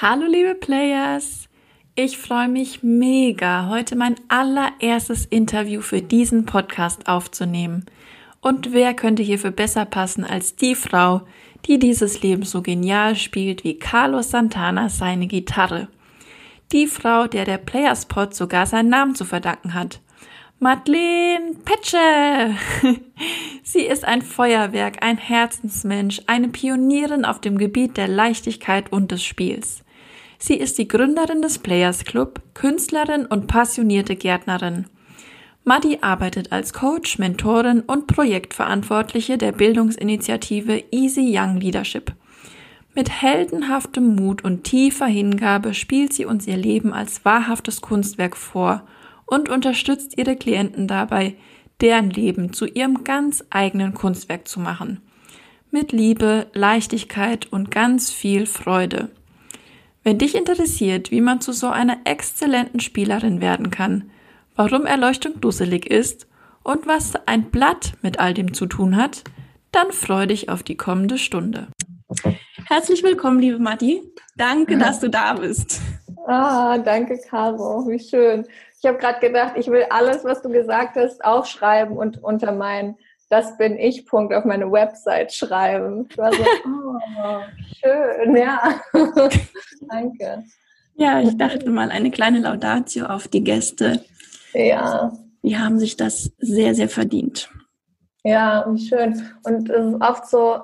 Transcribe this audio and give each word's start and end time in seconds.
Hallo 0.00 0.26
liebe 0.28 0.54
Players! 0.54 1.48
Ich 1.96 2.18
freue 2.18 2.46
mich 2.46 2.84
mega, 2.84 3.68
heute 3.68 3.96
mein 3.96 4.14
allererstes 4.28 5.26
Interview 5.26 5.80
für 5.80 6.00
diesen 6.00 6.46
Podcast 6.46 7.08
aufzunehmen. 7.08 7.84
Und 8.40 8.72
wer 8.72 8.94
könnte 8.94 9.24
hierfür 9.24 9.50
besser 9.50 9.84
passen 9.86 10.22
als 10.22 10.54
die 10.54 10.76
Frau, 10.76 11.22
die 11.66 11.80
dieses 11.80 12.22
Leben 12.22 12.44
so 12.44 12.62
genial 12.62 13.16
spielt 13.16 13.64
wie 13.64 13.76
Carlos 13.76 14.30
Santana 14.30 14.88
seine 14.88 15.26
Gitarre. 15.26 15.88
Die 16.70 16.86
Frau, 16.86 17.26
der 17.26 17.44
der 17.44 17.58
Playerspot 17.58 18.36
sogar 18.36 18.66
seinen 18.66 18.90
Namen 18.90 19.16
zu 19.16 19.24
verdanken 19.24 19.74
hat. 19.74 20.00
Madeleine 20.60 21.56
Petsche. 21.64 22.54
Sie 23.64 23.82
ist 23.82 24.04
ein 24.04 24.22
Feuerwerk, 24.22 25.02
ein 25.02 25.18
Herzensmensch, 25.18 26.22
eine 26.28 26.50
Pionierin 26.50 27.24
auf 27.24 27.40
dem 27.40 27.58
Gebiet 27.58 27.96
der 27.96 28.06
Leichtigkeit 28.06 28.92
und 28.92 29.10
des 29.10 29.24
Spiels. 29.24 29.82
Sie 30.38 30.54
ist 30.54 30.78
die 30.78 30.88
Gründerin 30.88 31.42
des 31.42 31.58
Players 31.58 32.04
Club, 32.04 32.40
Künstlerin 32.54 33.26
und 33.26 33.46
passionierte 33.46 34.16
Gärtnerin. 34.16 34.86
Madi 35.64 35.98
arbeitet 36.00 36.52
als 36.52 36.72
Coach, 36.72 37.18
Mentorin 37.18 37.80
und 37.80 38.06
Projektverantwortliche 38.06 39.36
der 39.36 39.52
Bildungsinitiative 39.52 40.84
Easy 40.90 41.36
Young 41.36 41.58
Leadership. 41.58 42.12
Mit 42.94 43.10
heldenhaftem 43.10 44.14
Mut 44.14 44.42
und 44.44 44.64
tiefer 44.64 45.06
Hingabe 45.06 45.74
spielt 45.74 46.12
sie 46.12 46.24
uns 46.24 46.46
ihr 46.46 46.56
Leben 46.56 46.92
als 46.92 47.24
wahrhaftes 47.24 47.80
Kunstwerk 47.80 48.36
vor– 48.36 48.86
und 49.28 49.48
unterstützt 49.48 50.16
ihre 50.16 50.36
Klienten 50.36 50.88
dabei, 50.88 51.36
deren 51.80 52.10
Leben 52.10 52.52
zu 52.52 52.66
ihrem 52.66 53.04
ganz 53.04 53.44
eigenen 53.50 53.94
Kunstwerk 53.94 54.48
zu 54.48 54.58
machen. 54.58 55.00
Mit 55.70 55.92
Liebe, 55.92 56.46
Leichtigkeit 56.54 57.46
und 57.52 57.70
ganz 57.70 58.10
viel 58.10 58.46
Freude. 58.46 59.10
Wenn 60.08 60.16
dich 60.16 60.34
interessiert, 60.34 61.10
wie 61.10 61.20
man 61.20 61.42
zu 61.42 61.52
so 61.52 61.66
einer 61.66 61.98
exzellenten 62.04 62.80
Spielerin 62.80 63.42
werden 63.42 63.70
kann, 63.70 64.10
warum 64.56 64.86
Erleuchtung 64.86 65.38
dusselig 65.38 65.84
ist 65.84 66.26
und 66.62 66.86
was 66.86 67.12
ein 67.26 67.50
Blatt 67.50 67.92
mit 68.00 68.18
all 68.18 68.32
dem 68.32 68.54
zu 68.54 68.64
tun 68.64 68.96
hat, 68.96 69.22
dann 69.70 69.92
freu 69.92 70.24
dich 70.24 70.48
auf 70.48 70.62
die 70.62 70.78
kommende 70.78 71.18
Stunde. 71.18 71.68
Herzlich 72.68 73.02
willkommen, 73.02 73.38
liebe 73.38 73.58
Matti. 73.58 74.00
Danke, 74.34 74.78
dass 74.78 74.98
du 75.00 75.10
da 75.10 75.34
bist. 75.34 75.78
Ah, 76.26 76.78
danke, 76.78 77.20
Caro. 77.28 77.86
Wie 77.86 78.00
schön. 78.00 78.46
Ich 78.80 78.88
habe 78.88 78.96
gerade 78.96 79.20
gedacht, 79.20 79.58
ich 79.58 79.66
will 79.66 79.84
alles, 79.90 80.24
was 80.24 80.40
du 80.40 80.48
gesagt 80.48 80.96
hast, 80.96 81.22
aufschreiben 81.22 81.94
und 81.98 82.24
unter 82.24 82.52
meinen 82.52 82.96
Das 83.30 83.58
bin 83.58 83.78
ich 83.78 84.06
Punkt 84.06 84.32
auf 84.32 84.44
meine 84.44 84.70
Website 84.70 85.32
schreiben. 85.32 86.06
Ich 86.10 86.16
war 86.16 86.32
so, 86.32 86.42
oh, 86.66 87.40
schön, 87.80 88.36
ja. 88.36 88.80
Danke. 89.88 90.44
Ja, 90.94 91.20
ich 91.20 91.36
dachte 91.36 91.70
mal 91.70 91.90
eine 91.90 92.10
kleine 92.10 92.40
Laudatio 92.40 93.06
auf 93.06 93.28
die 93.28 93.44
Gäste. 93.44 94.04
Ja. 94.54 95.12
Die 95.42 95.56
haben 95.56 95.78
sich 95.78 95.96
das 95.96 96.32
sehr, 96.38 96.74
sehr 96.74 96.88
verdient. 96.88 97.50
Ja, 98.24 98.66
wie 98.68 98.84
schön. 98.84 99.22
Und 99.44 99.70
es 99.70 99.94
ist 99.94 100.00
oft 100.00 100.26
so, 100.26 100.60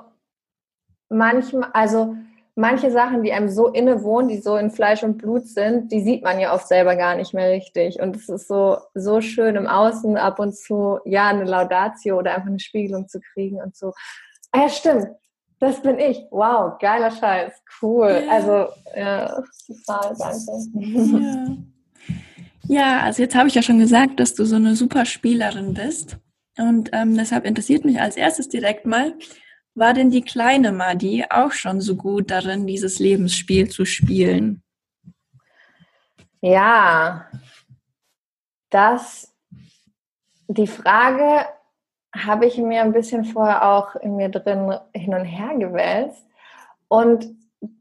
manchmal, 1.08 1.70
also 1.72 2.16
manche 2.54 2.90
Sachen, 2.90 3.22
die 3.22 3.32
einem 3.32 3.48
so 3.48 3.68
innewohnen, 3.68 4.28
die 4.28 4.38
so 4.38 4.56
in 4.56 4.70
Fleisch 4.70 5.02
und 5.02 5.18
Blut 5.18 5.46
sind, 5.46 5.90
die 5.90 6.02
sieht 6.02 6.22
man 6.22 6.38
ja 6.38 6.54
oft 6.54 6.68
selber 6.68 6.96
gar 6.96 7.16
nicht 7.16 7.34
mehr 7.34 7.50
richtig. 7.50 8.00
Und 8.00 8.16
es 8.16 8.28
ist 8.28 8.48
so, 8.48 8.78
so 8.94 9.20
schön 9.20 9.56
im 9.56 9.66
Außen 9.66 10.16
ab 10.16 10.38
und 10.38 10.56
zu, 10.56 10.98
ja, 11.04 11.28
eine 11.28 11.44
Laudatio 11.44 12.18
oder 12.18 12.34
einfach 12.34 12.48
eine 12.48 12.60
Spiegelung 12.60 13.08
zu 13.08 13.20
kriegen 13.20 13.60
und 13.60 13.76
so. 13.76 13.92
Ah 14.52 14.62
ja, 14.62 14.68
stimmt. 14.68 15.06
Das 15.58 15.80
bin 15.80 15.98
ich. 15.98 16.18
Wow, 16.30 16.78
geiler 16.78 17.10
Scheiß. 17.10 17.52
Cool. 17.80 18.22
Ja. 18.26 18.32
Also, 18.32 18.68
ja, 18.94 19.42
total, 19.66 20.16
danke. 20.18 21.56
Ja. 22.68 22.82
ja, 22.82 23.00
also 23.00 23.22
jetzt 23.22 23.34
habe 23.34 23.48
ich 23.48 23.54
ja 23.54 23.62
schon 23.62 23.78
gesagt, 23.78 24.20
dass 24.20 24.34
du 24.34 24.44
so 24.44 24.56
eine 24.56 24.76
super 24.76 25.06
Spielerin 25.06 25.74
bist. 25.74 26.18
Und 26.56 26.90
ähm, 26.92 27.16
deshalb 27.16 27.46
interessiert 27.46 27.84
mich 27.84 28.00
als 28.00 28.16
erstes 28.16 28.48
direkt 28.48 28.86
mal, 28.86 29.14
war 29.74 29.92
denn 29.92 30.10
die 30.10 30.22
kleine 30.22 30.72
Madi 30.72 31.24
auch 31.28 31.52
schon 31.52 31.80
so 31.80 31.96
gut 31.96 32.30
darin, 32.30 32.66
dieses 32.66 32.98
Lebensspiel 32.98 33.68
zu 33.68 33.84
spielen? 33.84 34.62
Ja, 36.40 37.26
das, 38.70 39.34
die 40.48 40.66
Frage 40.66 41.46
habe 42.14 42.46
ich 42.46 42.56
mir 42.58 42.82
ein 42.82 42.92
bisschen 42.92 43.24
vorher 43.24 43.68
auch 43.68 43.96
in 43.96 44.16
mir 44.16 44.28
drin 44.28 44.78
hin 44.94 45.14
und 45.14 45.24
her 45.24 45.56
gewälzt. 45.58 46.24
Und 46.88 47.26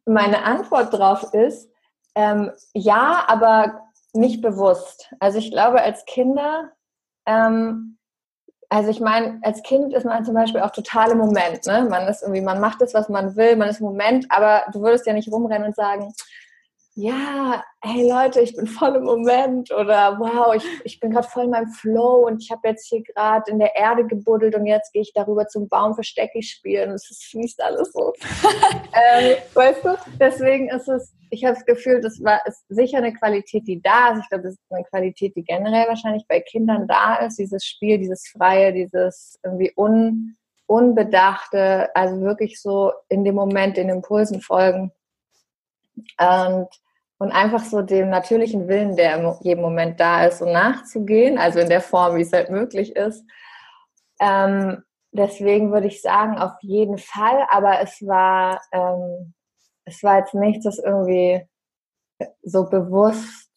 meine 0.06 0.44
Antwort 0.44 0.94
darauf 0.94 1.34
ist, 1.34 1.70
ähm, 2.16 2.52
ja, 2.74 3.24
aber 3.28 3.90
nicht 4.14 4.42
bewusst. 4.42 5.14
Also 5.20 5.40
ich 5.40 5.52
glaube, 5.52 5.82
als 5.82 6.06
Kinder 6.06 6.72
ähm, 7.26 7.98
also 8.74 8.90
ich 8.90 9.00
meine, 9.00 9.38
als 9.44 9.62
Kind 9.62 9.94
ist 9.94 10.04
man 10.04 10.26
zum 10.26 10.34
Beispiel 10.34 10.62
auch 10.62 10.72
total 10.72 11.12
im 11.12 11.20
Moment. 11.20 11.68
Ne? 11.68 11.86
Man 11.88 12.08
ist 12.08 12.24
irgendwie, 12.24 12.42
man 12.42 12.60
macht 12.60 12.82
das, 12.82 12.96
was 12.96 13.08
man 13.08 13.36
will, 13.36 13.56
man 13.56 13.70
ist 13.70 13.82
im 13.82 13.86
Moment, 13.86 14.26
aber 14.30 14.64
du 14.72 14.82
würdest 14.82 15.06
ja 15.06 15.14
nicht 15.14 15.32
rumrennen 15.32 15.68
und 15.68 15.76
sagen, 15.76 16.12
ja, 16.96 17.64
hey 17.82 18.08
Leute, 18.08 18.42
ich 18.42 18.56
bin 18.56 18.68
voll 18.68 18.96
im 18.96 19.04
Moment 19.04 19.72
oder 19.72 20.20
wow, 20.20 20.54
ich, 20.54 20.64
ich 20.84 21.00
bin 21.00 21.10
gerade 21.10 21.28
voll 21.28 21.46
in 21.46 21.50
meinem 21.50 21.72
Flow 21.72 22.28
und 22.28 22.44
ich 22.44 22.52
habe 22.52 22.68
jetzt 22.68 22.88
hier 22.88 23.02
gerade 23.02 23.50
in 23.52 23.58
der 23.58 23.76
Erde 23.76 24.06
gebuddelt 24.06 24.54
und 24.56 24.68
jetzt 24.68 24.94
gehe 24.94 25.02
ich 25.02 25.12
darüber 25.14 25.48
zum 25.48 25.68
Baum 25.68 25.96
für 25.96 26.04
Stecki 26.04 26.44
spielen 26.44 26.90
und 26.90 26.96
es 26.96 27.28
fließt 27.32 27.64
alles 27.64 27.92
so. 27.94 28.14
ähm, 29.12 29.38
weißt 29.56 29.84
du, 29.84 29.98
deswegen 30.20 30.70
ist 30.70 30.88
es, 30.88 31.14
ich 31.32 31.44
habe 31.44 31.56
das 31.56 31.66
Gefühl, 31.66 32.00
das 32.00 32.24
war 32.24 32.46
ist 32.46 32.64
sicher 32.70 33.00
eine 33.00 33.14
Qualität, 33.14 33.68
die 33.68 33.82
da 33.82 34.12
ist. 34.12 34.20
Ich 34.20 34.30
glaube, 34.30 34.44
das 34.44 34.54
ist 34.54 34.62
eine 34.70 34.84
Qualität, 34.84 35.36
die 35.36 35.44
generell 35.44 35.88
wahrscheinlich 35.88 36.26
bei 36.28 36.42
Kindern 36.42 36.88
da 36.88 37.16
ist, 37.16 37.40
dieses 37.40 37.66
Spiel, 37.66 37.98
dieses 37.98 38.28
Freie, 38.28 38.72
dieses 38.72 39.40
irgendwie 39.44 39.74
un, 39.76 40.38
Unbedachte, 40.68 41.90
also 41.96 42.22
wirklich 42.22 42.62
so 42.62 42.94
in 43.10 43.24
dem 43.24 43.36
Moment 43.36 43.78
den 43.78 43.90
Impulsen 43.90 44.42
folgen. 44.42 44.92
Und 46.20 46.70
und 47.24 47.32
einfach 47.32 47.64
so 47.64 47.82
dem 47.82 48.10
natürlichen 48.10 48.68
Willen, 48.68 48.98
der 48.98 49.16
in 49.16 49.34
jedem 49.44 49.62
Moment 49.62 49.98
da 49.98 50.26
ist, 50.26 50.40
so 50.40 50.46
nachzugehen, 50.46 51.38
also 51.38 51.60
in 51.60 51.70
der 51.70 51.80
Form, 51.80 52.18
wie 52.18 52.22
es 52.22 52.34
halt 52.34 52.50
möglich 52.50 52.98
ist. 52.98 53.24
Ähm, 54.20 54.84
deswegen 55.14 55.72
würde 55.72 55.88
ich 55.88 56.02
sagen, 56.02 56.38
auf 56.38 56.52
jeden 56.60 56.98
Fall, 56.98 57.48
aber 57.50 57.80
es 57.80 58.06
war, 58.06 58.62
ähm, 58.74 59.34
es 59.86 60.04
war 60.04 60.20
jetzt 60.20 60.34
nichts, 60.34 60.66
das 60.66 60.80
irgendwie 60.80 61.48
so 62.42 62.70
bewusst 62.70 63.52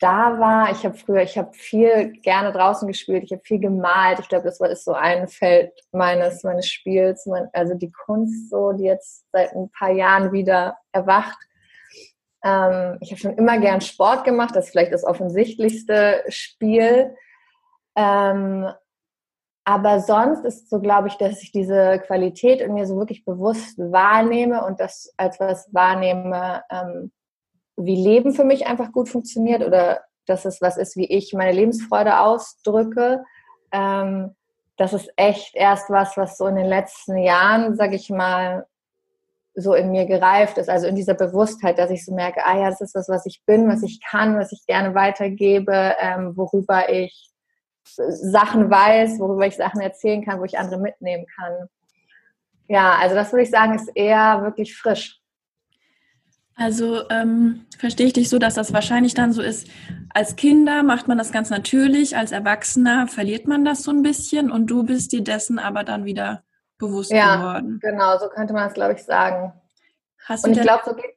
da 0.00 0.40
war. 0.40 0.70
Ich 0.72 0.84
habe 0.84 0.96
früher, 0.96 1.22
ich 1.22 1.38
habe 1.38 1.52
viel 1.52 2.12
gerne 2.22 2.52
draußen 2.52 2.88
gespielt, 2.88 3.22
ich 3.22 3.32
habe 3.32 3.42
viel 3.44 3.60
gemalt. 3.60 4.18
Ich 4.18 4.28
glaube, 4.28 4.44
das 4.44 4.58
war 4.58 4.68
ist 4.68 4.84
so 4.84 4.92
ein 4.92 5.28
Feld 5.28 5.72
meines 5.92 6.42
meines 6.42 6.66
Spiels, 6.66 7.28
also 7.52 7.74
die 7.74 7.92
Kunst 7.92 8.50
so, 8.50 8.72
die 8.72 8.84
jetzt 8.84 9.24
seit 9.30 9.52
ein 9.52 9.70
paar 9.70 9.90
Jahren 9.90 10.32
wieder 10.32 10.76
erwacht. 10.92 11.38
Ähm, 12.42 12.96
ich 13.00 13.10
habe 13.10 13.20
schon 13.20 13.36
immer 13.36 13.58
gern 13.58 13.82
Sport 13.82 14.24
gemacht, 14.24 14.56
das 14.56 14.66
ist 14.66 14.70
vielleicht 14.72 14.92
das 14.92 15.04
offensichtlichste 15.04 16.24
Spiel. 16.28 17.14
Ähm, 17.96 18.66
aber 19.64 20.00
sonst 20.00 20.44
ist 20.44 20.70
so, 20.70 20.80
glaube 20.80 21.08
ich, 21.08 21.16
dass 21.16 21.42
ich 21.42 21.52
diese 21.52 22.00
Qualität 22.06 22.60
in 22.60 22.72
mir 22.72 22.86
so 22.86 22.96
wirklich 22.96 23.24
bewusst 23.24 23.78
wahrnehme 23.78 24.64
und 24.64 24.80
das 24.80 25.12
als 25.18 25.38
was 25.38 25.68
wahrnehme, 25.72 26.64
ähm, 26.70 27.12
wie 27.84 27.96
Leben 27.96 28.32
für 28.32 28.44
mich 28.44 28.66
einfach 28.66 28.92
gut 28.92 29.08
funktioniert 29.08 29.64
oder 29.64 30.00
dass 30.26 30.44
es 30.44 30.60
was 30.60 30.76
ist, 30.76 30.96
wie 30.96 31.06
ich 31.06 31.32
meine 31.32 31.52
Lebensfreude 31.52 32.20
ausdrücke. 32.20 33.24
Ähm, 33.72 34.34
das 34.76 34.92
ist 34.92 35.10
echt 35.16 35.54
erst 35.54 35.90
was, 35.90 36.16
was 36.16 36.38
so 36.38 36.46
in 36.46 36.56
den 36.56 36.66
letzten 36.66 37.18
Jahren, 37.18 37.76
sage 37.76 37.96
ich 37.96 38.08
mal, 38.10 38.66
so 39.54 39.74
in 39.74 39.90
mir 39.90 40.06
gereift 40.06 40.58
ist, 40.58 40.70
also 40.70 40.86
in 40.86 40.94
dieser 40.94 41.14
Bewusstheit, 41.14 41.78
dass 41.78 41.90
ich 41.90 42.04
so 42.04 42.14
merke, 42.14 42.44
ah 42.44 42.56
ja, 42.56 42.70
das 42.70 42.80
ist 42.80 42.94
das, 42.94 43.08
was 43.08 43.26
ich 43.26 43.42
bin, 43.44 43.68
was 43.68 43.82
ich 43.82 44.00
kann, 44.00 44.38
was 44.38 44.52
ich 44.52 44.64
gerne 44.66 44.94
weitergebe, 44.94 45.96
ähm, 46.00 46.36
worüber 46.36 46.88
ich 46.88 47.30
Sachen 47.84 48.70
weiß, 48.70 49.18
worüber 49.18 49.46
ich 49.46 49.56
Sachen 49.56 49.80
erzählen 49.80 50.24
kann, 50.24 50.40
wo 50.40 50.44
ich 50.44 50.58
andere 50.58 50.80
mitnehmen 50.80 51.26
kann. 51.36 51.68
Ja, 52.68 52.96
also 53.00 53.14
das 53.14 53.32
würde 53.32 53.42
ich 53.42 53.50
sagen, 53.50 53.74
ist 53.74 53.90
eher 53.94 54.42
wirklich 54.42 54.76
frisch. 54.76 55.19
Also 56.60 57.08
ähm, 57.08 57.64
verstehe 57.78 58.08
ich 58.08 58.12
dich 58.12 58.28
so, 58.28 58.38
dass 58.38 58.52
das 58.52 58.74
wahrscheinlich 58.74 59.14
dann 59.14 59.32
so 59.32 59.40
ist, 59.40 59.66
als 60.12 60.36
Kinder 60.36 60.82
macht 60.82 61.08
man 61.08 61.16
das 61.16 61.32
ganz 61.32 61.48
natürlich, 61.48 62.18
als 62.18 62.32
Erwachsener 62.32 63.08
verliert 63.08 63.48
man 63.48 63.64
das 63.64 63.82
so 63.82 63.90
ein 63.90 64.02
bisschen 64.02 64.50
und 64.50 64.66
du 64.66 64.82
bist 64.82 65.12
dir 65.12 65.24
dessen 65.24 65.58
aber 65.58 65.84
dann 65.84 66.04
wieder 66.04 66.42
bewusst 66.76 67.12
ja, 67.12 67.36
geworden. 67.36 67.78
Genau, 67.80 68.18
so 68.18 68.28
könnte 68.28 68.52
man 68.52 68.68
es, 68.68 68.74
glaube 68.74 68.92
ich, 68.92 69.02
sagen. 69.02 69.54
Hast 70.26 70.46
und 70.46 70.52
ich 70.52 70.60
glaube, 70.60 70.82
so 70.84 70.94
geht 70.94 71.14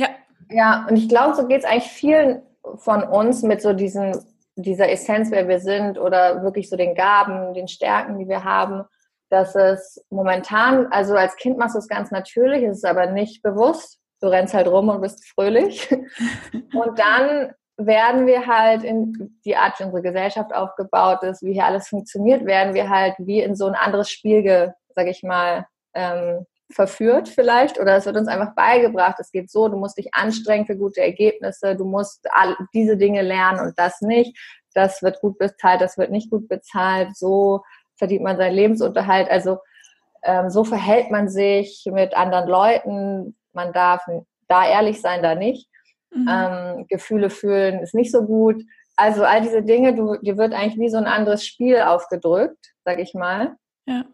ja. 0.00 0.08
Ja, 0.48 0.86
und 0.88 0.96
ich 0.96 1.10
glaube, 1.10 1.34
so 1.34 1.46
geht 1.46 1.58
es 1.58 1.66
eigentlich 1.66 1.92
vielen 1.92 2.40
von 2.76 3.02
uns 3.02 3.42
mit 3.42 3.60
so 3.60 3.74
diesen, 3.74 4.16
dieser 4.54 4.88
Essenz, 4.88 5.30
wer 5.30 5.48
wir 5.48 5.60
sind, 5.60 5.98
oder 5.98 6.42
wirklich 6.42 6.70
so 6.70 6.76
den 6.76 6.94
Gaben, 6.94 7.52
den 7.52 7.68
Stärken, 7.68 8.18
die 8.18 8.26
wir 8.26 8.42
haben, 8.42 8.84
dass 9.28 9.54
es 9.54 10.02
momentan, 10.08 10.86
also 10.86 11.14
als 11.14 11.36
Kind 11.36 11.58
machst 11.58 11.74
du 11.74 11.78
es 11.78 11.88
ganz 11.88 12.10
natürlich, 12.10 12.62
es 12.62 12.78
ist 12.78 12.86
aber 12.86 13.04
nicht 13.04 13.42
bewusst. 13.42 14.00
Du 14.26 14.32
rennst 14.32 14.54
halt 14.54 14.68
rum 14.68 14.88
und 14.88 15.00
bist 15.00 15.24
fröhlich. 15.24 15.90
und 16.52 16.98
dann 16.98 17.52
werden 17.78 18.26
wir 18.26 18.46
halt 18.46 18.84
in 18.84 19.38
die 19.44 19.56
Art, 19.56 19.78
wie 19.78 19.84
unsere 19.84 20.02
Gesellschaft 20.02 20.54
aufgebaut 20.54 21.22
ist, 21.22 21.42
wie 21.42 21.52
hier 21.52 21.66
alles 21.66 21.88
funktioniert, 21.88 22.44
werden 22.46 22.74
wir 22.74 22.88
halt 22.88 23.14
wie 23.18 23.40
in 23.40 23.54
so 23.54 23.66
ein 23.66 23.74
anderes 23.74 24.10
Spiel, 24.10 24.72
sag 24.94 25.06
ich 25.06 25.22
mal, 25.22 25.66
ähm, 25.94 26.46
verführt 26.70 27.28
vielleicht. 27.28 27.78
Oder 27.78 27.96
es 27.96 28.06
wird 28.06 28.16
uns 28.16 28.28
einfach 28.28 28.54
beigebracht, 28.54 29.16
es 29.20 29.30
geht 29.30 29.50
so, 29.50 29.68
du 29.68 29.76
musst 29.76 29.98
dich 29.98 30.14
anstrengen 30.14 30.66
für 30.66 30.76
gute 30.76 31.00
Ergebnisse, 31.00 31.76
du 31.76 31.84
musst 31.84 32.26
all, 32.32 32.56
diese 32.74 32.96
Dinge 32.96 33.22
lernen 33.22 33.60
und 33.60 33.78
das 33.78 34.00
nicht, 34.00 34.36
das 34.74 35.02
wird 35.02 35.20
gut 35.20 35.38
bezahlt, 35.38 35.80
das 35.80 35.96
wird 35.96 36.10
nicht 36.10 36.30
gut 36.30 36.48
bezahlt, 36.48 37.16
so 37.16 37.62
verdient 37.96 38.22
man 38.22 38.36
seinen 38.36 38.54
Lebensunterhalt, 38.54 39.30
also 39.30 39.58
ähm, 40.22 40.50
so 40.50 40.64
verhält 40.64 41.10
man 41.10 41.28
sich 41.28 41.88
mit 41.90 42.16
anderen 42.16 42.48
Leuten, 42.48 43.36
man 43.56 43.72
darf 43.72 44.06
da 44.46 44.68
ehrlich 44.68 45.00
sein, 45.00 45.22
da 45.22 45.34
nicht. 45.34 45.68
Mhm. 46.10 46.28
Ähm, 46.30 46.86
Gefühle 46.88 47.30
fühlen 47.30 47.80
ist 47.80 47.94
nicht 47.94 48.12
so 48.12 48.24
gut. 48.24 48.62
Also 48.94 49.24
all 49.24 49.42
diese 49.42 49.62
Dinge, 49.62 49.94
du, 49.94 50.16
dir 50.16 50.38
wird 50.38 50.54
eigentlich 50.54 50.78
wie 50.78 50.88
so 50.88 50.96
ein 50.98 51.06
anderes 51.06 51.44
Spiel 51.44 51.80
aufgedrückt, 51.80 52.74
sag 52.84 53.00
ich 53.00 53.14
mal. 53.14 53.56
Ja. 53.86 54.04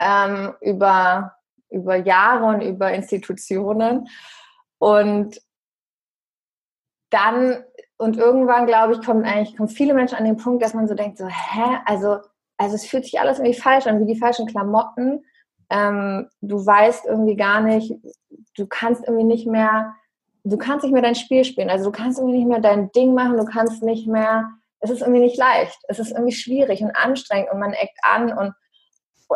Ähm, 0.00 0.54
über, 0.60 1.34
über 1.68 1.96
Jahre 1.96 2.46
und 2.46 2.62
über 2.62 2.92
Institutionen. 2.92 4.08
Und 4.78 5.40
dann, 7.10 7.62
und 7.98 8.16
irgendwann, 8.16 8.66
glaube 8.66 8.94
ich, 8.94 9.04
kommen 9.04 9.24
eigentlich 9.24 9.56
kommen 9.56 9.68
viele 9.68 9.94
Menschen 9.94 10.16
an 10.16 10.24
den 10.24 10.36
Punkt, 10.36 10.62
dass 10.62 10.74
man 10.74 10.88
so 10.88 10.94
denkt, 10.94 11.18
so, 11.18 11.26
hä, 11.26 11.78
also, 11.84 12.18
also 12.56 12.74
es 12.74 12.86
fühlt 12.86 13.04
sich 13.04 13.20
alles 13.20 13.38
irgendwie 13.38 13.58
falsch 13.58 13.86
an, 13.86 14.00
wie 14.00 14.12
die 14.12 14.18
falschen 14.18 14.46
Klamotten. 14.46 15.24
Ähm, 15.70 16.28
du 16.40 16.64
weißt 16.64 17.06
irgendwie 17.06 17.36
gar 17.36 17.60
nicht, 17.60 17.94
du 18.56 18.66
kannst 18.66 19.04
irgendwie 19.06 19.24
nicht 19.24 19.46
mehr 19.46 19.94
du 20.44 20.56
kannst 20.56 20.84
nicht 20.84 20.92
mehr 20.92 21.02
dein 21.02 21.14
Spiel 21.14 21.44
spielen. 21.44 21.70
Also 21.70 21.86
du 21.86 21.92
kannst 21.92 22.18
irgendwie 22.18 22.38
nicht 22.38 22.48
mehr 22.48 22.60
dein 22.60 22.90
Ding 22.92 23.14
machen, 23.14 23.36
du 23.36 23.44
kannst 23.44 23.82
nicht 23.82 24.06
mehr, 24.06 24.50
es 24.80 24.90
ist 24.90 25.02
irgendwie 25.02 25.20
nicht 25.20 25.36
leicht. 25.36 25.78
Es 25.88 25.98
ist 25.98 26.12
irgendwie 26.12 26.32
schwierig 26.32 26.82
und 26.82 26.92
anstrengend 26.96 27.50
und 27.52 27.60
man 27.60 27.72
eckt 27.72 27.98
an 28.02 28.32
und 28.32 28.54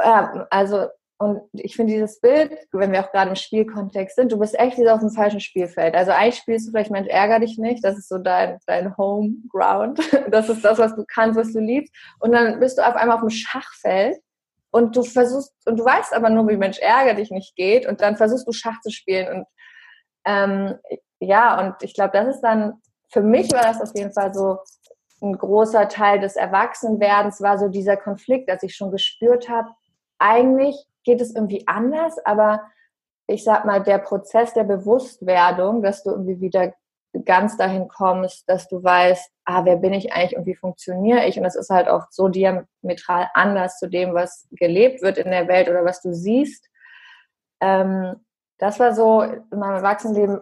äh, 0.01 0.45
also 0.51 0.89
und 1.17 1.43
ich 1.53 1.77
finde 1.77 1.93
dieses 1.93 2.21
Bild, 2.21 2.51
wenn 2.73 2.91
wir 2.91 3.01
auch 3.01 3.13
gerade 3.13 3.31
im 3.31 3.37
Spielkontext 3.37 4.17
sind, 4.17 4.33
du 4.33 4.39
bist 4.39 4.59
echt 4.59 4.77
wieder 4.79 4.95
auf 4.95 5.01
dem 5.01 5.11
falschen 5.11 5.39
Spielfeld. 5.39 5.95
Also 5.95 6.11
eigentlich 6.11 6.39
spielst 6.39 6.67
du 6.67 6.73
vielleicht 6.73 6.91
Mensch, 6.91 7.09
ärger 7.09 7.39
dich 7.39 7.57
nicht. 7.57 7.85
Das 7.85 7.97
ist 7.97 8.09
so 8.09 8.19
dein, 8.19 8.59
dein 8.67 8.97
Home 8.97 9.35
Ground. 9.49 10.01
Das 10.31 10.49
ist 10.49 10.65
das, 10.65 10.79
was 10.79 10.97
du 10.97 11.05
kannst, 11.07 11.39
was 11.39 11.53
du 11.53 11.61
liebst. 11.61 11.95
Und 12.19 12.33
dann 12.33 12.59
bist 12.59 12.79
du 12.79 12.87
auf 12.87 12.97
einmal 12.97 13.17
auf 13.17 13.23
dem 13.23 13.31
Schachfeld 13.31 14.19
und 14.75 14.97
du 14.97 15.05
versuchst, 15.05 15.55
und 15.67 15.79
du 15.79 15.85
weißt 15.85 16.13
aber 16.15 16.31
nur, 16.31 16.49
wie 16.49 16.57
Mensch, 16.57 16.81
ärger 16.81 17.15
dich 17.15 17.31
nicht 17.31 17.55
geht. 17.55 17.87
Und 17.87 18.01
dann 18.01 18.17
versuchst 18.17 18.49
du 18.49 18.51
Schach 18.51 18.81
zu 18.81 18.91
spielen 18.91 19.29
und 19.29 19.47
ähm, 20.27 20.75
ja, 21.21 21.61
und 21.61 21.77
ich 21.83 21.95
glaube, 21.95 22.11
das 22.13 22.35
ist 22.35 22.41
dann, 22.41 22.83
für 23.13 23.23
mich 23.23 23.53
war 23.53 23.63
das 23.63 23.81
auf 23.81 23.95
jeden 23.95 24.13
Fall 24.13 24.35
so 24.35 24.59
ein 25.23 25.39
großer 25.39 25.89
Teil 25.89 26.19
des 26.19 26.35
Erwachsenwerdens, 26.35 27.41
war 27.41 27.57
so 27.57 27.69
dieser 27.69 27.97
Konflikt, 27.97 28.49
dass 28.49 28.65
ich 28.65 28.75
schon 28.75 28.91
gespürt 28.91 29.49
habe, 29.49 29.69
eigentlich 30.19 30.77
geht 31.05 31.21
es 31.21 31.35
irgendwie 31.37 31.69
anders, 31.69 32.19
aber 32.25 32.63
ich 33.29 33.45
sag 33.45 33.65
mal, 33.67 33.81
der 33.81 33.99
Prozess 33.99 34.55
der 34.55 34.65
Bewusstwerdung, 34.65 35.83
dass 35.83 36.03
du 36.03 36.11
irgendwie 36.11 36.41
wieder 36.41 36.75
ganz 37.25 37.57
dahin 37.57 37.89
kommst, 37.89 38.49
dass 38.49 38.69
du 38.69 38.83
weißt, 38.83 39.31
ah, 39.45 39.65
wer 39.65 39.77
bin 39.77 39.93
ich 39.93 40.13
eigentlich 40.13 40.37
und 40.37 40.47
wie 40.47 40.55
funktioniere 40.55 41.27
ich? 41.27 41.37
Und 41.37 41.45
das 41.45 41.55
ist 41.55 41.71
halt 41.71 41.89
oft 41.89 42.13
so 42.13 42.29
diametral 42.29 43.29
anders 43.35 43.79
zu 43.79 43.89
dem, 43.89 44.15
was 44.15 44.49
gelebt 44.53 45.03
wird 45.03 45.19
in 45.19 45.31
der 45.31 45.47
Welt 45.49 45.69
oder 45.69 45.85
was 45.85 46.03
du 46.03 46.13
siehst. 46.13 46.69
Ähm, 47.61 48.17
das 48.59 48.81
war 48.81 48.95
so 48.95 49.23
in 49.23 49.59
meinem 49.59 49.77
Erwachsenenleben, 49.77 50.41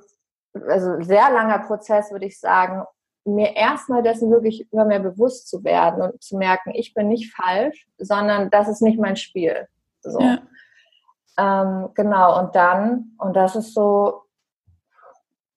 also 0.68 1.00
sehr 1.00 1.30
langer 1.30 1.60
Prozess, 1.60 2.10
würde 2.10 2.26
ich 2.26 2.38
sagen, 2.38 2.84
mir 3.24 3.56
erstmal 3.56 4.02
dessen 4.02 4.30
wirklich 4.30 4.70
immer 4.72 4.84
mehr 4.84 5.00
bewusst 5.00 5.48
zu 5.48 5.62
werden 5.64 6.02
und 6.02 6.22
zu 6.22 6.36
merken, 6.36 6.72
ich 6.74 6.94
bin 6.94 7.08
nicht 7.08 7.34
falsch, 7.34 7.88
sondern 7.98 8.50
das 8.50 8.68
ist 8.68 8.82
nicht 8.82 8.98
mein 8.98 9.16
Spiel. 9.16 9.68
So. 10.00 10.18
Ja. 10.20 10.38
Ähm, 11.38 11.90
genau, 11.94 12.40
und 12.40 12.54
dann, 12.54 13.12
und 13.18 13.34
das 13.34 13.56
ist 13.56 13.74
so, 13.74 14.22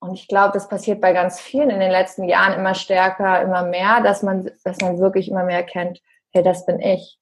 und 0.06 0.14
ich 0.14 0.28
glaube, 0.28 0.54
das 0.54 0.68
passiert 0.68 1.02
bei 1.02 1.14
ganz 1.14 1.40
vielen 1.40 1.70
in 1.70 1.80
den 1.80 1.92
letzten 1.92 2.24
Jahren 2.26 2.54
immer 2.54 2.76
stärker, 2.76 3.42
immer 3.42 3.64
mehr, 3.64 4.02
dass 4.02 4.24
man, 4.24 4.52
dass 4.64 4.80
man 4.82 5.00
wirklich 5.00 5.30
immer 5.30 5.44
mehr 5.44 5.58
erkennt, 5.58 6.02
hey, 6.32 6.44
das 6.44 6.66
bin 6.66 6.80
ich. 6.80 7.20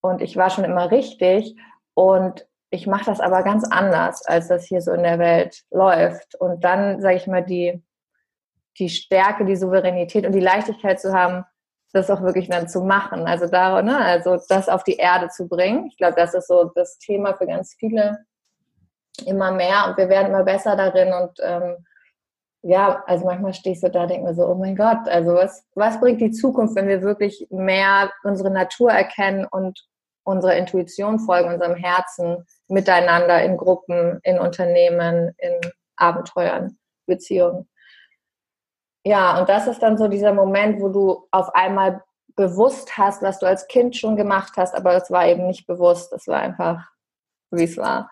Und 0.00 0.20
ich 0.20 0.36
war 0.36 0.50
schon 0.50 0.64
immer 0.64 0.90
richtig. 0.90 1.56
Und 1.94 2.46
ich 2.70 2.86
mache 2.86 3.04
das 3.04 3.20
aber 3.20 3.42
ganz 3.42 3.64
anders, 3.70 4.24
als 4.26 4.48
das 4.48 4.64
hier 4.64 4.80
so 4.80 4.92
in 4.92 5.02
der 5.02 5.18
Welt 5.18 5.62
läuft. 5.70 6.34
Und 6.34 6.64
dann, 6.64 7.00
sage 7.00 7.16
ich 7.16 7.26
mal, 7.26 7.44
die, 7.44 7.82
die 8.78 8.88
Stärke, 8.88 9.44
die 9.44 9.56
Souveränität 9.56 10.26
und 10.26 10.32
die 10.32 10.40
Leichtigkeit 10.40 11.00
zu 11.00 11.12
haben, 11.12 11.44
das 11.92 12.10
auch 12.10 12.22
wirklich 12.22 12.48
dann 12.48 12.68
zu 12.68 12.82
machen. 12.82 13.26
Also 13.26 13.46
da, 13.46 13.82
ne, 13.82 13.98
also 13.98 14.38
das 14.48 14.68
auf 14.68 14.84
die 14.84 14.96
Erde 14.96 15.28
zu 15.28 15.48
bringen. 15.48 15.86
Ich 15.86 15.96
glaube, 15.96 16.14
das 16.14 16.34
ist 16.34 16.48
so 16.48 16.70
das 16.74 16.98
Thema 16.98 17.34
für 17.34 17.46
ganz 17.46 17.74
viele 17.74 18.24
immer 19.26 19.50
mehr 19.50 19.86
und 19.88 19.98
wir 19.98 20.08
werden 20.08 20.28
immer 20.28 20.44
besser 20.44 20.76
darin 20.76 21.12
und 21.12 21.32
ähm, 21.42 21.84
ja, 22.62 23.02
also 23.06 23.24
manchmal 23.24 23.54
stehe 23.54 23.74
ich 23.74 23.80
so 23.80 23.88
da, 23.88 24.06
denke 24.06 24.26
mir 24.26 24.34
so, 24.34 24.46
oh 24.46 24.54
mein 24.54 24.76
Gott, 24.76 25.08
also 25.08 25.34
was, 25.34 25.64
was 25.74 25.98
bringt 25.98 26.20
die 26.20 26.30
Zukunft, 26.30 26.74
wenn 26.76 26.88
wir 26.88 27.02
wirklich 27.02 27.46
mehr 27.50 28.10
unsere 28.22 28.50
Natur 28.50 28.90
erkennen 28.90 29.46
und 29.50 29.80
unserer 30.24 30.56
Intuition 30.56 31.18
folgen, 31.18 31.52
unserem 31.52 31.74
Herzen 31.74 32.46
miteinander 32.68 33.42
in 33.42 33.56
Gruppen, 33.56 34.20
in 34.22 34.38
Unternehmen, 34.38 35.34
in 35.38 35.54
Abenteuern, 35.96 36.76
Beziehungen. 37.06 37.68
Ja, 39.04 39.40
und 39.40 39.48
das 39.48 39.66
ist 39.66 39.82
dann 39.82 39.96
so 39.96 40.08
dieser 40.08 40.34
Moment, 40.34 40.80
wo 40.80 40.90
du 40.90 41.26
auf 41.30 41.54
einmal 41.54 42.02
bewusst 42.36 42.96
hast, 42.98 43.22
was 43.22 43.38
du 43.38 43.46
als 43.46 43.66
Kind 43.68 43.96
schon 43.96 44.16
gemacht 44.16 44.52
hast, 44.56 44.74
aber 44.74 44.94
es 44.94 45.10
war 45.10 45.26
eben 45.26 45.46
nicht 45.46 45.66
bewusst, 45.66 46.12
es 46.12 46.26
war 46.28 46.40
einfach, 46.40 46.86
wie 47.50 47.64
es 47.64 47.78
war. 47.78 48.10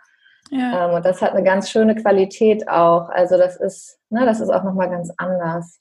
Ja. 0.50 0.88
Ähm, 0.88 0.94
und 0.94 1.04
das 1.04 1.22
hat 1.22 1.32
eine 1.32 1.42
ganz 1.42 1.70
schöne 1.70 1.94
Qualität 1.94 2.68
auch. 2.68 3.08
Also 3.08 3.36
das 3.36 3.56
ist, 3.56 3.98
ne, 4.10 4.24
das 4.24 4.40
ist 4.40 4.50
auch 4.50 4.64
nochmal 4.64 4.90
ganz 4.90 5.12
anders. 5.16 5.80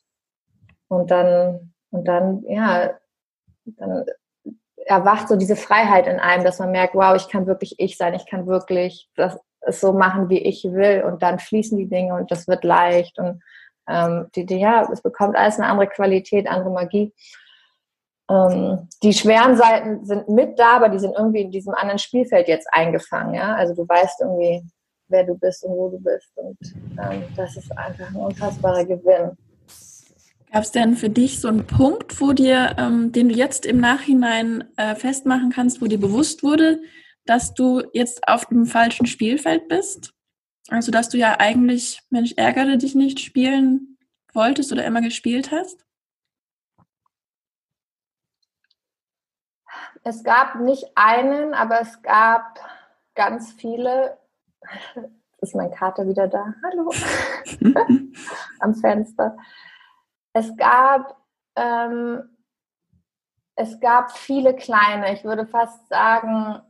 Und 0.88 1.12
dann, 1.12 1.74
und 1.92 2.08
dann, 2.08 2.44
ja, 2.48 2.92
dann 3.66 4.06
erwacht 4.86 5.28
so 5.28 5.36
diese 5.36 5.56
Freiheit 5.56 6.08
in 6.08 6.19
einem, 6.19 6.44
dass 6.44 6.60
man 6.60 6.72
merkt, 6.72 6.96
wow, 6.96 7.16
ich 7.16 7.28
kann 7.28 7.48
wirklich 7.48 7.75
ich 7.78 7.98
sein, 7.98 8.14
ich 8.14 8.25
kann 8.25 8.48
wirklich 8.48 9.10
das, 9.16 9.38
so 9.69 9.92
machen, 9.92 10.30
wie 10.30 10.40
ich 10.40 10.64
will 10.64 11.04
und 11.04 11.22
dann 11.22 11.40
fließen 11.40 11.78
die 11.78 11.90
Dinge 11.90 12.14
und 12.14 12.31
das 12.31 12.48
wird 12.48 12.64
leicht 12.64 13.19
und 13.19 13.42
ähm, 13.90 14.28
die, 14.36 14.46
die, 14.46 14.59
ja, 14.59 14.88
es 14.92 15.02
bekommt 15.02 15.36
alles 15.36 15.59
eine 15.59 15.68
andere 15.68 15.88
Qualität, 15.88 16.47
andere 16.47 16.71
Magie. 16.71 17.14
Ähm, 18.30 18.88
die 19.04 19.14
schweren 19.14 19.56
Seiten 19.56 20.06
sind 20.06 20.28
mit 20.28 20.60
da, 20.60 20.76
aber 20.76 20.90
die 20.90 21.00
sind 21.00 21.16
irgendwie 21.18 21.42
in 21.42 21.52
diesem 21.52 21.74
anderen 21.74 22.00
Spielfeld 22.00 22.48
jetzt 22.48 22.68
eingefangen, 22.72 23.34
ja, 23.36 23.56
also 23.56 23.74
du 23.74 23.88
weißt 23.88 24.22
irgendwie, 24.22 24.64
wer 25.07 25.24
du 25.24 25.36
bist 25.36 25.64
und 25.64 25.72
wo 25.72 25.90
du 25.90 26.00
bist 26.00 26.31
und 26.36 26.57
ähm, 27.00 27.24
das 27.36 27.56
ist 27.56 27.72
einfach 27.78 28.10
ein 28.10 28.16
unfassbarer 28.16 28.86
Gewinn. 28.86 29.31
Gab 30.52 30.64
es 30.64 30.72
denn 30.72 30.96
für 30.96 31.10
dich 31.10 31.40
so 31.40 31.50
einen 31.50 31.68
Punkt, 31.68 32.19
wo 32.22 32.31
dir, 32.34 32.76
ähm, 32.78 33.12
den 33.12 33.30
du 33.30 33.36
jetzt 33.36 33.66
im 33.66 33.80
Nachhinein 33.80 34.64
äh, 34.78 34.96
festmachen 34.96 35.52
kannst, 35.52 35.81
wo 35.81 35.86
dir 35.86 36.00
bewusst 36.00 36.42
wurde, 36.42 36.81
dass 37.26 37.54
du 37.54 37.84
jetzt 37.94 38.28
auf 38.28 38.46
dem 38.46 38.66
falschen 38.66 39.06
Spielfeld 39.06 39.68
bist? 39.68 40.14
Also, 40.69 40.92
dass 40.92 41.10
du 41.10 41.18
ja 41.18 41.40
eigentlich, 41.40 42.02
Mensch, 42.10 42.34
ärgere 42.38 42.78
dich 42.78 42.96
nicht, 42.96 43.19
spielen 43.19 43.98
wolltest 44.34 44.72
oder 44.72 44.86
immer 44.86 45.02
gespielt 45.02 45.52
hast? 45.52 45.86
Es 50.09 50.23
gab 50.23 50.56
nicht 50.56 50.85
einen, 50.95 51.54
aber 51.54 51.81
es 51.81 52.02
gab 52.02 52.61
ganz 53.14 53.52
viele. 53.52 54.18
Ist 55.42 55.54
mein 55.54 55.69
Kater 55.69 56.07
wieder 56.07 56.30
da? 56.30 56.54
Hallo. 56.64 56.92
Am 58.59 58.73
Fenster. 58.73 59.35
Es 60.31 60.56
gab, 60.56 61.18
ähm, 61.57 62.23
es 63.56 63.80
gab 63.81 64.11
viele 64.11 64.56
kleine, 64.56 65.14
ich 65.14 65.26
würde 65.26 65.45
fast 65.45 65.87
sagen, 65.90 66.61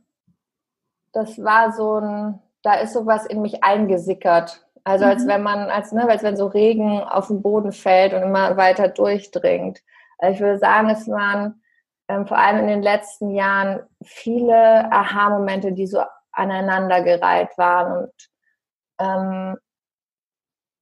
das 1.12 1.42
war 1.42 1.72
so 1.72 2.00
ein, 2.00 2.42
da 2.62 2.74
ist 2.74 2.92
sowas 2.92 3.24
in 3.24 3.40
mich 3.40 3.62
eingesickert. 3.62 4.66
Also 4.84 5.04
als 5.06 5.24
mhm. 5.24 5.28
wenn 5.28 5.42
man, 5.44 5.70
als, 5.70 5.92
ne, 5.92 6.06
als 6.08 6.22
wenn 6.24 6.36
so 6.36 6.48
Regen 6.48 7.00
auf 7.02 7.28
den 7.28 7.40
Boden 7.40 7.72
fällt 7.72 8.12
und 8.12 8.22
immer 8.22 8.56
weiter 8.56 8.88
durchdringt. 8.88 9.80
Also 10.18 10.34
ich 10.34 10.40
würde 10.40 10.58
sagen, 10.58 10.90
es 10.90 11.08
waren 11.08 11.62
ähm, 12.08 12.26
vor 12.26 12.38
allem 12.38 12.60
in 12.60 12.66
den 12.68 12.82
letzten 12.82 13.30
Jahren 13.30 13.80
viele 14.02 14.90
Aha-Momente, 14.92 15.72
die 15.72 15.86
so 15.86 16.02
aneinandergereiht 16.32 17.56
waren 17.56 18.04
und 18.04 18.12
ähm, 19.00 19.56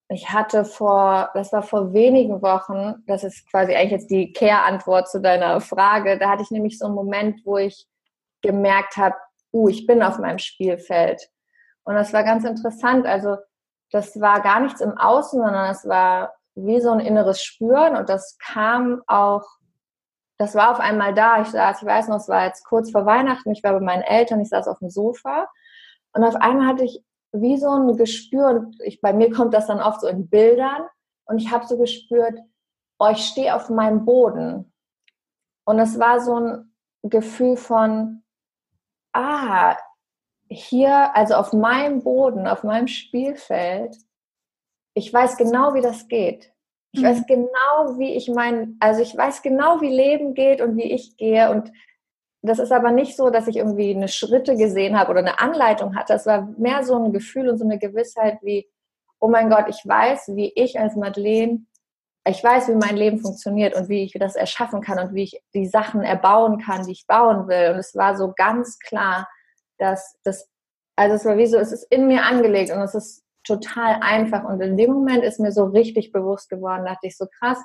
ich 0.09 0.31
hatte 0.31 0.65
vor, 0.65 1.31
das 1.35 1.53
war 1.53 1.63
vor 1.63 1.93
wenigen 1.93 2.41
Wochen, 2.41 3.03
das 3.07 3.25
ist 3.25 3.51
quasi 3.51 3.75
eigentlich 3.75 3.93
jetzt 3.93 4.11
die 4.11 4.33
Care-Antwort 4.33 5.09
zu 5.09 5.21
deiner 5.21 5.61
Frage, 5.61 6.19
da 6.19 6.31
hatte 6.31 6.43
ich 6.43 6.51
nämlich 6.51 6.79
so 6.79 6.87
einen 6.87 6.95
Moment, 6.95 7.41
wo 7.45 7.59
ich 7.59 7.87
gemerkt 8.41 8.97
habe, 8.97 9.17
uh, 9.53 9.69
ich 9.69 9.87
bin 9.87 10.03
auf 10.03 10.19
meinem 10.19 10.39
Spielfeld. 10.39 11.21
Und 11.85 11.95
das 11.95 12.13
war 12.13 12.23
ganz 12.23 12.45
interessant. 12.45 13.07
Also 13.07 13.37
das 13.91 14.21
war 14.21 14.41
gar 14.43 14.61
nichts 14.61 14.81
im 14.81 14.97
Außen, 14.97 15.41
sondern 15.41 15.71
es 15.71 15.87
war 15.89 16.35
wie 16.55 16.81
so 16.81 16.91
ein 16.91 17.01
inneres 17.01 17.43
Spüren 17.43 17.97
und 17.97 18.09
das 18.09 18.39
kam 18.39 19.03
auch, 19.07 19.45
das 20.39 20.55
war 20.55 20.71
auf 20.71 20.81
einmal 20.81 21.15
da. 21.15 21.41
Ich 21.41 21.49
saß, 21.49 21.83
ich 21.83 21.87
weiß 21.87 22.09
noch, 22.09 22.17
es 22.17 22.29
war 22.29 22.45
jetzt 22.45 22.65
kurz 22.65 22.91
vor 22.91 23.07
Weihnachten, 23.07 23.51
ich 23.53 23.63
war 23.63 23.73
bei 23.73 23.81
meinen 23.81 24.03
Eltern, 24.03 24.41
ich 24.41 24.49
saß 24.49 24.69
auf 24.69 24.79
dem 24.79 24.91
Sofa 24.91 25.49
und 26.13 26.25
auf 26.25 26.37
einmal 26.37 26.67
hatte 26.67 26.85
ich 26.85 27.03
wie 27.33 27.59
so 27.59 27.71
ein 27.71 27.97
Gespür 27.97 28.49
und 28.49 28.81
ich, 28.81 29.01
bei 29.01 29.13
mir 29.13 29.31
kommt 29.31 29.55
das 29.55 29.67
dann 29.67 29.81
oft 29.81 30.01
so 30.01 30.07
in 30.07 30.29
Bildern 30.29 30.83
und 31.25 31.39
ich 31.39 31.51
habe 31.51 31.67
so 31.67 31.77
gespürt, 31.77 32.39
oh, 32.99 33.09
ich 33.11 33.27
stehe 33.27 33.55
auf 33.55 33.69
meinem 33.69 34.05
Boden. 34.05 34.73
Und 35.65 35.79
es 35.79 35.99
war 35.99 36.21
so 36.21 36.39
ein 36.39 36.75
Gefühl 37.03 37.57
von, 37.57 38.23
ah, 39.13 39.77
hier, 40.49 41.15
also 41.15 41.35
auf 41.35 41.53
meinem 41.53 42.03
Boden, 42.03 42.47
auf 42.47 42.63
meinem 42.63 42.87
Spielfeld, 42.87 43.97
ich 44.95 45.13
weiß 45.13 45.37
genau, 45.37 45.75
wie 45.75 45.83
das 45.83 46.09
geht. 46.09 46.53
Ich 46.97 47.03
mhm. 47.03 47.07
weiß 47.09 47.27
genau, 47.27 47.99
wie 47.99 48.15
ich 48.15 48.29
mein, 48.29 48.77
also 48.81 49.03
ich 49.03 49.15
weiß 49.15 49.43
genau, 49.43 49.83
wie 49.83 49.95
Leben 49.95 50.33
geht 50.33 50.63
und 50.63 50.77
wie 50.77 50.91
ich 50.91 51.19
gehe. 51.19 51.51
Und 51.51 51.71
das 52.41 52.59
ist 52.59 52.73
aber 52.73 52.91
nicht 52.91 53.17
so, 53.17 53.29
dass 53.29 53.49
ich 53.49 53.57
irgendwie 53.57 53.95
eine 53.95 54.09
Schritte 54.09 54.57
gesehen 54.57 54.99
habe 54.99 55.11
oder 55.11 55.21
eine 55.21 55.39
Anleitung 55.39 55.95
hatte. 55.95 56.15
Es 56.15 56.25
war 56.25 56.49
mehr 56.57 56.85
so 56.85 56.97
ein 56.97 57.13
Gefühl 57.13 57.51
und 57.51 57.59
so 57.59 57.65
eine 57.65 57.79
Gewissheit 57.79 58.39
wie, 58.41 58.67
oh 59.21 59.29
mein 59.29 59.51
Gott, 59.51 59.67
ich 59.69 59.83
weiß, 59.85 60.35
wie 60.37 60.53
ich 60.55 60.81
als 60.81 60.97
Madeleine, 60.97 61.67
ich 62.27 62.43
weiß, 62.43 62.69
wie 62.69 62.75
mein 62.75 62.97
Leben 62.97 63.19
funktioniert 63.19 63.77
und 63.77 63.91
wie 63.91 64.03
ich 64.03 64.15
das 64.15 64.35
erschaffen 64.35 64.81
kann 64.81 64.99
und 64.99 65.15
wie 65.15 65.25
ich 65.25 65.43
die 65.55 65.67
Sachen 65.67 66.03
erbauen 66.03 66.59
kann, 66.59 66.87
die 66.87 66.93
ich 66.93 67.07
bauen 67.07 67.47
will. 67.47 67.73
Und 67.75 67.79
es 67.79 67.95
war 67.95 68.17
so 68.17 68.33
ganz 68.35 68.79
klar, 68.79 69.29
dass 69.77 70.17
das, 70.25 70.49
also 70.97 71.17
es 71.17 71.27
war 71.27 71.37
wie 71.37 71.47
so, 71.47 71.59
es 71.59 71.73
ist 71.73 71.85
in 71.93 72.07
mir 72.07 72.25
angelegt 72.25 72.73
und 72.73 72.81
es 72.81 72.95
ist 72.95 73.26
total 73.47 73.99
einfach. 74.01 74.45
Und 74.45 74.61
in 74.61 74.77
dem 74.77 74.93
Moment 74.93 75.25
ist 75.25 75.41
mir 75.41 75.53
so 75.53 75.65
richtig 75.65 76.13
bewusst 76.13 76.49
geworden, 76.49 76.85
dachte 76.85 77.07
ich 77.07 77.17
so 77.17 77.27
krass. 77.39 77.59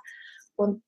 Und 0.55 0.83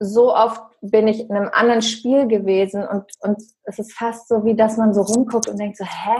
so 0.00 0.34
oft 0.34 0.62
bin 0.80 1.08
ich 1.08 1.20
in 1.20 1.32
einem 1.32 1.50
anderen 1.52 1.82
Spiel 1.82 2.26
gewesen 2.28 2.86
und, 2.86 3.04
und 3.20 3.42
es 3.64 3.78
ist 3.78 3.92
fast 3.92 4.28
so, 4.28 4.44
wie 4.44 4.54
dass 4.54 4.76
man 4.76 4.94
so 4.94 5.02
rumguckt 5.02 5.48
und 5.48 5.58
denkt 5.58 5.76
so, 5.76 5.84
hä? 5.84 6.16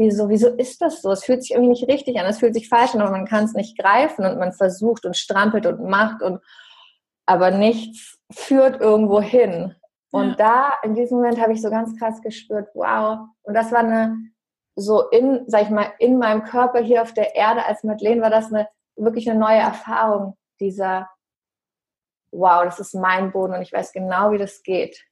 Wieso, 0.00 0.28
wieso 0.28 0.48
ist 0.48 0.80
das 0.80 1.02
so? 1.02 1.10
Es 1.10 1.24
fühlt 1.24 1.42
sich 1.42 1.52
irgendwie 1.52 1.70
nicht 1.70 1.88
richtig 1.88 2.20
an, 2.20 2.26
es 2.26 2.38
fühlt 2.38 2.54
sich 2.54 2.68
falsch 2.68 2.94
an, 2.94 3.00
aber 3.00 3.10
man 3.10 3.26
kann 3.26 3.44
es 3.44 3.54
nicht 3.54 3.76
greifen 3.76 4.24
und 4.24 4.38
man 4.38 4.52
versucht 4.52 5.04
und 5.04 5.16
strampelt 5.16 5.66
und 5.66 5.88
macht 5.88 6.22
und 6.22 6.40
aber 7.26 7.50
nichts 7.50 8.16
führt 8.30 8.80
irgendwo 8.80 9.20
hin. 9.20 9.74
Und 10.10 10.30
ja. 10.30 10.34
da, 10.36 10.72
in 10.82 10.94
diesem 10.94 11.18
Moment 11.18 11.40
habe 11.40 11.52
ich 11.52 11.60
so 11.60 11.68
ganz 11.68 11.98
krass 11.98 12.22
gespürt, 12.22 12.68
wow. 12.74 13.26
Und 13.42 13.54
das 13.54 13.72
war 13.72 13.80
eine, 13.80 14.16
so 14.78 15.08
in, 15.08 15.44
sag 15.48 15.62
ich 15.62 15.70
mal, 15.70 15.92
in 15.98 16.18
meinem 16.18 16.44
Körper 16.44 16.80
hier 16.80 17.02
auf 17.02 17.12
der 17.12 17.34
Erde 17.34 17.64
als 17.64 17.82
Madeleine 17.82 18.22
war 18.22 18.30
das 18.30 18.52
eine, 18.52 18.68
wirklich 18.96 19.28
eine 19.28 19.38
neue 19.38 19.58
Erfahrung, 19.58 20.36
dieser, 20.60 21.10
wow, 22.30 22.64
das 22.64 22.78
ist 22.78 22.94
mein 22.94 23.32
Boden 23.32 23.54
und 23.54 23.62
ich 23.62 23.72
weiß 23.72 23.92
genau, 23.92 24.30
wie 24.30 24.38
das 24.38 24.62
geht. 24.62 25.04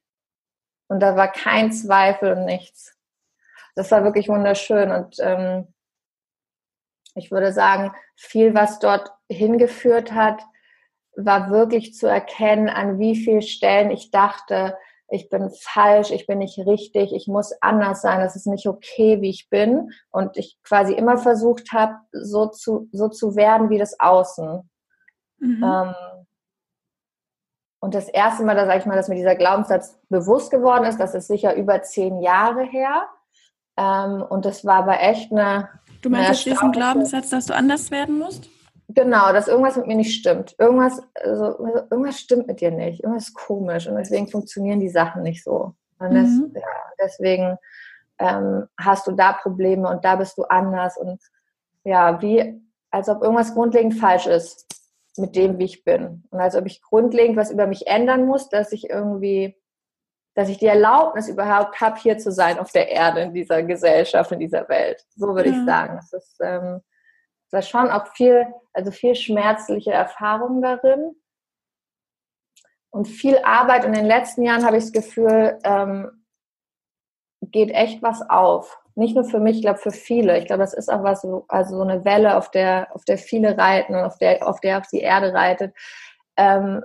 Und 0.87 1.01
da 1.01 1.17
war 1.17 1.29
kein 1.29 1.73
Zweifel 1.73 2.31
und 2.33 2.45
nichts. 2.45 2.95
Das 3.75 3.91
war 3.91 4.03
wirklich 4.05 4.29
wunderschön 4.29 4.89
und 4.91 5.17
ähm, 5.19 5.73
ich 7.15 7.31
würde 7.31 7.51
sagen, 7.51 7.93
viel, 8.15 8.53
was 8.53 8.79
dort 8.79 9.11
hingeführt 9.29 10.13
hat, 10.13 10.41
war 11.17 11.49
wirklich 11.49 11.93
zu 11.93 12.07
erkennen, 12.07 12.69
an 12.69 12.99
wie 12.99 13.15
vielen 13.15 13.41
Stellen 13.41 13.91
ich 13.91 14.11
dachte, 14.11 14.77
ich 15.09 15.29
bin 15.29 15.49
falsch, 15.49 16.11
ich 16.11 16.27
bin 16.27 16.39
nicht 16.39 16.57
richtig, 16.59 17.13
ich 17.13 17.27
muss 17.27 17.53
anders 17.61 18.01
sein, 18.01 18.19
es 18.21 18.35
ist 18.35 18.47
nicht 18.47 18.67
okay, 18.67 19.21
wie 19.21 19.29
ich 19.29 19.49
bin. 19.49 19.91
Und 20.09 20.37
ich 20.37 20.57
quasi 20.63 20.93
immer 20.93 21.17
versucht 21.17 21.71
habe, 21.71 21.95
so 22.11 22.47
zu, 22.47 22.89
so 22.91 23.07
zu 23.07 23.35
werden 23.35 23.69
wie 23.69 23.77
das 23.77 23.99
Außen. 23.99 24.69
Mhm. 25.39 25.63
Ähm, 25.63 25.95
und 27.79 27.93
das 27.93 28.09
erste 28.09 28.43
Mal, 28.43 28.55
da 28.55 28.65
sage 28.65 28.79
ich 28.79 28.85
mal, 28.85 28.95
dass 28.95 29.07
mir 29.07 29.15
dieser 29.15 29.35
Glaubenssatz 29.35 29.97
bewusst 30.09 30.51
geworden 30.51 30.83
ist, 30.85 30.99
das 30.99 31.13
ist 31.13 31.27
sicher 31.27 31.55
über 31.55 31.81
zehn 31.83 32.19
Jahre 32.21 32.63
her. 32.63 33.07
Ähm, 33.77 34.23
und 34.27 34.45
das 34.45 34.65
war 34.65 34.77
aber 34.77 34.99
echt 34.99 35.31
eine. 35.31 35.69
Du 36.01 36.09
meinst 36.09 36.45
jetzt 36.45 36.45
diesen 36.45 36.71
Glaubenssatz, 36.71 37.29
dass 37.29 37.45
du 37.45 37.55
anders 37.55 37.91
werden 37.91 38.17
musst? 38.17 38.49
Genau, 38.97 39.31
dass 39.31 39.47
irgendwas 39.47 39.77
mit 39.77 39.85
mir 39.85 39.95
nicht 39.95 40.19
stimmt. 40.19 40.55
Irgendwas, 40.57 40.99
also, 41.13 41.63
irgendwas 41.91 42.19
stimmt 42.19 42.47
mit 42.47 42.61
dir 42.61 42.71
nicht. 42.71 43.03
Irgendwas 43.03 43.27
ist 43.27 43.35
komisch. 43.35 43.85
Und 43.85 43.95
deswegen 43.95 44.27
funktionieren 44.27 44.79
die 44.79 44.89
Sachen 44.89 45.21
nicht 45.21 45.43
so. 45.43 45.75
Und 45.99 46.15
das, 46.15 46.29
mhm. 46.29 46.51
ja, 46.55 46.61
deswegen 46.99 47.59
ähm, 48.17 48.65
hast 48.75 49.05
du 49.05 49.11
da 49.11 49.33
Probleme 49.33 49.87
und 49.87 50.03
da 50.03 50.15
bist 50.15 50.35
du 50.39 50.45
anders. 50.45 50.97
Und 50.97 51.21
ja, 51.83 52.19
wie, 52.23 52.59
als 52.89 53.07
ob 53.07 53.21
irgendwas 53.21 53.53
grundlegend 53.53 53.93
falsch 53.93 54.25
ist 54.25 54.65
mit 55.15 55.35
dem, 55.35 55.59
wie 55.59 55.65
ich 55.65 55.83
bin. 55.83 56.23
Und 56.31 56.39
als 56.39 56.55
ob 56.55 56.65
ich 56.65 56.81
grundlegend 56.81 57.37
was 57.37 57.51
über 57.51 57.67
mich 57.67 57.85
ändern 57.85 58.25
muss, 58.25 58.49
dass 58.49 58.71
ich 58.71 58.89
irgendwie, 58.89 59.55
dass 60.33 60.49
ich 60.49 60.57
die 60.57 60.65
Erlaubnis 60.65 61.29
überhaupt 61.29 61.79
habe, 61.81 61.99
hier 61.99 62.17
zu 62.17 62.31
sein 62.31 62.57
auf 62.57 62.71
der 62.71 62.89
Erde, 62.89 63.21
in 63.21 63.33
dieser 63.35 63.61
Gesellschaft, 63.61 64.31
in 64.31 64.39
dieser 64.39 64.67
Welt. 64.69 65.05
So 65.15 65.35
würde 65.35 65.51
mhm. 65.51 65.59
ich 65.59 65.65
sagen. 65.67 65.97
Das 65.97 66.13
ist, 66.13 66.37
ähm, 66.41 66.81
war 67.51 67.61
schon 67.61 67.89
auch 67.89 68.07
viel, 68.07 68.47
also 68.73 68.91
viel 68.91 69.15
schmerzliche 69.15 69.91
Erfahrung 69.91 70.61
darin 70.61 71.15
und 72.89 73.07
viel 73.07 73.37
Arbeit. 73.43 73.85
Und 73.85 73.93
in 73.93 74.01
den 74.01 74.05
letzten 74.05 74.43
Jahren 74.43 74.65
habe 74.65 74.77
ich 74.77 74.83
das 74.83 74.91
Gefühl, 74.91 75.59
ähm, 75.63 76.11
geht 77.41 77.71
echt 77.71 78.01
was 78.01 78.27
auf. 78.29 78.77
Nicht 78.95 79.15
nur 79.15 79.25
für 79.25 79.39
mich, 79.39 79.57
ich 79.57 79.61
glaube 79.61 79.79
für 79.79 79.91
viele. 79.91 80.39
Ich 80.39 80.47
glaube, 80.47 80.61
das 80.61 80.73
ist 80.73 80.91
auch 80.91 81.03
was, 81.03 81.25
also 81.47 81.77
so 81.77 81.83
eine 81.83 82.03
Welle, 82.03 82.35
auf 82.35 82.49
der, 82.49 82.89
auf 82.93 83.05
der 83.05 83.17
viele 83.17 83.57
reiten 83.57 83.93
und 83.95 84.03
auf 84.03 84.17
der, 84.17 84.47
auf 84.47 84.59
der 84.59 84.79
auch 84.79 84.85
die 84.91 85.01
Erde 85.01 85.33
reitet, 85.33 85.75
ähm, 86.35 86.83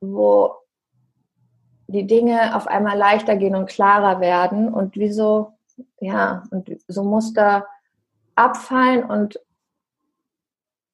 wo 0.00 0.54
die 1.88 2.06
Dinge 2.06 2.56
auf 2.56 2.66
einmal 2.66 2.96
leichter 2.96 3.36
gehen 3.36 3.54
und 3.54 3.68
klarer 3.68 4.20
werden 4.20 4.72
und 4.72 4.96
wie 4.96 5.12
so, 5.12 5.52
ja, 6.00 6.44
und 6.50 6.70
so 6.88 7.02
Muster 7.04 7.66
abfallen 8.36 9.04
und 9.04 9.40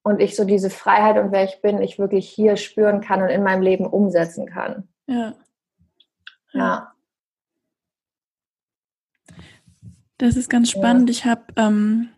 und 0.07 0.21
ich 0.21 0.37
so 0.37 0.45
diese 0.45 0.71
Freiheit 0.71 1.19
und 1.19 1.33
wer 1.33 1.43
ich 1.43 1.61
bin, 1.63 1.83
ich 1.83 1.99
wirklich 1.99 2.29
hier 2.29 2.57
spüren 2.57 3.01
kann 3.01 3.23
und 3.23 3.29
in 3.29 3.43
meinem 3.43 3.61
Leben 3.61 3.85
umsetzen 3.85 4.47
kann. 4.47 4.87
Ja. 5.09 5.35
Ja. 6.53 6.93
Das 10.17 10.37
ist 10.37 10.49
ganz 10.49 10.71
spannend. 10.71 11.11
Ja. 11.11 11.13
Ich 11.13 11.25
habe, 11.25 11.43
ähm, 11.57 12.11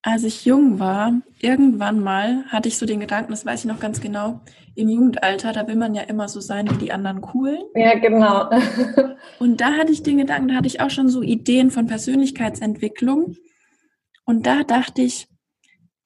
als 0.00 0.22
ich 0.22 0.44
jung 0.44 0.78
war, 0.78 1.12
irgendwann 1.40 1.98
mal 1.98 2.44
hatte 2.50 2.68
ich 2.68 2.78
so 2.78 2.86
den 2.86 3.00
Gedanken, 3.00 3.32
das 3.32 3.44
weiß 3.44 3.64
ich 3.64 3.66
noch 3.66 3.80
ganz 3.80 4.00
genau, 4.00 4.38
im 4.76 4.88
Jugendalter, 4.88 5.52
da 5.52 5.66
will 5.66 5.74
man 5.74 5.96
ja 5.96 6.02
immer 6.02 6.28
so 6.28 6.38
sein 6.38 6.70
wie 6.70 6.78
die 6.78 6.92
anderen 6.92 7.20
coolen. 7.20 7.64
Ja, 7.74 7.98
genau. 7.98 8.48
und 9.40 9.60
da 9.60 9.72
hatte 9.72 9.90
ich 9.90 10.04
den 10.04 10.18
Gedanken, 10.18 10.46
da 10.46 10.54
hatte 10.54 10.68
ich 10.68 10.80
auch 10.80 10.90
schon 10.90 11.08
so 11.08 11.20
Ideen 11.20 11.72
von 11.72 11.88
Persönlichkeitsentwicklung. 11.88 13.34
Und 14.24 14.46
da 14.46 14.62
dachte 14.62 15.02
ich, 15.02 15.27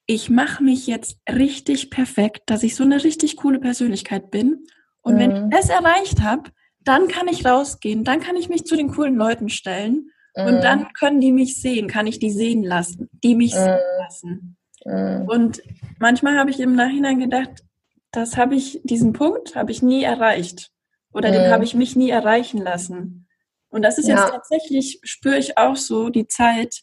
ich 0.07 0.31
mache 0.31 0.63
mich 0.63 0.87
jetzt 0.87 1.19
richtig 1.31 1.91
perfekt, 1.91 2.43
dass 2.47 2.63
ich 2.63 2.75
so 2.75 2.85
eine 2.85 3.03
richtig 3.03 3.37
coole 3.37 3.61
Persönlichkeit 3.61 4.31
bin. 4.31 4.65
Und 5.01 5.15
mhm. 5.15 5.19
wenn 5.19 5.31
ich 5.31 5.43
mhm. 5.43 5.51
das 5.51 5.69
erreicht 5.69 6.23
habe, 6.23 6.51
dann 6.81 7.09
kann 7.09 7.29
ich 7.29 7.47
rausgehen, 7.47 8.05
dann 8.05 8.21
kann 8.21 8.37
ich 8.37 8.49
mich 8.49 8.65
zu 8.65 8.77
den 8.77 8.91
coolen 8.91 9.15
Leuten 9.15 9.49
stellen 9.49 10.11
mhm. 10.37 10.47
und 10.47 10.61
dann 10.63 10.93
können 10.95 11.21
die 11.21 11.33
mich 11.33 11.61
sehen, 11.61 11.89
kann 11.89 12.07
ich 12.07 12.19
die 12.19 12.31
sehen 12.31 12.65
lassen, 12.65 13.09
die 13.23 13.35
mich 13.35 13.55
mhm. 13.55 13.59
sehen 13.59 13.79
lassen. 13.99 14.57
Mhm. 14.85 15.29
Und 15.29 15.63
manchmal 15.99 16.39
habe 16.39 16.51
ich 16.51 16.61
im 16.61 16.75
Nachhinein 16.75 17.21
gedacht, 17.21 17.63
das 18.11 18.37
habe 18.37 18.55
ich, 18.55 18.81
diesen 18.85 19.13
Punkt 19.13 19.55
habe 19.55 19.71
ich 19.71 19.83
nie 19.83 20.03
erreicht 20.03 20.71
oder 21.13 21.31
den 21.31 21.51
habe 21.51 21.59
mhm. 21.59 21.65
ich 21.65 21.75
mich 21.75 21.97
nie 21.97 22.11
erreichen 22.11 22.61
lassen. 22.61 23.29
Und 23.69 23.83
das 23.83 23.99
ist 23.99 24.09
ja. 24.09 24.17
jetzt 24.17 24.31
tatsächlich, 24.31 25.01
spüre 25.03 25.39
ich 25.39 25.57
auch 25.57 25.77
so 25.77 26.11
die 26.11 26.27
Zeit, 26.27 26.83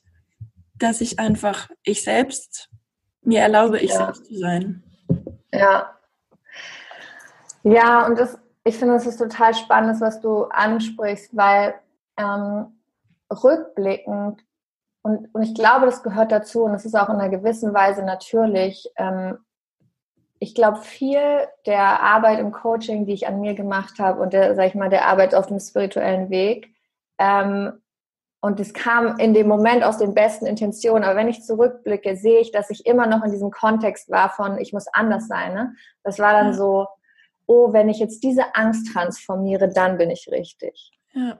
dass 0.75 1.01
ich 1.01 1.19
einfach 1.19 1.69
ich 1.83 2.03
selbst 2.03 2.68
mir 3.21 3.41
erlaube, 3.41 3.79
ich 3.79 3.91
ja. 3.91 3.97
selbst 3.97 4.25
zu 4.25 4.37
sein. 4.37 4.83
Ja. 5.53 5.95
Ja, 7.63 8.05
und 8.05 8.17
das, 8.17 8.37
ich 8.63 8.77
finde, 8.77 8.95
es 8.95 9.05
ist 9.05 9.17
total 9.17 9.53
spannend, 9.53 9.99
was 10.01 10.21
du 10.21 10.45
ansprichst, 10.45 11.35
weil 11.35 11.75
ähm, 12.17 12.79
rückblickend, 13.31 14.43
und, 15.01 15.33
und 15.33 15.41
ich 15.41 15.55
glaube, 15.55 15.85
das 15.85 16.03
gehört 16.03 16.31
dazu, 16.31 16.63
und 16.63 16.73
es 16.73 16.85
ist 16.85 16.95
auch 16.95 17.09
in 17.09 17.15
einer 17.15 17.29
gewissen 17.29 17.73
Weise 17.73 18.03
natürlich, 18.03 18.89
ähm, 18.97 19.37
ich 20.39 20.55
glaube, 20.55 20.77
viel 20.79 21.47
der 21.65 22.01
Arbeit 22.01 22.39
im 22.39 22.51
Coaching, 22.51 23.05
die 23.05 23.13
ich 23.13 23.27
an 23.27 23.41
mir 23.41 23.55
gemacht 23.55 23.99
habe 23.99 24.21
und 24.21 24.31
der, 24.31 24.55
sag 24.55 24.67
ich 24.67 24.75
mal, 24.75 24.89
der 24.89 25.07
Arbeit 25.07 25.35
auf 25.35 25.47
dem 25.47 25.59
spirituellen 25.59 26.29
Weg, 26.29 26.73
ähm, 27.17 27.81
und 28.41 28.59
es 28.59 28.73
kam 28.73 29.17
in 29.17 29.33
dem 29.33 29.47
Moment 29.47 29.83
aus 29.83 29.97
den 29.97 30.13
besten 30.13 30.45
Intentionen. 30.45 31.03
Aber 31.03 31.15
wenn 31.15 31.27
ich 31.27 31.43
zurückblicke, 31.43 32.15
sehe 32.15 32.39
ich, 32.39 32.51
dass 32.51 32.69
ich 32.69 32.85
immer 32.85 33.05
noch 33.05 33.23
in 33.23 33.31
diesem 33.31 33.51
Kontext 33.51 34.09
war 34.09 34.29
von, 34.29 34.57
ich 34.59 34.71
muss 34.71 34.87
anders 34.93 35.27
sein. 35.27 35.53
Ne? 35.53 35.73
Das 36.03 36.19
war 36.19 36.31
dann 36.31 36.53
so, 36.53 36.87
oh, 37.47 37.73
wenn 37.73 37.89
ich 37.89 37.99
jetzt 37.99 38.23
diese 38.23 38.55
Angst 38.55 38.93
transformiere, 38.93 39.67
dann 39.67 39.97
bin 39.97 40.09
ich 40.09 40.29
richtig. 40.31 40.91
Ja. 41.13 41.37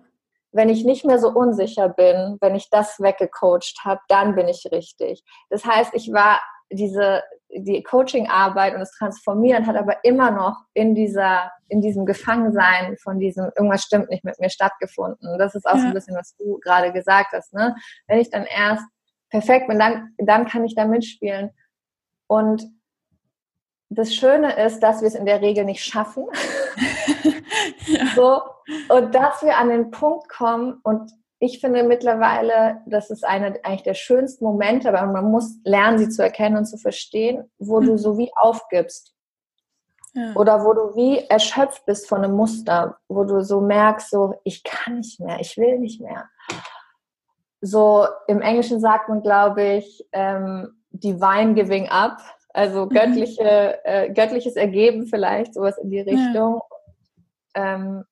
Wenn 0.52 0.68
ich 0.68 0.84
nicht 0.84 1.06
mehr 1.06 1.20
so 1.20 1.30
unsicher 1.30 1.88
bin, 1.88 2.38
wenn 2.42 2.56
ich 2.56 2.70
das 2.70 3.00
weggecoacht 3.00 3.86
habe, 3.86 4.02
dann 4.10 4.36
bin 4.36 4.48
ich 4.48 4.68
richtig. 4.72 5.24
Das 5.50 5.64
heißt, 5.64 5.94
ich 5.94 6.12
war 6.12 6.42
diese 6.72 7.24
die 7.52 7.82
Coaching-Arbeit 7.82 8.74
und 8.74 8.80
das 8.80 8.92
Transformieren 8.92 9.66
hat 9.66 9.76
aber 9.76 10.04
immer 10.04 10.32
noch 10.32 10.66
in 10.74 10.94
dieser, 10.94 11.52
in 11.68 11.82
diesem 11.82 12.06
Gefangensein 12.06 12.96
von 12.98 13.20
diesem 13.20 13.46
irgendwas 13.56 13.82
stimmt 13.84 14.10
nicht 14.10 14.24
mit 14.24 14.40
mir 14.40 14.50
stattgefunden. 14.50 15.38
Das 15.40 15.56
ist 15.56 15.66
auch 15.66 15.76
ja. 15.76 15.82
so 15.82 15.88
ein 15.88 15.94
bisschen, 15.94 16.16
was 16.16 16.36
du 16.36 16.60
gerade 16.60 16.92
gesagt 16.92 17.32
hast. 17.34 17.54
Ne? 17.54 17.76
Wenn 18.08 18.20
ich 18.20 18.30
dann 18.30 18.46
erst 18.46 18.86
perfekt 19.30 19.68
bin, 19.68 19.80
dann, 19.80 20.14
dann 20.18 20.48
kann 20.48 20.64
ich 20.64 20.76
da 20.76 20.86
mitspielen. 20.86 21.50
Und 22.28 22.64
das 23.90 24.14
Schöne 24.14 24.56
ist, 24.64 24.82
dass 24.82 25.02
wir 25.02 25.08
es 25.08 25.16
in 25.16 25.26
der 25.26 25.42
Regel 25.42 25.66
nicht 25.66 25.84
schaffen. 25.84 26.28
ja. 27.88 28.06
so, 28.16 28.42
und 28.90 29.16
dass 29.16 29.42
wir 29.42 29.58
an 29.58 29.70
den 29.70 29.90
Punkt 29.90 30.30
kommen 30.30 30.80
und 30.84 31.12
ich 31.40 31.60
finde 31.60 31.84
mittlerweile, 31.84 32.82
das 32.86 33.10
ist 33.10 33.24
einer 33.24 33.56
eigentlich 33.64 33.84
der 33.84 33.94
schönsten 33.94 34.44
Momente, 34.44 34.90
aber 34.90 35.12
man 35.12 35.32
muss 35.32 35.58
lernen, 35.64 35.98
sie 35.98 36.10
zu 36.10 36.22
erkennen 36.22 36.58
und 36.58 36.66
zu 36.66 36.78
verstehen, 36.78 37.50
wo 37.58 37.80
mhm. 37.80 37.86
du 37.86 37.98
so 37.98 38.18
wie 38.18 38.32
aufgibst. 38.36 39.16
Ja. 40.14 40.34
Oder 40.36 40.66
wo 40.66 40.74
du 40.74 40.96
wie 40.96 41.20
erschöpft 41.30 41.86
bist 41.86 42.10
von 42.10 42.24
einem 42.24 42.36
Muster, 42.36 42.98
wo 43.08 43.24
du 43.24 43.42
so 43.42 43.62
merkst, 43.62 44.10
so, 44.10 44.36
ich 44.44 44.64
kann 44.64 44.98
nicht 44.98 45.20
mehr, 45.20 45.40
ich 45.40 45.56
will 45.56 45.80
nicht 45.80 46.02
mehr. 46.02 46.26
So 47.62 48.08
im 48.28 48.42
Englischen 48.42 48.82
sagt 48.82 49.08
man, 49.08 49.22
glaube 49.22 49.64
ich, 49.64 50.06
ähm, 50.12 50.74
divine 50.92 51.54
giving 51.54 51.88
up, 51.90 52.18
also 52.54 52.86
mhm. 52.86 52.90
göttliche, 52.90 53.86
äh, 53.86 54.12
göttliches 54.12 54.56
Ergeben 54.56 55.06
vielleicht, 55.08 55.54
sowas 55.54 55.78
in 55.78 55.90
die 55.90 56.02
Richtung. 56.02 56.62
Ja. 57.56 57.76
Ähm, 57.76 58.04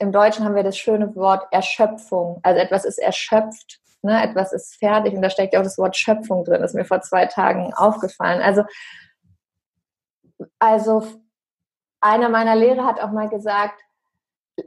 im 0.00 0.12
Deutschen 0.12 0.44
haben 0.44 0.56
wir 0.56 0.62
das 0.62 0.78
schöne 0.78 1.14
Wort 1.14 1.46
Erschöpfung. 1.52 2.40
Also 2.42 2.58
etwas 2.58 2.84
ist 2.84 2.98
erschöpft, 2.98 3.80
ne? 4.02 4.22
etwas 4.22 4.52
ist 4.52 4.76
fertig 4.76 5.12
und 5.12 5.20
da 5.22 5.28
steckt 5.28 5.52
ja 5.52 5.60
auch 5.60 5.64
das 5.64 5.78
Wort 5.78 5.96
Schöpfung 5.96 6.42
drin. 6.44 6.62
Das 6.62 6.70
ist 6.70 6.76
mir 6.76 6.86
vor 6.86 7.02
zwei 7.02 7.26
Tagen 7.26 7.72
aufgefallen. 7.74 8.40
Also, 8.40 8.64
also 10.58 11.06
einer 12.00 12.30
meiner 12.30 12.56
Lehrer 12.56 12.86
hat 12.86 12.98
auch 12.98 13.12
mal 13.12 13.28
gesagt, 13.28 13.78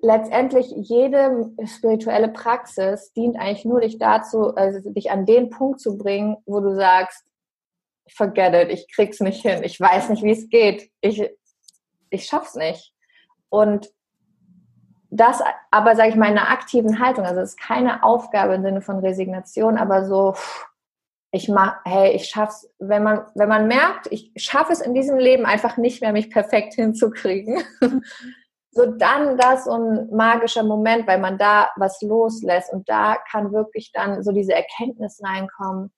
letztendlich 0.02 0.72
jede 0.76 1.52
spirituelle 1.66 2.30
Praxis 2.30 3.12
dient 3.14 3.38
eigentlich 3.38 3.66
nur 3.66 3.82
dich 3.82 3.98
dazu, 3.98 4.56
also 4.56 4.88
dich 4.92 5.10
an 5.10 5.26
den 5.26 5.50
Punkt 5.50 5.80
zu 5.80 5.98
bringen, 5.98 6.38
wo 6.46 6.60
du 6.60 6.76
sagst, 6.76 7.26
forget 8.16 8.54
it, 8.54 8.70
ich 8.70 8.88
krieg's 8.94 9.20
nicht 9.20 9.42
hin, 9.42 9.64
ich 9.64 9.80
weiß 9.80 10.10
nicht, 10.10 10.22
wie 10.22 10.32
es 10.32 10.50
geht, 10.50 10.92
ich, 11.02 11.28
ich 12.12 12.26
schaff's 12.26 12.54
nicht. 12.54 12.94
Und 13.50 13.92
das 15.14 15.42
aber, 15.70 15.96
sage 15.96 16.10
ich 16.10 16.16
mal, 16.16 16.32
in 16.32 16.38
einer 16.38 16.50
aktiven 16.50 17.00
Haltung. 17.00 17.26
Also 17.26 17.42
es 17.42 17.52
ist 17.52 17.60
keine 17.60 18.04
Aufgabe 18.04 18.56
im 18.56 18.64
Sinne 18.64 18.82
von 18.82 18.98
Resignation, 19.00 19.78
aber 19.78 20.06
so, 20.06 20.34
ich 21.32 21.50
mach, 21.50 21.78
hey, 21.86 22.12
ich 22.14 22.26
schaff's, 22.26 22.68
wenn 22.80 23.04
man, 23.04 23.26
wenn 23.36 23.50
man 23.50 23.68
merkt, 23.68 24.08
ich 24.12 24.32
schaffe 24.36 24.74
es 24.74 24.82
in 24.82 24.96
diesem 24.96 25.18
Leben 25.20 25.46
einfach 25.46 25.78
nicht 25.78 26.02
mehr, 26.02 26.14
mich 26.14 26.32
perfekt 26.32 26.74
hinzukriegen, 26.76 27.64
so 28.72 28.88
dann 28.88 29.38
das 29.38 29.66
so 29.66 29.74
ein 29.74 30.10
magischer 30.10 30.64
Moment, 30.64 31.06
weil 31.06 31.20
man 31.20 31.38
da 31.38 31.70
was 31.76 32.02
loslässt 32.02 32.74
und 32.74 32.90
da 32.90 33.18
kann 33.30 33.54
wirklich 33.54 33.92
dann 33.92 34.24
so 34.24 34.32
diese 34.32 34.54
Erkenntnis 34.54 35.22
reinkommen. 35.24 35.94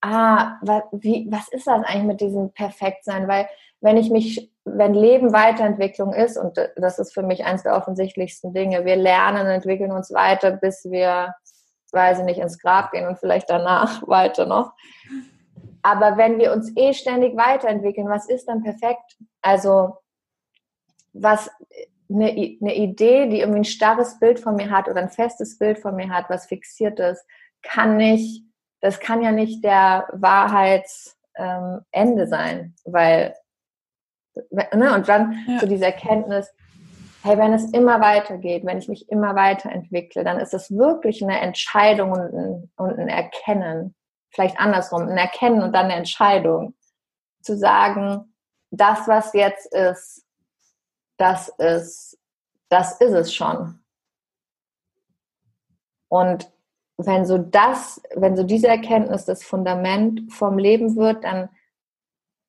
Ah, 0.00 0.58
was, 0.62 0.82
wie, 0.92 1.26
was 1.30 1.48
ist 1.48 1.66
das 1.66 1.84
eigentlich 1.84 2.04
mit 2.04 2.20
diesem 2.22 2.52
Perfektsein? 2.52 3.28
Weil 3.28 3.48
wenn 3.84 3.98
ich 3.98 4.10
mich 4.10 4.50
wenn 4.64 4.94
Leben 4.94 5.34
Weiterentwicklung 5.34 6.14
ist, 6.14 6.38
und 6.38 6.56
das 6.76 6.98
ist 6.98 7.12
für 7.12 7.22
mich 7.22 7.44
eines 7.44 7.64
der 7.64 7.76
offensichtlichsten 7.76 8.54
Dinge, 8.54 8.86
wir 8.86 8.96
lernen, 8.96 9.46
entwickeln 9.46 9.92
uns 9.92 10.10
weiter, 10.10 10.52
bis 10.52 10.84
wir, 10.90 11.34
weiß 11.92 12.20
ich 12.20 12.24
nicht, 12.24 12.40
ins 12.40 12.58
Grab 12.58 12.92
gehen 12.92 13.06
und 13.06 13.18
vielleicht 13.18 13.50
danach 13.50 14.02
weiter 14.08 14.46
noch. 14.46 14.72
Aber 15.82 16.16
wenn 16.16 16.38
wir 16.38 16.52
uns 16.52 16.72
eh 16.76 16.94
ständig 16.94 17.36
weiterentwickeln, 17.36 18.08
was 18.08 18.26
ist 18.26 18.46
dann 18.46 18.62
perfekt? 18.62 19.18
Also, 19.42 19.98
was 21.12 21.50
eine, 22.10 22.30
eine 22.30 22.74
Idee, 22.74 23.28
die 23.28 23.40
irgendwie 23.40 23.60
ein 23.60 23.64
starres 23.64 24.18
Bild 24.18 24.40
von 24.40 24.56
mir 24.56 24.70
hat 24.70 24.88
oder 24.88 25.02
ein 25.02 25.10
festes 25.10 25.58
Bild 25.58 25.78
von 25.78 25.94
mir 25.94 26.08
hat, 26.08 26.30
was 26.30 26.46
fixiert 26.46 26.98
ist, 27.00 27.22
kann 27.62 27.98
nicht, 27.98 28.46
das 28.80 28.98
kann 28.98 29.22
ja 29.22 29.30
nicht 29.30 29.62
der 29.62 30.08
Wahrheitsende 30.14 31.82
ähm, 31.92 32.26
sein, 32.26 32.74
weil 32.86 33.34
Ne? 34.50 34.94
Und 34.94 35.08
dann 35.08 35.44
ja. 35.46 35.60
so 35.60 35.66
diese 35.66 35.86
Erkenntnis, 35.86 36.52
hey, 37.22 37.38
wenn 37.38 37.52
es 37.52 37.72
immer 37.72 38.00
weitergeht, 38.00 38.64
wenn 38.64 38.78
ich 38.78 38.88
mich 38.88 39.08
immer 39.08 39.34
weiterentwickle, 39.34 40.24
dann 40.24 40.38
ist 40.38 40.54
es 40.54 40.70
wirklich 40.70 41.22
eine 41.22 41.40
Entscheidung 41.40 42.12
und 42.12 42.34
ein, 42.34 42.70
und 42.76 42.98
ein 42.98 43.08
Erkennen. 43.08 43.94
Vielleicht 44.30 44.58
andersrum, 44.58 45.08
ein 45.08 45.16
Erkennen 45.16 45.62
und 45.62 45.72
dann 45.72 45.86
eine 45.86 45.94
Entscheidung. 45.94 46.74
Zu 47.42 47.56
sagen, 47.56 48.34
das, 48.70 49.06
was 49.06 49.32
jetzt 49.32 49.72
ist, 49.72 50.24
das 51.16 51.48
ist, 51.58 52.18
das 52.68 53.00
ist 53.00 53.12
es 53.12 53.34
schon. 53.34 53.80
Und 56.08 56.50
wenn 56.96 57.24
so 57.26 57.38
das, 57.38 58.00
wenn 58.14 58.36
so 58.36 58.42
diese 58.42 58.68
Erkenntnis 58.68 59.24
das 59.24 59.42
Fundament 59.42 60.32
vom 60.32 60.58
Leben 60.58 60.96
wird, 60.96 61.24
dann 61.24 61.48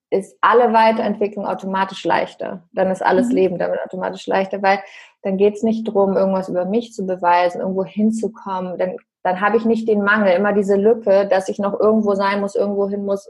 ist 0.09 0.37
alle 0.41 0.71
Weiterentwicklung 0.73 1.45
automatisch 1.45 2.03
leichter. 2.05 2.63
Dann 2.73 2.91
ist 2.91 3.03
alles 3.03 3.29
mhm. 3.29 3.35
Leben 3.35 3.57
damit 3.57 3.79
automatisch 3.83 4.27
leichter, 4.27 4.61
weil 4.61 4.79
dann 5.23 5.37
geht 5.37 5.55
es 5.55 5.63
nicht 5.63 5.87
darum, 5.87 6.15
irgendwas 6.15 6.49
über 6.49 6.65
mich 6.65 6.93
zu 6.93 7.05
beweisen, 7.05 7.61
irgendwo 7.61 7.83
hinzukommen. 7.83 8.77
Dann, 8.77 8.97
dann 9.23 9.41
habe 9.41 9.57
ich 9.57 9.65
nicht 9.65 9.87
den 9.87 10.03
Mangel, 10.03 10.33
immer 10.33 10.53
diese 10.53 10.75
Lücke, 10.75 11.27
dass 11.27 11.49
ich 11.49 11.57
noch 11.57 11.79
irgendwo 11.79 12.13
sein 12.13 12.41
muss, 12.41 12.55
irgendwo 12.55 12.87
hin 12.87 13.05
muss. 13.05 13.27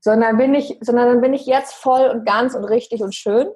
Sondern 0.00 0.36
bin 0.36 0.54
ich, 0.54 0.78
sondern 0.80 1.06
dann 1.06 1.20
bin 1.20 1.34
ich 1.34 1.46
jetzt 1.46 1.74
voll 1.74 2.08
und 2.08 2.24
ganz 2.24 2.54
und 2.54 2.64
richtig 2.64 3.02
und 3.02 3.14
schön. 3.14 3.48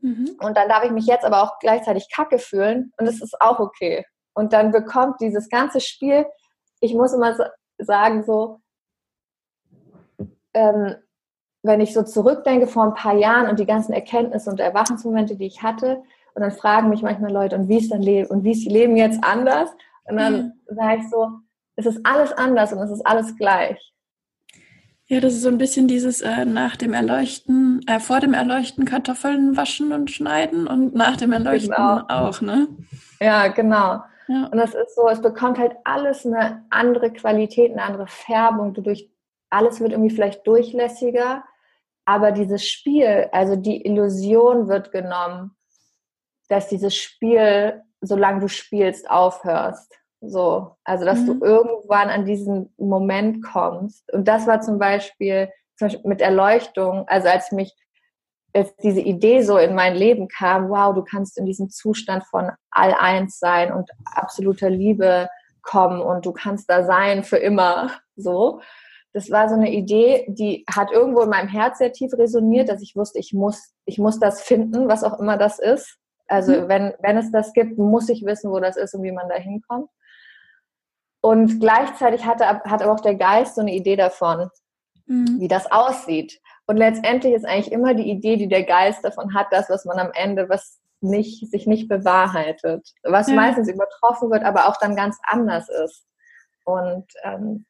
Mhm. 0.00 0.36
Und 0.40 0.56
dann 0.56 0.68
darf 0.68 0.84
ich 0.84 0.92
mich 0.92 1.06
jetzt 1.06 1.24
aber 1.24 1.42
auch 1.42 1.58
gleichzeitig 1.58 2.08
kacke 2.14 2.38
fühlen 2.38 2.92
und 2.98 3.06
es 3.06 3.20
ist 3.20 3.40
auch 3.40 3.58
okay. 3.58 4.04
Und 4.34 4.52
dann 4.52 4.70
bekommt 4.70 5.20
dieses 5.20 5.48
ganze 5.48 5.80
Spiel, 5.80 6.26
ich 6.80 6.94
muss 6.94 7.12
immer 7.12 7.34
sagen, 7.78 8.22
so, 8.24 8.60
ähm, 10.56 10.94
wenn 11.62 11.80
ich 11.80 11.92
so 11.92 12.02
zurückdenke 12.02 12.66
vor 12.66 12.84
ein 12.84 12.94
paar 12.94 13.14
Jahren 13.14 13.48
und 13.48 13.58
die 13.58 13.66
ganzen 13.66 13.92
Erkenntnisse 13.92 14.50
und 14.50 14.60
Erwachensmomente, 14.60 15.36
die 15.36 15.46
ich 15.46 15.62
hatte, 15.62 16.02
und 16.34 16.42
dann 16.42 16.52
fragen 16.52 16.90
mich 16.90 17.02
manchmal 17.02 17.32
Leute, 17.32 17.56
und 17.56 17.68
wie 17.68 17.78
ist 17.78 17.92
dein 17.92 18.02
Leben? 18.02 18.28
Und 18.28 18.44
wie 18.44 18.52
ist 18.52 18.66
Leben 18.66 18.96
jetzt 18.96 19.22
anders? 19.22 19.70
Und 20.04 20.16
dann 20.16 20.34
mhm. 20.34 20.52
sage 20.74 21.00
ich 21.00 21.10
so, 21.10 21.30
es 21.76 21.86
ist 21.86 22.00
alles 22.04 22.32
anders 22.32 22.72
und 22.72 22.78
es 22.80 22.90
ist 22.90 23.06
alles 23.06 23.36
gleich. 23.36 23.92
Ja, 25.06 25.20
das 25.20 25.34
ist 25.34 25.42
so 25.42 25.48
ein 25.48 25.58
bisschen 25.58 25.86
dieses 25.86 26.20
äh, 26.20 26.44
nach 26.44 26.76
dem 26.76 26.92
Erleuchten, 26.92 27.80
äh, 27.86 28.00
vor 28.00 28.20
dem 28.20 28.34
Erleuchten 28.34 28.84
Kartoffeln 28.84 29.56
waschen 29.56 29.92
und 29.92 30.10
schneiden 30.10 30.66
und 30.66 30.94
nach 30.94 31.16
dem 31.16 31.32
Erleuchten 31.32 31.74
genau. 31.74 32.02
auch, 32.08 32.40
ne? 32.40 32.68
Ja, 33.20 33.48
genau. 33.48 34.02
Ja. 34.28 34.46
Und 34.50 34.56
das 34.56 34.74
ist 34.74 34.96
so, 34.96 35.08
es 35.08 35.22
bekommt 35.22 35.58
halt 35.58 35.76
alles 35.84 36.26
eine 36.26 36.64
andere 36.70 37.12
Qualität, 37.12 37.72
eine 37.72 37.82
andere 37.82 38.08
Färbung. 38.08 38.74
Du 38.74 38.80
durch, 38.82 39.08
alles 39.56 39.80
wird 39.80 39.92
irgendwie 39.92 40.14
vielleicht 40.14 40.46
durchlässiger, 40.46 41.44
aber 42.04 42.30
dieses 42.30 42.68
Spiel, 42.68 43.28
also 43.32 43.56
die 43.56 43.84
Illusion 43.84 44.68
wird 44.68 44.92
genommen, 44.92 45.56
dass 46.48 46.68
dieses 46.68 46.94
Spiel, 46.94 47.82
solange 48.00 48.40
du 48.40 48.48
spielst, 48.48 49.10
aufhörst. 49.10 49.92
So, 50.20 50.76
also 50.84 51.04
dass 51.04 51.20
mhm. 51.20 51.26
du 51.26 51.44
irgendwann 51.44 52.10
an 52.10 52.26
diesen 52.26 52.72
Moment 52.76 53.42
kommst. 53.42 54.12
Und 54.12 54.28
das 54.28 54.46
war 54.46 54.60
zum 54.60 54.78
Beispiel, 54.78 55.50
zum 55.76 55.88
Beispiel 55.88 56.08
mit 56.08 56.20
Erleuchtung, 56.20 57.06
also 57.08 57.28
als 57.28 57.50
mich 57.52 57.74
als 58.54 58.74
diese 58.76 59.00
Idee 59.00 59.42
so 59.42 59.58
in 59.58 59.74
mein 59.74 59.94
Leben 59.94 60.28
kam, 60.28 60.70
wow, 60.70 60.94
du 60.94 61.02
kannst 61.02 61.36
in 61.36 61.44
diesem 61.44 61.68
Zustand 61.68 62.24
von 62.24 62.50
All-Eins 62.70 63.38
sein 63.38 63.70
und 63.70 63.90
absoluter 64.06 64.70
Liebe 64.70 65.28
kommen 65.60 66.00
und 66.00 66.24
du 66.24 66.32
kannst 66.32 66.70
da 66.70 66.84
sein 66.84 67.22
für 67.22 67.36
immer, 67.36 67.90
so 68.16 68.62
das 69.16 69.30
war 69.30 69.48
so 69.48 69.54
eine 69.54 69.72
Idee, 69.72 70.26
die 70.28 70.62
hat 70.70 70.90
irgendwo 70.92 71.22
in 71.22 71.30
meinem 71.30 71.48
Herz 71.48 71.78
sehr 71.78 71.90
tief 71.90 72.12
resoniert, 72.12 72.68
dass 72.68 72.82
ich 72.82 72.94
wusste, 72.96 73.18
ich 73.18 73.32
muss, 73.32 73.72
ich 73.86 73.96
muss 73.96 74.18
das 74.18 74.42
finden, 74.42 74.88
was 74.88 75.02
auch 75.02 75.18
immer 75.18 75.38
das 75.38 75.58
ist. 75.58 75.96
Also 76.28 76.52
mhm. 76.52 76.68
wenn, 76.68 76.92
wenn 77.00 77.16
es 77.16 77.32
das 77.32 77.54
gibt, 77.54 77.78
muss 77.78 78.10
ich 78.10 78.26
wissen, 78.26 78.50
wo 78.50 78.60
das 78.60 78.76
ist 78.76 78.94
und 78.94 79.02
wie 79.02 79.12
man 79.12 79.26
da 79.30 79.36
hinkommt. 79.36 79.88
Und 81.22 81.60
gleichzeitig 81.60 82.26
hatte, 82.26 82.44
hat 82.46 82.82
aber 82.82 82.92
auch 82.92 83.00
der 83.00 83.14
Geist 83.14 83.54
so 83.54 83.62
eine 83.62 83.74
Idee 83.74 83.96
davon, 83.96 84.50
mhm. 85.06 85.40
wie 85.40 85.48
das 85.48 85.72
aussieht. 85.72 86.38
Und 86.66 86.76
letztendlich 86.76 87.32
ist 87.32 87.46
eigentlich 87.46 87.72
immer 87.72 87.94
die 87.94 88.10
Idee, 88.10 88.36
die 88.36 88.48
der 88.48 88.64
Geist 88.64 89.02
davon 89.02 89.32
hat, 89.32 89.46
das, 89.50 89.70
was 89.70 89.86
man 89.86 89.98
am 89.98 90.10
Ende, 90.12 90.50
was 90.50 90.78
nicht, 91.00 91.50
sich 91.50 91.66
nicht 91.66 91.88
bewahrheitet. 91.88 92.92
Was 93.02 93.28
ja. 93.28 93.34
meistens 93.34 93.70
übertroffen 93.70 94.30
wird, 94.30 94.44
aber 94.44 94.68
auch 94.68 94.76
dann 94.76 94.94
ganz 94.94 95.18
anders 95.22 95.70
ist. 95.70 96.04
Und 96.64 97.06
ähm, 97.24 97.64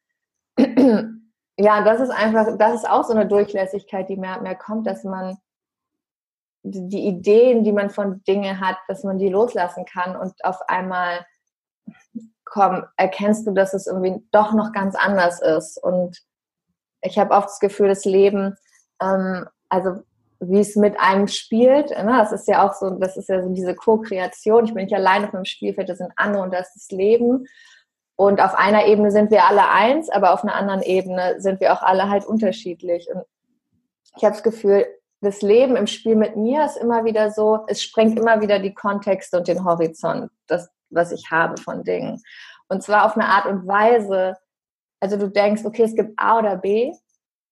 ja, 1.59 1.83
das 1.83 2.01
ist 2.01 2.11
einfach, 2.11 2.57
das 2.59 2.75
ist 2.75 2.89
auch 2.89 3.05
so 3.05 3.13
eine 3.13 3.27
Durchlässigkeit, 3.27 4.09
die 4.09 4.17
mehr 4.17 4.37
und 4.37 4.43
mehr 4.43 4.57
kommt, 4.57 4.87
dass 4.87 5.05
man 5.05 5.39
die 6.63 7.07
Ideen, 7.07 7.65
die 7.65 7.73
man 7.73 7.91
von 7.91 8.23
Dingen 8.25 8.61
hat, 8.61 8.77
dass 8.89 9.05
man 9.05 9.19
die 9.19 9.29
loslassen 9.29 9.85
kann 9.85 10.17
und 10.17 10.33
auf 10.45 10.61
einmal 10.69 11.25
komm, 12.47 12.85
erkennst 12.97 13.47
du, 13.47 13.53
dass 13.53 13.75
es 13.75 13.87
irgendwie 13.87 14.23
doch 14.31 14.53
noch 14.55 14.73
ganz 14.73 14.95
anders 14.95 15.41
ist. 15.41 15.83
Und 15.83 16.19
ich 17.03 17.19
habe 17.19 17.35
oft 17.35 17.49
das 17.49 17.59
Gefühl, 17.59 17.89
das 17.89 18.05
Leben, 18.05 18.57
ähm, 19.03 19.47
also 19.69 20.03
wie 20.41 20.61
es 20.61 20.77
mit 20.77 20.99
einem 20.99 21.29
spielt, 21.29 21.91
ne? 21.91 22.15
das 22.19 22.33
ist 22.33 22.47
ja 22.47 22.67
auch 22.67 22.75
so, 22.75 22.91
das 22.91 23.17
ist 23.17 23.29
ja 23.29 23.43
so 23.43 23.53
diese 23.53 23.75
Co-Kreation. 23.75 24.65
Ich 24.65 24.75
bin 24.75 24.85
nicht 24.85 24.95
allein 24.95 25.25
auf 25.25 25.35
einem 25.35 25.45
Spielfeld, 25.45 25.89
das 25.89 25.99
sind 25.99 26.13
andere 26.17 26.43
und 26.43 26.53
das 26.53 26.75
ist 26.75 26.91
das 26.91 26.97
Leben. 26.97 27.47
Und 28.17 28.41
auf 28.41 28.55
einer 28.55 28.87
Ebene 28.87 29.11
sind 29.11 29.31
wir 29.31 29.45
alle 29.45 29.69
eins, 29.69 30.09
aber 30.09 30.33
auf 30.33 30.43
einer 30.43 30.55
anderen 30.55 30.83
Ebene 30.83 31.37
sind 31.39 31.61
wir 31.61 31.73
auch 31.73 31.83
alle 31.83 32.09
halt 32.09 32.25
unterschiedlich. 32.25 33.09
Und 33.13 33.23
ich 34.17 34.25
habe 34.25 34.33
das 34.33 34.43
Gefühl, 34.43 34.87
das 35.21 35.43
Leben 35.43 35.77
im 35.77 35.87
Spiel 35.87 36.17
mit 36.17 36.37
mir 36.37 36.65
ist 36.65 36.77
immer 36.77 37.05
wieder 37.05 37.31
so, 37.31 37.65
es 37.69 37.83
sprengt 37.83 38.19
immer 38.19 38.41
wieder 38.41 38.59
die 38.59 38.75
Kontexte 38.75 39.39
und 39.39 39.49
den 39.49 39.65
Horizont, 39.65 40.31
das, 40.47 40.71
was 40.91 41.13
ich 41.13 41.31
habe 41.31 41.61
von 41.61 41.85
Dingen. 41.85 42.23
Und 42.69 42.83
zwar 42.83 43.05
auf 43.05 43.17
eine 43.17 43.27
Art 43.27 43.47
und 43.47 43.67
Weise, 43.67 44.37
also 45.01 45.17
du 45.17 45.29
denkst, 45.29 45.65
okay, 45.65 45.83
es 45.83 45.95
gibt 45.95 46.19
A 46.19 46.39
oder 46.39 46.57
B 46.57 46.93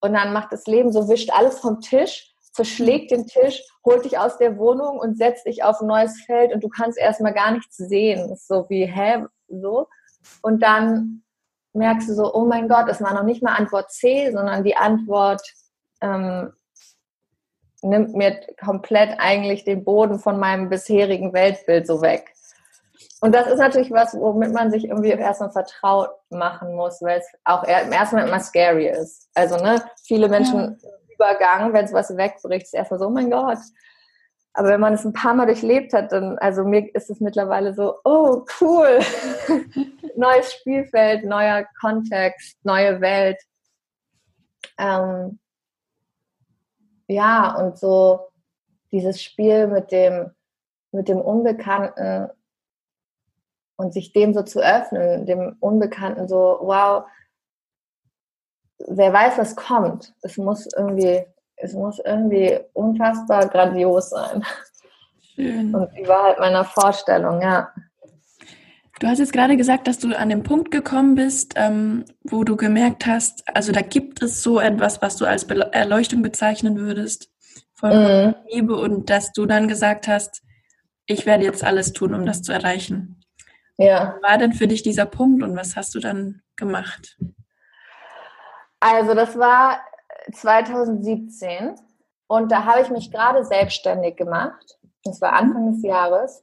und 0.01 0.15
dann 0.15 0.33
macht 0.33 0.53
das 0.53 0.67
Leben 0.67 0.93
so, 0.93 1.09
wischt 1.09 1.31
alles 1.33 1.59
vom 1.59 1.81
Tisch, 1.81 2.35
zerschlägt 2.53 3.11
den 3.11 3.27
Tisch, 3.27 3.63
holt 3.85 4.05
dich 4.05 4.19
aus 4.19 4.39
der 4.39 4.57
Wohnung 4.59 4.99
und 4.99 5.19
setzt 5.19 5.47
dich 5.47 5.65
auf 5.65 5.81
ein 5.81 5.89
neues 5.89 6.21
Feld 6.23 6.55
und 6.55 6.63
du 6.63 6.69
kannst 6.69 6.99
erstmal 6.99 7.35
gar 7.35 7.51
nichts 7.51 7.77
sehen. 7.77 8.31
Ist 8.31 8.47
so 8.47 8.67
wie, 8.69 8.87
hä, 8.87 9.25
so. 9.49 9.89
Und 10.43 10.63
dann 10.63 11.23
merkst 11.73 12.09
du 12.09 12.15
so, 12.15 12.33
oh 12.35 12.45
mein 12.45 12.69
Gott, 12.69 12.89
es 12.89 13.01
war 13.03 13.15
noch 13.15 13.25
nicht 13.25 13.43
mal 13.43 13.55
Antwort 13.55 13.91
C, 13.91 14.31
sondern 14.33 14.65
die 14.65 14.77
Antwort 14.77 15.43
ähm, 16.01 16.53
nimmt 17.83 18.15
mir 18.15 18.41
komplett 18.63 19.19
eigentlich 19.19 19.65
den 19.65 19.85
Boden 19.85 20.19
von 20.19 20.39
meinem 20.39 20.69
bisherigen 20.69 21.33
Weltbild 21.33 21.87
so 21.87 22.01
weg. 22.01 22.33
Und 23.21 23.35
das 23.35 23.47
ist 23.47 23.59
natürlich 23.59 23.91
was, 23.91 24.15
womit 24.15 24.53
man 24.53 24.71
sich 24.71 24.85
irgendwie 24.85 25.11
erstmal 25.11 25.51
vertraut 25.51 26.11
machen 26.31 26.75
muss, 26.75 27.01
weil 27.03 27.21
es 27.21 27.27
auch 27.45 27.65
im 27.65 27.93
ersten 27.93 28.17
Moment 28.17 28.33
immer 28.33 28.41
scary 28.41 28.89
ist. 28.89 29.29
Also, 29.35 29.57
ne, 29.57 29.83
viele 30.03 30.29
Menschen 30.29 30.79
ja. 30.83 30.91
Übergang, 31.15 31.73
wenn 31.73 31.85
es 31.85 31.93
was 31.93 32.17
wegbricht, 32.17 32.67
ist 32.67 32.75
erstmal 32.75 33.01
so, 33.01 33.07
oh 33.07 33.11
mein 33.11 33.31
Gott. 33.31 33.59
Aber 34.57 34.69
wenn 34.69 34.81
man 34.81 34.95
es 34.95 35.05
ein 35.05 35.13
paar 35.13 35.35
Mal 35.35 35.47
durchlebt 35.47 35.93
hat, 35.93 36.13
dann, 36.13 36.39
also 36.39 36.65
mir 36.65 36.95
ist 36.95 37.11
es 37.11 37.21
mittlerweile 37.21 37.75
so, 37.75 37.97
oh, 38.05 38.45
cool. 38.61 39.01
Neues 40.17 40.53
Spielfeld, 40.53 41.25
neuer 41.25 41.67
Kontext, 41.81 42.57
neue 42.65 43.01
Welt. 43.01 43.43
Ähm, 44.79 45.41
ja, 47.09 47.57
und 47.57 47.79
so 47.79 48.29
dieses 48.93 49.21
Spiel 49.21 49.67
mit 49.67 49.91
dem, 49.91 50.31
mit 50.93 51.09
dem 51.09 51.21
Unbekannten 51.21 52.31
und 53.77 53.93
sich 53.93 54.13
dem 54.13 54.35
so 54.35 54.45
zu 54.45 54.61
öffnen, 54.61 55.27
dem 55.27 55.57
Unbekannten 55.59 56.29
so, 56.29 56.59
wow, 56.63 57.07
wer 58.79 59.13
weiß, 59.13 59.37
was 59.37 59.57
kommt. 59.57 60.15
Es 60.23 60.37
muss 60.37 60.69
irgendwie, 60.77 61.27
es 61.65 61.73
muss 61.73 61.99
irgendwie 61.99 62.61
unfassbar 62.75 63.49
grandios 63.49 64.11
sein. 64.11 64.45
Schön. 65.35 65.75
Und 65.75 65.91
überhalb 65.99 66.39
meiner 66.39 66.65
Vorstellung, 66.65 67.41
ja. 67.41 67.73
Du 69.01 69.09
hast 69.09 69.19
jetzt 69.19 69.33
gerade 69.33 69.57
gesagt, 69.57 69.89
dass 69.89 69.99
du 69.99 70.17
an 70.17 70.29
den 70.29 70.45
Punkt 70.45 70.71
gekommen 70.71 71.17
bist, 71.17 71.55
ähm, 71.57 72.05
wo 72.23 72.45
du 72.45 72.57
gemerkt 72.57 73.07
hast, 73.07 73.43
also 73.53 73.73
da 73.73 73.81
gibt 73.81 74.23
es 74.23 74.43
so 74.43 74.61
etwas, 74.61 75.03
was 75.03 75.17
du 75.17 75.25
als 75.25 75.47
Be 75.47 75.73
Erleuchtung 75.73 76.23
bezeichnen 76.23 76.77
würdest, 76.77 77.31
von 77.75 77.91
mhm. 77.91 78.35
Liebe 78.51 78.77
und 78.77 79.11
dass 79.11 79.33
du 79.33 79.47
dann 79.47 79.67
gesagt 79.67 80.07
hast, 80.07 80.43
ich 81.07 81.27
werde 81.27 81.45
jetzt 81.45 81.65
alles 81.65 81.93
tun, 81.93 82.15
um 82.15 82.25
das 82.25 82.43
zu 82.43 82.53
erreichen. 82.53 83.21
Ja. 83.77 84.15
Was 84.15 84.31
war 84.31 84.39
denn 84.39 84.53
für 84.53 84.69
dich 84.69 84.83
dieser 84.83 85.07
Punkt 85.07 85.43
und 85.43 85.57
was 85.57 85.75
hast 85.75 85.95
du 85.95 85.99
dann 85.99 86.43
gemacht? 86.57 87.19
Also 88.79 89.15
das 89.15 89.37
war 89.37 89.81
2017 90.35 91.75
und 92.27 92.51
da 92.51 92.65
habe 92.65 92.83
ich 92.83 92.91
mich 92.91 93.11
gerade 93.11 93.45
selbstständig 93.45 94.17
gemacht. 94.17 94.79
Das 95.05 95.21
war 95.21 95.35
Anfang 95.35 95.73
des 95.73 95.83
Jahres. 95.83 96.43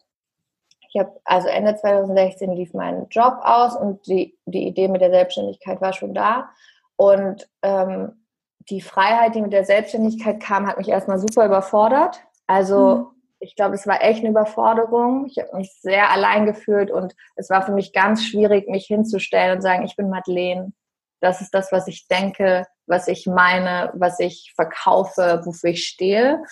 Ich 0.94 1.00
habe, 1.00 1.20
also 1.24 1.48
Ende 1.48 1.76
2016 1.76 2.52
lief 2.52 2.74
mein 2.74 3.08
Job 3.10 3.40
aus 3.42 3.76
und 3.76 4.06
die, 4.08 4.38
die 4.46 4.68
Idee 4.68 4.88
mit 4.88 5.02
der 5.02 5.10
Selbstständigkeit 5.10 5.82
war 5.82 5.94
schon 5.94 6.14
da. 6.14 6.50
Und 6.98 7.50
ähm, 7.62 8.26
die 8.70 8.82
Freiheit, 8.82 9.36
die 9.36 9.42
mit 9.42 9.54
der 9.54 9.66
Selbstständigkeit 9.66 10.40
kam, 10.40 10.68
hat 10.68 10.78
mich 10.78 10.90
erstmal 10.90 11.18
super 11.18 11.46
überfordert. 11.46 12.22
Also 12.46 12.96
mhm. 12.96 13.06
ich 13.40 13.56
glaube, 13.56 13.76
es 13.76 13.88
war 13.88 14.04
echt 14.04 14.20
eine 14.20 14.30
Überforderung. 14.30 15.26
Ich 15.28 15.40
habe 15.40 15.56
mich 15.56 15.74
sehr 15.82 16.12
allein 16.12 16.46
gefühlt 16.46 16.92
und 16.92 17.16
es 17.36 17.50
war 17.50 17.64
für 17.64 17.72
mich 17.72 17.94
ganz 17.94 18.24
schwierig, 18.24 18.68
mich 18.68 18.86
hinzustellen 18.86 19.56
und 19.56 19.62
sagen, 19.62 19.84
ich 19.84 19.96
bin 19.96 20.10
Madeleine. 20.10 20.74
Das 21.22 21.42
ist 21.42 21.54
das, 21.54 21.72
was 21.72 21.88
ich 21.88 22.08
denke, 22.08 22.66
was 22.88 23.08
ich 23.08 23.28
meine, 23.28 23.92
was 23.96 24.20
ich 24.20 24.52
verkaufe, 24.56 25.42
wofür 25.46 25.70
ich 25.70 25.88
stehe. 25.88 26.44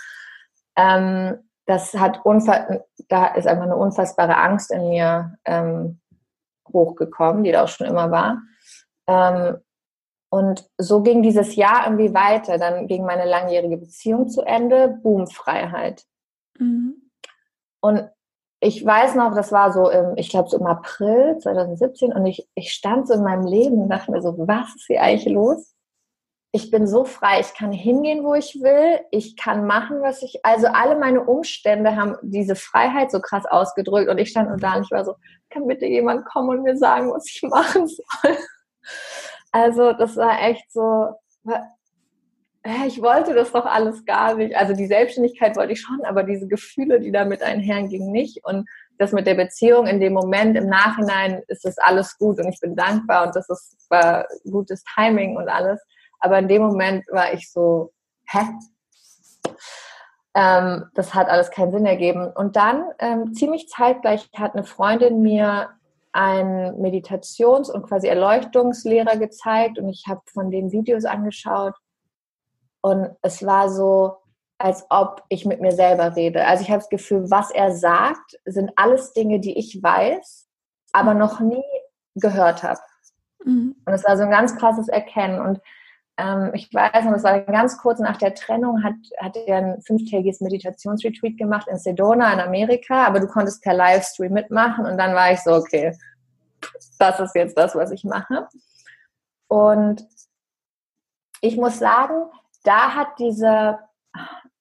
Ähm, 0.75 1.39
das 1.65 1.93
hat 1.93 2.21
da 3.09 3.27
ist 3.27 3.47
einfach 3.47 3.63
eine 3.63 3.75
unfassbare 3.75 4.37
Angst 4.37 4.71
in 4.71 4.89
mir 4.89 5.35
ähm, 5.45 5.99
hochgekommen, 6.71 7.43
die 7.43 7.51
da 7.51 7.63
auch 7.63 7.67
schon 7.67 7.87
immer 7.87 8.09
war. 8.11 8.41
Ähm, 9.07 9.57
und 10.31 10.67
so 10.77 11.01
ging 11.01 11.23
dieses 11.23 11.55
Jahr 11.55 11.85
irgendwie 11.85 12.13
weiter. 12.13 12.57
Dann 12.57 12.87
ging 12.87 13.03
meine 13.03 13.25
langjährige 13.25 13.77
Beziehung 13.77 14.29
zu 14.29 14.43
Ende. 14.43 14.99
Boom, 15.01 15.27
Freiheit. 15.27 16.05
Mhm. 16.57 17.09
Und 17.81 18.09
ich 18.61 18.85
weiß 18.85 19.15
noch, 19.15 19.33
das 19.33 19.51
war 19.51 19.71
so 19.71 19.89
im, 19.89 20.17
ich 20.17 20.29
glaube 20.29 20.49
so 20.49 20.57
im 20.57 20.65
April 20.65 21.37
2017 21.39 22.13
und 22.13 22.25
ich, 22.25 22.47
ich 22.55 22.73
stand 22.73 23.07
so 23.07 23.13
in 23.13 23.23
meinem 23.23 23.45
Leben 23.45 23.81
und 23.81 23.89
dachte 23.89 24.11
mir 24.11 24.21
so, 24.21 24.35
was 24.37 24.75
ist 24.75 24.85
hier 24.87 25.01
eigentlich 25.01 25.33
los? 25.33 25.73
ich 26.51 26.71
bin 26.71 26.87
so 26.87 27.05
frei, 27.05 27.39
ich 27.41 27.53
kann 27.53 27.71
hingehen, 27.71 28.23
wo 28.23 28.33
ich 28.33 28.59
will, 28.61 28.99
ich 29.11 29.37
kann 29.37 29.67
machen, 29.67 30.01
was 30.01 30.23
ich, 30.23 30.43
also 30.43 30.67
alle 30.67 30.97
meine 30.97 31.23
Umstände 31.23 31.95
haben 31.95 32.15
diese 32.23 32.55
Freiheit 32.55 33.11
so 33.11 33.19
krass 33.19 33.45
ausgedrückt 33.45 34.09
und 34.09 34.17
ich 34.17 34.29
stand 34.29 34.49
nur 34.49 34.57
da 34.57 34.75
und 34.75 34.83
ich 34.83 34.91
war 34.91 35.05
so, 35.05 35.15
kann 35.51 35.67
bitte 35.67 35.85
jemand 35.85 36.25
kommen 36.25 36.49
und 36.49 36.63
mir 36.63 36.75
sagen, 36.75 37.11
was 37.11 37.27
ich 37.27 37.43
machen 37.43 37.87
soll? 37.87 38.37
Also 39.51 39.93
das 39.93 40.15
war 40.15 40.41
echt 40.41 40.71
so, 40.71 41.09
ich 42.87 43.01
wollte 43.01 43.33
das 43.33 43.51
doch 43.51 43.65
alles 43.65 44.05
gar 44.05 44.35
nicht. 44.35 44.55
Also 44.55 44.73
die 44.73 44.87
Selbstständigkeit 44.87 45.55
wollte 45.55 45.73
ich 45.73 45.81
schon, 45.81 46.03
aber 46.05 46.23
diese 46.23 46.47
Gefühle, 46.47 46.99
die 46.99 47.11
damit 47.11 47.41
einhergingen, 47.41 48.11
nicht. 48.11 48.43
Und 48.43 48.67
das 48.97 49.11
mit 49.11 49.27
der 49.27 49.35
Beziehung 49.35 49.87
in 49.87 49.99
dem 49.99 50.13
Moment, 50.13 50.57
im 50.57 50.67
Nachhinein 50.67 51.41
ist 51.47 51.63
das 51.65 51.77
alles 51.77 52.17
gut 52.17 52.37
und 52.39 52.49
ich 52.49 52.59
bin 52.59 52.75
dankbar 52.75 53.25
und 53.25 53.35
das 53.35 53.49
ist 53.49 53.79
war 53.89 54.27
gutes 54.49 54.83
Timing 54.83 55.37
und 55.37 55.49
alles. 55.49 55.81
Aber 56.19 56.39
in 56.39 56.47
dem 56.47 56.61
Moment 56.61 57.05
war 57.11 57.33
ich 57.33 57.51
so, 57.51 57.91
hä? 58.27 58.39
Ähm, 60.35 60.85
das 60.93 61.15
hat 61.15 61.27
alles 61.27 61.49
keinen 61.49 61.71
Sinn 61.71 61.85
ergeben. 61.85 62.31
Und 62.31 62.55
dann, 62.55 62.85
ähm, 62.99 63.33
ziemlich 63.33 63.67
zeitgleich, 63.67 64.29
hat 64.35 64.53
eine 64.53 64.63
Freundin 64.63 65.21
mir 65.21 65.69
einen 66.11 66.79
Meditations- 66.81 67.71
und 67.71 67.83
quasi 67.83 68.07
Erleuchtungslehrer 68.07 69.17
gezeigt 69.17 69.79
und 69.79 69.89
ich 69.89 70.05
habe 70.07 70.21
von 70.31 70.51
den 70.51 70.71
Videos 70.71 71.05
angeschaut 71.05 71.75
und 72.81 73.15
es 73.21 73.45
war 73.45 73.69
so, 73.69 74.17
als 74.57 74.85
ob 74.89 75.23
ich 75.29 75.45
mit 75.45 75.61
mir 75.61 75.71
selber 75.71 76.15
rede. 76.15 76.45
Also 76.45 76.63
ich 76.63 76.69
habe 76.69 76.79
das 76.79 76.89
Gefühl, 76.89 77.29
was 77.29 77.51
er 77.51 77.71
sagt, 77.71 78.39
sind 78.45 78.71
alles 78.75 79.13
Dinge, 79.13 79.39
die 79.39 79.57
ich 79.57 79.81
weiß, 79.81 80.47
aber 80.91 81.13
noch 81.13 81.39
nie 81.39 81.63
gehört 82.15 82.63
habe. 82.63 82.79
Mhm. 83.45 83.75
Und 83.85 83.93
es 83.93 84.03
war 84.03 84.17
so 84.17 84.23
ein 84.23 84.31
ganz 84.31 84.55
krasses 84.57 84.89
Erkennen. 84.89 85.39
Und 85.39 85.61
ähm, 86.17 86.51
ich 86.53 86.73
weiß 86.73 87.05
noch, 87.05 87.13
das 87.13 87.23
war 87.23 87.39
ganz 87.41 87.77
kurz 87.77 87.99
nach 87.99 88.17
der 88.17 88.35
Trennung, 88.35 88.83
hat, 88.83 88.95
hat 89.19 89.37
er 89.37 89.57
ein 89.57 89.81
fünftägiges 89.81 90.41
Meditationsretreat 90.41 91.37
gemacht 91.37 91.67
in 91.69 91.77
Sedona 91.77 92.33
in 92.33 92.41
Amerika, 92.41 93.05
aber 93.05 93.21
du 93.21 93.27
konntest 93.27 93.63
per 93.63 93.73
Livestream 93.73 94.33
mitmachen 94.33 94.85
und 94.85 94.97
dann 94.97 95.15
war 95.15 95.31
ich 95.31 95.39
so, 95.39 95.53
okay, 95.53 95.97
das 96.99 97.19
ist 97.21 97.35
jetzt 97.35 97.57
das, 97.57 97.75
was 97.75 97.91
ich 97.91 98.03
mache. 98.03 98.49
Und 99.47 100.05
ich 101.41 101.55
muss 101.55 101.79
sagen, 101.79 102.25
da 102.69 102.93
hat 102.93 103.17
diese, 103.17 103.79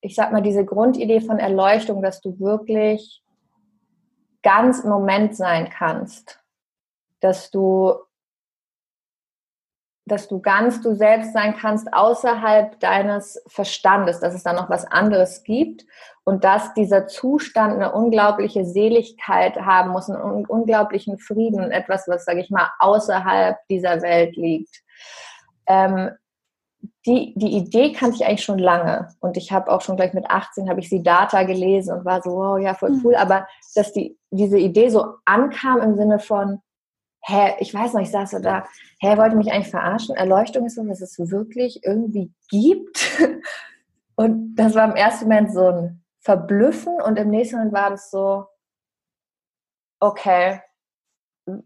ich 0.01 0.15
sag 0.15 0.33
mal, 0.33 0.41
diese 0.41 0.65
Grundidee 0.65 1.21
von 1.21 1.39
Erleuchtung, 1.39 2.01
dass 2.01 2.23
du 2.23 2.41
wirklich 2.41 3.23
ganz 4.43 4.81
im 4.81 4.89
Moment 4.89 5.37
sein 5.37 5.69
kannst, 5.69 6.43
dass 7.21 7.51
du 7.51 7.95
dass 10.07 10.27
du 10.27 10.41
ganz 10.41 10.81
du 10.81 10.95
selbst 10.95 11.35
sein 11.35 11.55
kannst 11.55 11.93
außerhalb 11.93 12.81
deines 12.81 13.43
Verstandes, 13.47 14.21
dass 14.21 14.33
es 14.33 14.43
da 14.43 14.55
noch 14.55 14.71
was 14.71 14.87
anderes 14.87 15.43
gibt 15.45 15.85
und 16.25 16.45
dass 16.45 16.73
dieser 16.73 17.09
Zustand 17.09 17.75
eine 17.75 17.93
unglaubliche 17.93 18.65
Seligkeit 18.65 19.61
haben 19.61 19.91
muss, 19.91 20.09
einen 20.09 20.47
unglaublichen 20.47 21.19
Frieden, 21.19 21.71
etwas, 21.71 22.09
was, 22.09 22.25
sage 22.25 22.41
ich 22.41 22.49
mal, 22.49 22.71
außerhalb 22.79 23.59
dieser 23.69 24.01
Welt 24.01 24.35
liegt. 24.37 24.83
Ähm, 25.67 26.13
die, 27.07 27.33
die 27.37 27.57
Idee 27.57 27.93
kannte 27.93 28.17
ich 28.17 28.27
eigentlich 28.27 28.45
schon 28.45 28.59
lange 28.59 29.09
und 29.21 29.37
ich 29.37 29.53
habe 29.53 29.71
auch 29.71 29.81
schon 29.81 29.97
gleich 29.97 30.15
mit 30.15 30.31
18 30.31 30.69
habe 30.69 30.81
ich 30.81 30.89
sie 30.89 31.03
Data 31.03 31.45
gelesen 31.45 31.99
und 31.99 32.05
war 32.05 32.23
so, 32.23 32.31
wow, 32.31 32.59
ja, 32.59 32.75
voll 32.75 32.91
hm. 32.91 33.03
cool, 33.05 33.15
aber 33.15 33.47
dass 33.75 33.93
die, 33.93 34.19
diese 34.31 34.59
Idee 34.59 34.89
so 34.89 35.15
ankam 35.25 35.81
im 35.81 35.97
Sinne 35.97 36.19
von, 36.19 36.61
hä, 37.23 37.55
ich 37.61 37.73
weiß 37.73 37.93
noch, 37.93 38.01
ich 38.01 38.11
saß 38.11 38.33
so 38.33 38.39
da, 38.41 38.67
hä, 39.01 39.17
wollte 39.17 39.37
mich 39.37 39.53
eigentlich 39.53 39.71
verarschen? 39.71 40.17
Erleuchtung 40.17 40.67
ist 40.67 40.77
so, 40.77 40.85
dass 40.85 41.01
es 41.01 41.19
wirklich 41.19 41.81
irgendwie 41.85 42.33
gibt. 42.51 43.21
Und 44.17 44.57
das 44.57 44.75
war 44.75 44.85
im 44.85 44.97
ersten 44.97 45.27
Moment 45.27 45.53
so 45.53 45.69
ein 45.69 46.05
Verblüffen 46.21 47.01
und 47.01 47.17
im 47.19 47.31
nächsten 47.31 47.57
Moment 47.57 47.73
war 47.73 47.91
das 47.91 48.11
so, 48.11 48.47
okay. 50.01 50.61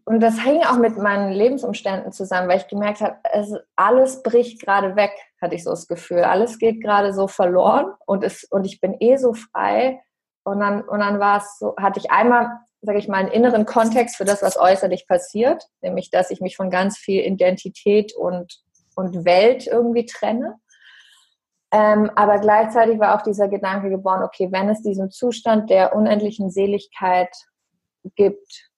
Und 0.04 0.20
das 0.20 0.40
hing 0.40 0.62
auch 0.62 0.78
mit 0.78 0.96
meinen 0.96 1.32
Lebensumständen 1.32 2.12
zusammen, 2.12 2.48
weil 2.48 2.58
ich 2.58 2.68
gemerkt 2.68 3.00
habe, 3.00 3.16
es, 3.32 3.54
alles 3.76 4.22
bricht 4.22 4.62
gerade 4.62 4.96
weg, 4.96 5.12
hatte 5.40 5.54
ich 5.54 5.64
so 5.64 5.70
das 5.70 5.88
Gefühl. 5.88 6.22
Alles 6.24 6.58
geht 6.58 6.82
gerade 6.82 7.12
so 7.12 7.26
verloren 7.28 7.92
und, 8.06 8.22
es, 8.22 8.44
und 8.44 8.64
ich 8.64 8.80
bin 8.80 8.96
eh 9.00 9.16
so 9.16 9.34
frei. 9.34 10.00
Und 10.44 10.60
dann, 10.60 10.82
und 10.82 11.00
dann 11.00 11.20
war 11.20 11.38
es 11.38 11.58
so, 11.58 11.74
hatte 11.76 12.00
ich 12.00 12.10
einmal 12.10 12.60
sage 12.82 12.98
ich 12.98 13.08
mal, 13.08 13.18
einen 13.18 13.30
inneren 13.30 13.64
Kontext 13.64 14.16
für 14.16 14.24
das, 14.24 14.42
was 14.42 14.58
äußerlich 14.58 15.06
passiert, 15.06 15.64
nämlich 15.80 16.10
dass 16.10 16.30
ich 16.30 16.40
mich 16.40 16.56
von 16.56 16.68
ganz 16.68 16.98
viel 16.98 17.24
Identität 17.24 18.12
und, 18.14 18.60
und 18.96 19.24
Welt 19.24 19.68
irgendwie 19.68 20.04
trenne. 20.04 20.56
Ähm, 21.70 22.10
aber 22.16 22.40
gleichzeitig 22.40 22.98
war 22.98 23.16
auch 23.16 23.22
dieser 23.22 23.48
Gedanke 23.48 23.88
geboren, 23.88 24.24
okay, 24.24 24.48
wenn 24.50 24.68
es 24.68 24.82
diesen 24.82 25.10
Zustand 25.10 25.70
der 25.70 25.94
unendlichen 25.94 26.50
Seligkeit 26.50 27.34
gibt, 28.16 28.71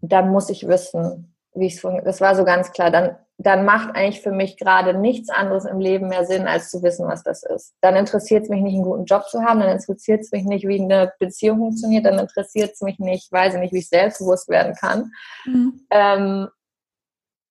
dann 0.00 0.30
muss 0.30 0.50
ich 0.50 0.68
wissen, 0.68 1.34
wie 1.54 1.66
es 1.66 1.80
funktioniert. 1.80 2.06
Das 2.06 2.20
war 2.20 2.34
so 2.34 2.44
ganz 2.44 2.72
klar. 2.72 2.90
Dann 2.90 3.16
dann 3.38 3.66
macht 3.66 3.94
eigentlich 3.94 4.22
für 4.22 4.32
mich 4.32 4.56
gerade 4.56 4.94
nichts 4.94 5.28
anderes 5.28 5.66
im 5.66 5.78
Leben 5.78 6.08
mehr 6.08 6.24
Sinn, 6.24 6.46
als 6.46 6.70
zu 6.70 6.82
wissen, 6.82 7.06
was 7.06 7.22
das 7.22 7.42
ist. 7.42 7.74
Dann 7.82 7.94
interessiert 7.94 8.44
es 8.44 8.48
mich 8.48 8.62
nicht, 8.62 8.74
einen 8.74 8.84
guten 8.84 9.04
Job 9.04 9.28
zu 9.28 9.42
haben, 9.42 9.60
dann 9.60 9.68
interessiert 9.68 10.22
es 10.22 10.32
mich 10.32 10.44
nicht, 10.44 10.66
wie 10.66 10.80
eine 10.80 11.12
Beziehung 11.18 11.58
funktioniert, 11.58 12.06
dann 12.06 12.18
interessiert 12.18 12.72
es 12.72 12.80
mich 12.80 12.98
nicht, 12.98 13.30
weiß 13.30 13.54
ich 13.54 13.60
nicht, 13.60 13.74
wie 13.74 13.80
ich 13.80 13.88
selbstbewusst 13.88 14.48
werden 14.48 14.74
kann. 14.74 15.12
Mhm. 15.44 15.86
Ähm, 15.90 16.48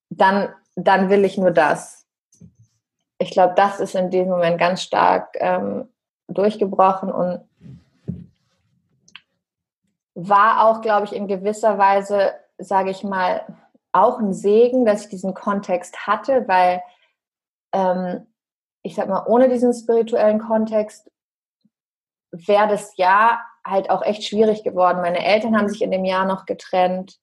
dann, 0.10 0.50
dann 0.76 1.10
will 1.10 1.24
ich 1.24 1.38
nur 1.38 1.52
das. 1.52 2.06
Ich 3.20 3.32
glaube, 3.32 3.54
das 3.56 3.80
ist 3.80 3.94
in 3.94 4.10
diesem 4.10 4.30
Moment 4.30 4.58
ganz 4.58 4.82
stark 4.82 5.36
ähm, 5.36 5.88
durchgebrochen 6.28 7.12
und 7.12 7.48
war 10.16 10.66
auch, 10.66 10.82
glaube 10.82 11.06
ich, 11.06 11.14
in 11.14 11.28
gewisser 11.28 11.78
Weise, 11.78 12.34
sage 12.58 12.90
ich 12.90 13.04
mal, 13.04 13.46
auch 13.92 14.20
ein 14.20 14.34
Segen, 14.34 14.86
dass 14.86 15.04
ich 15.04 15.10
diesen 15.10 15.34
Kontext 15.34 16.08
hatte, 16.08 16.48
weil 16.48 16.82
ähm, 17.74 18.28
ich 18.82 18.96
sag 18.96 19.08
mal, 19.10 19.26
ohne 19.28 19.50
diesen 19.50 19.74
spirituellen 19.74 20.40
Kontext 20.40 21.10
wäre 22.32 22.68
das 22.68 22.96
Jahr 22.98 23.40
halt 23.66 23.90
auch 23.90 24.04
echt 24.04 24.24
schwierig 24.24 24.64
geworden. 24.64 25.02
Meine 25.02 25.26
Eltern 25.26 25.58
haben 25.58 25.70
sich 25.70 25.82
in 25.82 25.92
dem 25.92 26.06
Jahr 26.06 26.26
noch 26.26 26.46
getrennt. 26.46 27.18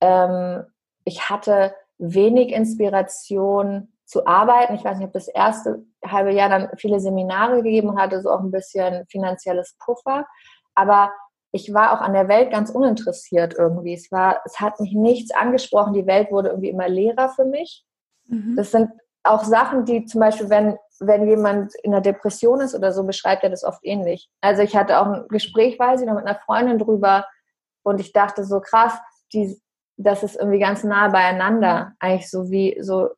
Ähm, 0.00 0.64
ich 1.04 1.28
hatte 1.28 1.74
wenig 1.98 2.52
Inspiration 2.52 3.92
zu 4.04 4.26
arbeiten. 4.26 4.74
Ich 4.74 4.84
weiß 4.84 4.98
nicht, 4.98 5.06
ob 5.06 5.12
das 5.12 5.28
erste 5.28 5.84
halbe 6.04 6.32
Jahr 6.32 6.48
dann 6.48 6.70
viele 6.76 7.00
Seminare 7.00 7.62
gegeben 7.62 7.90
und 7.90 8.00
hatte 8.00 8.22
so 8.22 8.30
auch 8.30 8.40
ein 8.40 8.50
bisschen 8.50 9.06
finanzielles 9.08 9.76
Puffer. 9.78 10.26
Aber 10.74 11.10
ich 11.52 11.72
war 11.72 11.92
auch 11.92 12.00
an 12.00 12.12
der 12.12 12.28
Welt 12.28 12.50
ganz 12.50 12.70
uninteressiert 12.70 13.54
irgendwie. 13.56 13.94
Es 13.94 14.10
war, 14.12 14.42
es 14.44 14.60
hat 14.60 14.80
mich 14.80 14.92
nichts 14.92 15.34
angesprochen. 15.34 15.94
Die 15.94 16.06
Welt 16.06 16.30
wurde 16.30 16.50
irgendwie 16.50 16.70
immer 16.70 16.88
leerer 16.88 17.30
für 17.30 17.44
mich. 17.44 17.84
Mhm. 18.26 18.56
Das 18.56 18.70
sind 18.70 18.90
auch 19.22 19.44
Sachen, 19.44 19.84
die 19.84 20.04
zum 20.04 20.20
Beispiel, 20.20 20.50
wenn, 20.50 20.76
wenn 21.00 21.28
jemand 21.28 21.74
in 21.82 21.92
einer 21.92 22.02
Depression 22.02 22.60
ist 22.60 22.74
oder 22.74 22.92
so, 22.92 23.04
beschreibt 23.04 23.42
er 23.42 23.50
das 23.50 23.64
oft 23.64 23.80
ähnlich. 23.82 24.30
Also 24.40 24.62
ich 24.62 24.76
hatte 24.76 25.00
auch 25.00 25.06
ein 25.06 25.28
Gespräch, 25.28 25.78
weiß 25.78 26.00
ich 26.00 26.06
noch, 26.06 26.14
mit 26.14 26.26
einer 26.26 26.38
Freundin 26.38 26.78
drüber 26.78 27.26
und 27.82 28.00
ich 28.00 28.12
dachte 28.12 28.44
so 28.44 28.60
krass, 28.60 28.94
die, 29.32 29.60
das 29.96 30.22
ist 30.22 30.36
irgendwie 30.36 30.58
ganz 30.58 30.84
nah 30.84 31.08
beieinander. 31.08 31.92
Eigentlich 31.98 32.30
so 32.30 32.50
wie 32.50 32.78
so, 32.80 33.10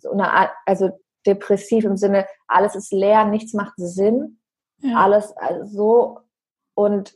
so 0.00 0.10
eine 0.10 0.32
Art, 0.32 0.50
also 0.66 0.90
depressiv 1.26 1.84
im 1.84 1.96
Sinne, 1.96 2.26
alles 2.46 2.74
ist 2.74 2.92
leer, 2.92 3.24
nichts 3.24 3.54
macht 3.54 3.74
Sinn. 3.76 4.40
Ja. 4.80 4.98
Alles 4.98 5.36
also 5.36 5.64
so 5.64 6.20
und 6.74 7.14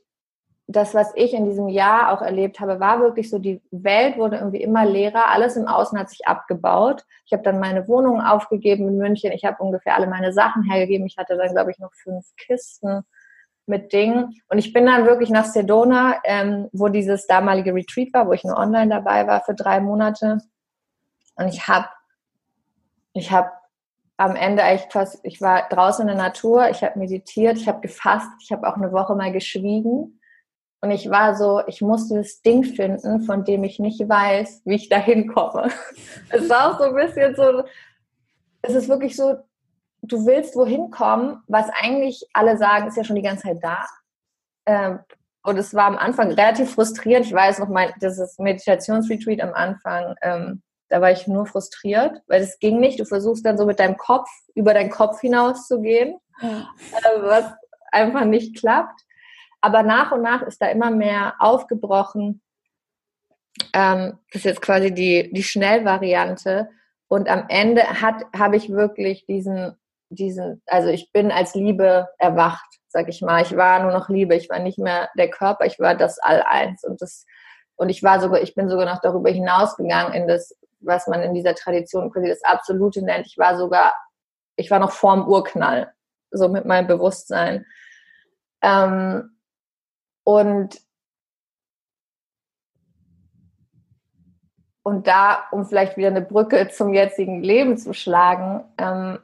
das, 0.77 0.95
was 0.95 1.13
ich 1.15 1.35
in 1.35 1.45
diesem 1.45 1.69
Jahr 1.69 2.13
auch 2.13 2.23
erlebt 2.23 2.61
habe, 2.61 2.81
war 2.81 3.01
wirklich 3.01 3.31
so, 3.31 3.39
die 3.39 3.61
Welt 3.71 4.17
wurde 4.17 4.37
irgendwie 4.37 4.63
immer 4.63 4.85
leerer, 4.85 5.29
alles 5.31 5.57
im 5.57 5.67
Außen 5.67 5.99
hat 5.99 6.11
sich 6.11 6.27
abgebaut. 6.27 7.05
Ich 7.27 7.33
habe 7.33 7.43
dann 7.43 7.61
meine 7.61 7.89
Wohnung 7.89 8.21
aufgegeben 8.21 8.89
in 8.89 8.99
München, 8.99 9.33
ich 9.33 9.45
habe 9.45 9.63
ungefähr 9.63 9.97
alle 9.97 10.07
meine 10.07 10.33
Sachen 10.33 10.63
hergegeben. 10.63 11.07
Ich 11.07 11.17
hatte 11.19 11.37
dann, 11.37 11.53
glaube 11.53 11.71
ich, 11.71 11.79
noch 11.79 11.93
fünf 11.95 12.27
Kisten 12.37 13.03
mit 13.67 13.93
Dingen. 13.93 14.41
Und 14.49 14.59
ich 14.59 14.73
bin 14.73 14.87
dann 14.87 15.07
wirklich 15.07 15.31
nach 15.31 15.45
Sedona, 15.45 16.17
ähm, 16.25 16.69
wo 16.73 16.89
dieses 16.89 17.27
damalige 17.27 17.75
Retreat 17.75 18.13
war, 18.13 18.27
wo 18.27 18.33
ich 18.33 18.45
nur 18.45 18.59
online 18.59 18.89
dabei 18.89 19.27
war 19.27 19.43
für 19.43 19.55
drei 19.55 19.81
Monate. 19.81 20.39
Und 21.37 21.49
ich 21.49 21.69
habe 21.69 21.89
ich 23.15 23.31
habe 23.31 23.51
am 24.17 24.37
Ende 24.37 24.63
eigentlich 24.63 24.91
fast, 24.91 25.21
ich 25.23 25.41
war 25.41 25.69
draußen 25.69 26.03
in 26.03 26.15
der 26.15 26.25
Natur, 26.25 26.69
ich 26.71 26.83
habe 26.83 26.99
meditiert, 26.99 27.59
ich 27.59 27.69
habe 27.69 27.81
gefasst, 27.81 28.29
ich 28.41 28.53
habe 28.53 28.67
auch 28.69 28.77
eine 28.77 28.93
Woche 28.93 29.15
mal 29.15 29.33
geschwiegen 29.33 30.19
und 30.83 30.91
ich 30.91 31.09
war 31.09 31.37
so, 31.37 31.63
ich 31.69 31.81
muss 31.81 32.09
dieses 32.09 32.43
Ding 32.43 32.65
finden, 32.65 33.23
von 33.23 33.45
dem 33.45 33.63
ich 33.63 33.79
nicht 33.79 34.09
weiß, 34.09 34.63
wie 34.65 34.75
ich 34.75 34.89
da 34.89 34.99
hinkomme. 34.99 35.71
Es 36.31 36.49
war 36.51 36.73
auch 36.73 36.79
so 36.79 36.85
ein 36.85 36.95
bisschen 36.95 37.37
so, 37.37 37.63
es 38.63 38.75
ist 38.75 38.89
wirklich 38.89 39.15
so, 39.15 39.37
du 40.03 40.27
willst 40.27 40.57
wohin 40.57 40.91
kommen, 40.91 41.41
was 41.47 41.69
eigentlich 41.71 42.27
alle 42.33 42.59
sagen, 42.59 42.89
ist 42.89 42.97
ja 42.97 43.05
schon 43.05 43.17
die 43.17 43.23
ganze 43.23 43.45
Zeit 43.45 43.59
da. 43.63 43.87
Ähm, 44.67 44.99
und 45.45 45.57
es 45.57 45.73
war 45.73 45.87
am 45.87 45.99
Anfang 45.99 46.33
relativ 46.33 46.75
frustrierend. 46.75 47.27
Ich 47.27 47.33
weiß 47.33 47.61
noch, 47.61 47.69
mein, 47.69 47.93
das 48.01 48.39
Meditationsretreat 48.39 49.41
am 49.41 49.55
Anfang, 49.55 50.17
ähm, 50.23 50.63
da 50.89 51.01
war 51.01 51.13
ich 51.13 51.29
nur 51.29 51.47
frustriert, 51.47 52.23
weil 52.27 52.43
es 52.43 52.59
ging 52.59 52.81
nicht. 52.81 52.99
Du 52.99 53.05
versuchst 53.05 53.47
dann 53.47 53.57
so 53.57 53.67
mit 53.67 53.79
deinem 53.79 53.97
Kopf 53.97 54.29
über 54.55 54.75
deinen 54.75 54.91
Kopf 54.91 55.21
hinaus 55.21 55.69
zu 55.69 55.81
gehen, 55.81 56.19
ja. 56.41 56.69
äh, 56.93 57.23
was 57.23 57.45
einfach 57.93 58.25
nicht 58.25 58.59
klappt. 58.59 59.01
Aber 59.63 59.83
nach 59.83 60.13
und 60.13 60.23
nach 60.23 60.43
ist 60.43 60.61
da 60.61 60.67
immer 60.67 60.91
mehr 60.91 61.37
aufgebrochen. 61.39 62.43
Ähm, 63.73 64.19
das 64.33 64.41
ist 64.41 64.45
jetzt 64.45 64.63
quasi 64.63 64.93
die, 64.93 65.33
die 65.33 65.43
Schnellvariante. 65.43 66.69
Und 67.09 67.29
am 67.29 67.47
Ende 67.49 67.85
habe 67.85 68.57
ich 68.57 68.71
wirklich 68.71 69.25
diesen, 69.27 69.77
diesen, 70.09 70.63
also 70.67 70.89
ich 70.89 71.13
bin 71.13 71.31
als 71.31 71.55
Liebe 71.55 72.09
erwacht, 72.19 72.67
sag 72.89 73.09
ich 73.09 73.23
mal. 73.23 73.43
Ich 73.43 73.57
war 73.57 73.83
nur 73.83 73.93
noch 73.93 74.09
Liebe, 74.09 74.35
ich 74.35 74.51
war 74.51 74.59
nicht 74.59 74.79
mehr 74.79 75.11
der 75.17 75.31
Körper, 75.31 75.65
ich 75.65 75.79
war 75.79 75.95
das 75.95 76.19
All-Eins. 76.19 76.85
Und 76.85 77.01
das, 77.01 77.25
und 77.77 77.89
ich 77.89 78.03
war 78.03 78.21
sogar, 78.21 78.43
ich 78.43 78.55
bin 78.55 78.69
sogar 78.69 78.87
noch 78.87 79.01
darüber 79.01 79.31
hinausgegangen 79.31 80.13
in 80.15 80.27
das, 80.27 80.57
was 80.81 81.07
man 81.07 81.23
in 81.23 81.35
dieser 81.35 81.55
Tradition 81.55 82.11
quasi 82.11 82.29
das 82.29 82.43
Absolute 82.43 83.03
nennt. 83.03 83.27
Ich 83.27 83.39
war 83.39 83.57
sogar, 83.57 83.95
ich 84.57 84.71
war 84.71 84.81
noch 84.81 84.93
vorm 84.93 85.29
Urknall, 85.29 85.93
so 86.33 86.49
mit 86.49 86.65
meinem 86.65 86.89
Bewusstsein. 86.89 87.65
Ähm, 88.61 89.37
und, 90.25 90.81
und 94.83 95.07
da, 95.07 95.45
um 95.51 95.65
vielleicht 95.65 95.97
wieder 95.97 96.09
eine 96.09 96.23
Brücke 96.23 96.69
zum 96.69 96.95
jetzigen 96.95 97.43
Leben 97.43 97.77
zu 97.77 97.93
schlagen, 97.93 98.65
ähm, 98.79 99.19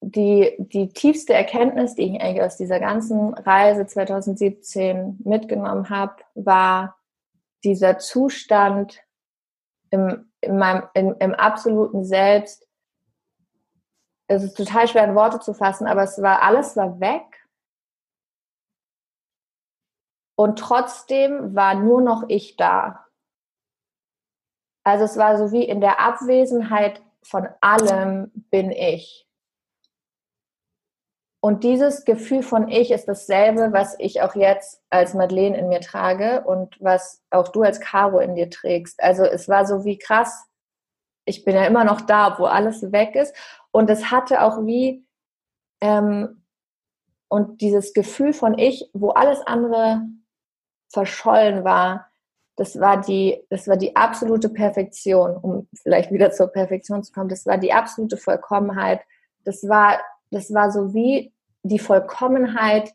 die, 0.00 0.54
die 0.58 0.88
tiefste 0.90 1.34
Erkenntnis, 1.34 1.94
die 1.94 2.14
ich 2.14 2.20
eigentlich 2.20 2.42
aus 2.42 2.56
dieser 2.56 2.78
ganzen 2.78 3.34
Reise 3.34 3.86
2017 3.86 5.18
mitgenommen 5.24 5.90
habe, 5.90 6.22
war 6.34 6.96
dieser 7.64 7.98
Zustand 7.98 9.02
im, 9.90 10.30
in 10.40 10.58
meinem, 10.58 10.84
in, 10.94 11.12
im 11.18 11.34
absoluten 11.34 12.04
Selbst. 12.04 12.68
Es 14.28 14.44
ist 14.44 14.56
total 14.56 14.86
schwer 14.86 15.04
in 15.04 15.14
Worte 15.14 15.40
zu 15.40 15.54
fassen, 15.54 15.86
aber 15.86 16.02
es 16.02 16.20
war, 16.22 16.42
alles 16.42 16.76
war 16.76 17.00
weg 17.00 17.35
und 20.36 20.58
trotzdem 20.58 21.54
war 21.54 21.74
nur 21.74 22.02
noch 22.02 22.24
ich 22.28 22.56
da. 22.56 23.06
Also 24.84 25.04
es 25.04 25.16
war 25.16 25.36
so 25.36 25.50
wie 25.50 25.64
in 25.64 25.80
der 25.80 25.98
Abwesenheit 25.98 27.02
von 27.22 27.48
allem 27.60 28.30
bin 28.50 28.70
ich. 28.70 29.26
Und 31.40 31.64
dieses 31.64 32.04
Gefühl 32.04 32.42
von 32.42 32.68
ich 32.68 32.90
ist 32.90 33.06
dasselbe, 33.06 33.72
was 33.72 33.96
ich 33.98 34.20
auch 34.20 34.34
jetzt 34.34 34.82
als 34.90 35.14
Madeleine 35.14 35.56
in 35.58 35.68
mir 35.68 35.80
trage 35.80 36.42
und 36.44 36.76
was 36.80 37.22
auch 37.30 37.48
du 37.48 37.62
als 37.62 37.80
Caro 37.80 38.18
in 38.18 38.34
dir 38.34 38.50
trägst. 38.50 39.02
Also 39.02 39.24
es 39.24 39.48
war 39.48 39.66
so 39.66 39.84
wie 39.84 39.98
krass. 39.98 40.46
Ich 41.24 41.44
bin 41.44 41.54
ja 41.54 41.64
immer 41.64 41.84
noch 41.84 42.00
da, 42.00 42.32
obwohl 42.32 42.48
alles 42.48 42.92
weg 42.92 43.14
ist. 43.14 43.34
Und 43.70 43.90
es 43.90 44.10
hatte 44.10 44.42
auch 44.42 44.64
wie, 44.66 45.06
ähm, 45.80 46.42
und 47.28 47.60
dieses 47.60 47.92
Gefühl 47.92 48.32
von 48.32 48.58
ich, 48.58 48.90
wo 48.92 49.10
alles 49.10 49.40
andere 49.46 50.02
verschollen 50.88 51.64
war, 51.64 52.06
das 52.56 52.80
war 52.80 53.00
die, 53.00 53.44
das 53.50 53.68
war 53.68 53.76
die 53.76 53.94
absolute 53.94 54.48
Perfektion, 54.48 55.36
um 55.36 55.68
vielleicht 55.82 56.10
wieder 56.10 56.30
zur 56.30 56.46
Perfektion 56.46 57.02
zu 57.02 57.12
kommen. 57.12 57.28
Das 57.28 57.44
war 57.44 57.58
die 57.58 57.72
absolute 57.72 58.16
Vollkommenheit. 58.16 59.00
Das 59.44 59.68
war, 59.68 60.00
das 60.30 60.52
war 60.52 60.70
so 60.70 60.94
wie 60.94 61.32
die 61.62 61.78
Vollkommenheit 61.78 62.92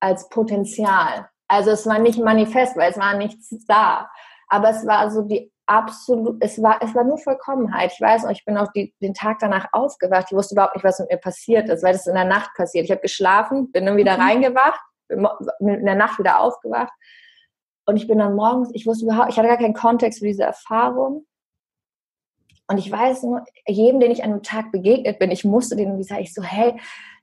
als 0.00 0.28
Potenzial. 0.28 1.28
Also 1.46 1.70
es 1.70 1.86
war 1.86 2.00
nicht 2.00 2.18
manifest, 2.18 2.76
weil 2.76 2.90
es 2.90 2.98
war 2.98 3.16
nichts 3.16 3.54
da. 3.66 4.10
aber 4.48 4.70
es 4.70 4.86
war 4.86 5.10
so 5.10 5.22
die 5.22 5.52
absolut, 5.66 6.36
es 6.40 6.62
war, 6.62 6.80
es 6.80 6.94
war 6.94 7.04
nur 7.04 7.18
Vollkommenheit. 7.18 7.92
Ich 7.92 8.00
weiß 8.00 8.24
noch, 8.24 8.30
ich 8.30 8.44
bin 8.44 8.56
auch 8.56 8.72
die, 8.72 8.94
den 9.02 9.14
Tag 9.14 9.38
danach 9.40 9.66
aufgewacht. 9.72 10.26
Ich 10.30 10.36
wusste 10.36 10.54
überhaupt 10.54 10.76
nicht, 10.76 10.84
was 10.84 11.00
mit 11.00 11.10
mir 11.10 11.18
passiert 11.18 11.68
ist, 11.68 11.82
weil 11.82 11.92
das 11.92 12.06
in 12.06 12.14
der 12.14 12.24
Nacht 12.24 12.50
passiert. 12.54 12.84
Ich 12.84 12.90
habe 12.90 13.00
geschlafen, 13.00 13.72
bin 13.72 13.86
dann 13.86 13.96
wieder 13.96 14.16
mhm. 14.16 14.22
reingewacht, 14.22 14.80
bin 15.08 15.26
in 15.60 15.84
der 15.84 15.94
Nacht 15.96 16.18
wieder 16.18 16.40
aufgewacht. 16.40 16.92
Und 17.86 17.96
ich 17.96 18.06
bin 18.06 18.18
dann 18.18 18.34
morgens, 18.34 18.70
ich 18.72 18.86
wusste 18.86 19.04
überhaupt, 19.04 19.30
ich 19.30 19.38
hatte 19.38 19.48
gar 19.48 19.58
keinen 19.58 19.74
Kontext 19.74 20.18
für 20.18 20.26
diese 20.26 20.42
Erfahrung. 20.42 21.26
Und 22.68 22.78
ich 22.78 22.90
weiß 22.90 23.22
nur, 23.22 23.44
jedem, 23.66 24.00
den 24.00 24.10
ich 24.10 24.24
an 24.24 24.32
einem 24.32 24.42
Tag 24.42 24.72
begegnet 24.72 25.18
bin, 25.18 25.30
ich 25.30 25.44
musste 25.44 25.76
den 25.76 25.88
irgendwie 25.88 26.04
sagen, 26.04 26.22
ich 26.22 26.34
so, 26.34 26.42
hey, 26.42 26.78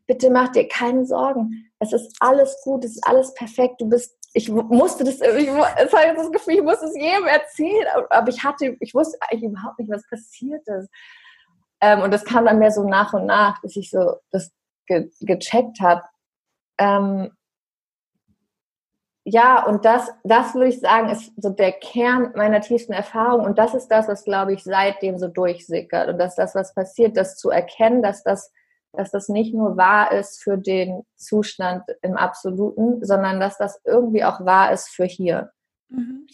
bitte 0.08 0.30
mach 0.30 0.49
dir 0.49 0.67
keine 0.67 1.06
Sorgen. 1.06 1.69
Es 1.80 1.91
ist 1.91 2.15
alles 2.19 2.62
gut, 2.63 2.86
es 2.86 2.95
ist 2.95 3.06
alles 3.06 3.34
perfekt. 3.34 3.82
Du 3.82 3.89
bist 3.89 4.17
ich 4.34 4.49
musste 4.49 5.04
das, 5.04 5.21
ich, 5.21 5.49
hat 5.49 6.17
das 6.17 6.32
Gefühl, 6.32 6.56
ich 6.56 6.63
musste 6.63 6.88
es 6.88 6.95
jedem 6.95 7.28
erzählen, 7.28 7.86
aber 8.10 8.30
ich 8.30 8.43
hatte, 8.43 8.76
ich 8.80 8.93
wusste 8.95 9.17
eigentlich 9.21 9.52
überhaupt 9.52 9.78
nicht, 9.78 9.91
was 9.91 10.08
passiert 10.08 10.67
ist. 10.67 10.89
Ähm, 11.82 12.02
und 12.02 12.12
das 12.12 12.26
kam 12.26 12.45
dann 12.45 12.58
mehr 12.58 12.71
so 12.71 12.84
nach 12.84 13.13
und 13.13 13.28
nach, 13.28 13.62
bis 13.62 13.76
ich 13.76 13.91
so 13.91 14.15
das 14.32 14.52
ge 14.88 15.12
gecheckt 15.21 15.80
habe. 15.82 16.02
Ja, 19.25 19.65
und 19.65 19.86
das, 19.86 20.12
das 20.23 20.53
würde 20.53 20.67
ich 20.67 20.81
sagen, 20.81 21.09
ist 21.09 21.31
so 21.38 21.49
der 21.49 21.71
Kern 21.71 22.33
meiner 22.36 22.59
tiefsten 22.59 22.91
Erfahrung. 22.91 23.45
Und 23.45 23.57
das 23.57 23.73
ist 23.73 23.88
das, 23.88 24.07
was, 24.07 24.25
glaube 24.25 24.53
ich, 24.53 24.63
seitdem 24.63 25.17
so 25.17 25.29
durchsickert. 25.29 26.09
Und 26.09 26.17
das 26.17 26.31
ist 26.31 26.39
das, 26.39 26.55
was 26.55 26.73
passiert, 26.73 27.15
das 27.15 27.38
zu 27.38 27.49
erkennen, 27.49 28.01
dass 28.01 28.23
das 28.23 28.51
dass 28.93 29.09
das 29.09 29.27
nicht 29.27 29.53
nur 29.53 29.75
wahr 29.75 30.12
ist 30.12 30.41
für 30.41 30.57
den 30.57 31.03
Zustand 31.15 31.83
im 32.01 32.15
Absoluten, 32.15 33.03
sondern 33.03 33.39
dass 33.39 33.57
das 33.57 33.81
irgendwie 33.83 34.23
auch 34.23 34.45
wahr 34.45 34.71
ist 34.71 34.89
für 34.89 35.05
hier. 35.05 35.51
Mhm. 35.89 36.27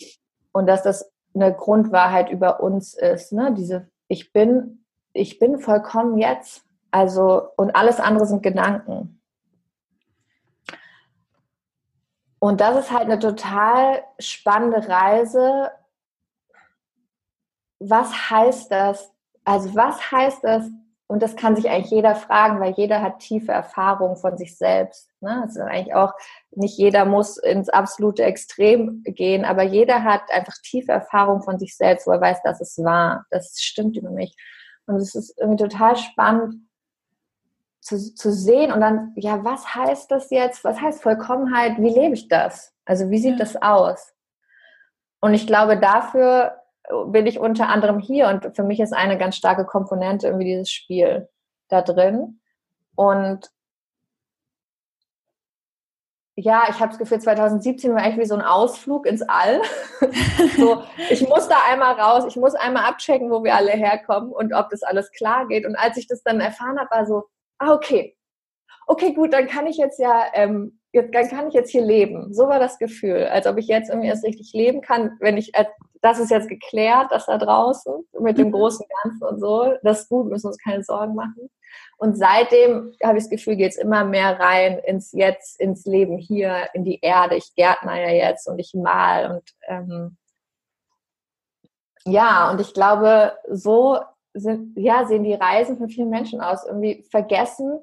Und 0.52 0.68
dass 0.68 0.84
das 0.84 1.10
eine 1.34 1.54
Grundwahrheit 1.54 2.30
über 2.30 2.60
uns 2.60 2.94
ist. 2.94 3.32
Ne? 3.32 3.54
Diese, 3.58 3.90
ich 4.08 4.34
bin, 4.34 4.84
ich 5.14 5.40
bin 5.40 5.60
vollkommen 5.60 6.18
jetzt. 6.18 6.64
Also, 6.92 7.50
und 7.56 7.76
alles 7.76 8.00
andere 8.00 8.26
sind 8.26 8.44
Gedanken. 8.44 9.19
Und 12.40 12.62
das 12.62 12.86
ist 12.86 12.92
halt 12.92 13.04
eine 13.04 13.20
total 13.20 14.04
spannende 14.18 14.88
Reise. 14.88 15.72
Was 17.80 18.30
heißt 18.30 18.72
das? 18.72 19.12
Also, 19.44 19.76
was 19.76 20.12
heißt 20.12 20.44
das, 20.44 20.70
und 21.12 21.24
das 21.24 21.36
kann 21.36 21.56
sich 21.56 21.68
eigentlich 21.68 21.90
jeder 21.90 22.14
fragen, 22.14 22.60
weil 22.60 22.74
jeder 22.74 23.02
hat 23.02 23.18
tiefe 23.20 23.52
Erfahrungen 23.52 24.16
von 24.16 24.38
sich 24.38 24.56
selbst. 24.56 25.10
Ne? 25.22 25.42
Das 25.44 25.56
ist 25.56 25.62
eigentlich 25.62 25.96
auch, 25.96 26.14
nicht 26.52 26.78
jeder 26.78 27.04
muss 27.06 27.38
ins 27.38 27.68
absolute 27.68 28.24
Extrem 28.24 29.02
gehen, 29.04 29.44
aber 29.44 29.64
jeder 29.64 30.04
hat 30.04 30.22
einfach 30.32 30.54
tiefe 30.62 30.92
Erfahrungen 30.92 31.42
von 31.42 31.58
sich 31.58 31.76
selbst, 31.76 32.06
wo 32.06 32.12
er 32.12 32.22
weiß, 32.22 32.44
dass 32.44 32.62
es 32.62 32.78
wahr, 32.78 33.26
das 33.32 33.60
stimmt 33.60 33.98
über 33.98 34.12
mich. 34.12 34.36
Und 34.86 34.98
es 34.98 35.16
ist 35.16 35.36
irgendwie 35.40 35.64
total 35.64 35.96
spannend 35.98 36.69
zu, 37.82 38.14
zu 38.14 38.32
sehen 38.32 38.72
und 38.72 38.82
dann, 38.82 39.14
ja, 39.16 39.44
was 39.44 39.74
heißt 39.74 40.12
das 40.12 40.30
jetzt? 40.30 40.64
Was 40.64 40.80
heißt 40.82 41.02
Vollkommenheit? 41.02 41.78
Wie 41.78 41.90
lebe 41.90 42.14
ich 42.14 42.28
das? 42.28 42.74
Also 42.86 43.10
wie 43.10 43.20
sieht 43.20 43.40
das 43.40 43.62
aus? 43.62 44.14
Und 45.22 45.34
ich 45.34 45.48
glaube, 45.48 45.78
dafür 45.78 46.54
bin 47.08 47.28
ich 47.28 47.40
unter 47.40 47.70
anderem 47.70 48.00
hier 48.00 48.28
und 48.30 48.56
für 48.56 48.64
mich 48.64 48.80
ist 48.80 48.94
eine 48.94 49.18
ganz 49.18 49.36
starke 49.36 49.66
Komponente 49.66 50.28
irgendwie 50.28 50.46
dieses 50.46 50.72
Spiel 50.72 51.30
da 51.68 51.82
drin. 51.82 52.40
Und 52.96 53.52
ja, 56.36 56.64
ich 56.70 56.80
habe 56.80 56.90
das 56.90 56.98
Gefühl, 56.98 57.20
2017 57.20 57.94
war 57.94 58.02
eigentlich 58.02 58.20
wie 58.20 58.30
so 58.30 58.36
ein 58.36 58.42
Ausflug 58.42 59.06
ins 59.06 59.22
All. 59.22 59.62
so, 60.58 60.84
ich 61.10 61.28
muss 61.28 61.48
da 61.50 61.58
einmal 61.70 62.00
raus, 62.00 62.24
ich 62.28 62.38
muss 62.38 62.56
einmal 62.56 62.86
abchecken, 62.86 63.30
wo 63.30 63.44
wir 63.44 63.56
alle 63.56 63.72
herkommen 63.72 64.32
und 64.32 64.54
ob 64.54 64.70
das 64.70 64.82
alles 64.82 65.12
klar 65.12 65.48
geht. 65.48 65.66
Und 65.66 65.76
als 65.76 65.98
ich 65.98 66.08
das 66.08 66.24
dann 66.24 66.40
erfahren 66.40 66.80
habe, 66.80 66.90
war 66.92 67.06
so, 67.06 67.26
ah, 67.60 67.74
okay, 67.74 68.18
okay, 68.88 69.14
gut, 69.14 69.34
dann 69.34 69.48
kann 69.48 69.68
ich 69.68 69.78
jetzt 69.78 70.00
ja, 70.00 70.26
ähm, 70.34 70.80
jetzt, 70.92 71.14
dann 71.14 71.30
kann 71.30 71.48
ich 71.48 71.54
jetzt 71.54 71.70
hier 71.70 71.84
leben. 71.84 72.34
So 72.34 72.48
war 72.48 72.60
das 72.60 72.80
Gefühl, 72.80 73.26
als 73.26 73.46
ob 73.46 73.58
ich 73.58 73.68
jetzt 73.68 73.90
irgendwie 73.90 74.08
erst 74.08 74.26
richtig 74.26 74.52
leben 74.54 74.82
kann, 74.82 75.18
wenn 75.20 75.38
ich 75.38 75.52
das 76.02 76.20
ist 76.20 76.32
jetzt 76.32 76.48
geklärt, 76.48 77.12
das 77.12 77.26
da 77.26 77.38
draußen 77.38 77.94
mit 78.20 78.38
dem 78.38 78.48
mhm. 78.48 78.54
großen 78.54 78.86
Ganzen 79.04 79.24
und 79.24 79.40
so. 79.40 79.74
Das 79.84 80.02
ist 80.02 80.10
gut, 80.10 80.28
müssen 80.28 80.48
uns 80.48 80.58
keine 80.58 80.84
Sorgen 80.84 81.14
machen. 81.14 81.50
Und 81.98 82.18
seitdem 82.18 82.94
habe 83.04 83.18
ich 83.18 83.26
das 83.26 83.30
Gefühl, 83.30 83.58
geht 83.58 83.72
es 83.72 83.78
immer 83.78 84.06
mehr 84.06 84.40
rein 84.40 84.80
ins 84.80 85.12
Jetzt, 85.12 85.60
ins 85.60 85.86
Leben 85.86 86.18
hier, 86.18 86.70
in 86.74 86.86
die 86.86 87.00
Erde. 87.02 87.36
Ich 87.36 87.54
gärtner 87.56 88.00
ja 88.00 88.12
jetzt 88.12 88.48
und 88.48 88.60
ich 88.60 88.74
mal 88.74 89.32
und 89.32 89.44
ähm, 89.68 90.18
ja, 92.06 92.50
und 92.50 92.62
ich 92.62 92.74
glaube, 92.74 93.34
so 93.50 94.00
sind, 94.40 94.78
ja, 94.78 95.06
sehen 95.06 95.24
die 95.24 95.34
Reisen 95.34 95.78
von 95.78 95.90
vielen 95.90 96.10
Menschen 96.10 96.42
aus. 96.42 96.66
Irgendwie 96.66 97.06
vergessen, 97.10 97.80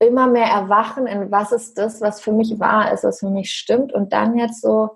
immer 0.00 0.26
mehr 0.26 0.46
erwachen 0.46 1.06
in 1.06 1.30
was 1.30 1.52
ist 1.52 1.76
das, 1.76 2.00
was 2.00 2.20
für 2.20 2.32
mich 2.32 2.58
wahr 2.60 2.92
ist, 2.92 3.04
was 3.04 3.20
für 3.20 3.30
mich 3.30 3.50
stimmt. 3.50 3.92
Und 3.92 4.12
dann 4.12 4.38
jetzt 4.38 4.62
so 4.62 4.90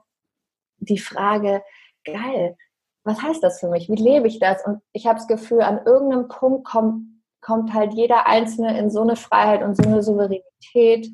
die 0.78 0.98
Frage, 0.98 1.62
geil, 2.04 2.56
was 3.04 3.20
heißt 3.20 3.42
das 3.42 3.60
für 3.60 3.68
mich? 3.68 3.88
Wie 3.88 3.96
lebe 3.96 4.28
ich 4.28 4.38
das? 4.38 4.64
Und 4.64 4.80
ich 4.92 5.06
habe 5.06 5.18
das 5.18 5.26
Gefühl, 5.26 5.62
an 5.62 5.80
irgendeinem 5.84 6.28
Punkt 6.28 6.64
kommt, 6.64 7.06
kommt 7.40 7.74
halt 7.74 7.94
jeder 7.94 8.26
Einzelne 8.26 8.78
in 8.78 8.90
so 8.90 9.02
eine 9.02 9.16
Freiheit 9.16 9.62
und 9.62 9.76
so 9.76 9.82
eine 9.82 10.02
Souveränität. 10.02 11.08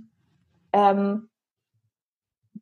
Ähm, 0.72 1.27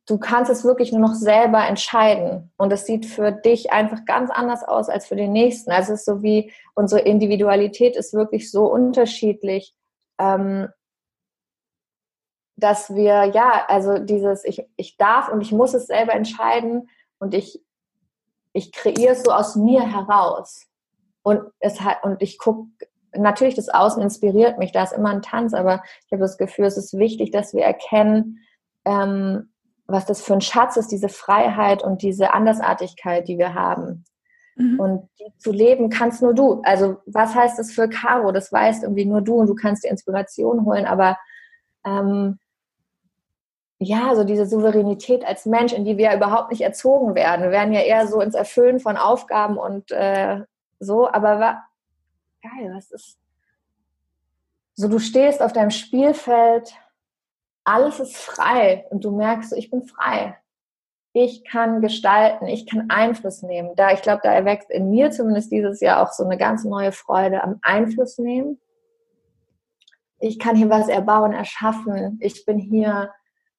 du 0.07 0.17
kannst 0.17 0.49
es 0.49 0.63
wirklich 0.63 0.91
nur 0.91 1.01
noch 1.01 1.13
selber 1.13 1.67
entscheiden. 1.67 2.51
Und 2.57 2.73
es 2.73 2.85
sieht 2.85 3.05
für 3.05 3.31
dich 3.31 3.71
einfach 3.71 4.05
ganz 4.05 4.31
anders 4.31 4.63
aus 4.63 4.89
als 4.89 5.05
für 5.05 5.15
den 5.15 5.33
nächsten. 5.33 5.71
Also 5.71 5.93
es 5.93 5.99
ist 5.99 6.05
so 6.05 6.23
wie 6.23 6.51
unsere 6.73 7.01
Individualität 7.01 7.95
ist 7.95 8.13
wirklich 8.13 8.49
so 8.49 8.65
unterschiedlich, 8.65 9.75
ähm, 10.17 10.69
dass 12.55 12.95
wir, 12.95 13.25
ja, 13.25 13.65
also 13.67 13.99
dieses, 13.99 14.43
ich, 14.43 14.65
ich 14.77 14.97
darf 14.97 15.29
und 15.29 15.41
ich 15.41 15.51
muss 15.51 15.73
es 15.75 15.87
selber 15.87 16.13
entscheiden 16.13 16.89
und 17.19 17.35
ich 17.35 17.61
ich 18.57 18.71
kreiere 18.71 19.13
es 19.13 19.23
so 19.23 19.31
aus 19.31 19.55
mir 19.55 19.81
heraus. 19.81 20.65
Und, 21.21 21.41
es 21.59 21.81
hat, 21.81 22.03
und 22.03 22.21
ich 22.21 22.39
gucke, 22.39 22.69
natürlich 23.13 23.55
das 23.55 23.69
Außen 23.69 24.01
inspiriert 24.01 24.57
mich, 24.57 24.71
da 24.71 24.83
ist 24.83 24.93
immer 24.93 25.09
ein 25.09 25.21
Tanz, 25.21 25.53
aber 25.53 25.83
ich 26.05 26.11
habe 26.11 26.21
das 26.21 26.37
Gefühl, 26.37 26.65
es 26.65 26.77
ist 26.77 26.97
wichtig, 26.97 27.31
dass 27.31 27.53
wir 27.53 27.63
erkennen, 27.63 28.39
ähm, 28.85 29.51
was 29.87 30.05
das 30.05 30.21
für 30.21 30.33
ein 30.33 30.41
Schatz 30.41 30.77
ist, 30.77 30.91
diese 30.91 31.09
Freiheit 31.09 31.81
und 31.81 32.01
diese 32.01 32.33
Andersartigkeit, 32.33 33.27
die 33.27 33.37
wir 33.37 33.53
haben. 33.53 34.05
Mhm. 34.55 34.79
Und 34.79 35.09
die 35.19 35.37
zu 35.37 35.51
leben 35.51 35.89
kannst 35.89 36.21
nur 36.21 36.33
du. 36.33 36.61
Also 36.63 36.97
was 37.05 37.33
heißt 37.33 37.57
das 37.57 37.71
für 37.71 37.87
Caro? 37.87 38.31
Das 38.31 38.51
weißt 38.51 38.83
irgendwie 38.83 39.05
nur 39.05 39.21
du 39.21 39.35
und 39.35 39.47
du 39.47 39.55
kannst 39.55 39.83
dir 39.83 39.89
Inspiration 39.89 40.65
holen, 40.65 40.85
aber 40.85 41.17
ähm, 41.85 42.39
ja, 43.79 44.15
so 44.15 44.23
diese 44.23 44.47
Souveränität 44.47 45.23
als 45.23 45.45
Mensch, 45.45 45.71
in 45.71 45.85
die 45.85 45.97
wir 45.97 46.05
ja 46.05 46.15
überhaupt 46.15 46.51
nicht 46.51 46.61
erzogen 46.61 47.13
werden. 47.15 47.43
Wir 47.43 47.51
werden 47.51 47.73
ja 47.73 47.81
eher 47.81 48.07
so 48.07 48.19
ins 48.21 48.33
Erfüllen 48.33 48.79
von 48.79 48.97
Aufgaben 48.97 49.57
und 49.57 49.91
äh, 49.91 50.41
so, 50.79 51.07
aber 51.07 51.39
wa 51.39 51.63
geil, 52.41 52.71
was 52.73 52.91
ist. 52.91 53.17
So, 54.73 54.87
du 54.87 54.99
stehst 54.99 55.41
auf 55.41 55.53
deinem 55.53 55.71
Spielfeld, 55.71 56.73
alles 57.67 57.99
ist 57.99 58.17
frei 58.17 58.85
und 58.89 59.03
du 59.03 59.15
merkst, 59.15 59.53
ich 59.53 59.69
bin 59.69 59.83
frei. 59.83 60.37
Ich 61.11 61.43
kann 61.43 61.81
gestalten, 61.81 62.45
ich 62.47 62.65
kann 62.65 62.89
Einfluss 62.89 63.41
nehmen. 63.41 63.75
Da, 63.75 63.91
ich 63.91 64.01
glaube, 64.01 64.21
da 64.23 64.31
erwächst 64.31 64.69
in 64.69 64.89
mir 64.89 65.11
zumindest 65.11 65.51
dieses 65.51 65.81
Jahr 65.81 66.01
auch 66.01 66.13
so 66.13 66.23
eine 66.23 66.37
ganz 66.37 66.63
neue 66.63 66.91
Freude 66.91 67.43
am 67.43 67.59
Einfluss 67.61 68.19
nehmen. 68.19 68.59
Ich 70.19 70.39
kann 70.39 70.55
hier 70.55 70.69
was 70.69 70.87
erbauen, 70.87 71.33
erschaffen. 71.33 72.17
Ich 72.21 72.45
bin 72.45 72.57
hier 72.57 73.11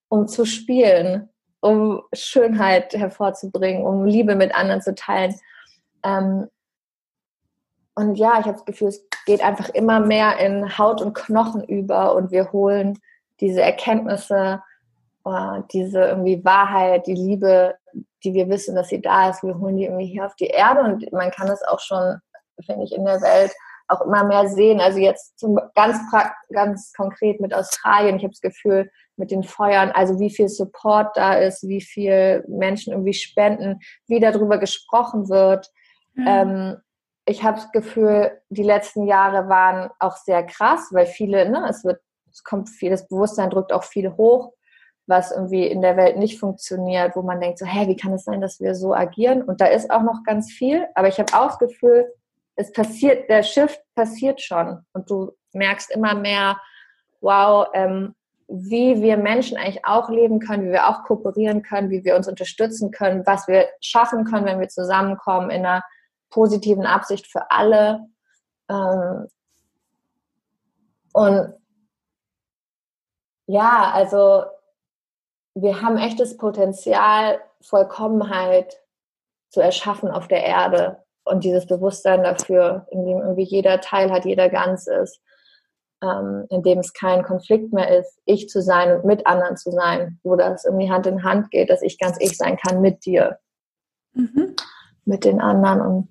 um 0.08 0.26
zu 0.26 0.46
spielen, 0.46 1.28
um 1.60 2.02
Schönheit 2.14 2.94
hervorzubringen, 2.94 3.84
um 3.84 4.06
Liebe 4.06 4.36
mit 4.36 4.54
anderen 4.54 4.80
zu 4.80 4.94
teilen. 4.94 5.34
Ähm, 6.02 6.48
und 7.94 8.14
ja, 8.14 8.40
ich 8.40 8.46
habe 8.46 8.52
das 8.52 8.64
Gefühl, 8.64 8.88
es 8.88 9.06
geht 9.26 9.42
einfach 9.42 9.68
immer 9.70 10.00
mehr 10.00 10.38
in 10.38 10.78
Haut 10.78 11.02
und 11.02 11.12
Knochen 11.12 11.62
über 11.64 12.14
und 12.14 12.30
wir 12.30 12.52
holen 12.52 12.98
diese 13.40 13.62
Erkenntnisse, 13.62 14.62
äh, 15.24 15.60
diese 15.72 16.00
irgendwie 16.00 16.44
Wahrheit, 16.44 17.06
die 17.06 17.14
Liebe, 17.14 17.76
die 18.24 18.34
wir 18.34 18.48
wissen, 18.48 18.74
dass 18.74 18.88
sie 18.88 19.00
da 19.00 19.30
ist, 19.30 19.42
wir 19.42 19.58
holen 19.58 19.76
die 19.76 19.84
irgendwie 19.84 20.06
hier 20.06 20.26
auf 20.26 20.36
die 20.36 20.46
Erde 20.46 20.82
und 20.82 21.12
man 21.12 21.30
kann 21.30 21.48
es 21.48 21.62
auch 21.62 21.80
schon, 21.80 22.18
finde 22.64 22.84
ich, 22.84 22.92
in 22.92 23.04
der 23.04 23.20
Welt 23.20 23.52
auch 23.88 24.02
immer 24.02 24.24
mehr 24.24 24.48
sehen. 24.48 24.80
Also 24.80 24.98
jetzt 24.98 25.38
zum, 25.38 25.58
ganz, 25.74 25.98
ganz 26.52 26.92
konkret 26.94 27.40
mit 27.40 27.54
Australien. 27.54 28.16
Ich 28.16 28.22
habe 28.22 28.32
das 28.32 28.40
Gefühl, 28.40 28.90
mit 29.18 29.30
den 29.30 29.42
Feuern, 29.42 29.90
also 29.90 30.20
wie 30.20 30.30
viel 30.30 30.48
Support 30.48 31.16
da 31.16 31.34
ist, 31.34 31.66
wie 31.66 31.80
viel 31.80 32.44
Menschen 32.48 32.92
irgendwie 32.92 33.14
spenden, 33.14 33.80
wie 34.06 34.20
darüber 34.20 34.58
gesprochen 34.58 35.28
wird. 35.28 35.70
Mhm. 36.14 36.26
Ähm, 36.26 36.76
ich 37.24 37.42
habe 37.42 37.56
das 37.56 37.70
Gefühl, 37.72 38.40
die 38.48 38.62
letzten 38.62 39.06
Jahre 39.06 39.48
waren 39.48 39.90
auch 39.98 40.16
sehr 40.16 40.44
krass, 40.44 40.88
weil 40.92 41.06
viele, 41.06 41.50
ne, 41.50 41.66
es 41.68 41.84
wird, 41.84 42.00
es 42.38 42.44
kommt 42.44 42.68
viel, 42.68 42.90
das 42.90 43.08
Bewusstsein 43.08 43.50
drückt 43.50 43.72
auch 43.72 43.84
viel 43.84 44.12
hoch. 44.16 44.52
was 45.10 45.32
irgendwie 45.32 45.66
in 45.66 45.80
der 45.80 45.96
Welt 45.96 46.18
nicht 46.18 46.38
funktioniert, 46.38 47.16
wo 47.16 47.22
man 47.22 47.40
denkt 47.40 47.58
so, 47.58 47.64
hä, 47.64 47.88
wie 47.88 47.96
kann 47.96 48.12
es 48.12 48.24
sein, 48.24 48.42
dass 48.42 48.60
wir 48.60 48.74
so 48.74 48.94
agieren? 48.94 49.42
Und 49.42 49.62
da 49.62 49.66
ist 49.66 49.90
auch 49.90 50.02
noch 50.02 50.22
ganz 50.22 50.52
viel, 50.52 50.86
aber 50.94 51.08
ich 51.08 51.18
habe 51.18 51.32
auch 51.32 51.48
das 51.48 51.58
Gefühl, 51.58 52.12
es 52.56 52.70
passiert, 52.72 53.30
der 53.30 53.42
Shift 53.42 53.80
passiert 53.94 54.42
schon 54.42 54.84
und 54.92 55.08
du 55.08 55.32
merkst 55.54 55.90
immer 55.92 56.14
mehr, 56.14 56.58
wow, 57.22 57.68
ähm, 57.72 58.14
wie 58.48 59.00
wir 59.00 59.16
Menschen 59.16 59.56
eigentlich 59.56 59.84
auch 59.86 60.10
leben 60.10 60.40
können, 60.40 60.66
wie 60.66 60.72
wir 60.72 60.88
auch 60.88 61.04
kooperieren 61.04 61.62
können, 61.62 61.90
wie 61.90 62.04
wir 62.04 62.14
uns 62.14 62.28
unterstützen 62.28 62.90
können, 62.90 63.24
was 63.24 63.48
wir 63.48 63.66
schaffen 63.80 64.24
können, 64.24 64.44
wenn 64.44 64.60
wir 64.60 64.68
zusammenkommen 64.68 65.48
in 65.48 65.64
einer 65.64 65.82
positiven 66.28 66.84
Absicht 66.84 67.26
für 67.26 67.50
alle. 67.50 68.00
Ähm, 68.70 69.26
und 71.14 71.54
ja, 73.48 73.90
also 73.92 74.44
wir 75.54 75.80
haben 75.82 75.96
echtes 75.96 76.36
Potenzial, 76.36 77.40
Vollkommenheit 77.62 78.80
zu 79.50 79.60
erschaffen 79.60 80.10
auf 80.10 80.28
der 80.28 80.44
Erde 80.44 81.02
und 81.24 81.42
dieses 81.44 81.66
Bewusstsein 81.66 82.22
dafür, 82.22 82.86
in 82.90 83.06
dem 83.06 83.18
irgendwie 83.18 83.44
jeder 83.44 83.80
Teil 83.80 84.12
hat, 84.12 84.26
jeder 84.26 84.50
ganz 84.50 84.86
ist, 84.86 85.20
ähm, 86.02 86.46
in 86.50 86.62
dem 86.62 86.78
es 86.78 86.92
kein 86.92 87.24
Konflikt 87.24 87.72
mehr 87.72 87.98
ist, 87.98 88.20
ich 88.26 88.48
zu 88.48 88.60
sein 88.62 88.94
und 88.94 89.06
mit 89.06 89.26
anderen 89.26 89.56
zu 89.56 89.72
sein, 89.72 90.20
wo 90.22 90.36
das 90.36 90.66
irgendwie 90.66 90.90
Hand 90.90 91.06
in 91.06 91.24
Hand 91.24 91.50
geht, 91.50 91.70
dass 91.70 91.82
ich 91.82 91.98
ganz 91.98 92.18
ich 92.20 92.36
sein 92.36 92.58
kann 92.58 92.82
mit 92.82 93.06
dir, 93.06 93.38
mhm. 94.12 94.54
mit 95.06 95.24
den 95.24 95.40
anderen 95.40 95.80
und 95.80 96.08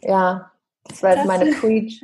ja, 0.00 0.52
das 1.00 1.02
war 1.02 1.16
jetzt 1.16 1.26
meine 1.26 1.52
Preach. 1.52 2.02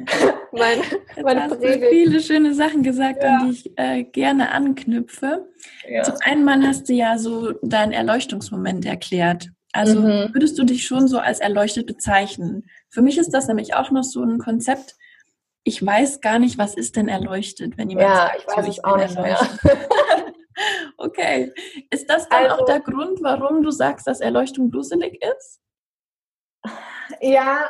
meine, 0.52 0.82
meine 1.22 1.42
hast 1.44 1.60
Predigt. 1.60 1.86
viele 1.90 2.20
schöne 2.20 2.54
Sachen 2.54 2.82
gesagt, 2.82 3.22
ja. 3.22 3.36
an 3.36 3.46
die 3.46 3.52
ich 3.52 3.78
äh, 3.78 4.04
gerne 4.04 4.50
anknüpfe. 4.52 5.48
Ja. 5.88 6.02
Zum 6.02 6.16
einen 6.24 6.66
hast 6.66 6.88
du 6.88 6.92
ja 6.92 7.18
so 7.18 7.52
deinen 7.62 7.92
Erleuchtungsmoment 7.92 8.84
erklärt. 8.86 9.50
Also 9.72 10.00
mhm. 10.00 10.30
würdest 10.32 10.58
du 10.58 10.64
dich 10.64 10.86
schon 10.86 11.08
so 11.08 11.18
als 11.18 11.40
erleuchtet 11.40 11.86
bezeichnen? 11.86 12.64
Für 12.90 13.02
mich 13.02 13.18
ist 13.18 13.30
das 13.30 13.48
nämlich 13.48 13.74
auch 13.74 13.90
noch 13.90 14.04
so 14.04 14.22
ein 14.22 14.38
Konzept. 14.38 14.94
Ich 15.64 15.84
weiß 15.84 16.20
gar 16.20 16.38
nicht, 16.38 16.58
was 16.58 16.74
ist 16.74 16.94
denn 16.96 17.08
erleuchtet, 17.08 17.76
wenn 17.76 17.90
jemand 17.90 18.08
ja, 18.08 18.16
sagt, 18.16 18.36
ich 18.38 18.56
weiß 18.56 18.66
so, 18.66 18.70
ich 18.70 18.84
auch 18.84 18.96
nicht 18.96 19.16
erleuchtet. 19.16 19.64
Mehr. 19.64 19.76
okay. 20.98 21.52
Ist 21.90 22.08
das 22.08 22.28
dann 22.28 22.44
also, 22.44 22.62
auch 22.62 22.66
der 22.66 22.80
Grund, 22.80 23.20
warum 23.22 23.62
du 23.62 23.70
sagst, 23.70 24.06
dass 24.06 24.20
Erleuchtung 24.20 24.70
duselig 24.70 25.20
ist? 25.22 25.60
Ja, 27.20 27.68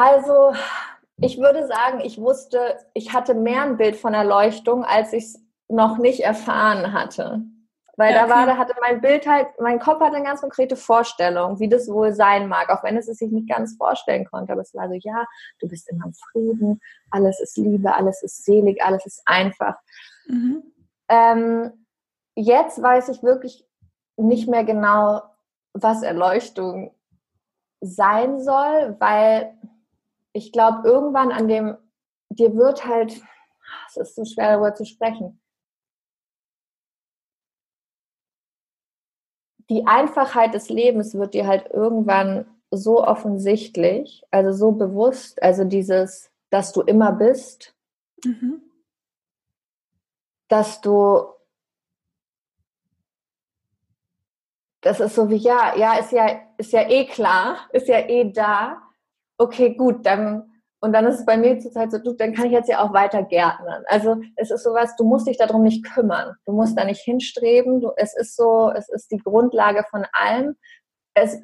also 0.00 0.52
ich 1.18 1.38
würde 1.38 1.66
sagen, 1.66 2.00
ich 2.00 2.18
wusste, 2.18 2.78
ich 2.94 3.12
hatte 3.12 3.34
mehr 3.34 3.62
ein 3.62 3.76
Bild 3.76 3.96
von 3.96 4.14
Erleuchtung, 4.14 4.84
als 4.84 5.12
ich 5.12 5.24
es 5.24 5.44
noch 5.68 5.98
nicht 5.98 6.20
erfahren 6.20 6.92
hatte. 6.92 7.42
Weil 7.96 8.14
ja, 8.14 8.26
da 8.26 8.34
war, 8.34 8.46
da 8.46 8.56
hatte 8.56 8.74
mein 8.80 9.02
Bild 9.02 9.26
halt, 9.26 9.48
mein 9.60 9.78
Kopf 9.78 10.00
hatte 10.00 10.16
eine 10.16 10.24
ganz 10.24 10.40
konkrete 10.40 10.74
Vorstellung, 10.74 11.60
wie 11.60 11.68
das 11.68 11.86
wohl 11.86 12.14
sein 12.14 12.48
mag, 12.48 12.70
auch 12.70 12.82
wenn 12.82 12.96
es 12.96 13.08
es 13.08 13.18
sich 13.18 13.30
nicht 13.30 13.48
ganz 13.48 13.76
vorstellen 13.76 14.24
konnte. 14.24 14.52
Aber 14.52 14.62
es 14.62 14.74
war 14.74 14.88
so, 14.88 14.94
ja, 14.94 15.26
du 15.58 15.68
bist 15.68 15.86
immer 15.90 16.06
im 16.06 16.14
Frieden, 16.14 16.80
alles 17.10 17.40
ist 17.40 17.58
Liebe, 17.58 17.94
alles 17.94 18.22
ist 18.22 18.42
selig, 18.44 18.82
alles 18.82 19.04
ist 19.04 19.20
einfach. 19.26 19.76
Mhm. 20.26 20.62
Ähm, 21.10 21.86
jetzt 22.34 22.80
weiß 22.80 23.10
ich 23.10 23.22
wirklich 23.22 23.66
nicht 24.16 24.48
mehr 24.48 24.64
genau, 24.64 25.20
was 25.74 26.02
Erleuchtung 26.02 26.94
sein 27.82 28.40
soll, 28.40 28.96
weil 28.98 29.54
ich 30.32 30.52
glaube, 30.52 30.88
irgendwann 30.88 31.32
an 31.32 31.48
dem, 31.48 31.76
dir 32.30 32.54
wird 32.56 32.86
halt, 32.86 33.20
es 33.88 33.96
ist 33.96 34.14
so 34.14 34.24
schwer 34.24 34.52
darüber 34.52 34.74
zu 34.74 34.84
sprechen, 34.84 35.40
die 39.70 39.86
Einfachheit 39.86 40.52
des 40.52 40.68
Lebens 40.68 41.14
wird 41.14 41.32
dir 41.32 41.46
halt 41.46 41.70
irgendwann 41.70 42.46
so 42.72 43.04
offensichtlich, 43.04 44.24
also 44.30 44.52
so 44.52 44.72
bewusst, 44.72 45.42
also 45.42 45.64
dieses, 45.64 46.30
dass 46.50 46.72
du 46.72 46.82
immer 46.82 47.12
bist, 47.12 47.74
mhm. 48.24 48.62
dass 50.48 50.80
du, 50.80 51.24
das 54.80 54.98
ist 54.98 55.14
so 55.14 55.30
wie, 55.30 55.36
ja, 55.36 55.76
ja, 55.76 55.94
ist 55.98 56.12
ja, 56.12 56.40
ist 56.56 56.72
ja 56.72 56.88
eh 56.88 57.06
klar, 57.06 57.68
ist 57.72 57.86
ja 57.86 58.00
eh 58.08 58.32
da, 58.32 58.89
okay, 59.40 59.74
gut, 59.74 60.04
dann 60.06 60.50
und 60.82 60.94
dann 60.94 61.06
ist 61.06 61.20
es 61.20 61.26
bei 61.26 61.36
mir 61.36 61.58
zurzeit 61.58 61.90
so, 61.92 61.98
du, 61.98 62.14
dann 62.14 62.32
kann 62.32 62.46
ich 62.46 62.52
jetzt 62.52 62.68
ja 62.68 62.82
auch 62.82 62.94
weiter 62.94 63.22
gärtnern. 63.22 63.84
Also 63.86 64.16
es 64.36 64.50
ist 64.50 64.64
sowas, 64.64 64.96
du 64.96 65.04
musst 65.04 65.26
dich 65.26 65.36
darum 65.36 65.62
nicht 65.62 65.84
kümmern. 65.84 66.34
Du 66.46 66.52
musst 66.52 66.78
da 66.78 66.84
nicht 66.86 67.02
hinstreben. 67.02 67.82
Du, 67.82 67.90
es 67.96 68.16
ist 68.16 68.34
so, 68.34 68.72
es 68.74 68.88
ist 68.88 69.10
die 69.10 69.18
Grundlage 69.18 69.84
von 69.90 70.06
allem. 70.12 70.56
Es 71.12 71.36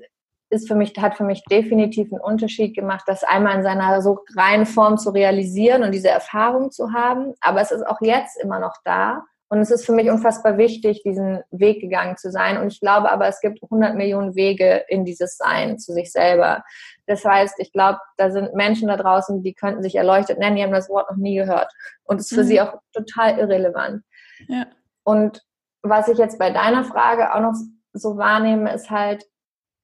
ist 0.48 0.68
für 0.68 0.74
mich, 0.74 0.94
hat 0.96 1.18
für 1.18 1.24
mich 1.24 1.42
definitiv 1.50 2.10
einen 2.10 2.22
Unterschied 2.22 2.74
gemacht, 2.74 3.04
das 3.06 3.24
einmal 3.24 3.56
in 3.56 3.62
seiner 3.62 4.00
so 4.00 4.20
reinen 4.36 4.64
Form 4.64 4.96
zu 4.96 5.10
realisieren 5.10 5.82
und 5.82 5.92
diese 5.92 6.08
Erfahrung 6.08 6.70
zu 6.70 6.94
haben. 6.94 7.34
Aber 7.42 7.60
es 7.60 7.72
ist 7.72 7.86
auch 7.86 8.00
jetzt 8.00 8.40
immer 8.40 8.58
noch 8.58 8.76
da. 8.84 9.22
Und 9.48 9.60
es 9.60 9.70
ist 9.70 9.86
für 9.86 9.92
mich 9.92 10.10
unfassbar 10.10 10.58
wichtig, 10.58 11.02
diesen 11.04 11.42
Weg 11.50 11.80
gegangen 11.80 12.16
zu 12.16 12.32
sein. 12.32 12.58
Und 12.58 12.68
ich 12.68 12.80
glaube 12.80 13.10
aber, 13.12 13.28
es 13.28 13.40
gibt 13.40 13.62
100 13.62 13.94
Millionen 13.94 14.34
Wege 14.34 14.84
in 14.88 15.04
dieses 15.04 15.36
Sein 15.36 15.78
zu 15.78 15.92
sich 15.92 16.10
selber. 16.10 16.64
Das 17.06 17.24
heißt, 17.24 17.54
ich 17.58 17.72
glaube, 17.72 17.98
da 18.16 18.30
sind 18.30 18.54
Menschen 18.54 18.88
da 18.88 18.96
draußen, 18.96 19.42
die 19.44 19.54
könnten 19.54 19.82
sich 19.82 19.94
erleuchtet 19.94 20.38
nennen, 20.38 20.56
die 20.56 20.64
haben 20.64 20.72
das 20.72 20.88
Wort 20.88 21.08
noch 21.10 21.16
nie 21.16 21.36
gehört. 21.36 21.72
Und 22.04 22.20
es 22.20 22.30
ist 22.30 22.36
für 22.36 22.42
mhm. 22.42 22.48
sie 22.48 22.60
auch 22.60 22.74
total 22.92 23.38
irrelevant. 23.38 24.02
Ja. 24.48 24.66
Und 25.04 25.42
was 25.82 26.08
ich 26.08 26.18
jetzt 26.18 26.38
bei 26.40 26.50
deiner 26.50 26.84
Frage 26.84 27.32
auch 27.32 27.40
noch 27.40 27.54
so 27.92 28.16
wahrnehme, 28.16 28.72
ist 28.74 28.90
halt, 28.90 29.24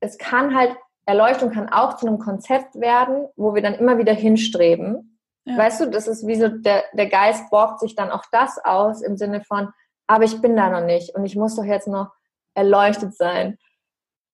es 0.01 0.19
kann 0.19 0.57
halt, 0.57 0.75
Erleuchtung 1.07 1.51
kann 1.51 1.69
auch 1.69 1.97
zu 1.97 2.07
einem 2.07 2.19
Konzept 2.19 2.75
werden, 2.75 3.29
wo 3.37 3.55
wir 3.55 3.63
dann 3.63 3.75
immer 3.75 3.99
wieder 3.99 4.13
hinstreben 4.13 5.12
ja. 5.45 5.59
Weißt 5.59 5.81
du, 5.81 5.91
das 5.91 6.07
ist 6.07 6.27
wie 6.27 6.37
so, 6.37 6.49
der, 6.49 6.85
der 6.93 7.09
Geist 7.09 7.51
borgt 7.51 7.81
sich 7.81 7.97
dann 7.97 8.11
auch 8.11 8.25
das 8.31 8.59
aus 8.65 9.03
im 9.03 9.17
Sinne 9.17 9.43
von, 9.43 9.69
aber 10.07 10.25
ich 10.25 10.41
bin 10.41 10.57
da 10.57 10.71
noch 10.71 10.87
nicht 10.87 11.15
und 11.15 11.25
ich 11.25 11.37
muss 11.37 11.57
doch 11.57 11.65
jetzt 11.65 11.89
noch 11.89 12.13
erleuchtet 12.55 13.17
sein. 13.17 13.59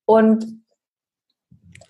Und 0.05 0.63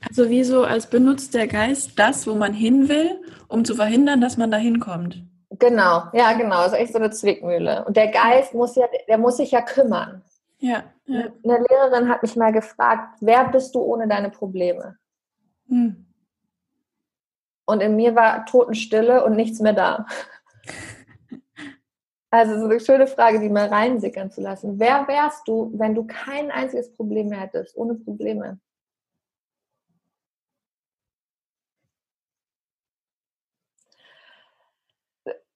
also 0.09 0.31
wieso 0.31 0.63
als 0.65 0.89
benutzt 0.89 1.35
der 1.35 1.49
Geist 1.49 1.99
das, 1.99 2.27
wo 2.27 2.35
man 2.35 2.53
hin 2.53 2.89
will, 2.89 3.21
um 3.49 3.65
zu 3.65 3.75
verhindern, 3.75 4.21
dass 4.21 4.37
man 4.37 4.51
da 4.51 4.57
hinkommt? 4.57 5.25
Genau, 5.51 6.05
ja, 6.13 6.35
genau. 6.35 6.63
Das 6.63 6.73
ist 6.73 6.79
echt 6.79 6.93
so 6.93 6.99
eine 6.99 7.11
Zwickmühle. 7.11 7.85
Und 7.85 7.97
der 7.97 8.09
Geist 8.09 8.55
muss 8.55 8.77
ja, 8.77 8.87
der 9.09 9.19
muss 9.19 9.39
sich 9.39 9.51
ja 9.51 9.63
kümmern. 9.63 10.23
Ja, 10.61 10.85
ja. 11.07 11.25
Eine 11.43 11.67
Lehrerin 11.69 12.09
hat 12.09 12.23
mich 12.23 12.37
mal 12.37 12.53
gefragt, 12.53 13.19
wer 13.21 13.49
bist 13.49 13.75
du 13.75 13.81
ohne 13.81 14.07
deine 14.07 14.31
Probleme? 14.31 14.97
Hm 15.69 16.08
und 17.69 17.83
in 17.83 17.97
mir 17.97 18.17
war 18.17 18.47
Totenstille 18.47 19.23
und 19.23 19.37
nichts 19.37 19.61
mehr 19.61 19.75
da. 19.75 20.07
Also 22.31 22.59
so 22.59 22.65
eine 22.65 22.81
schöne 22.81 23.07
Frage, 23.07 23.41
die 23.41 23.49
mal 23.49 23.69
reinsickern 23.69 24.31
zu 24.31 24.41
lassen. 24.41 24.79
Wer 24.79 25.07
wärst 25.07 25.47
du, 25.47 25.71
wenn 25.75 25.95
du 25.95 26.07
kein 26.07 26.51
einziges 26.51 26.93
Problem 26.95 27.29
mehr 27.29 27.41
hättest, 27.41 27.77
ohne 27.77 27.95
Probleme? 27.95 28.59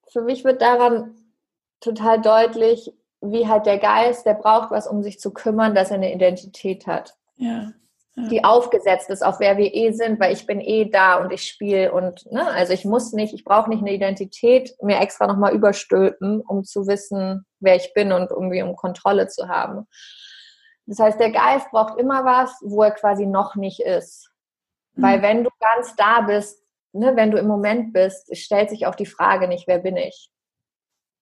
Für 0.09 0.21
mich 0.21 0.45
wird 0.45 0.61
daran 0.61 1.15
total 1.81 2.21
deutlich, 2.21 2.93
wie 3.23 3.49
halt 3.49 3.65
der 3.65 3.79
Geist, 3.79 4.27
der 4.27 4.35
braucht 4.35 4.71
was, 4.71 4.87
um 4.87 5.03
sich 5.03 5.19
zu 5.19 5.33
kümmern, 5.33 5.75
dass 5.75 5.91
er 5.91 5.97
eine 5.97 6.15
Identität 6.15 6.87
hat. 6.87 7.17
Ja 7.37 7.73
die 8.15 8.45
aufgesetzt 8.45 9.09
ist, 9.09 9.25
auf 9.25 9.41
wer 9.41 9.57
wir 9.57 9.73
eh 9.73 9.93
sind, 9.93 10.21
weil 10.21 10.35
ich 10.35 10.47
bin 10.47 10.61
eh 10.61 10.91
da 10.91 11.17
und 11.17 11.33
ich 11.33 11.45
spiele 11.45 11.93
und 11.93 12.31
ne, 12.31 12.47
also 12.47 12.75
ich 12.75 12.85
muss 12.85 13.13
nicht, 13.13 13.33
ich 13.33 13.45
brauche 13.45 13.71
nicht 13.71 13.81
eine 13.81 13.93
Identität 13.93 14.75
mir 14.83 15.01
extra 15.01 15.27
nochmal 15.27 15.55
überstülpen, 15.55 16.43
um 16.43 16.63
zu 16.63 16.87
wissen, 16.87 17.47
wer 17.61 17.77
ich 17.77 17.95
bin 17.95 18.13
und 18.13 18.31
irgendwie 18.31 18.63
um 18.63 18.77
Kontrolle 18.77 19.29
zu 19.29 19.49
haben. 19.49 19.87
Das 20.85 20.99
heißt, 20.99 21.19
der 21.21 21.31
Geist 21.31 21.71
braucht 21.71 21.99
immer 21.99 22.25
was, 22.25 22.55
wo 22.61 22.83
er 22.83 22.91
quasi 22.91 23.25
noch 23.25 23.55
nicht 23.55 23.81
ist. 23.81 24.31
Mhm. 24.95 25.03
Weil 25.03 25.23
wenn 25.23 25.45
du 25.45 25.51
ganz 25.59 25.97
da 25.97 26.21
bist, 26.21 26.63
ne, 26.93 27.17
wenn 27.17 27.31
du 27.31 27.39
im 27.39 27.47
Moment 27.47 27.95
bist, 27.95 28.37
stellt 28.37 28.69
sich 28.69 28.87
auch 28.87 28.95
die 28.95 29.07
Frage 29.07 29.49
nicht, 29.49 29.67
wer 29.67 29.79
bin 29.79 29.97
ich? 29.97 30.29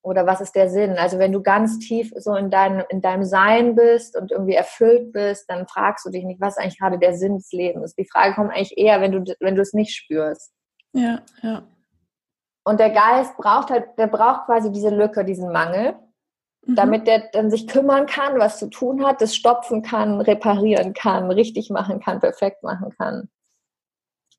Oder 0.03 0.27
was 0.27 0.41
ist 0.41 0.57
der 0.57 0.71
Sinn? 0.71 0.97
Also 0.97 1.19
wenn 1.19 1.33
du 1.33 1.43
ganz 1.43 1.79
tief 1.79 2.11
so 2.17 2.35
in 2.35 2.51
deinem, 2.51 2.85
in 2.89 3.03
deinem 3.03 3.25
Sein 3.25 3.75
bist 3.75 4.17
und 4.17 4.33
irgendwie 4.33 4.55
erfüllt 4.55 5.13
bist, 5.13 5.45
dann 5.49 5.69
fragst 5.69 6.07
du 6.07 6.11
dich 6.11 6.25
nicht, 6.25 6.41
was 6.41 6.57
ist 6.57 6.63
eigentlich 6.63 6.79
gerade 6.79 6.99
der 6.99 7.15
Sinn 7.15 7.37
des 7.37 7.53
Lebens? 7.53 7.95
Die 7.95 8.09
Frage 8.11 8.35
kommt 8.35 8.51
eigentlich 8.51 8.79
eher, 8.79 9.01
wenn 9.03 9.13
du, 9.13 9.37
wenn 9.41 9.57
du 9.57 9.63
es 9.63 9.75
nicht 9.75 9.95
spürst. 9.95 10.53
Ja, 10.93 11.21
ja. 11.43 11.63
Und 12.65 12.81
der 12.81 12.91
Geist 12.91 13.37
braucht 13.37 13.71
halt, 13.71 13.99
der 13.99 14.07
braucht 14.07 14.47
quasi 14.47 14.73
diese 14.73 14.91
Lücke, 14.91 15.25
diesen 15.25 15.53
Mangel, 15.53 15.95
mhm. 16.67 16.77
damit 16.77 17.07
der 17.07 17.29
dann 17.33 17.51
sich 17.51 17.67
kümmern 17.67 18.07
kann, 18.07 18.39
was 18.39 18.59
zu 18.59 18.69
tun 18.69 19.05
hat, 19.05 19.21
das 19.21 19.35
stopfen 19.35 19.83
kann, 19.83 20.21
reparieren 20.21 20.95
kann, 20.95 21.31
richtig 21.31 21.71
machen 21.71 22.01
kann, 22.01 22.21
perfekt 22.21 22.63
machen 22.63 22.91
kann. 22.97 23.29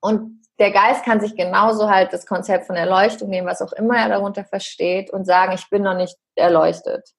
Und 0.02 0.41
der 0.60 0.72
Geist 0.72 1.04
kann 1.04 1.20
sich 1.20 1.36
genauso 1.36 1.90
halt 1.90 2.14
das 2.14 2.26
Konzept 2.26 2.66
von 2.66 2.76
Erleuchtung 2.76 3.30
nehmen, 3.30 3.48
was 3.48 3.62
auch 3.62 3.74
immer 3.74 3.98
er 3.98 4.10
darunter 4.10 4.44
versteht, 4.44 5.12
und 5.12 5.26
sagen, 5.26 5.54
ich 5.54 5.70
bin 5.70 5.84
noch 5.84 5.96
nicht 5.96 6.18
erleuchtet. 6.36 7.14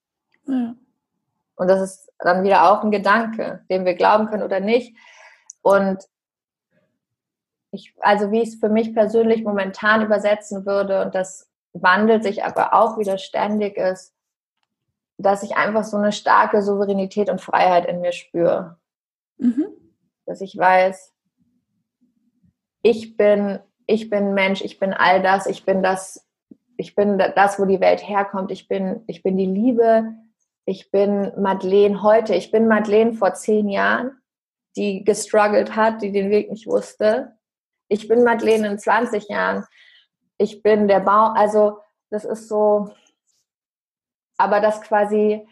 Ja. 0.47 0.75
Und 1.57 1.69
das 1.69 1.81
ist 1.81 2.13
dann 2.19 2.45
wieder 2.45 2.71
auch 2.71 2.83
ein 2.83 2.91
Gedanke, 2.91 3.65
dem 3.71 3.85
wir 3.85 3.95
glauben 3.95 4.27
können 4.29 4.43
oder 4.43 4.61
nicht. 4.61 4.97
Und 5.61 6.05
ich, 7.71 7.95
also 8.01 8.31
wie 8.31 8.43
ich 8.43 8.51
es 8.51 8.61
für 8.61 8.69
mich 8.69 8.95
persönlich 8.95 9.45
momentan 9.45 10.05
übersetzen 10.05 10.67
würde, 10.67 11.03
und 11.03 11.15
das 11.15 11.49
wandelt 11.73 12.23
sich 12.23 12.45
aber 12.45 12.75
auch 12.75 12.99
wieder 12.99 13.19
ständig, 13.19 13.77
ist, 13.77 14.15
dass 15.19 15.43
ich 15.43 15.57
einfach 15.57 15.85
so 15.85 15.97
eine 15.97 16.13
starke 16.13 16.63
Souveränität 16.63 17.31
und 17.31 17.41
Freiheit 17.41 17.87
in 17.87 18.01
mir 18.01 18.13
spüre. 18.13 18.79
Mhm. 19.39 19.67
Dass 20.27 20.41
ich 20.41 20.57
weiß, 20.57 21.13
ich 22.83 23.17
bin, 23.17 23.61
ich 23.87 24.11
bin 24.11 24.35
Mensch, 24.35 24.61
ich 24.63 24.79
bin 24.79 24.93
all 24.93 25.23
das, 25.23 25.47
ich 25.47 25.65
bin 25.65 25.83
das, 25.83 26.27
ich 26.77 26.95
bin 26.95 27.19
das, 27.19 27.59
wo 27.59 27.65
die 27.65 27.81
Welt 27.81 28.07
herkommt, 28.07 28.51
ich 28.51 28.69
bin, 28.69 29.03
ich 29.07 29.23
bin 29.23 29.37
die 29.37 29.47
Liebe, 29.47 30.15
ich 30.65 30.91
bin 30.91 31.33
Madeleine 31.41 32.03
heute, 32.03 32.35
ich 32.35 32.51
bin 32.51 32.69
Madeleine 32.69 33.15
vor 33.15 33.35
zehn 33.35 33.69
Jahren, 33.69 34.21
die 34.77 35.05
gestruggelt 35.05 35.77
hat, 35.77 36.03
die 36.03 36.13
den 36.13 36.31
Weg 36.31 36.51
nicht 36.51 36.67
wusste. 36.67 37.37
Ich 37.89 38.09
bin 38.09 38.25
Madeleine 38.25 38.69
in 38.69 38.79
20 38.79 39.29
Jahren. 39.29 39.65
Ich 40.39 40.63
bin 40.63 40.89
der 40.89 41.01
Baum, 41.01 41.35
also 41.37 41.79
das 42.11 42.25
ist 42.25 42.49
so, 42.49 42.91
aber 44.39 44.61
das 44.61 44.81
quasi, 44.83 45.47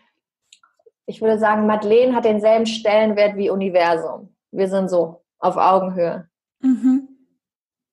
ich 1.07 1.21
würde 1.21 1.39
sagen, 1.39 1.67
Madeleine 1.67 2.15
hat 2.15 2.25
denselben 2.25 2.67
Stellenwert 2.67 3.37
wie 3.37 3.51
Universum. 3.51 4.35
Wir 4.51 4.69
sind 4.69 4.89
so 4.89 5.23
auf 5.39 5.57
Augenhöhe. 5.57 6.29
Mhm. 6.61 7.00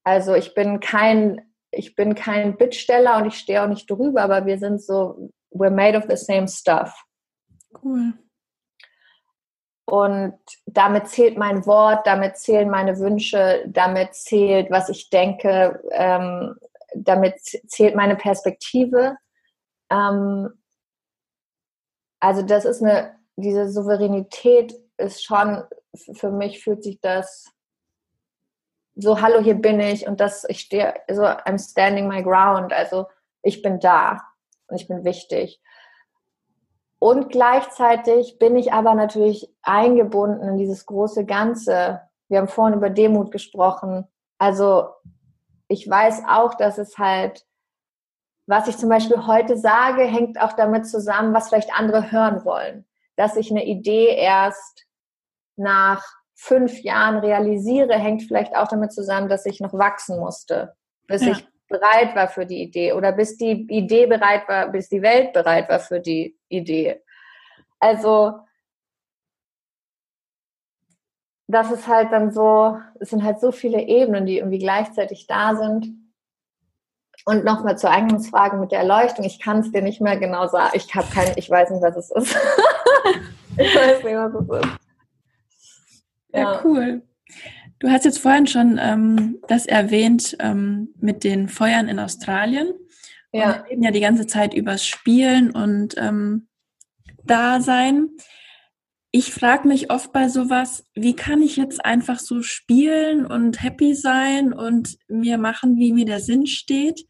Also 0.08 0.36
ich 0.36 0.53
bin 0.53 0.80
kein, 0.80 1.51
ich 1.70 1.93
bin 1.93 2.16
kein 2.16 2.55
Bittsteller 2.55 3.18
und 3.18 3.26
ich 3.26 3.39
stehe 3.39 3.62
auch 3.62 3.68
nicht 3.68 3.91
drüber, 3.91 4.22
aber 4.22 4.45
wir 4.45 4.58
sind 4.58 4.82
so, 4.82 5.34
we're 5.51 5.70
made 5.70 5.97
of 5.97 6.05
the 6.08 6.16
same 6.16 6.47
stuff. 6.47 6.97
Cool. 7.84 8.14
Und 9.84 10.39
damit 10.66 11.10
zählt 11.10 11.38
mein 11.38 11.66
Wort, 11.66 12.08
damit 12.08 12.38
zählen 12.38 12.70
meine 12.70 12.97
Wünsche, 12.99 13.66
damit 13.68 14.16
zählt, 14.16 14.72
was 14.72 14.88
ich 14.88 15.10
denke, 15.10 15.84
ähm, 15.91 16.55
damit 16.95 17.41
zählt 17.41 17.93
meine 17.93 18.16
Perspektive. 18.16 19.18
Ähm, 19.89 20.64
also 22.22 22.43
das 22.43 22.64
ist 22.64 22.82
eine, 22.82 23.20
diese 23.36 23.70
Souveränität 23.70 24.74
ist 24.95 25.26
schon, 25.26 25.64
für 26.14 26.32
mich 26.32 26.64
fühlt 26.64 26.82
sich 26.82 27.01
das 27.01 27.51
so, 28.98 29.22
hallo, 29.22 29.39
hier 29.39 29.56
bin 29.56 29.80
ich 29.80 30.08
und 30.08 30.20
das, 30.20 30.43
ich 30.50 30.60
stehe, 30.62 30.93
so, 31.10 31.24
I'm 31.24 31.60
standing 31.60 32.08
my 32.08 32.24
ground, 32.24 32.74
also 32.74 33.06
ich 33.43 33.62
bin 33.62 33.80
da 33.80 34.22
und 34.68 34.82
ich 34.82 34.88
bin 34.88 35.04
wichtig. 35.04 35.62
Und 37.00 37.30
gleichzeitig 37.30 38.39
bin 38.39 38.56
ich 38.56 38.74
aber 38.74 38.95
natürlich 38.95 39.54
eingebunden 39.62 40.48
in 40.48 40.58
dieses 40.58 40.88
große 40.88 41.26
Ganze. 41.26 42.02
Wir 42.28 42.39
haben 42.39 42.48
vorhin 42.48 42.78
über 42.78 42.89
Demut 42.89 43.32
gesprochen. 43.32 44.08
Also 44.39 44.89
ich 45.68 45.88
weiß 45.88 46.24
auch, 46.28 46.56
dass 46.56 46.80
es 46.80 46.98
halt, 46.98 47.45
was 48.48 48.68
ich 48.68 48.78
zum 48.78 48.89
Beispiel 48.89 49.28
heute 49.28 49.58
sage, 49.58 50.04
hängt 50.04 50.41
auch 50.41 50.54
damit 50.54 50.88
zusammen, 50.88 51.36
was 51.36 51.50
vielleicht 51.50 51.72
andere 51.78 52.12
hören 52.12 52.43
wollen. 52.45 52.86
Dass 53.16 53.36
ich 53.36 53.52
eine 53.52 53.66
Idee 53.66 54.16
erst 54.16 54.88
nach 55.56 56.04
fünf 56.38 56.82
Jahren 56.84 57.18
realisiere, 57.18 57.96
hängt 57.96 58.24
vielleicht 58.24 58.56
auch 58.56 58.68
damit 58.68 58.94
zusammen, 58.94 59.28
dass 59.28 59.46
ich 59.46 59.60
noch 59.60 59.74
wachsen 59.74 60.20
musste, 60.20 60.76
bis 61.08 61.26
ja. 61.26 61.32
ich 61.32 61.48
bereit 61.68 62.16
war 62.16 62.30
für 62.30 62.46
die 62.46 62.62
Idee 62.62 62.94
oder 62.94 63.12
bis 63.12 63.38
die 63.38 63.68
Idee 63.70 64.06
bereit 64.06 64.48
war, 64.48 64.70
bis 64.70 64.88
die 64.88 65.02
Welt 65.02 65.34
bereit 65.34 65.68
war 65.68 65.80
für 65.80 66.00
die 66.00 66.38
Idee. 66.48 67.02
Also 67.80 68.40
das 71.48 71.72
ist 71.72 71.88
halt 71.88 72.12
dann 72.12 72.32
so, 72.32 72.78
es 73.00 73.10
sind 73.10 73.24
halt 73.24 73.40
so 73.40 73.52
viele 73.52 73.82
Ebenen, 73.82 74.26
die 74.26 74.38
irgendwie 74.38 74.60
gleichzeitig 74.60 75.28
da 75.28 75.56
sind. 75.56 75.88
Und 77.26 77.44
nochmal 77.44 77.78
zur 77.78 77.90
Eingangsfrage 77.90 78.58
mit 78.58 78.72
der 78.72 78.80
Erleuchtung. 78.80 79.26
Ich 79.26 79.42
kann 79.42 79.60
es 79.60 79.72
dir 79.72 79.82
nicht 79.82 80.00
mehr 80.00 80.18
genau 80.18 80.48
sagen. 80.48 80.72
Ich 80.74 80.94
habe 80.94 81.08
kein, 81.14 81.34
ich 81.36 81.50
weiß 81.50 81.72
nicht, 81.72 81.82
was 81.82 81.98
es 81.98 82.12
ist. 82.12 82.36
ich 83.58 83.76
weiß 83.76 84.04
nicht, 84.04 84.16
was 84.16 84.34
es 84.34 84.66
ist. 84.66 84.87
Ja, 86.34 86.62
cool. 86.64 87.02
Du 87.80 87.90
hast 87.90 88.06
jetzt 88.06 88.20
vorhin 88.20 88.48
schon 88.48 88.80
ähm, 88.82 89.40
das 89.48 89.66
erwähnt 89.66 90.36
ähm, 90.40 90.90
mit 91.00 91.24
den 91.24 91.48
Feuern 91.48 91.88
in 91.88 92.00
Australien. 92.00 92.74
Ja. 93.32 93.48
Und 93.48 93.56
wir 93.56 93.72
reden 93.72 93.84
ja 93.84 93.92
die 93.92 94.00
ganze 94.00 94.28
Zeit 94.28 94.54
übers 94.54 94.86
Spielen 94.86 95.52
und 95.52 95.96
ähm, 95.98 96.48
Dasein. 97.24 98.10
Ich 99.12 99.34
frage 99.34 99.68
mich 99.68 99.92
oft 99.92 100.12
bei 100.12 100.28
sowas, 100.28 100.86
wie 100.94 101.16
kann 101.16 101.42
ich 101.42 101.56
jetzt 101.56 101.84
einfach 101.86 102.20
so 102.20 102.42
spielen 102.42 103.26
und 103.26 103.62
happy 103.62 103.94
sein 103.94 104.54
und 104.54 104.98
mir 105.08 105.38
machen, 105.38 105.78
wie 105.78 105.94
mir 105.94 106.06
der 106.06 106.20
Sinn 106.20 106.46
steht, 106.46 107.06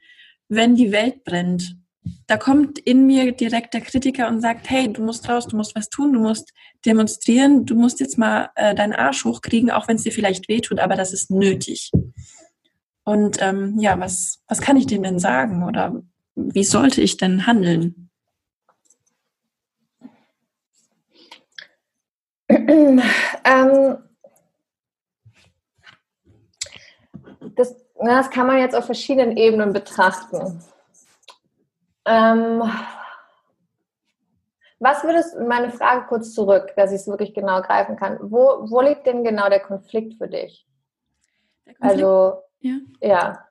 wenn 0.47 0.75
die 0.75 0.91
Welt 0.91 1.23
brennt? 1.23 1.77
Da 2.27 2.37
kommt 2.37 2.79
in 2.79 3.05
mir 3.05 3.31
direkt 3.31 3.73
der 3.73 3.81
Kritiker 3.81 4.27
und 4.27 4.41
sagt, 4.41 4.69
hey, 4.69 4.91
du 4.91 5.03
musst 5.03 5.27
raus, 5.29 5.47
du 5.47 5.55
musst 5.55 5.75
was 5.75 5.89
tun, 5.89 6.13
du 6.13 6.19
musst 6.19 6.53
demonstrieren, 6.85 7.65
du 7.65 7.75
musst 7.75 7.99
jetzt 7.99 8.17
mal 8.17 8.49
äh, 8.55 8.75
deinen 8.75 8.93
Arsch 8.93 9.25
hochkriegen, 9.25 9.71
auch 9.71 9.87
wenn 9.87 9.95
es 9.97 10.03
dir 10.03 10.11
vielleicht 10.11 10.49
wehtut, 10.49 10.79
aber 10.79 10.95
das 10.95 11.13
ist 11.13 11.31
nötig. 11.31 11.91
Und 13.03 13.37
ähm, 13.41 13.79
ja, 13.79 13.99
was, 13.99 14.43
was 14.47 14.59
kann 14.59 14.75
ich 14.77 14.85
dem 14.87 15.03
denn 15.03 15.19
sagen 15.19 15.63
oder 15.63 16.01
wie 16.35 16.63
sollte 16.63 17.01
ich 17.01 17.17
denn 17.17 17.47
handeln? 17.47 18.09
ähm, 22.49 23.97
das, 27.55 27.75
das 27.99 28.29
kann 28.29 28.47
man 28.47 28.59
jetzt 28.59 28.75
auf 28.75 28.85
verschiedenen 28.85 29.35
Ebenen 29.37 29.73
betrachten. 29.73 30.61
Ähm, 32.07 32.63
was 34.79 35.03
würdest, 35.03 35.35
meine 35.39 35.71
Frage 35.71 36.05
kurz 36.07 36.33
zurück, 36.33 36.73
dass 36.75 36.91
ich 36.91 37.01
es 37.01 37.07
wirklich 37.07 37.33
genau 37.33 37.61
greifen 37.61 37.95
kann. 37.95 38.17
Wo, 38.21 38.69
wo 38.69 38.81
liegt 38.81 39.07
denn 39.07 39.23
genau 39.23 39.49
der 39.49 39.59
Konflikt 39.59 40.15
für 40.15 40.27
dich? 40.27 40.67
Konflikt, 41.65 41.81
also, 41.81 42.33
ja. 42.59 42.75
ja. 43.01 43.45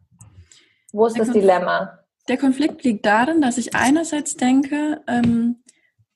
Wo 0.93 1.07
ist 1.07 1.17
der 1.17 1.25
das 1.25 1.33
Konflikt, 1.33 1.53
Dilemma? 1.53 1.99
Der 2.29 2.39
Konflikt 2.39 2.85
liegt 2.85 3.07
darin, 3.07 3.41
dass 3.41 3.59
ich 3.59 3.75
einerseits 3.75 4.37
denke, 4.37 5.03
ähm, 5.09 5.63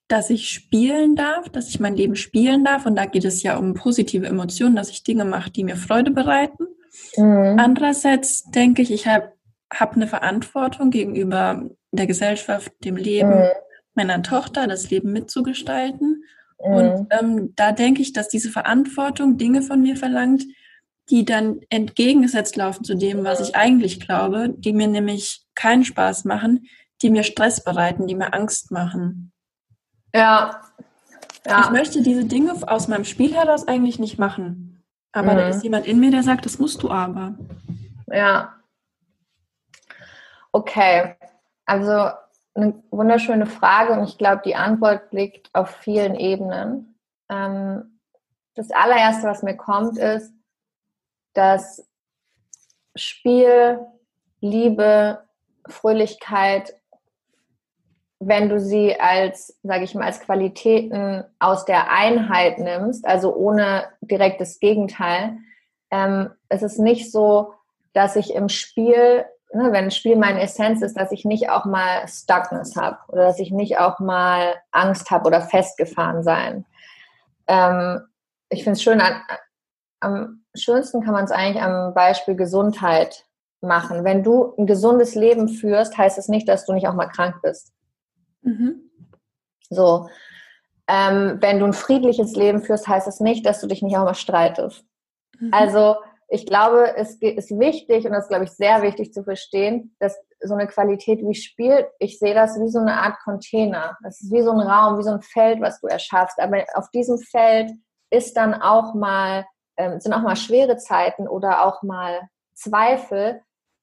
dass 0.07 0.31
ich 0.31 0.49
spielen 0.49 1.17
darf, 1.17 1.49
dass 1.49 1.69
ich 1.69 1.81
mein 1.81 1.97
Leben 1.97 2.17
spielen 2.17 2.65
darf. 2.65 2.87
Und 2.87 2.97
da 2.97 3.07
geht 3.07 3.25
es 3.25 3.43
ja 3.43 3.57
um 3.57 3.75
positive 3.75 4.27
Emotionen, 4.27 4.77
dass 4.77 4.91
ich 4.91 5.03
Dinge 5.03 5.25
mache, 5.25 5.51
die 5.51 5.65
mir 5.65 5.77
Freude 5.77 6.13
bereiten. 6.13 6.67
Mhm. 7.17 7.57
Andererseits 7.59 8.45
denke 8.51 8.83
ich, 8.83 8.93
ich 8.93 9.07
habe 9.07 9.33
hab 9.73 9.95
eine 9.95 10.07
Verantwortung 10.07 10.91
gegenüber 10.91 11.69
der 11.93 12.07
Gesellschaft, 12.07 12.73
dem 12.85 12.97
Leben, 12.97 13.31
mhm 13.31 13.51
meiner 13.95 14.23
Tochter 14.23 14.67
das 14.67 14.91
Leben 14.91 15.13
mitzugestalten. 15.13 16.25
Mhm. 16.63 16.75
Und 16.75 17.07
ähm, 17.11 17.53
da 17.57 17.73
denke 17.73 18.03
ich, 18.03 18.13
dass 18.13 18.29
diese 18.29 18.51
Verantwortung 18.51 19.37
Dinge 19.37 19.63
von 19.63 19.83
mir 19.83 19.97
verlangt, 19.97 20.45
die 21.09 21.25
dann 21.25 21.61
entgegengesetzt 21.71 22.57
laufen 22.57 22.85
zu 22.85 22.95
dem, 22.95 23.25
was 23.25 23.41
ich 23.41 23.57
eigentlich 23.57 24.01
glaube, 24.01 24.55
die 24.57 24.73
mir 24.73 24.87
nämlich 24.87 25.43
keinen 25.55 25.85
Spaß 25.85 26.25
machen, 26.25 26.67
die 27.03 27.11
mir 27.11 27.25
Stress 27.25 27.65
bereiten, 27.65 28.07
die 28.07 28.15
mir 28.15 28.33
Angst 28.33 28.71
machen. 28.71 29.33
Ja. 30.15 30.61
ja. 31.47 31.63
Ich 31.65 31.71
möchte 31.71 32.03
diese 32.03 32.25
Dinge 32.25 32.55
aus 32.69 32.89
meinem 32.89 33.05
Spiel 33.05 33.35
heraus 33.35 33.67
eigentlich 33.67 33.99
nicht 33.99 34.19
machen. 34.19 34.85
Aber 35.13 35.33
mhm. 35.33 35.37
da 35.39 35.49
ist 35.49 35.65
jemand 35.65 35.87
in 35.87 35.99
mir, 35.99 36.13
der 36.13 36.23
sagt, 36.23 36.47
das 36.47 36.59
musst 36.59 36.83
du 36.83 36.91
aber. 36.91 37.35
Ja. 38.07 38.55
Okay. 40.53 41.17
Also 41.71 42.11
eine 42.55 42.83
wunderschöne 42.91 43.47
Frage 43.47 43.93
und 43.93 44.03
ich 44.03 44.19
glaube, 44.19 44.43
die 44.45 44.57
Antwort 44.57 45.13
liegt 45.13 45.55
auf 45.55 45.71
vielen 45.71 46.17
Ebenen. 46.17 46.99
Ähm, 47.29 48.01
das 48.57 48.73
allererste, 48.73 49.29
was 49.29 49.45
mir 49.45 49.57
kommt, 49.57 49.97
ist, 49.97 50.35
dass 51.33 51.89
Spiel, 52.97 53.79
Liebe, 54.41 55.23
Fröhlichkeit, 55.69 56.75
wenn 58.19 58.49
du 58.49 58.59
sie 58.59 58.99
als, 58.99 59.57
sage 59.63 59.85
ich 59.85 59.95
mal, 59.95 60.07
als 60.07 60.19
Qualitäten 60.19 61.23
aus 61.39 61.67
der 61.67 61.93
Einheit 61.93 62.59
nimmst, 62.59 63.07
also 63.07 63.33
ohne 63.33 63.85
direkt 64.01 64.41
das 64.41 64.59
Gegenteil, 64.59 65.39
ähm, 65.93 66.33
es 66.49 66.63
ist 66.63 66.81
nicht 66.81 67.13
so, 67.13 67.55
dass 67.93 68.17
ich 68.17 68.35
im 68.35 68.49
Spiel 68.49 69.25
wenn 69.53 69.75
ein 69.75 69.91
Spiel 69.91 70.17
meine 70.17 70.41
Essenz 70.41 70.83
ist, 70.83 70.97
dass 70.97 71.13
ich 71.13 71.25
nicht 71.25 71.51
auch 71.51 71.65
mal 71.65 72.07
Stuckness 72.07 72.77
habe 72.77 72.99
oder 73.09 73.25
dass 73.27 73.39
ich 73.39 73.51
nicht 73.51 73.79
auch 73.79 73.99
mal 73.99 74.55
Angst 74.71 75.11
habe 75.11 75.27
oder 75.27 75.41
festgefahren 75.41 76.23
sein. 76.23 76.65
Ähm, 77.49 78.01
ich 78.49 78.63
finde 78.63 78.77
es 78.77 78.83
schön, 78.83 79.01
an, 79.01 79.21
am 80.01 80.45
schönsten 80.55 81.03
kann 81.03 81.15
man 81.15 81.25
es 81.25 81.31
eigentlich 81.31 81.63
am 81.63 81.95
Beispiel 81.95 82.37
Gesundheit 82.37 83.27
machen. 83.61 84.05
Wenn 84.05 84.23
du 84.23 84.55
ein 84.57 84.67
gesundes 84.67 85.15
Leben 85.15 85.49
führst, 85.49 85.97
heißt 85.99 86.19
es 86.19 86.29
nicht, 86.29 86.49
dass 86.49 86.65
du 86.65 86.73
nicht 86.73 86.89
auch 86.89 86.95
mal 86.95 87.09
krank 87.09 87.37
bist. 87.43 87.73
Mhm. 88.43 88.91
So. 89.69 90.09
Ähm, 90.89 91.39
wenn 91.41 91.61
du 91.61 91.67
ein 91.67 91.73
friedliches 91.73 92.35
Leben 92.35 92.63
führst, 92.63 92.89
heißt 92.89 93.07
es 93.07 93.21
nicht, 93.21 93.47
dass 93.47 93.61
du 93.61 93.67
dich 93.67 93.83
nicht 93.83 93.97
auch 93.97 94.05
mal 94.05 94.15
streitest. 94.15 94.85
Mhm. 95.39 95.51
Also 95.53 95.97
ich 96.33 96.47
glaube, 96.47 96.97
es 96.97 97.17
ist 97.17 97.59
wichtig 97.59 98.07
und 98.07 98.13
das 98.13 98.25
ist, 98.25 98.29
glaube 98.29 98.45
ich, 98.45 98.53
sehr 98.53 98.83
wichtig 98.83 99.13
zu 99.13 99.25
verstehen, 99.25 99.97
dass 99.99 100.17
so 100.41 100.55
eine 100.55 100.69
Qualität 100.69 101.21
wie 101.27 101.35
Spiel, 101.35 101.89
ich 101.99 102.21
sehe 102.21 102.35
das 102.35 102.59
wie 102.61 102.69
so 102.69 102.79
eine 102.79 102.95
Art 102.95 103.19
Container. 103.25 103.99
Das 104.03 104.21
ist 104.21 104.33
wie 104.33 104.43
so 104.43 104.53
ein 104.53 104.61
Raum, 104.61 104.99
wie 104.99 105.03
so 105.03 105.11
ein 105.11 105.23
Feld, 105.23 105.61
was 105.61 105.81
du 105.81 105.89
erschaffst. 105.89 106.39
Aber 106.39 106.65
auf 106.75 106.89
diesem 106.91 107.19
Feld 107.19 107.73
ist 108.11 108.37
dann 108.37 108.55
auch 108.55 108.95
mal, 108.95 109.45
ähm, 109.77 109.99
sind 109.99 110.13
auch 110.13 110.23
mal 110.23 110.37
schwere 110.37 110.77
Zeiten 110.77 111.27
oder 111.27 111.67
auch 111.67 111.83
mal 111.83 112.21
Zweifel. 112.55 113.43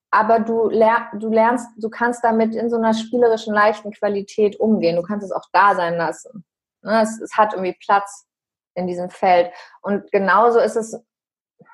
Aber 0.09 0.39
du, 0.39 0.69
ler 0.69 1.09
du 1.19 1.29
lernst, 1.29 1.67
du 1.77 1.89
kannst 1.89 2.23
damit 2.23 2.55
in 2.55 2.69
so 2.69 2.77
einer 2.77 2.93
spielerischen, 2.93 3.53
leichten 3.53 3.91
Qualität 3.91 4.57
umgehen. 4.57 4.95
Du 4.95 5.03
kannst 5.03 5.25
es 5.25 5.33
auch 5.33 5.45
da 5.51 5.75
sein 5.75 5.97
lassen. 5.97 6.45
Ne? 6.81 7.01
Es, 7.01 7.19
es 7.19 7.35
hat 7.35 7.53
irgendwie 7.53 7.77
Platz 7.85 8.25
in 8.73 8.87
diesem 8.87 9.09
Feld. 9.09 9.51
Und 9.81 10.09
genauso 10.13 10.59
ist 10.59 10.77
es 10.77 10.97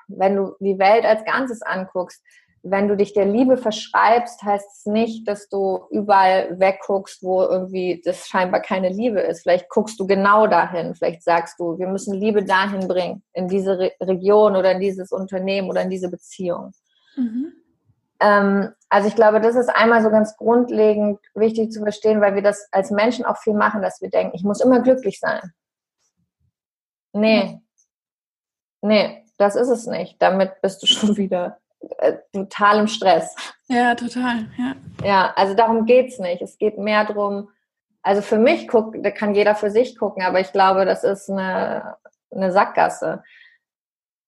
wenn 0.08 0.36
du 0.36 0.54
die 0.60 0.78
Welt 0.78 1.04
als 1.04 1.24
Ganzes 1.24 1.62
anguckst, 1.62 2.22
wenn 2.66 2.88
du 2.88 2.96
dich 2.96 3.12
der 3.12 3.26
Liebe 3.26 3.58
verschreibst, 3.58 4.42
heißt 4.42 4.66
es 4.72 4.86
nicht, 4.86 5.28
dass 5.28 5.50
du 5.50 5.84
überall 5.90 6.58
wegguckst, 6.58 7.22
wo 7.22 7.42
irgendwie 7.42 8.00
das 8.02 8.26
scheinbar 8.26 8.60
keine 8.60 8.88
Liebe 8.88 9.20
ist. 9.20 9.42
Vielleicht 9.42 9.68
guckst 9.68 10.00
du 10.00 10.06
genau 10.06 10.46
dahin. 10.46 10.94
Vielleicht 10.94 11.22
sagst 11.22 11.60
du, 11.60 11.78
wir 11.78 11.86
müssen 11.86 12.14
Liebe 12.14 12.42
dahin 12.42 12.88
bringen, 12.88 13.22
in 13.34 13.48
diese 13.48 13.78
Re 13.78 13.92
Region 14.00 14.56
oder 14.56 14.72
in 14.72 14.80
dieses 14.80 15.12
Unternehmen 15.12 15.68
oder 15.68 15.82
in 15.82 15.90
diese 15.90 16.10
Beziehung. 16.10 16.72
Mhm. 17.16 17.52
Ähm, 18.20 18.70
also 18.88 19.08
ich 19.08 19.14
glaube, 19.14 19.42
das 19.42 19.56
ist 19.56 19.68
einmal 19.68 20.02
so 20.02 20.08
ganz 20.08 20.34
grundlegend 20.38 21.18
wichtig 21.34 21.70
zu 21.70 21.82
verstehen, 21.82 22.22
weil 22.22 22.34
wir 22.34 22.42
das 22.42 22.66
als 22.72 22.90
Menschen 22.90 23.26
auch 23.26 23.36
viel 23.36 23.54
machen, 23.54 23.82
dass 23.82 24.00
wir 24.00 24.08
denken, 24.08 24.34
ich 24.34 24.42
muss 24.42 24.62
immer 24.62 24.80
glücklich 24.80 25.20
sein. 25.20 25.52
Nee. 27.12 27.60
Nee, 28.80 29.23
das 29.36 29.56
ist 29.56 29.68
es 29.68 29.86
nicht. 29.86 30.20
Damit 30.20 30.60
bist 30.62 30.82
du 30.82 30.86
schon 30.86 31.16
wieder 31.16 31.58
äh, 31.98 32.14
total 32.32 32.80
im 32.80 32.88
Stress. 32.88 33.34
Ja, 33.68 33.94
total, 33.94 34.46
ja. 34.58 34.74
Ja, 35.04 35.32
also 35.36 35.54
darum 35.54 35.86
geht 35.86 36.08
es 36.08 36.18
nicht. 36.18 36.42
Es 36.42 36.58
geht 36.58 36.78
mehr 36.78 37.04
darum, 37.04 37.48
also 38.02 38.20
für 38.20 38.38
mich 38.38 38.68
guckt, 38.68 38.98
da 39.02 39.10
kann 39.10 39.34
jeder 39.34 39.54
für 39.54 39.70
sich 39.70 39.98
gucken, 39.98 40.22
aber 40.22 40.38
ich 40.40 40.52
glaube, 40.52 40.84
das 40.84 41.04
ist 41.04 41.30
eine, 41.30 41.96
eine 42.30 42.52
Sackgasse. 42.52 43.22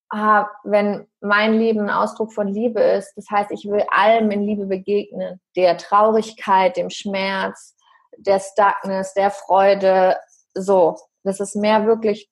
Ah, 0.09 0.49
wenn 0.65 1.07
mein 1.21 1.55
Leben 1.55 1.81
ein 1.81 1.91
Ausdruck 1.91 2.33
von 2.33 2.49
Liebe 2.49 2.81
ist, 2.81 3.13
das 3.17 3.27
heißt, 3.31 3.51
ich 3.51 3.65
will 3.69 3.85
allem 3.91 4.31
in 4.31 4.43
Liebe 4.43 4.67
begegnen. 4.67 5.41
Der 5.57 5.77
Traurigkeit, 5.77 6.77
dem 6.77 6.91
Schmerz, 6.91 7.77
der 8.17 8.41
Stuckness, 8.41 9.13
der 9.15 9.31
Freude, 9.31 10.17
so. 10.55 10.97
Das 11.23 11.41
ist 11.41 11.57
mehr 11.57 11.87
wirklich 11.87 12.31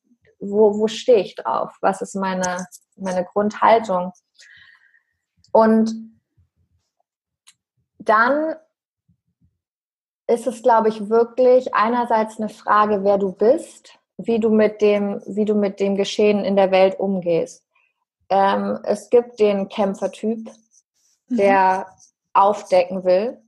wo, 0.50 0.78
wo 0.78 0.88
stehe 0.88 1.22
ich 1.22 1.34
drauf? 1.34 1.76
Was 1.80 2.02
ist 2.02 2.14
meine, 2.14 2.66
meine 2.96 3.24
Grundhaltung? 3.24 4.12
Und 5.52 5.94
dann 7.98 8.56
ist 10.26 10.46
es, 10.46 10.62
glaube 10.62 10.88
ich, 10.88 11.08
wirklich 11.08 11.74
einerseits 11.74 12.38
eine 12.38 12.48
Frage, 12.48 13.04
wer 13.04 13.18
du 13.18 13.32
bist, 13.32 13.98
wie 14.16 14.38
du 14.38 14.50
mit 14.50 14.80
dem, 14.80 15.22
wie 15.26 15.44
du 15.44 15.54
mit 15.54 15.80
dem 15.80 15.96
Geschehen 15.96 16.44
in 16.44 16.56
der 16.56 16.70
Welt 16.70 16.98
umgehst. 16.98 17.64
Ähm, 18.28 18.78
es 18.84 19.10
gibt 19.10 19.38
den 19.38 19.68
Kämpfertyp, 19.68 20.50
mhm. 21.28 21.36
der 21.36 21.86
mhm. 21.88 22.10
aufdecken 22.32 23.04
will, 23.04 23.43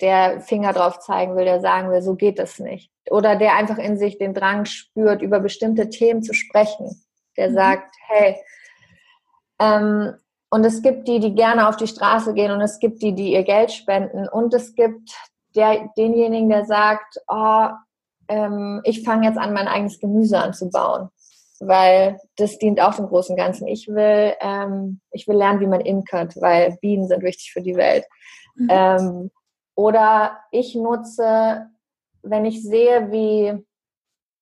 der 0.00 0.40
Finger 0.40 0.72
drauf 0.72 1.00
zeigen 1.00 1.36
will, 1.36 1.44
der 1.44 1.60
sagen 1.60 1.90
will, 1.90 2.02
so 2.02 2.14
geht 2.14 2.38
es 2.38 2.58
nicht 2.58 2.90
oder 3.10 3.36
der 3.36 3.56
einfach 3.56 3.78
in 3.78 3.98
sich 3.98 4.18
den 4.18 4.34
Drang 4.34 4.64
spürt, 4.64 5.20
über 5.20 5.40
bestimmte 5.40 5.90
Themen 5.90 6.22
zu 6.22 6.32
sprechen. 6.32 7.02
Der 7.36 7.50
mhm. 7.50 7.54
sagt, 7.54 7.94
hey, 8.08 8.36
ähm, 9.58 10.14
und 10.50 10.64
es 10.64 10.82
gibt 10.82 11.06
die, 11.06 11.20
die 11.20 11.34
gerne 11.34 11.68
auf 11.68 11.76
die 11.76 11.86
Straße 11.86 12.34
gehen 12.34 12.50
und 12.50 12.60
es 12.60 12.78
gibt 12.78 13.02
die, 13.02 13.14
die 13.14 13.32
ihr 13.32 13.44
Geld 13.44 13.72
spenden 13.72 14.28
und 14.28 14.54
es 14.54 14.74
gibt 14.74 15.10
der, 15.54 15.90
denjenigen, 15.96 16.48
der 16.48 16.64
sagt, 16.64 17.18
oh, 17.28 17.68
ähm, 18.28 18.80
ich 18.84 19.04
fange 19.04 19.26
jetzt 19.26 19.38
an, 19.38 19.52
mein 19.52 19.68
eigenes 19.68 19.98
Gemüse 19.98 20.38
anzubauen, 20.38 21.08
weil 21.58 22.18
das 22.36 22.58
dient 22.58 22.80
auch 22.80 22.94
dem 22.94 23.06
großen 23.06 23.36
Ganzen. 23.36 23.66
Ich 23.66 23.88
will, 23.88 24.34
ähm, 24.40 25.00
ich 25.10 25.26
will 25.26 25.36
lernen, 25.36 25.60
wie 25.60 25.66
man 25.66 25.80
imkert, 25.80 26.40
weil 26.40 26.78
Bienen 26.80 27.08
sind 27.08 27.22
wichtig 27.22 27.52
für 27.52 27.62
die 27.62 27.76
Welt. 27.76 28.04
Mhm. 28.54 29.30
Oder 29.80 30.38
ich 30.50 30.74
nutze 30.74 31.70
wenn 32.22 32.44
ich 32.44 32.62
sehe, 32.62 33.10
wie, 33.10 33.64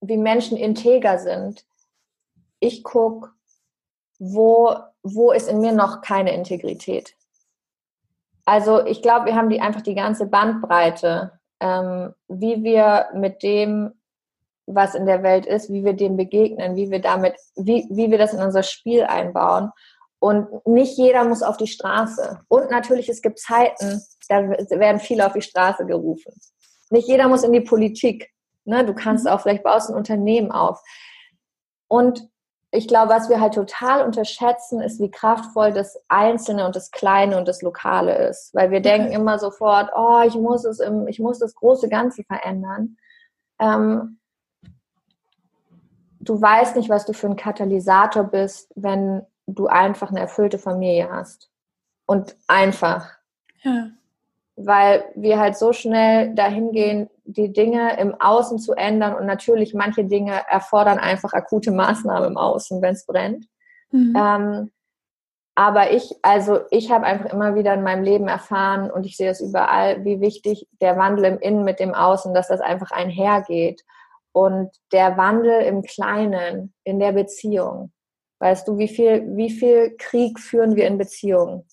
wie 0.01 0.17
Menschen 0.17 0.57
integer 0.57 1.19
sind, 1.19 1.65
ich 2.61 2.83
gucke, 2.83 3.31
wo, 4.19 4.75
wo 5.03 5.33
ist 5.33 5.49
in 5.49 5.61
mir 5.61 5.73
noch 5.73 6.01
keine 6.01 6.35
Integrität. 6.35 7.15
Also 8.45 8.85
ich 8.85 9.03
glaube, 9.03 9.27
wir 9.27 9.37
haben 9.37 9.51
die 9.51 9.61
einfach 9.61 9.83
die 9.83 9.95
ganze 9.95 10.27
Bandbreite, 10.27 11.39
ähm, 11.61 12.15
wie 12.29 12.63
wir 12.65 13.09
mit 13.15 13.43
dem, 13.43 13.93
was 14.67 14.95
in 14.95 15.07
der 15.07 15.23
Welt 15.23 15.47
ist, 15.47 15.71
wie 15.71 15.85
wir 15.85 15.93
dem 15.93 16.17
begegnen, 16.17 16.77
wie 16.77 16.91
wir 16.91 17.01
damit, 17.01 17.35
wie, 17.57 17.87
wie 17.91 18.11
wir 18.11 18.19
das 18.19 18.35
in 18.35 18.43
unser 18.43 18.63
Spiel 18.63 19.05
einbauen. 19.05 19.71
Und 20.21 20.67
nicht 20.67 20.99
jeder 20.99 21.25
muss 21.25 21.43
auf 21.43 21.57
die 21.57 21.67
Straße. 21.67 22.41
Und 22.49 22.71
natürlich, 22.71 23.09
es 23.09 23.23
gibt 23.23 23.39
Zeiten, 23.39 24.03
da 24.29 24.49
werden 24.49 25.01
viele 25.01 25.27
auf 25.27 25.33
die 25.33 25.43
Straße 25.43 25.87
gerufen. 25.87 26.33
Nicht 26.91 27.09
jeder 27.09 27.29
muss 27.29 27.45
in 27.45 27.53
die 27.53 27.61
Politik. 27.61 28.31
Ne? 28.65 28.85
Du 28.85 28.95
kannst 28.95 29.25
mhm. 29.25 29.31
auch, 29.31 29.41
vielleicht 29.41 29.63
baust 29.63 29.91
ein 29.91 29.97
Unternehmen 29.97 30.51
auf. 30.51 30.81
Und 31.89 32.29
ich 32.71 32.87
glaube, 32.87 33.15
was 33.15 33.31
wir 33.31 33.41
halt 33.41 33.55
total 33.55 34.05
unterschätzen, 34.05 34.83
ist, 34.83 35.01
wie 35.01 35.11
kraftvoll 35.11 35.73
das 35.73 35.99
Einzelne 36.09 36.67
und 36.67 36.77
das 36.77 36.91
Kleine 36.91 37.39
und 37.39 37.49
das 37.49 37.63
Lokale 37.63 38.29
ist. 38.29 38.55
Weil 38.55 38.71
wir 38.71 38.81
denken 38.81 39.13
immer 39.13 39.39
sofort, 39.39 39.91
oh, 39.97 40.21
ich 40.27 40.35
muss 40.35 40.65
es 40.65 40.81
im, 40.81 41.09
ich 41.09 41.19
muss 41.19 41.39
das 41.39 41.55
große 41.55 41.89
Ganze 41.89 42.25
verändern. 42.25 42.97
Ähm, 43.59 44.19
du 46.21 46.41
weißt 46.41 46.77
nicht, 46.77 46.91
was 46.91 47.07
du 47.07 47.15
für 47.15 47.29
ein 47.29 47.37
Katalysator 47.37 48.25
bist, 48.25 48.71
wenn 48.75 49.23
du 49.55 49.67
einfach 49.67 50.11
eine 50.11 50.21
erfüllte 50.21 50.59
Familie 50.59 51.11
hast. 51.11 51.51
Und 52.07 52.37
einfach. 52.47 53.13
Ja 53.63 53.91
weil 54.61 55.05
wir 55.15 55.39
halt 55.39 55.57
so 55.57 55.73
schnell 55.73 56.35
dahin 56.35 56.73
gehen, 56.73 57.09
die 57.25 57.53
Dinge 57.53 57.97
im 57.99 58.21
Außen 58.21 58.59
zu 58.59 58.73
ändern 58.73 59.15
und 59.15 59.25
natürlich 59.25 59.73
manche 59.73 60.05
Dinge 60.05 60.43
erfordern 60.49 60.99
einfach 60.99 61.33
akute 61.33 61.71
Maßnahmen 61.71 62.31
im 62.31 62.37
Außen, 62.37 62.83
wenn 62.83 62.95
es 62.95 63.07
brennt. 63.07 63.47
Mhm. 63.93 64.17
Ähm, 64.17 64.71
aber 65.55 65.93
ich, 65.93 66.13
also 66.23 66.61
ich 66.71 66.91
habe 66.91 67.07
einfach 67.07 67.33
immer 67.33 67.55
wieder 67.55 67.73
in 67.75 67.85
meinem 67.85 68.03
Leben 68.03 68.27
erfahren 68.27 68.91
und 68.91 69.07
ich 69.07 69.17
sehe 69.17 69.31
es 69.31 69.41
überall, 69.41 70.05
wie 70.05 70.21
wichtig 70.21 70.67
der 70.81 70.97
Wandel 70.97 71.25
im 71.25 71.39
Innen 71.39 71.65
mit 71.65 71.79
dem 71.79 71.95
Außen, 71.95 72.35
dass 72.35 72.49
das 72.49 72.61
einfach 72.61 72.91
einhergeht. 72.91 73.85
Und 74.33 74.71
der 74.93 75.17
Wandel 75.17 75.63
im 75.63 75.83
Kleinen, 75.83 76.75
in 76.85 76.99
der 76.99 77.13
Beziehung. 77.13 77.93
Weißt 78.41 78.69
du, 78.69 78.79
wie 78.79 78.89
viel, 78.89 79.37
wie 79.37 79.51
viel 79.51 79.97
Krieg 79.97 80.39
führen 80.39 80.77
wir 80.77 80.87
in 80.87 80.99
Beziehungen? 80.99 81.67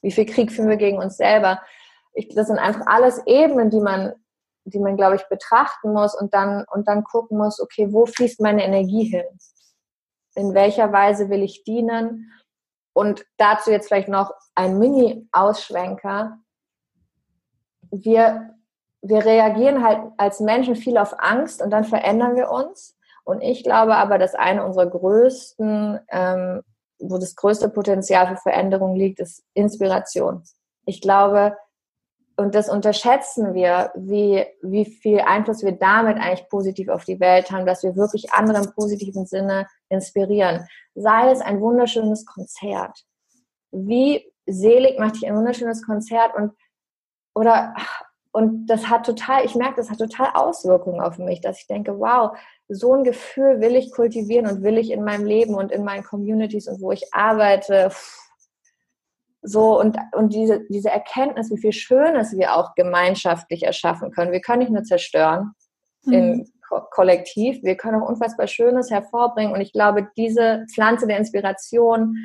Wie 0.00 0.12
viel 0.12 0.26
Krieg 0.26 0.52
führen 0.52 0.68
wir 0.68 0.76
gegen 0.76 0.98
uns 0.98 1.16
selber? 1.16 1.60
ich, 2.14 2.34
das 2.34 2.48
sind 2.48 2.58
einfach 2.58 2.86
alles 2.86 3.22
Ebenen, 3.26 3.70
die 3.70 3.80
man, 3.80 4.12
die 4.64 4.78
man, 4.78 4.96
glaube 4.96 5.16
ich, 5.16 5.28
betrachten 5.28 5.92
muss 5.92 6.14
und 6.14 6.34
dann, 6.34 6.64
und 6.72 6.88
dann 6.88 7.04
gucken 7.04 7.38
muss, 7.38 7.60
okay, 7.60 7.92
wo 7.92 8.06
fließt 8.06 8.40
meine 8.40 8.64
Energie 8.64 9.04
hin? 9.04 9.24
In 10.34 10.54
welcher 10.54 10.92
Weise 10.92 11.28
will 11.30 11.42
ich 11.42 11.64
dienen? 11.64 12.30
Und 12.94 13.24
dazu 13.38 13.70
jetzt 13.70 13.88
vielleicht 13.88 14.08
noch 14.08 14.32
ein 14.54 14.78
Mini-Ausschwenker. 14.78 16.38
Wir, 17.90 18.54
wir 19.02 19.24
reagieren 19.24 19.82
halt 19.82 20.12
als 20.18 20.40
Menschen 20.40 20.76
viel 20.76 20.98
auf 20.98 21.14
Angst 21.18 21.62
und 21.62 21.70
dann 21.70 21.84
verändern 21.84 22.36
wir 22.36 22.50
uns. 22.50 22.96
Und 23.24 23.40
ich 23.40 23.62
glaube 23.62 23.96
aber, 23.96 24.18
dass 24.18 24.34
eine 24.34 24.64
unserer 24.64 24.86
größten, 24.86 26.00
ähm, 26.10 26.62
wo 26.98 27.18
das 27.18 27.36
größte 27.36 27.68
Potenzial 27.68 28.26
für 28.28 28.36
Veränderung 28.36 28.96
liegt, 28.96 29.20
ist 29.20 29.44
Inspiration. 29.54 30.42
Ich 30.86 31.00
glaube, 31.00 31.56
und 32.36 32.54
das 32.54 32.68
unterschätzen 32.68 33.54
wir, 33.54 33.92
wie, 33.94 34.44
wie 34.62 34.84
viel 34.86 35.20
Einfluss 35.20 35.62
wir 35.62 35.72
damit 35.72 36.16
eigentlich 36.16 36.48
positiv 36.48 36.88
auf 36.88 37.04
die 37.04 37.20
Welt 37.20 37.50
haben, 37.50 37.66
dass 37.66 37.82
wir 37.82 37.94
wirklich 37.94 38.32
andere 38.32 38.64
im 38.64 38.72
positiven 38.72 39.26
Sinne 39.26 39.66
inspirieren. 39.88 40.66
Sei 40.94 41.30
es 41.30 41.40
ein 41.40 41.60
wunderschönes 41.60 42.26
Konzert. 42.26 43.04
Wie 43.70 44.32
selig 44.46 44.98
macht 44.98 45.16
dich 45.16 45.26
ein 45.26 45.36
wunderschönes 45.36 45.84
Konzert 45.84 46.34
und 46.34 46.52
oder 47.34 47.74
und 48.32 48.66
das 48.66 48.88
hat 48.88 49.04
total, 49.04 49.44
ich 49.44 49.54
merke, 49.54 49.76
das 49.76 49.90
hat 49.90 49.98
total 49.98 50.30
Auswirkungen 50.34 51.02
auf 51.02 51.18
mich, 51.18 51.42
dass 51.42 51.60
ich 51.60 51.66
denke, 51.66 51.98
wow, 51.98 52.36
so 52.68 52.94
ein 52.94 53.04
Gefühl 53.04 53.60
will 53.60 53.76
ich 53.76 53.92
kultivieren 53.92 54.46
und 54.46 54.62
will 54.62 54.78
ich 54.78 54.90
in 54.90 55.04
meinem 55.04 55.26
Leben 55.26 55.54
und 55.54 55.70
in 55.70 55.84
meinen 55.84 56.02
Communities 56.02 56.66
und 56.66 56.80
wo 56.80 56.92
ich 56.92 57.12
arbeite. 57.12 57.92
So 59.42 59.78
und, 59.78 59.98
und 60.12 60.32
diese, 60.32 60.62
diese 60.70 60.88
Erkenntnis, 60.88 61.50
wie 61.50 61.60
viel 61.60 61.72
Schönes 61.72 62.36
wir 62.36 62.56
auch 62.56 62.74
gemeinschaftlich 62.74 63.64
erschaffen 63.64 64.10
können. 64.12 64.32
Wir 64.32 64.40
können 64.40 64.60
nicht 64.60 64.72
nur 64.72 64.84
zerstören 64.84 65.52
mhm. 66.04 66.12
im 66.12 66.52
Ko 66.66 66.80
Kollektiv, 66.90 67.62
wir 67.62 67.76
können 67.76 68.00
auch 68.00 68.08
unfassbar 68.08 68.46
Schönes 68.46 68.90
hervorbringen. 68.90 69.52
Und 69.52 69.60
ich 69.60 69.72
glaube, 69.72 70.08
diese 70.16 70.64
Pflanze 70.72 71.06
der 71.06 71.18
Inspiration 71.18 72.16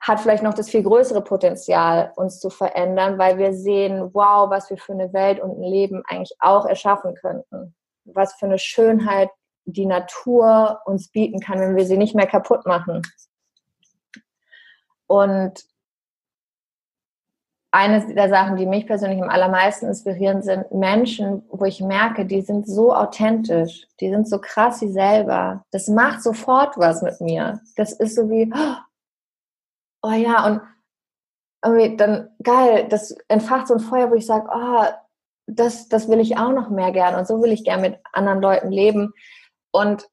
hat 0.00 0.20
vielleicht 0.20 0.42
noch 0.42 0.54
das 0.54 0.70
viel 0.70 0.82
größere 0.82 1.22
Potenzial, 1.22 2.12
uns 2.16 2.38
zu 2.38 2.50
verändern, 2.50 3.18
weil 3.18 3.38
wir 3.38 3.52
sehen, 3.52 4.10
wow, 4.12 4.48
was 4.48 4.70
wir 4.70 4.78
für 4.78 4.92
eine 4.92 5.12
Welt 5.12 5.40
und 5.40 5.58
ein 5.58 5.62
Leben 5.62 6.02
eigentlich 6.06 6.36
auch 6.38 6.66
erschaffen 6.66 7.14
könnten. 7.14 7.74
Was 8.04 8.34
für 8.34 8.46
eine 8.46 8.58
Schönheit 8.58 9.30
die 9.64 9.86
Natur 9.86 10.80
uns 10.86 11.08
bieten 11.08 11.40
kann, 11.40 11.60
wenn 11.60 11.76
wir 11.76 11.84
sie 11.84 11.98
nicht 11.98 12.14
mehr 12.14 12.26
kaputt 12.26 12.64
machen. 12.64 13.02
Und 15.06 15.64
eine 17.70 18.14
der 18.14 18.30
Sachen, 18.30 18.56
die 18.56 18.66
mich 18.66 18.86
persönlich 18.86 19.22
am 19.22 19.28
allermeisten 19.28 19.86
inspirieren, 19.86 20.42
sind 20.42 20.72
Menschen, 20.72 21.42
wo 21.50 21.66
ich 21.66 21.82
merke, 21.82 22.24
die 22.24 22.40
sind 22.40 22.66
so 22.66 22.94
authentisch, 22.94 23.86
die 24.00 24.08
sind 24.08 24.26
so 24.26 24.38
krass 24.38 24.78
sie 24.78 24.90
selber. 24.90 25.64
Das 25.70 25.86
macht 25.88 26.22
sofort 26.22 26.78
was 26.78 27.02
mit 27.02 27.20
mir. 27.20 27.60
Das 27.76 27.92
ist 27.92 28.14
so 28.14 28.30
wie, 28.30 28.50
oh 28.54 28.76
ja, 30.14 30.46
und 30.46 30.60
irgendwie 31.64 31.96
dann 31.96 32.30
geil, 32.42 32.86
das 32.88 33.16
entfacht 33.28 33.68
so 33.68 33.74
ein 33.74 33.80
Feuer, 33.80 34.10
wo 34.10 34.14
ich 34.14 34.26
sage, 34.26 34.48
oh, 34.52 34.84
das, 35.46 35.88
das 35.88 36.08
will 36.08 36.20
ich 36.20 36.36
auch 36.38 36.52
noch 36.52 36.70
mehr 36.70 36.92
gerne 36.92 37.18
und 37.18 37.26
so 37.26 37.42
will 37.42 37.52
ich 37.52 37.64
gerne 37.64 37.82
mit 37.82 38.00
anderen 38.12 38.40
Leuten 38.40 38.70
leben. 38.70 39.12
Und 39.72 40.08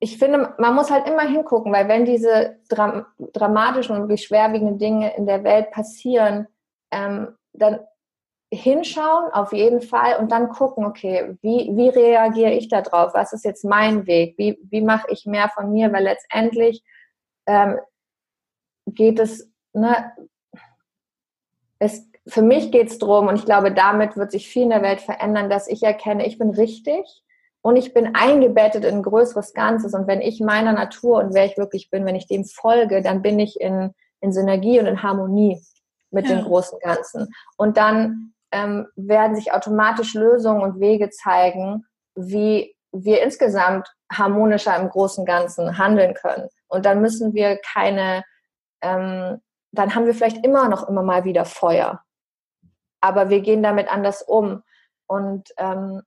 ich 0.00 0.18
finde, 0.18 0.54
man 0.58 0.74
muss 0.74 0.90
halt 0.90 1.08
immer 1.08 1.22
hingucken, 1.22 1.72
weil 1.72 1.88
wenn 1.88 2.04
diese 2.04 2.58
dram 2.68 3.06
dramatischen 3.18 3.96
und 3.96 4.20
schwerwiegenden 4.20 4.78
Dinge 4.78 5.16
in 5.16 5.26
der 5.26 5.44
Welt 5.44 5.70
passieren, 5.70 6.48
ähm, 6.90 7.36
dann 7.52 7.80
hinschauen 8.52 9.32
auf 9.32 9.52
jeden 9.52 9.80
Fall 9.80 10.16
und 10.18 10.30
dann 10.30 10.48
gucken, 10.50 10.84
okay, 10.84 11.36
wie, 11.42 11.70
wie 11.74 11.88
reagiere 11.88 12.52
ich 12.52 12.68
da 12.68 12.80
drauf? 12.82 13.12
Was 13.14 13.32
ist 13.32 13.44
jetzt 13.44 13.64
mein 13.64 14.06
Weg? 14.06 14.36
Wie, 14.38 14.58
wie 14.70 14.82
mache 14.82 15.08
ich 15.10 15.26
mehr 15.26 15.48
von 15.48 15.72
mir? 15.72 15.92
Weil 15.92 16.04
letztendlich 16.04 16.84
ähm, 17.46 17.78
geht 18.86 19.18
es, 19.18 19.50
ne, 19.72 20.12
es, 21.78 22.08
für 22.26 22.42
mich 22.42 22.72
geht 22.72 22.88
es 22.88 22.98
darum, 22.98 23.28
und 23.28 23.36
ich 23.36 23.44
glaube, 23.44 23.72
damit 23.72 24.16
wird 24.16 24.32
sich 24.32 24.48
viel 24.48 24.64
in 24.64 24.70
der 24.70 24.82
Welt 24.82 25.00
verändern, 25.00 25.50
dass 25.50 25.68
ich 25.68 25.82
erkenne, 25.82 26.26
ich 26.26 26.38
bin 26.38 26.50
richtig 26.50 27.22
und 27.62 27.76
ich 27.76 27.94
bin 27.94 28.14
eingebettet 28.14 28.84
in 28.84 28.96
ein 28.96 29.02
größeres 29.02 29.52
Ganzes. 29.52 29.94
Und 29.94 30.06
wenn 30.06 30.20
ich 30.20 30.40
meiner 30.40 30.72
Natur 30.72 31.18
und 31.18 31.34
wer 31.34 31.44
ich 31.44 31.58
wirklich 31.58 31.90
bin, 31.90 32.04
wenn 32.04 32.14
ich 32.14 32.26
dem 32.26 32.44
folge, 32.44 33.02
dann 33.02 33.22
bin 33.22 33.38
ich 33.38 33.60
in, 33.60 33.92
in 34.20 34.32
Synergie 34.32 34.78
und 34.78 34.86
in 34.86 35.02
Harmonie 35.02 35.62
mit 36.10 36.28
ja. 36.28 36.36
dem 36.36 36.44
großen 36.44 36.78
Ganzen. 36.80 37.28
Und 37.56 37.76
dann 37.76 38.32
ähm, 38.52 38.86
werden 38.96 39.36
sich 39.36 39.52
automatisch 39.52 40.14
Lösungen 40.14 40.62
und 40.62 40.80
Wege 40.80 41.10
zeigen, 41.10 41.84
wie 42.14 42.74
wir 42.92 43.22
insgesamt 43.22 43.88
harmonischer 44.12 44.76
im 44.76 44.88
großen 44.88 45.24
Ganzen 45.24 45.76
handeln 45.78 46.14
können. 46.14 46.48
Und 46.68 46.86
dann 46.86 47.00
müssen 47.00 47.34
wir 47.34 47.58
keine, 47.58 48.24
ähm, 48.82 49.40
dann 49.72 49.94
haben 49.94 50.06
wir 50.06 50.14
vielleicht 50.14 50.44
immer 50.44 50.68
noch 50.68 50.88
immer 50.88 51.02
mal 51.02 51.24
wieder 51.24 51.44
Feuer. 51.44 52.02
Aber 53.00 53.28
wir 53.28 53.40
gehen 53.40 53.62
damit 53.62 53.88
anders 53.92 54.22
um. 54.22 54.62
Und 55.06 55.50
ähm, 55.58 56.02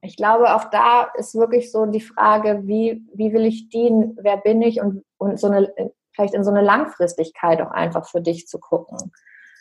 ich 0.00 0.16
glaube, 0.16 0.54
auch 0.54 0.64
da 0.70 1.10
ist 1.16 1.34
wirklich 1.34 1.72
so 1.72 1.86
die 1.86 2.00
Frage, 2.00 2.62
wie, 2.64 3.06
wie 3.14 3.32
will 3.32 3.46
ich 3.46 3.68
dienen, 3.68 4.16
wer 4.20 4.36
bin 4.36 4.60
ich 4.60 4.80
und, 4.80 5.04
und 5.18 5.38
so 5.38 5.46
eine, 5.46 5.72
vielleicht 6.12 6.34
in 6.34 6.44
so 6.44 6.50
eine 6.50 6.62
Langfristigkeit 6.62 7.60
auch 7.62 7.70
einfach 7.70 8.08
für 8.08 8.20
dich 8.20 8.46
zu 8.46 8.58
gucken. 8.58 9.12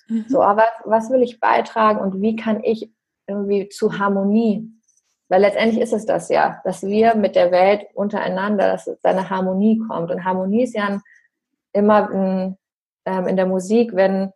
Mhm. 0.07 0.25
So, 0.27 0.41
aber 0.41 0.65
was 0.83 1.09
will 1.09 1.21
ich 1.21 1.39
beitragen 1.39 1.99
und 1.99 2.21
wie 2.21 2.35
kann 2.35 2.63
ich 2.63 2.91
irgendwie 3.27 3.69
zu 3.69 3.97
Harmonie 3.99 4.69
weil 5.29 5.41
letztendlich 5.41 5.81
ist 5.81 5.93
es 5.93 6.05
das 6.05 6.29
ja, 6.29 6.61
dass 6.63 6.83
wir 6.83 7.15
mit 7.15 7.35
der 7.35 7.51
Welt 7.51 7.87
untereinander, 7.95 8.67
dass 8.67 8.87
es 8.87 9.03
eine 9.03 9.29
Harmonie 9.29 9.79
kommt. 9.87 10.11
Und 10.11 10.23
Harmonie 10.23 10.63
ist 10.63 10.75
ja 10.75 11.01
immer 11.71 12.11
in, 12.11 12.57
ähm, 13.05 13.27
in 13.27 13.35
der 13.35 13.45
Musik, 13.45 13.95
wenn, 13.95 14.31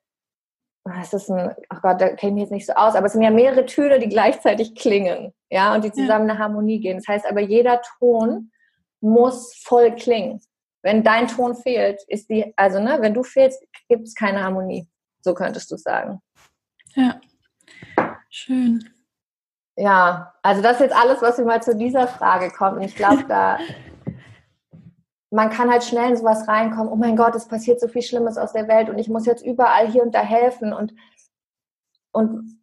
es 1.01 1.13
ist 1.13 1.29
ein, 1.29 1.53
ach 1.69 1.81
Gott, 1.81 2.01
da 2.01 2.09
kenne 2.09 2.37
ich 2.37 2.43
jetzt 2.43 2.51
nicht 2.51 2.65
so 2.65 2.73
aus, 2.73 2.95
aber 2.95 3.07
es 3.07 3.13
sind 3.13 3.21
ja 3.21 3.29
mehrere 3.29 3.65
Töne, 3.65 3.99
die 3.99 4.09
gleichzeitig 4.09 4.75
klingen, 4.75 5.33
ja, 5.49 5.75
und 5.75 5.83
die 5.83 5.91
zusammen 5.91 6.27
ja. 6.27 6.33
eine 6.33 6.39
Harmonie 6.39 6.79
gehen. 6.79 6.97
Das 6.97 7.07
heißt 7.07 7.25
aber, 7.25 7.41
jeder 7.41 7.81
Ton 7.99 8.51
muss 9.01 9.55
voll 9.63 9.93
klingen. 9.95 10.41
Wenn 10.81 11.03
dein 11.03 11.27
Ton 11.27 11.55
fehlt, 11.55 12.01
ist 12.07 12.29
die, 12.29 12.53
also 12.55 12.79
ne, 12.79 12.97
wenn 13.01 13.13
du 13.13 13.23
fehlst, 13.23 13.61
gibt 13.89 14.07
es 14.07 14.15
keine 14.15 14.43
Harmonie. 14.43 14.87
So 15.21 15.33
könntest 15.33 15.69
du 15.71 15.77
sagen. 15.77 16.21
Ja, 16.95 17.19
schön. 18.29 18.89
Ja, 19.79 20.33
also 20.41 20.63
das 20.63 20.73
ist 20.73 20.79
jetzt 20.79 20.95
alles, 20.95 21.21
was 21.21 21.37
mir 21.37 21.45
mal 21.45 21.61
zu 21.61 21.75
dieser 21.75 22.07
Frage 22.07 22.49
kommt. 22.49 22.77
Und 22.77 22.83
ich 22.83 22.95
glaube, 22.95 23.23
da 23.27 23.59
man 25.29 25.51
kann 25.51 25.69
halt 25.69 25.83
schnell 25.83 26.09
in 26.09 26.17
sowas 26.17 26.47
reinkommen, 26.47 26.91
oh 26.91 26.95
mein 26.95 27.15
Gott, 27.15 27.35
es 27.35 27.47
passiert 27.47 27.79
so 27.79 27.87
viel 27.87 28.01
Schlimmes 28.01 28.37
aus 28.37 28.53
der 28.53 28.67
Welt 28.67 28.89
und 28.89 28.97
ich 28.97 29.07
muss 29.07 29.27
jetzt 29.27 29.45
überall 29.45 29.87
hier 29.87 30.01
und 30.01 30.15
da 30.15 30.21
helfen. 30.21 30.73
Und, 30.73 30.95
und 32.11 32.59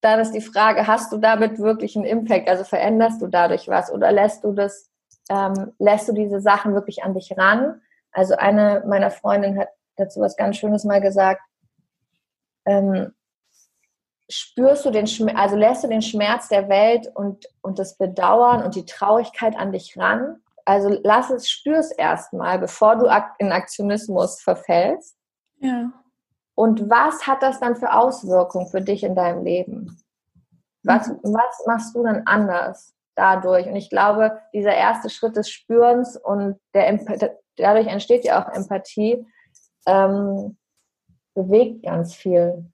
dann 0.00 0.18
ist 0.18 0.32
die 0.32 0.40
Frage, 0.40 0.86
hast 0.86 1.12
du 1.12 1.18
damit 1.18 1.58
wirklich 1.58 1.94
einen 1.94 2.06
Impact? 2.06 2.48
Also 2.48 2.64
veränderst 2.64 3.20
du 3.20 3.26
dadurch 3.26 3.68
was 3.68 3.92
oder 3.92 4.10
lässt 4.10 4.44
du 4.44 4.52
das, 4.52 4.90
ähm, 5.28 5.72
lässt 5.78 6.08
du 6.08 6.12
diese 6.14 6.40
Sachen 6.40 6.72
wirklich 6.72 7.04
an 7.04 7.12
dich 7.12 7.34
ran? 7.36 7.82
Also 8.12 8.34
eine 8.36 8.82
meiner 8.86 9.10
Freundinnen 9.10 9.58
hat 9.58 9.68
dazu 9.96 10.20
was 10.20 10.36
ganz 10.36 10.56
Schönes 10.56 10.84
mal 10.84 11.02
gesagt. 11.02 11.42
Ähm, 12.64 13.12
spürst 14.28 14.84
du 14.84 14.90
den 14.90 15.06
Schmerz, 15.06 15.36
also 15.38 15.56
lässt 15.56 15.84
du 15.84 15.88
den 15.88 16.02
Schmerz 16.02 16.48
der 16.48 16.68
Welt 16.68 17.10
und, 17.14 17.46
und 17.62 17.78
das 17.78 17.96
Bedauern 17.96 18.62
und 18.62 18.74
die 18.74 18.86
Traurigkeit 18.86 19.56
an 19.56 19.72
dich 19.72 19.96
ran? 19.96 20.40
Also 20.64 20.98
lass 21.02 21.30
es, 21.30 21.48
spür 21.50 21.78
es 21.78 21.90
erstmal, 21.90 22.58
bevor 22.58 22.96
du 22.96 23.06
in 23.38 23.52
Aktionismus 23.52 24.40
verfällst. 24.40 25.16
Ja. 25.58 25.92
Und 26.54 26.88
was 26.88 27.26
hat 27.26 27.42
das 27.42 27.60
dann 27.60 27.76
für 27.76 27.92
Auswirkungen 27.92 28.68
für 28.68 28.80
dich 28.80 29.02
in 29.02 29.14
deinem 29.14 29.44
Leben? 29.44 30.00
Was, 30.84 31.08
mhm. 31.08 31.18
was 31.22 31.66
machst 31.66 31.94
du 31.94 32.02
dann 32.02 32.22
anders 32.26 32.94
dadurch? 33.14 33.66
Und 33.66 33.76
ich 33.76 33.90
glaube, 33.90 34.40
dieser 34.52 34.74
erste 34.74 35.10
Schritt 35.10 35.36
des 35.36 35.50
Spürens 35.50 36.16
und 36.16 36.58
der 36.74 36.98
dadurch 37.56 37.86
entsteht 37.86 38.24
ja 38.24 38.42
auch 38.42 38.52
Empathie, 38.54 39.26
ähm, 39.86 40.56
bewegt 41.34 41.84
ganz 41.84 42.14
viel. 42.14 42.70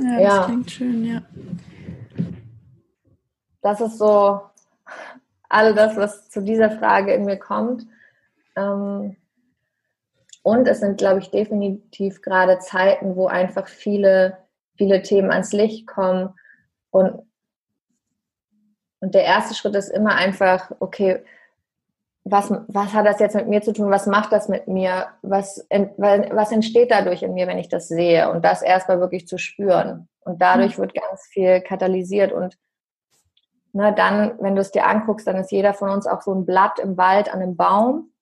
Ja, 0.00 0.20
ja, 0.20 0.36
das 0.36 0.46
klingt 0.46 0.70
schön, 0.70 1.04
ja. 1.04 1.22
Das 3.62 3.80
ist 3.80 3.98
so 3.98 4.40
all 5.48 5.74
das, 5.74 5.96
was 5.96 6.30
zu 6.30 6.42
dieser 6.42 6.70
Frage 6.70 7.12
in 7.12 7.24
mir 7.24 7.38
kommt. 7.38 7.86
Ähm, 8.54 9.16
und 10.42 10.68
es 10.68 10.80
sind, 10.80 10.98
glaube 10.98 11.20
ich, 11.20 11.30
definitiv 11.30 12.22
gerade 12.22 12.58
Zeiten, 12.60 13.16
wo 13.16 13.26
einfach 13.26 13.66
viele, 13.66 14.38
viele 14.76 15.02
Themen 15.02 15.30
ans 15.30 15.52
Licht 15.52 15.86
kommen. 15.86 16.32
Und, 16.90 17.22
und 19.00 19.14
der 19.14 19.24
erste 19.24 19.54
Schritt 19.54 19.74
ist 19.74 19.88
immer 19.88 20.14
einfach, 20.14 20.70
okay, 20.78 21.24
was, 22.24 22.50
was 22.68 22.92
hat 22.92 23.06
das 23.06 23.20
jetzt 23.20 23.34
mit 23.34 23.48
mir 23.48 23.62
zu 23.62 23.72
tun? 23.72 23.90
Was 23.90 24.06
macht 24.06 24.32
das 24.32 24.48
mit 24.48 24.68
mir? 24.68 25.08
Was, 25.22 25.66
was 25.70 26.52
entsteht 26.52 26.90
dadurch 26.90 27.22
in 27.22 27.34
mir, 27.34 27.46
wenn 27.46 27.58
ich 27.58 27.68
das 27.68 27.88
sehe? 27.88 28.30
Und 28.30 28.44
das 28.44 28.62
erstmal 28.62 29.00
wirklich 29.00 29.26
zu 29.26 29.38
spüren. 29.38 30.08
Und 30.20 30.42
dadurch 30.42 30.76
mhm. 30.76 30.82
wird 30.82 30.94
ganz 30.94 31.22
viel 31.30 31.60
katalysiert. 31.60 32.32
Und 32.32 32.58
ne, 33.72 33.94
dann, 33.94 34.34
wenn 34.40 34.54
du 34.54 34.60
es 34.60 34.70
dir 34.70 34.86
anguckst, 34.86 35.26
dann 35.26 35.36
ist 35.36 35.52
jeder 35.52 35.74
von 35.74 35.90
uns 35.90 36.06
auch 36.06 36.22
so 36.22 36.34
ein 36.34 36.44
Blatt 36.44 36.78
im 36.78 36.96
Wald 36.96 37.32
an 37.32 37.40
einem 37.40 37.56
Baum. 37.56 38.12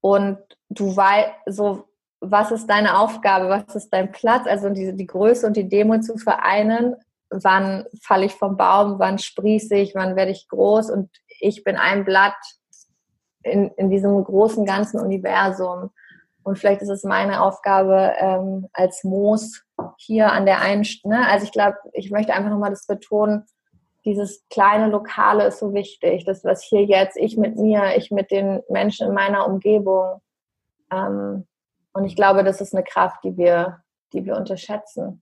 Und 0.00 0.38
du 0.68 0.96
weißt, 0.96 1.30
so, 1.46 1.84
was 2.20 2.50
ist 2.50 2.68
deine 2.68 2.98
Aufgabe? 2.98 3.48
Was 3.48 3.74
ist 3.74 3.90
dein 3.90 4.12
Platz? 4.12 4.46
Also 4.46 4.70
die, 4.70 4.96
die 4.96 5.06
Größe 5.06 5.46
und 5.46 5.56
die 5.56 5.68
Demo 5.68 6.00
zu 6.00 6.16
vereinen. 6.16 6.96
Wann 7.28 7.84
falle 8.02 8.26
ich 8.26 8.34
vom 8.34 8.56
Baum? 8.56 8.98
Wann 8.98 9.18
sprieße 9.18 9.74
ich? 9.74 9.94
Wann 9.94 10.16
werde 10.16 10.30
ich 10.30 10.48
groß? 10.48 10.90
Und 10.90 11.10
ich 11.40 11.64
bin 11.64 11.76
ein 11.76 12.04
Blatt 12.04 12.36
in, 13.46 13.70
in 13.76 13.90
diesem 13.90 14.22
großen 14.22 14.64
ganzen 14.66 15.00
Universum. 15.00 15.90
Und 16.42 16.58
vielleicht 16.58 16.82
ist 16.82 16.90
es 16.90 17.04
meine 17.04 17.42
Aufgabe 17.42 18.12
ähm, 18.18 18.68
als 18.72 19.02
Moos 19.04 19.62
hier 19.96 20.32
an 20.32 20.46
der 20.46 20.60
einen, 20.60 20.86
ne? 21.04 21.26
also 21.28 21.44
ich 21.44 21.52
glaube, 21.52 21.76
ich 21.92 22.10
möchte 22.10 22.32
einfach 22.32 22.50
nochmal 22.50 22.70
das 22.70 22.86
betonen, 22.86 23.44
dieses 24.04 24.44
kleine 24.48 24.86
Lokale 24.86 25.46
ist 25.48 25.58
so 25.58 25.74
wichtig. 25.74 26.24
Das, 26.24 26.44
was 26.44 26.62
hier 26.62 26.84
jetzt, 26.84 27.16
ich 27.16 27.36
mit 27.36 27.56
mir, 27.56 27.96
ich 27.96 28.12
mit 28.12 28.30
den 28.30 28.62
Menschen 28.68 29.08
in 29.08 29.14
meiner 29.14 29.46
Umgebung. 29.46 30.20
Ähm, 30.92 31.44
Und 31.92 32.04
ich 32.04 32.14
glaube, 32.14 32.44
das 32.44 32.60
ist 32.60 32.72
eine 32.72 32.84
Kraft, 32.84 33.24
die 33.24 33.36
wir, 33.36 33.82
die 34.12 34.24
wir 34.24 34.36
unterschätzen. 34.36 35.20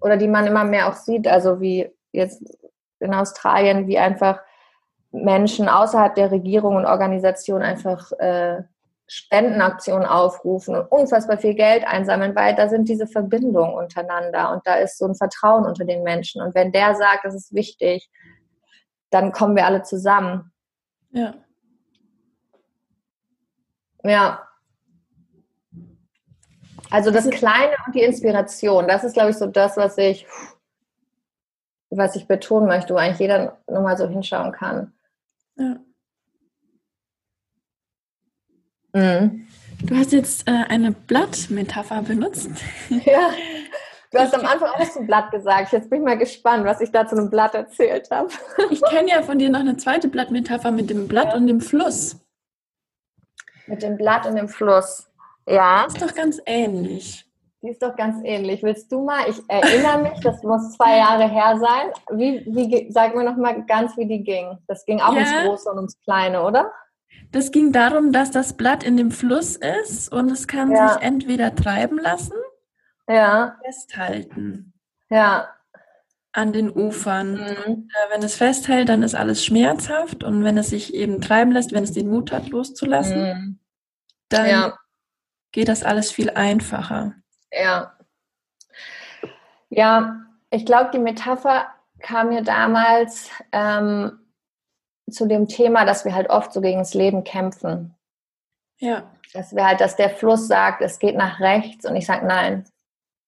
Oder 0.00 0.16
die 0.16 0.26
man 0.26 0.46
immer 0.46 0.64
mehr 0.64 0.88
auch 0.88 0.96
sieht, 0.96 1.28
also 1.28 1.60
wie 1.60 1.88
jetzt 2.10 2.42
in 2.98 3.14
Australien, 3.14 3.86
wie 3.86 3.98
einfach 3.98 4.40
Menschen 5.24 5.68
außerhalb 5.68 6.14
der 6.14 6.30
Regierung 6.30 6.76
und 6.76 6.86
Organisation 6.86 7.62
einfach 7.62 8.12
äh, 8.12 8.62
Spendenaktionen 9.08 10.06
aufrufen 10.06 10.74
und 10.74 10.90
unfassbar 10.90 11.38
viel 11.38 11.54
Geld 11.54 11.86
einsammeln, 11.86 12.34
weil 12.34 12.56
da 12.56 12.68
sind 12.68 12.88
diese 12.88 13.06
Verbindungen 13.06 13.74
untereinander 13.74 14.52
und 14.52 14.66
da 14.66 14.74
ist 14.74 14.98
so 14.98 15.06
ein 15.06 15.14
Vertrauen 15.14 15.64
unter 15.64 15.84
den 15.84 16.02
Menschen. 16.02 16.42
Und 16.42 16.54
wenn 16.54 16.72
der 16.72 16.94
sagt, 16.96 17.24
das 17.24 17.34
ist 17.34 17.54
wichtig, 17.54 18.10
dann 19.10 19.30
kommen 19.32 19.54
wir 19.54 19.66
alle 19.66 19.82
zusammen. 19.82 20.52
Ja. 21.10 21.34
Ja. 24.02 24.42
Also 26.90 27.10
das 27.10 27.28
Kleine 27.30 27.74
und 27.86 27.94
die 27.94 28.02
Inspiration, 28.02 28.86
das 28.88 29.04
ist, 29.04 29.14
glaube 29.14 29.30
ich, 29.30 29.36
so 29.36 29.46
das, 29.46 29.76
was 29.76 29.98
ich, 29.98 30.26
was 31.90 32.16
ich 32.16 32.26
betonen 32.26 32.66
möchte, 32.66 32.94
wo 32.94 32.98
eigentlich 32.98 33.18
jeder 33.18 33.58
nochmal 33.68 33.96
so 33.96 34.08
hinschauen 34.08 34.52
kann. 34.52 34.95
Ja. 35.56 35.76
Mhm. 38.92 39.46
Du 39.84 39.94
hast 39.94 40.12
jetzt 40.12 40.48
äh, 40.48 40.64
eine 40.68 40.92
Blattmetapher 40.92 42.02
benutzt. 42.02 42.50
Ja. 42.90 43.30
Du 44.12 44.18
hast 44.18 44.34
am 44.34 44.46
Anfang 44.46 44.70
auch 44.70 44.90
zum 44.92 45.06
Blatt 45.06 45.30
gesagt. 45.30 45.72
Jetzt 45.72 45.90
bin 45.90 45.98
ich 45.98 46.04
mal 46.04 46.16
gespannt, 46.16 46.64
was 46.64 46.80
ich 46.80 46.90
da 46.90 47.06
zu 47.06 47.16
einem 47.16 47.28
Blatt 47.28 47.54
erzählt 47.54 48.08
habe. 48.10 48.28
Ich 48.70 48.80
kenne 48.82 49.10
ja 49.10 49.22
von 49.22 49.38
dir 49.38 49.50
noch 49.50 49.60
eine 49.60 49.76
zweite 49.76 50.08
Blattmetapher 50.08 50.70
mit 50.70 50.88
dem 50.88 51.08
Blatt 51.08 51.30
ja. 51.30 51.34
und 51.34 51.48
dem 51.48 51.60
Fluss. 51.60 52.16
Mit 53.66 53.82
dem 53.82 53.96
Blatt 53.96 54.24
und 54.26 54.36
dem 54.36 54.48
Fluss. 54.48 55.10
Ja. 55.46 55.84
Das 55.84 55.94
ist 55.94 56.02
doch 56.02 56.14
ganz 56.14 56.40
ähnlich. 56.46 57.26
Die 57.62 57.70
ist 57.70 57.82
doch 57.82 57.96
ganz 57.96 58.20
ähnlich. 58.22 58.62
Willst 58.62 58.92
du 58.92 59.04
mal? 59.04 59.28
Ich 59.28 59.40
erinnere 59.48 60.02
mich, 60.02 60.20
das 60.20 60.42
muss 60.42 60.72
zwei 60.72 60.98
Jahre 60.98 61.28
her 61.28 61.58
sein. 61.58 62.18
Wie, 62.18 62.44
wie 62.46 62.92
sag 62.92 63.14
mir 63.14 63.24
noch 63.24 63.36
mal 63.36 63.64
ganz, 63.64 63.96
wie 63.96 64.06
die 64.06 64.22
ging. 64.22 64.58
Das 64.68 64.84
ging 64.84 65.00
auch 65.00 65.14
ja. 65.14 65.20
ums 65.20 65.32
Große 65.44 65.70
und 65.70 65.76
ums 65.76 66.00
Kleine, 66.02 66.42
oder? 66.42 66.70
Das 67.32 67.50
ging 67.50 67.72
darum, 67.72 68.12
dass 68.12 68.30
das 68.30 68.56
Blatt 68.56 68.84
in 68.84 68.96
dem 68.96 69.10
Fluss 69.10 69.56
ist 69.56 70.12
und 70.12 70.30
es 70.30 70.46
kann 70.46 70.70
ja. 70.70 70.88
sich 70.88 71.02
entweder 71.02 71.54
treiben 71.54 71.98
lassen 71.98 72.36
ja. 73.08 73.56
festhalten. 73.64 74.72
Ja. 75.10 75.48
An 76.32 76.52
den 76.52 76.70
Ufern. 76.70 77.34
Mhm. 77.34 77.56
Und, 77.66 77.90
äh, 77.90 78.10
wenn 78.12 78.22
es 78.22 78.36
festhält, 78.36 78.88
dann 78.88 79.02
ist 79.02 79.14
alles 79.14 79.44
schmerzhaft 79.44 80.22
und 80.22 80.44
wenn 80.44 80.58
es 80.58 80.70
sich 80.70 80.94
eben 80.94 81.20
treiben 81.20 81.52
lässt, 81.52 81.72
wenn 81.72 81.84
es 81.84 81.92
den 81.92 82.08
Mut 82.08 82.32
hat, 82.32 82.48
loszulassen, 82.48 83.22
mhm. 83.22 83.60
dann 84.28 84.48
ja. 84.48 84.78
geht 85.52 85.68
das 85.68 85.82
alles 85.82 86.10
viel 86.10 86.30
einfacher. 86.30 87.14
Ja. 87.56 87.92
Ja, 89.68 90.16
ich 90.50 90.64
glaube, 90.64 90.90
die 90.92 90.98
Metapher 90.98 91.66
kam 92.00 92.28
mir 92.28 92.42
damals 92.42 93.30
ähm, 93.52 94.20
zu 95.10 95.26
dem 95.26 95.48
Thema, 95.48 95.84
dass 95.84 96.04
wir 96.04 96.14
halt 96.14 96.30
oft 96.30 96.52
so 96.52 96.60
gegen 96.60 96.78
das 96.78 96.94
Leben 96.94 97.24
kämpfen. 97.24 97.94
Ja. 98.78 99.10
Dass 99.32 99.54
wir 99.54 99.66
halt, 99.66 99.80
dass 99.80 99.96
der 99.96 100.10
Fluss 100.10 100.46
sagt, 100.46 100.82
es 100.82 100.98
geht 100.98 101.16
nach 101.16 101.40
rechts 101.40 101.84
und 101.84 101.96
ich 101.96 102.06
sage 102.06 102.26
nein. 102.26 102.64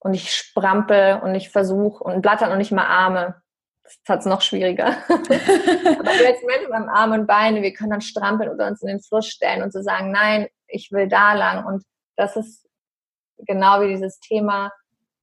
Und 0.01 0.14
ich 0.14 0.33
sprampel 0.33 1.20
und 1.22 1.35
ich 1.35 1.51
versuche 1.51 2.05
und 2.05 2.22
Blatt 2.22 2.41
hat 2.41 2.51
noch 2.51 2.57
nicht 2.57 2.70
mal 2.70 2.87
Arme. 2.87 3.43
Das 3.83 3.99
hat 4.09 4.20
es 4.20 4.26
noch 4.26 4.43
schwieriger. 4.43 4.87
Aber 5.09 5.29
wir 5.29 6.29
als 6.29 6.43
Menschen 6.45 6.72
haben 6.72 6.89
Arme 6.89 7.20
und 7.20 7.26
Beine, 7.26 7.62
wir 7.62 7.72
können 7.72 7.91
dann 7.91 8.01
strampeln 8.01 8.51
oder 8.51 8.68
uns 8.68 8.83
in 8.83 8.89
den 8.89 9.01
Fluss 9.01 9.26
stellen 9.26 9.62
und 9.62 9.72
so 9.72 9.83
sagen, 9.83 10.12
nein, 10.12 10.49
ich 10.68 10.93
will 10.93 11.09
da 11.09 11.33
lang. 11.33 11.64
Und 11.64 11.83
das 12.16 12.37
ist 12.37 12.68
genau 13.47 13.80
wie 13.80 13.89
dieses 13.89 14.20
Thema, 14.20 14.72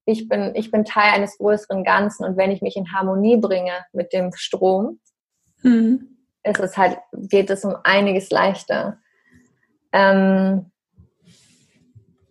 ich 0.04 0.28
bin, 0.28 0.54
ich 0.54 0.70
bin 0.70 0.84
Teil 0.84 1.12
eines 1.12 1.38
größeren 1.38 1.84
Ganzen 1.84 2.24
und 2.24 2.36
wenn 2.36 2.50
ich 2.50 2.62
mich 2.62 2.76
in 2.76 2.92
Harmonie 2.92 3.36
bringe 3.36 3.84
mit 3.92 4.12
dem 4.12 4.32
Strom, 4.34 5.00
mhm 5.62 6.16
ist 6.46 6.60
es 6.60 6.76
halt, 6.76 6.98
geht 7.12 7.50
es 7.50 7.64
um 7.64 7.76
einiges 7.84 8.30
leichter. 8.30 8.98
Ähm, 9.92 10.70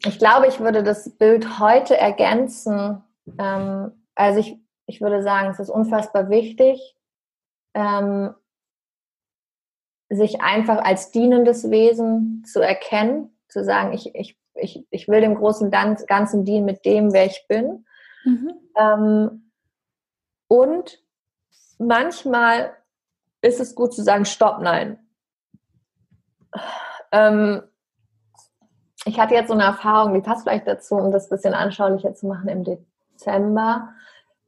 ich 0.06 0.18
glaube, 0.20 0.48
ich 0.48 0.60
würde 0.60 0.84
das 0.84 1.10
Bild 1.18 1.60
heute 1.60 1.98
ergänzen. 1.98 3.04
Ähm, 3.38 3.92
also 4.16 4.40
ich, 4.40 4.58
ich 4.86 5.02
würde 5.02 5.22
sagen, 5.22 5.50
es 5.50 5.60
ist 5.60 5.70
unfassbar 5.70 6.30
wichtig, 6.30 6.96
ähm, 7.74 8.34
sich 10.10 10.42
einfach 10.42 10.78
als 10.84 11.12
dienendes 11.12 11.70
Wesen 11.72 12.44
zu 12.46 12.62
erkennen, 12.62 13.36
zu 13.50 13.64
sagen, 13.64 13.94
ich, 13.94 14.14
ich, 14.16 14.38
ich, 14.56 14.86
ich 14.90 15.08
will 15.08 15.22
dem 15.22 15.36
großen 15.36 15.72
Ganzen 15.72 16.46
dienen 16.46 16.66
mit 16.66 16.86
dem, 16.86 17.14
wer 17.14 17.26
ich 17.26 17.46
bin. 17.48 17.86
Mhm. 18.24 18.54
Ähm, 18.78 19.52
und 20.48 21.00
manchmal 21.78 22.74
ist 23.42 23.60
es 23.60 23.76
gut 23.76 23.94
zu 23.94 24.04
sagen, 24.04 24.26
stopp, 24.26 24.62
nein. 24.62 25.00
Ähm, 27.12 27.62
ich 29.06 29.20
hatte 29.20 29.36
jetzt 29.36 29.50
so 29.50 29.54
eine 29.54 29.64
Erfahrung, 29.64 30.14
die 30.14 30.22
passt 30.22 30.44
vielleicht 30.44 30.68
dazu, 30.68 30.96
um 30.96 31.12
das 31.12 31.26
ein 31.26 31.36
bisschen 31.36 31.54
anschaulicher 31.54 32.16
zu 32.16 32.28
machen 32.28 32.50
im 32.50 32.64
Dezember. 32.64 33.90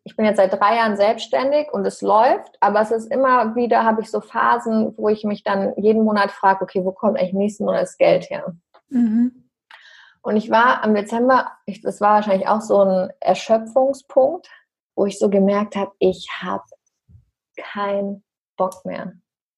Ich 0.04 0.16
bin 0.16 0.26
jetzt 0.26 0.38
seit 0.38 0.54
drei 0.54 0.78
Jahren 0.78 0.96
selbstständig 0.96 1.72
und 1.72 1.86
es 1.86 2.02
läuft, 2.02 2.58
aber 2.62 2.80
es 2.82 2.92
ist 2.92 3.12
immer 3.12 3.56
wieder, 3.56 3.84
habe 3.84 4.02
ich 4.02 4.10
so 4.10 4.22
Phasen, 4.22 4.94
wo 4.98 5.10
ich 5.10 5.26
mich 5.26 5.44
dann 5.44 5.74
jeden 5.76 6.04
Monat 6.04 6.32
frage, 6.32 6.64
okay, 6.64 6.84
wo 6.84 6.92
kommt 6.92 7.20
eigentlich 7.20 7.34
nächsten 7.34 7.66
Monat 7.66 7.84
das 7.84 7.98
Geld 7.98 8.30
her? 8.30 8.56
Mhm. 8.90 9.47
Und 10.28 10.36
ich 10.36 10.52
war 10.52 10.84
am 10.84 10.94
Dezember, 10.94 11.54
ich, 11.66 11.80
das 11.80 12.02
war 12.02 12.16
wahrscheinlich 12.16 12.50
auch 12.50 12.60
so 12.60 12.82
ein 12.82 13.14
Erschöpfungspunkt, 13.22 14.50
wo 14.94 15.06
ich 15.06 15.18
so 15.18 15.30
gemerkt 15.30 15.78
habe, 15.78 15.94
ich 16.00 16.28
habe 16.42 16.66
kein 17.56 18.26
Bock 18.58 18.84
mehr. 18.84 19.14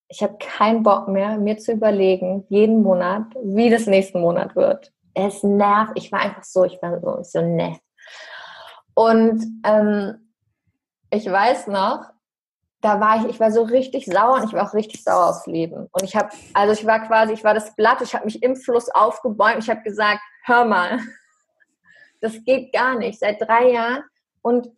Ich 0.10 0.22
habe 0.22 0.38
keinen 0.38 0.84
Bock 0.84 1.08
mehr, 1.08 1.40
mir 1.40 1.58
zu 1.58 1.72
überlegen, 1.72 2.46
jeden 2.50 2.84
Monat, 2.84 3.24
wie 3.42 3.72
das 3.72 3.88
nächsten 3.88 4.22
Monat 4.22 4.56
wird. 4.56 4.94
Es 5.16 5.42
nervt. 5.42 5.94
Ich 5.96 6.12
war 6.12 6.20
einfach 6.20 6.44
so, 6.44 6.66
ich 6.66 6.80
war 6.84 7.02
so, 7.02 7.24
so 7.24 7.42
ne. 7.42 7.80
Und 8.94 9.44
ähm, 9.64 10.34
ich 11.10 11.26
weiß 11.26 11.66
noch, 11.66 12.12
da 12.82 13.00
war 13.00 13.18
ich, 13.18 13.26
ich 13.26 13.40
war 13.40 13.52
so 13.52 13.64
richtig 13.64 14.06
sauer 14.06 14.36
und 14.36 14.44
ich 14.44 14.54
war 14.54 14.70
auch 14.70 14.76
richtig 14.76 15.04
sauer 15.04 15.30
aufs 15.30 15.48
Leben. 15.48 15.88
Und 15.92 16.04
ich 16.04 16.16
habe, 16.16 16.30
also 16.54 16.74
ich 16.74 16.86
war 16.86 17.00
quasi, 17.08 17.34
ich 17.34 17.44
war 17.44 17.56
das 17.56 17.76
Blatt, 17.76 18.02
ich 18.02 18.14
habe 18.14 18.26
mich 18.26 18.44
im 18.44 18.56
Fluss 18.56 18.88
aufgebäumt, 18.90 19.64
ich 19.64 19.70
habe 19.72 19.82
gesagt, 19.82 20.22
hör 20.50 20.66
mal, 20.66 21.00
das 22.22 22.44
geht 22.44 22.74
gar 22.74 22.98
nicht, 22.98 23.20
seit 23.20 23.42
drei 23.42 23.72
Jahren. 23.72 24.04
Und 24.42 24.70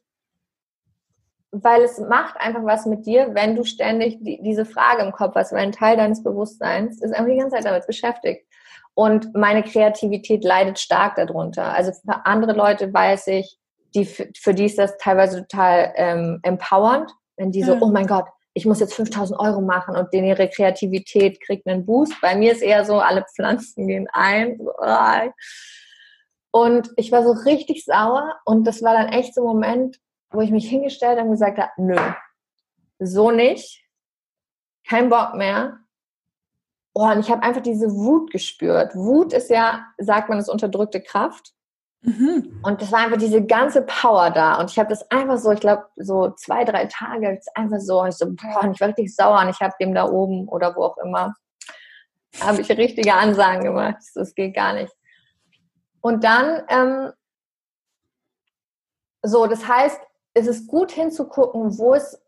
weil 1.51 1.81
es 1.81 1.99
macht 1.99 2.37
einfach 2.37 2.63
was 2.63 2.85
mit 2.85 3.05
dir, 3.05 3.33
wenn 3.33 3.55
du 3.55 3.63
ständig 3.63 4.17
die, 4.21 4.41
diese 4.41 4.65
Frage 4.65 5.03
im 5.03 5.11
Kopf 5.11 5.35
hast, 5.35 5.51
weil 5.51 5.59
ein 5.59 5.71
Teil 5.71 5.97
deines 5.97 6.23
Bewusstseins 6.23 7.01
ist 7.01 7.13
einfach 7.13 7.31
die 7.31 7.37
ganze 7.37 7.55
Zeit 7.55 7.65
damit 7.65 7.87
beschäftigt. 7.87 8.45
Und 8.93 9.33
meine 9.33 9.63
Kreativität 9.63 10.43
leidet 10.43 10.79
stark 10.79 11.15
darunter. 11.15 11.73
Also 11.73 11.91
für 11.91 12.25
andere 12.25 12.53
Leute 12.53 12.93
weiß 12.93 13.27
ich, 13.27 13.57
die, 13.95 14.05
für 14.05 14.53
die 14.53 14.65
ist 14.65 14.77
das 14.77 14.97
teilweise 14.97 15.41
total 15.41 15.93
ähm, 15.95 16.39
empowernd, 16.43 17.11
wenn 17.35 17.51
die 17.51 17.63
so, 17.63 17.77
oh 17.81 17.87
mein 17.87 18.07
Gott, 18.07 18.25
ich 18.53 18.65
muss 18.65 18.79
jetzt 18.79 18.93
5000 18.93 19.39
Euro 19.39 19.61
machen 19.61 19.95
und 19.95 20.13
denen 20.13 20.27
ihre 20.27 20.49
Kreativität 20.49 21.41
kriegt 21.41 21.67
einen 21.67 21.85
Boost. 21.85 22.13
Bei 22.21 22.35
mir 22.35 22.51
ist 22.51 22.61
eher 22.61 22.83
so, 22.85 22.99
alle 22.99 23.25
Pflanzen 23.33 23.87
gehen 23.87 24.07
ein. 24.11 24.59
Und 26.51 26.89
ich 26.97 27.11
war 27.11 27.23
so 27.23 27.31
richtig 27.31 27.85
sauer 27.85 28.39
und 28.45 28.65
das 28.65 28.83
war 28.83 28.93
dann 28.93 29.07
echt 29.07 29.33
so 29.33 29.41
ein 29.41 29.47
Moment, 29.47 29.99
wo 30.31 30.41
ich 30.41 30.51
mich 30.51 30.69
hingestellt 30.69 31.19
und 31.19 31.31
gesagt 31.31 31.57
habe, 31.57 31.71
nö, 31.77 31.97
so 32.99 33.31
nicht, 33.31 33.85
kein 34.87 35.09
Bock 35.09 35.35
mehr. 35.35 35.77
Oh, 36.93 37.09
und 37.09 37.21
ich 37.21 37.31
habe 37.31 37.43
einfach 37.43 37.61
diese 37.61 37.89
Wut 37.89 38.31
gespürt. 38.31 38.95
Wut 38.95 39.31
ist 39.31 39.49
ja, 39.49 39.85
sagt 39.97 40.27
man, 40.27 40.39
ist 40.39 40.49
unterdrückte 40.49 41.01
Kraft. 41.01 41.53
Mhm. 42.03 42.59
Und 42.63 42.81
das 42.81 42.91
war 42.91 42.99
einfach 42.99 43.17
diese 43.17 43.45
ganze 43.45 43.83
Power 43.83 44.31
da. 44.31 44.59
Und 44.59 44.71
ich 44.71 44.79
habe 44.79 44.89
das 44.89 45.09
einfach 45.11 45.37
so, 45.37 45.51
ich 45.51 45.59
glaube, 45.59 45.85
so 45.95 46.31
zwei, 46.31 46.63
drei 46.63 46.85
Tage, 46.85 47.39
einfach 47.53 47.79
so, 47.79 48.03
ich 48.05 48.15
so, 48.15 48.25
boah, 48.27 48.63
und 48.63 48.73
ich 48.73 48.81
war 48.81 48.87
richtig 48.87 49.15
sauer 49.15 49.39
und 49.39 49.49
ich 49.49 49.59
habe 49.59 49.73
dem 49.79 49.93
da 49.93 50.09
oben 50.09 50.47
oder 50.47 50.75
wo 50.75 50.83
auch 50.83 50.97
immer, 50.97 51.35
habe 52.39 52.61
ich 52.61 52.69
richtige 52.69 53.13
Ansagen 53.13 53.63
gemacht. 53.63 54.01
Das 54.15 54.33
geht 54.33 54.55
gar 54.55 54.73
nicht. 54.73 54.93
Und 56.01 56.23
dann, 56.23 56.63
ähm, 56.69 57.11
so, 59.23 59.45
das 59.45 59.67
heißt, 59.67 59.99
es 60.33 60.47
ist 60.47 60.67
gut 60.67 60.91
hinzugucken, 60.91 61.77
wo 61.77 61.93
ist, 61.93 62.19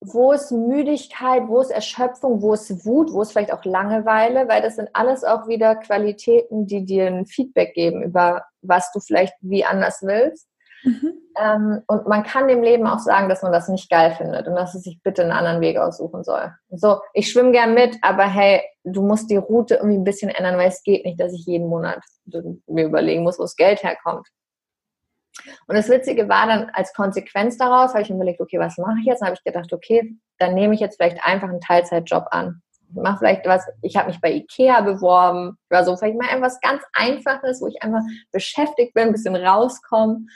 wo 0.00 0.30
ist 0.32 0.52
Müdigkeit, 0.52 1.48
wo 1.48 1.60
ist 1.60 1.70
Erschöpfung, 1.70 2.42
wo 2.42 2.54
ist 2.54 2.84
Wut, 2.84 3.12
wo 3.12 3.22
ist 3.22 3.32
vielleicht 3.32 3.52
auch 3.52 3.64
Langeweile, 3.64 4.46
weil 4.46 4.62
das 4.62 4.76
sind 4.76 4.90
alles 4.92 5.24
auch 5.24 5.48
wieder 5.48 5.74
Qualitäten, 5.74 6.66
die 6.66 6.84
dir 6.84 7.08
ein 7.08 7.26
Feedback 7.26 7.74
geben 7.74 8.02
über 8.02 8.44
was 8.68 8.92
du 8.92 9.00
vielleicht 9.00 9.34
wie 9.40 9.64
anders 9.64 10.02
willst. 10.02 10.48
Mhm. 10.84 11.14
Ähm, 11.38 11.82
und 11.86 12.06
man 12.06 12.22
kann 12.22 12.48
dem 12.48 12.62
Leben 12.62 12.86
auch 12.86 12.98
sagen, 12.98 13.28
dass 13.28 13.42
man 13.42 13.52
das 13.52 13.68
nicht 13.68 13.90
geil 13.90 14.12
findet 14.12 14.46
und 14.46 14.54
dass 14.54 14.74
es 14.74 14.82
sich 14.82 15.00
bitte 15.02 15.22
einen 15.22 15.32
anderen 15.32 15.60
Weg 15.60 15.78
aussuchen 15.78 16.22
soll. 16.22 16.52
So, 16.70 17.00
ich 17.12 17.30
schwimme 17.30 17.52
gern 17.52 17.74
mit, 17.74 17.96
aber 18.02 18.24
hey, 18.24 18.62
du 18.84 19.02
musst 19.02 19.30
die 19.30 19.36
Route 19.36 19.76
irgendwie 19.76 19.98
ein 19.98 20.04
bisschen 20.04 20.30
ändern, 20.30 20.56
weil 20.56 20.68
es 20.68 20.82
geht 20.82 21.04
nicht, 21.04 21.20
dass 21.20 21.32
ich 21.32 21.44
jeden 21.46 21.68
Monat 21.68 21.98
mir 22.66 22.84
überlegen 22.84 23.22
muss, 23.22 23.38
wo 23.38 23.42
das 23.42 23.56
Geld 23.56 23.82
herkommt. 23.82 24.28
Und 25.66 25.76
das 25.76 25.88
Witzige 25.88 26.28
war 26.28 26.46
dann 26.46 26.70
als 26.72 26.92
Konsequenz 26.94 27.58
daraus, 27.58 27.90
habe 27.90 28.02
ich 28.02 28.08
mir 28.08 28.16
überlegt, 28.16 28.40
okay, 28.40 28.58
was 28.58 28.78
mache 28.78 28.98
ich 29.00 29.06
jetzt? 29.06 29.20
Dann 29.20 29.28
habe 29.28 29.36
ich 29.36 29.44
gedacht, 29.44 29.72
okay, 29.72 30.16
dann 30.38 30.54
nehme 30.54 30.74
ich 30.74 30.80
jetzt 30.80 30.96
vielleicht 30.96 31.22
einfach 31.24 31.48
einen 31.48 31.60
Teilzeitjob 31.60 32.26
an. 32.30 32.62
Ich 32.96 33.02
mache 33.02 33.18
vielleicht 33.18 33.46
was, 33.46 33.64
ich 33.82 33.96
habe 33.96 34.08
mich 34.08 34.20
bei 34.20 34.32
Ikea 34.32 34.80
beworben 34.80 35.58
oder 35.70 35.84
so, 35.84 35.96
vielleicht 35.96 36.18
mal 36.18 36.34
etwas 36.34 36.60
ganz 36.60 36.82
Einfaches, 36.94 37.60
wo 37.60 37.66
ich 37.66 37.82
einfach 37.82 38.00
beschäftigt 38.32 38.94
bin, 38.94 39.08
ein 39.08 39.12
bisschen 39.12 39.36
rauskomme. 39.36 40.26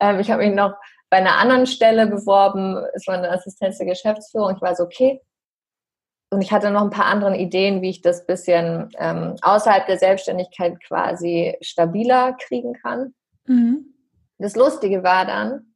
Ähm, 0.00 0.20
ich 0.20 0.30
habe 0.30 0.46
mich 0.46 0.54
noch 0.54 0.74
bei 1.10 1.18
einer 1.18 1.36
anderen 1.36 1.66
Stelle 1.66 2.06
beworben, 2.06 2.76
es 2.94 3.06
war 3.06 3.16
eine 3.16 3.30
Assistenz 3.30 3.78
der 3.78 3.86
Geschäftsführung. 3.86 4.54
Ich 4.54 4.62
war 4.62 4.74
so, 4.74 4.84
okay. 4.84 5.20
Und 6.30 6.42
ich 6.42 6.52
hatte 6.52 6.70
noch 6.70 6.82
ein 6.82 6.90
paar 6.90 7.06
andere 7.06 7.36
Ideen, 7.36 7.82
wie 7.82 7.90
ich 7.90 8.02
das 8.02 8.26
bisschen 8.26 8.90
ähm, 8.98 9.36
außerhalb 9.42 9.86
der 9.86 9.98
Selbstständigkeit 9.98 10.82
quasi 10.84 11.56
stabiler 11.60 12.32
kriegen 12.34 12.72
kann. 12.74 13.14
Mhm. 13.46 13.94
Das 14.38 14.56
Lustige 14.56 15.02
war 15.02 15.24
dann, 15.24 15.74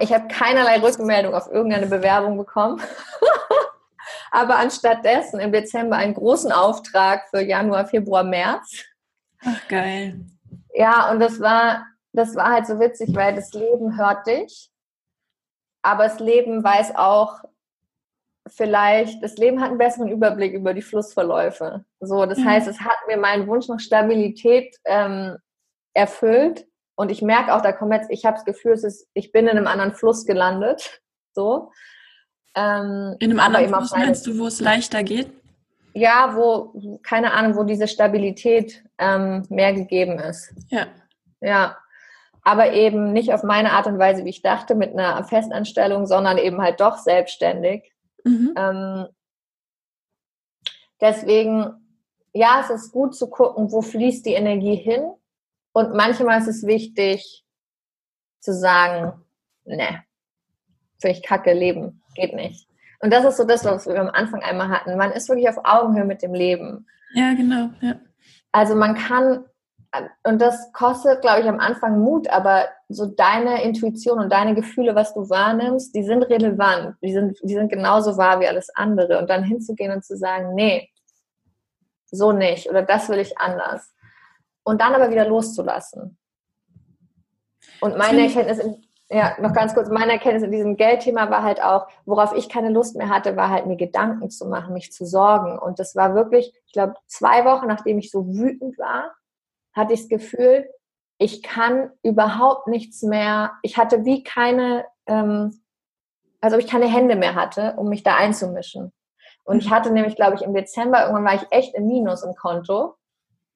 ich 0.00 0.12
habe 0.12 0.28
keinerlei 0.28 0.78
Rückmeldung 0.80 1.34
auf 1.34 1.50
irgendeine 1.50 1.86
Bewerbung 1.86 2.36
bekommen. 2.36 2.80
Aber 4.34 4.56
anstattdessen 4.56 5.40
im 5.40 5.52
Dezember 5.52 5.96
einen 5.96 6.14
großen 6.14 6.52
Auftrag 6.52 7.28
für 7.28 7.42
Januar, 7.42 7.86
Februar, 7.86 8.24
März. 8.24 8.82
Ach, 9.44 9.68
geil. 9.68 10.24
Ja, 10.74 11.10
und 11.10 11.20
das 11.20 11.38
war, 11.38 11.86
das 12.12 12.34
war 12.34 12.50
halt 12.50 12.66
so 12.66 12.80
witzig, 12.80 13.14
weil 13.14 13.34
das 13.34 13.52
Leben 13.52 13.98
hört 13.98 14.26
dich, 14.26 14.70
aber 15.82 16.04
das 16.04 16.18
Leben 16.18 16.64
weiß 16.64 16.96
auch 16.96 17.44
vielleicht, 18.46 19.22
das 19.22 19.36
Leben 19.36 19.60
hat 19.60 19.68
einen 19.68 19.78
besseren 19.78 20.08
Überblick 20.08 20.54
über 20.54 20.72
die 20.72 20.82
Flussverläufe. 20.82 21.84
So, 22.00 22.24
das 22.24 22.38
mhm. 22.38 22.46
heißt, 22.46 22.68
es 22.68 22.80
hat 22.80 22.96
mir 23.06 23.18
meinen 23.18 23.46
Wunsch 23.46 23.68
nach 23.68 23.80
Stabilität 23.80 24.74
ähm, 24.86 25.36
erfüllt 25.92 26.66
und 26.94 27.10
ich 27.10 27.20
merke 27.20 27.54
auch, 27.54 27.60
da 27.60 27.72
kommt 27.72 27.92
jetzt, 27.92 28.10
ich 28.10 28.24
habe 28.24 28.36
das 28.36 28.46
Gefühl, 28.46 28.72
es 28.72 28.84
ist, 28.84 29.08
ich 29.12 29.30
bin 29.30 29.46
in 29.46 29.58
einem 29.58 29.66
anderen 29.66 29.92
Fluss 29.92 30.24
gelandet. 30.24 31.02
So. 31.34 31.70
Ähm, 32.54 33.16
in 33.18 33.30
einem 33.30 33.40
anderen 33.40 33.68
Fluss 33.68 33.92
meinst 33.92 34.26
du, 34.26 34.38
wo 34.38 34.46
es 34.46 34.60
leichter 34.60 35.02
geht? 35.02 35.32
Ja, 35.94 36.34
wo, 36.34 36.98
keine 37.02 37.32
Ahnung, 37.32 37.56
wo 37.56 37.64
diese 37.64 37.88
Stabilität 37.88 38.82
ähm, 38.98 39.44
mehr 39.48 39.72
gegeben 39.72 40.18
ist. 40.18 40.54
Ja. 40.68 40.86
Ja. 41.40 41.76
Aber 42.44 42.72
eben 42.72 43.12
nicht 43.12 43.32
auf 43.32 43.42
meine 43.42 43.72
Art 43.72 43.86
und 43.86 43.98
Weise, 43.98 44.24
wie 44.24 44.30
ich 44.30 44.42
dachte, 44.42 44.74
mit 44.74 44.92
einer 44.92 45.22
Festanstellung, 45.24 46.06
sondern 46.06 46.38
eben 46.38 46.60
halt 46.60 46.80
doch 46.80 46.98
selbstständig. 46.98 47.92
Mhm. 48.24 48.54
Ähm, 48.56 49.06
deswegen, 51.00 51.72
ja, 52.32 52.60
es 52.62 52.70
ist 52.70 52.92
gut 52.92 53.14
zu 53.14 53.28
gucken, 53.28 53.70
wo 53.70 53.82
fließt 53.82 54.26
die 54.26 54.34
Energie 54.34 54.76
hin 54.76 55.12
und 55.72 55.94
manchmal 55.94 56.40
ist 56.40 56.48
es 56.48 56.66
wichtig 56.66 57.44
zu 58.40 58.52
sagen, 58.52 59.12
ne, 59.64 60.04
finde 61.02 61.18
ich 61.18 61.22
kacke, 61.22 61.52
Leben, 61.52 62.02
geht 62.14 62.34
nicht. 62.34 62.66
Und 63.00 63.12
das 63.12 63.24
ist 63.24 63.36
so 63.36 63.44
das, 63.44 63.64
was 63.64 63.86
wir 63.86 64.00
am 64.00 64.08
Anfang 64.08 64.42
einmal 64.42 64.68
hatten. 64.68 64.96
Man 64.96 65.12
ist 65.12 65.28
wirklich 65.28 65.48
auf 65.48 65.58
Augenhöhe 65.64 66.04
mit 66.04 66.22
dem 66.22 66.32
Leben. 66.32 66.86
Ja, 67.14 67.34
genau. 67.34 67.68
Ja. 67.80 67.96
Also 68.52 68.74
man 68.74 68.94
kann, 68.94 69.44
und 70.22 70.40
das 70.40 70.72
kostet, 70.72 71.20
glaube 71.20 71.40
ich, 71.40 71.48
am 71.48 71.60
Anfang 71.60 72.00
Mut, 72.00 72.28
aber 72.28 72.68
so 72.88 73.06
deine 73.06 73.62
Intuition 73.62 74.18
und 74.18 74.32
deine 74.32 74.54
Gefühle, 74.54 74.94
was 74.94 75.12
du 75.12 75.28
wahrnimmst, 75.28 75.94
die 75.94 76.04
sind 76.04 76.22
relevant. 76.22 76.96
Die 77.02 77.12
sind, 77.12 77.38
die 77.42 77.54
sind 77.54 77.68
genauso 77.70 78.16
wahr 78.16 78.40
wie 78.40 78.46
alles 78.46 78.70
andere. 78.74 79.18
Und 79.18 79.28
dann 79.28 79.44
hinzugehen 79.44 79.92
und 79.92 80.04
zu 80.04 80.16
sagen, 80.16 80.54
nee, 80.54 80.88
so 82.12 82.30
nicht 82.32 82.68
oder 82.68 82.82
das 82.82 83.08
will 83.08 83.18
ich 83.18 83.38
anders 83.38 83.92
und 84.62 84.80
dann 84.80 84.94
aber 84.94 85.10
wieder 85.10 85.26
loszulassen. 85.26 86.18
Und 87.80 87.96
meine 87.96 88.22
Erkenntnis, 88.22 88.58
in, 88.58 88.84
ja, 89.12 89.36
noch 89.40 89.52
ganz 89.52 89.74
kurz, 89.74 89.90
meine 89.90 90.12
Erkenntnis 90.12 90.42
in 90.42 90.52
diesem 90.52 90.76
Geldthema 90.76 91.30
war 91.30 91.42
halt 91.42 91.62
auch, 91.62 91.86
worauf 92.06 92.34
ich 92.34 92.48
keine 92.48 92.70
Lust 92.70 92.96
mehr 92.96 93.10
hatte, 93.10 93.36
war 93.36 93.50
halt 93.50 93.66
mir 93.66 93.76
Gedanken 93.76 94.30
zu 94.30 94.46
machen, 94.46 94.72
mich 94.72 94.90
zu 94.90 95.04
sorgen. 95.04 95.58
Und 95.58 95.78
das 95.78 95.94
war 95.94 96.14
wirklich, 96.14 96.54
ich 96.66 96.72
glaube, 96.72 96.94
zwei 97.06 97.44
Wochen, 97.44 97.66
nachdem 97.66 97.98
ich 97.98 98.10
so 98.10 98.26
wütend 98.26 98.78
war, 98.78 99.12
hatte 99.74 99.92
ich 99.92 100.00
das 100.00 100.08
Gefühl, 100.08 100.66
ich 101.18 101.42
kann 101.42 101.90
überhaupt 102.02 102.68
nichts 102.68 103.02
mehr, 103.02 103.52
ich 103.62 103.76
hatte 103.76 104.06
wie 104.06 104.22
keine, 104.22 104.86
ähm, 105.06 105.60
also 106.40 106.56
ich 106.56 106.66
keine 106.66 106.86
Hände 106.86 107.14
mehr 107.14 107.34
hatte, 107.34 107.74
um 107.76 107.90
mich 107.90 108.02
da 108.02 108.16
einzumischen. 108.16 108.92
Und 109.44 109.58
ich 109.58 109.70
hatte 109.70 109.90
nämlich, 109.90 110.16
glaube 110.16 110.36
ich, 110.36 110.42
im 110.42 110.54
Dezember, 110.54 111.02
irgendwann 111.02 111.24
war 111.24 111.34
ich 111.34 111.46
echt 111.50 111.74
im 111.74 111.86
Minus 111.86 112.22
im 112.22 112.34
Konto 112.34 112.94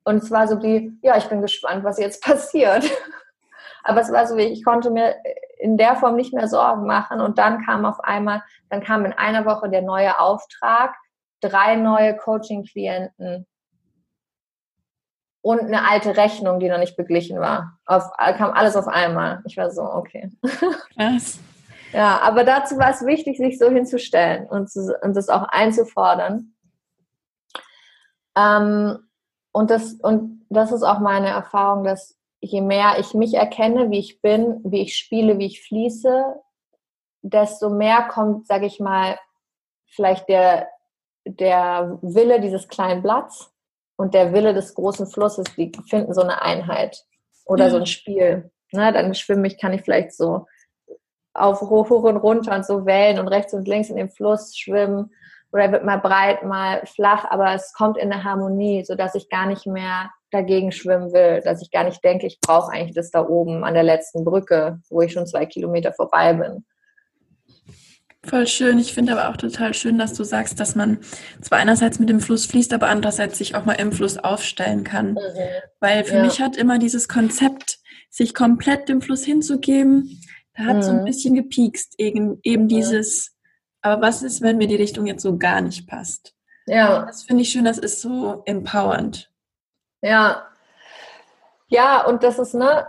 und 0.05 0.23
es 0.23 0.31
war 0.31 0.47
so 0.49 0.63
wie, 0.63 0.99
ja, 1.03 1.17
ich 1.17 1.29
bin 1.29 1.41
gespannt, 1.41 1.83
was 1.83 1.99
jetzt 1.99 2.23
passiert. 2.25 2.85
Aber 3.83 4.01
es 4.01 4.13
war 4.13 4.27
so 4.27 4.37
wie, 4.37 4.43
ich 4.43 4.65
konnte 4.65 4.91
mir 4.91 5.15
in 5.57 5.77
der 5.77 5.97
Form 5.97 6.17
nicht 6.17 6.35
mehr 6.35 6.49
Sorgen 6.49 6.87
machen. 6.87 7.21
Und 7.21 7.39
dann 7.39 7.65
kam 7.65 7.85
auf 7.85 8.01
einmal, 8.01 8.43
dann 8.71 8.83
kam 8.83 9.05
in 9.05 9.13
einer 9.13 9.45
Woche 9.45 9.69
der 9.69 9.83
neue 9.83 10.19
Auftrag, 10.19 10.95
drei 11.41 11.77
neue 11.77 12.17
Coaching-Klienten 12.17 13.47
und 15.43 15.61
eine 15.61 15.89
alte 15.89 16.17
Rechnung, 16.17 16.59
die 16.59 16.69
noch 16.69 16.79
nicht 16.79 16.97
beglichen 16.97 17.39
war. 17.39 17.79
Auf, 17.87 18.11
kam 18.17 18.51
alles 18.51 18.75
auf 18.75 18.89
einmal. 18.89 19.43
Ich 19.47 19.57
war 19.57 19.71
so, 19.71 19.83
okay. 19.83 20.31
Krass. 20.95 21.39
Ja, 21.93 22.21
aber 22.21 22.43
dazu 22.43 22.77
war 22.79 22.91
es 22.91 23.07
wichtig, 23.07 23.39
sich 23.39 23.59
so 23.59 23.71
hinzustellen 23.71 24.47
und, 24.49 24.69
zu, 24.69 24.95
und 25.03 25.17
das 25.17 25.29
auch 25.29 25.45
einzufordern. 25.45 26.53
Ähm, 28.37 28.99
und 29.53 29.71
das, 29.71 29.95
und 29.95 30.45
das 30.51 30.73
ist 30.73 30.83
auch 30.83 30.99
meine 30.99 31.29
Erfahrung, 31.29 31.85
dass 31.85 32.19
je 32.41 32.61
mehr 32.61 32.99
ich 32.99 33.14
mich 33.14 33.34
erkenne, 33.34 33.91
wie 33.91 33.99
ich 33.99 34.20
bin, 34.20 34.61
wie 34.64 34.82
ich 34.82 34.97
spiele, 34.97 35.39
wie 35.39 35.47
ich 35.47 35.62
fließe, 35.62 36.37
desto 37.22 37.70
mehr 37.70 38.03
kommt, 38.03 38.47
sage 38.47 38.66
ich 38.66 38.80
mal, 38.80 39.18
vielleicht 39.87 40.28
der, 40.28 40.68
der 41.24 41.99
Wille 42.03 42.41
dieses 42.41 42.68
kleinen 42.68 43.03
Blatts 43.03 43.53
und 43.97 44.14
der 44.14 44.32
Wille 44.32 44.55
des 44.55 44.74
großen 44.74 45.07
Flusses, 45.07 45.47
die 45.57 45.72
finden 45.89 46.14
so 46.14 46.22
eine 46.22 46.43
Einheit 46.43 47.05
oder 47.47 47.64
ja. 47.64 47.70
so 47.70 47.76
ein 47.78 47.87
Spiel. 47.87 48.51
Ne, 48.72 48.93
dann 48.93 49.14
schwimme 49.14 49.47
ich, 49.47 49.59
kann 49.59 49.72
ich 49.72 49.82
vielleicht 49.82 50.12
so 50.12 50.47
auf 51.32 51.61
hoch, 51.61 51.91
hoch 51.91 52.03
und 52.05 52.16
runter 52.16 52.55
und 52.55 52.66
so 52.66 52.84
Wellen 52.87 53.18
und 53.18 53.28
rechts 53.28 53.55
und 53.55 53.68
links 53.68 53.91
in 53.91 53.97
dem 53.97 54.11
Fluss 54.11 54.57
schwimmen 54.57 55.11
oder 55.53 55.70
wird 55.70 55.84
mal 55.84 55.99
breit, 55.99 56.43
mal 56.45 56.84
flach, 56.87 57.24
aber 57.30 57.55
es 57.55 57.72
kommt 57.72 57.97
in 57.97 58.12
eine 58.12 58.24
Harmonie, 58.24 58.84
sodass 58.84 59.14
ich 59.14 59.28
gar 59.28 59.47
nicht 59.47 59.66
mehr 59.66 60.11
dagegen 60.37 60.72
schwimmen 60.72 61.12
will, 61.12 61.41
dass 61.43 61.62
ich 61.62 61.70
gar 61.70 61.84
nicht 61.84 62.03
denke, 62.05 62.26
ich 62.26 62.41
brauche 62.41 62.72
eigentlich 62.72 62.95
das 62.95 63.11
da 63.11 63.26
oben 63.26 63.64
an 63.64 63.74
der 63.74 63.82
letzten 63.82 64.24
Brücke, 64.24 64.80
wo 64.89 65.01
ich 65.01 65.12
schon 65.12 65.26
zwei 65.26 65.47
Kilometer 65.47 65.93
vorbei 65.93 66.32
bin. 66.34 66.64
Voll 68.24 68.47
schön. 68.49 68.78
Ich 68.78 68.93
finde 68.93 69.12
aber 69.12 69.30
auch 69.30 69.37
total 69.37 69.72
schön, 69.72 69.99
dass 69.99 70.14
du 70.14 70.24
sagst, 70.24 70.59
dass 70.59 70.74
man 70.74 70.99
zwar 71.41 71.59
einerseits 71.59 72.01
mit 72.01 72.09
dem 72.09 72.20
Fluss 72.20 72.45
fließt, 72.47 72.72
aber 72.72 72.89
andererseits 72.89 73.39
sich 73.39 73.55
auch 73.55 73.64
mal 73.64 73.74
im 73.74 73.93
Fluss 73.93 74.18
aufstellen 74.18 74.82
kann. 74.82 75.12
Mhm. 75.12 75.18
Weil 75.78 76.05
für 76.05 76.16
ja. 76.16 76.24
mich 76.24 76.41
hat 76.41 76.57
immer 76.57 76.78
dieses 76.78 77.09
Konzept, 77.09 77.78
sich 78.11 78.34
komplett 78.34 78.89
dem 78.89 79.01
Fluss 79.01 79.24
hinzugeben, 79.24 80.20
da 80.57 80.64
hat 80.64 80.76
mhm. 80.76 80.82
so 80.82 80.91
ein 80.91 81.01
mhm. 81.01 81.05
bisschen 81.05 81.34
gepiekst, 81.34 81.95
eben, 81.99 82.41
eben 82.43 82.64
mhm. 82.64 82.68
dieses, 82.68 83.37
aber 83.82 84.03
was 84.03 84.22
ist, 84.22 84.41
wenn 84.41 84.57
mir 84.57 84.68
die 84.68 84.76
Richtung 84.76 85.07
jetzt 85.07 85.22
so 85.22 85.39
gar 85.39 85.61
nicht 85.61 85.87
passt? 85.87 86.34
Ja. 86.66 87.05
Das 87.07 87.22
finde 87.22 87.43
ich 87.43 87.51
schön, 87.51 87.64
das 87.64 87.78
ist 87.78 88.01
so 88.01 88.43
empowernd. 88.47 89.30
Ja. 90.01 90.47
Ja, 91.69 92.05
und 92.07 92.23
das 92.23 92.39
ist, 92.39 92.55
ne, 92.55 92.87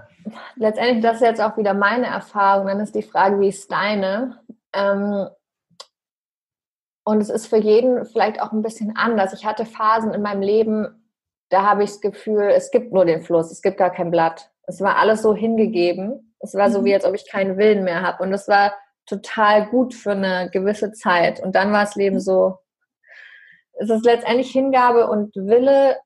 letztendlich, 0.55 1.01
das 1.01 1.15
ist 1.15 1.21
jetzt 1.21 1.41
auch 1.41 1.57
wieder 1.57 1.73
meine 1.73 2.07
Erfahrung. 2.07 2.67
Dann 2.67 2.79
ist 2.79 2.95
die 2.95 3.01
Frage, 3.01 3.39
wie 3.39 3.49
ist 3.49 3.71
deine? 3.71 4.39
Ähm, 4.73 5.27
und 7.03 7.21
es 7.21 7.29
ist 7.29 7.47
für 7.47 7.57
jeden 7.57 8.05
vielleicht 8.05 8.41
auch 8.41 8.51
ein 8.51 8.61
bisschen 8.61 8.95
anders. 8.97 9.33
Ich 9.33 9.45
hatte 9.45 9.65
Phasen 9.65 10.13
in 10.13 10.21
meinem 10.21 10.41
Leben, 10.41 11.09
da 11.49 11.63
habe 11.63 11.83
ich 11.83 11.91
das 11.91 12.01
Gefühl, 12.01 12.51
es 12.53 12.71
gibt 12.71 12.91
nur 12.91 13.05
den 13.05 13.21
Fluss, 13.21 13.51
es 13.51 13.61
gibt 13.61 13.77
gar 13.77 13.91
kein 13.91 14.11
Blatt. 14.11 14.51
Es 14.63 14.81
war 14.81 14.97
alles 14.97 15.21
so 15.21 15.33
hingegeben. 15.33 16.35
Es 16.39 16.53
war 16.53 16.69
so, 16.69 16.83
wie 16.83 16.89
mhm. 16.89 16.95
als 16.95 17.05
ob 17.05 17.15
ich 17.15 17.29
keinen 17.29 17.57
Willen 17.57 17.83
mehr 17.83 18.01
habe. 18.01 18.23
Und 18.23 18.33
es 18.33 18.47
war 18.47 18.73
total 19.05 19.67
gut 19.67 19.93
für 19.93 20.11
eine 20.11 20.49
gewisse 20.51 20.91
Zeit. 20.91 21.39
Und 21.39 21.55
dann 21.55 21.71
war 21.71 21.85
das 21.85 21.95
Leben 21.95 22.19
so, 22.19 22.57
es 23.79 23.89
ist 23.89 24.05
letztendlich 24.05 24.51
Hingabe 24.51 25.07
und 25.07 25.35
Wille 25.35 25.97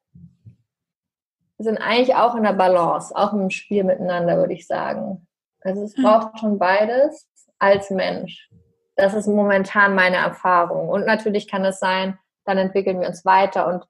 sind 1.64 1.78
eigentlich 1.78 2.16
auch 2.16 2.36
in 2.36 2.44
der 2.44 2.54
Balance, 2.54 3.16
auch 3.16 3.34
im 3.34 3.50
Spiel 3.50 3.84
miteinander, 3.84 4.38
würde 4.38 4.54
ich 4.54 4.68
sagen. 4.68 5.28
Also 5.62 5.84
es 5.84 5.94
braucht 5.96 6.40
schon 6.40 6.58
beides 6.58 7.28
als 7.60 7.90
Mensch. 7.90 8.50
Das 8.96 9.14
ist 9.14 9.28
momentan 9.28 9.96
meine 9.96 10.18
Erfahrung. 10.18 10.90
Und 10.90 11.06
natürlich 11.06 11.48
kann 11.48 11.64
es 11.66 11.80
sein, 11.80 12.18
dann 12.46 12.58
entwickeln 12.58 13.00
wir 13.00 13.08
uns 13.08 13.26
weiter 13.26 13.68
und 13.68 13.86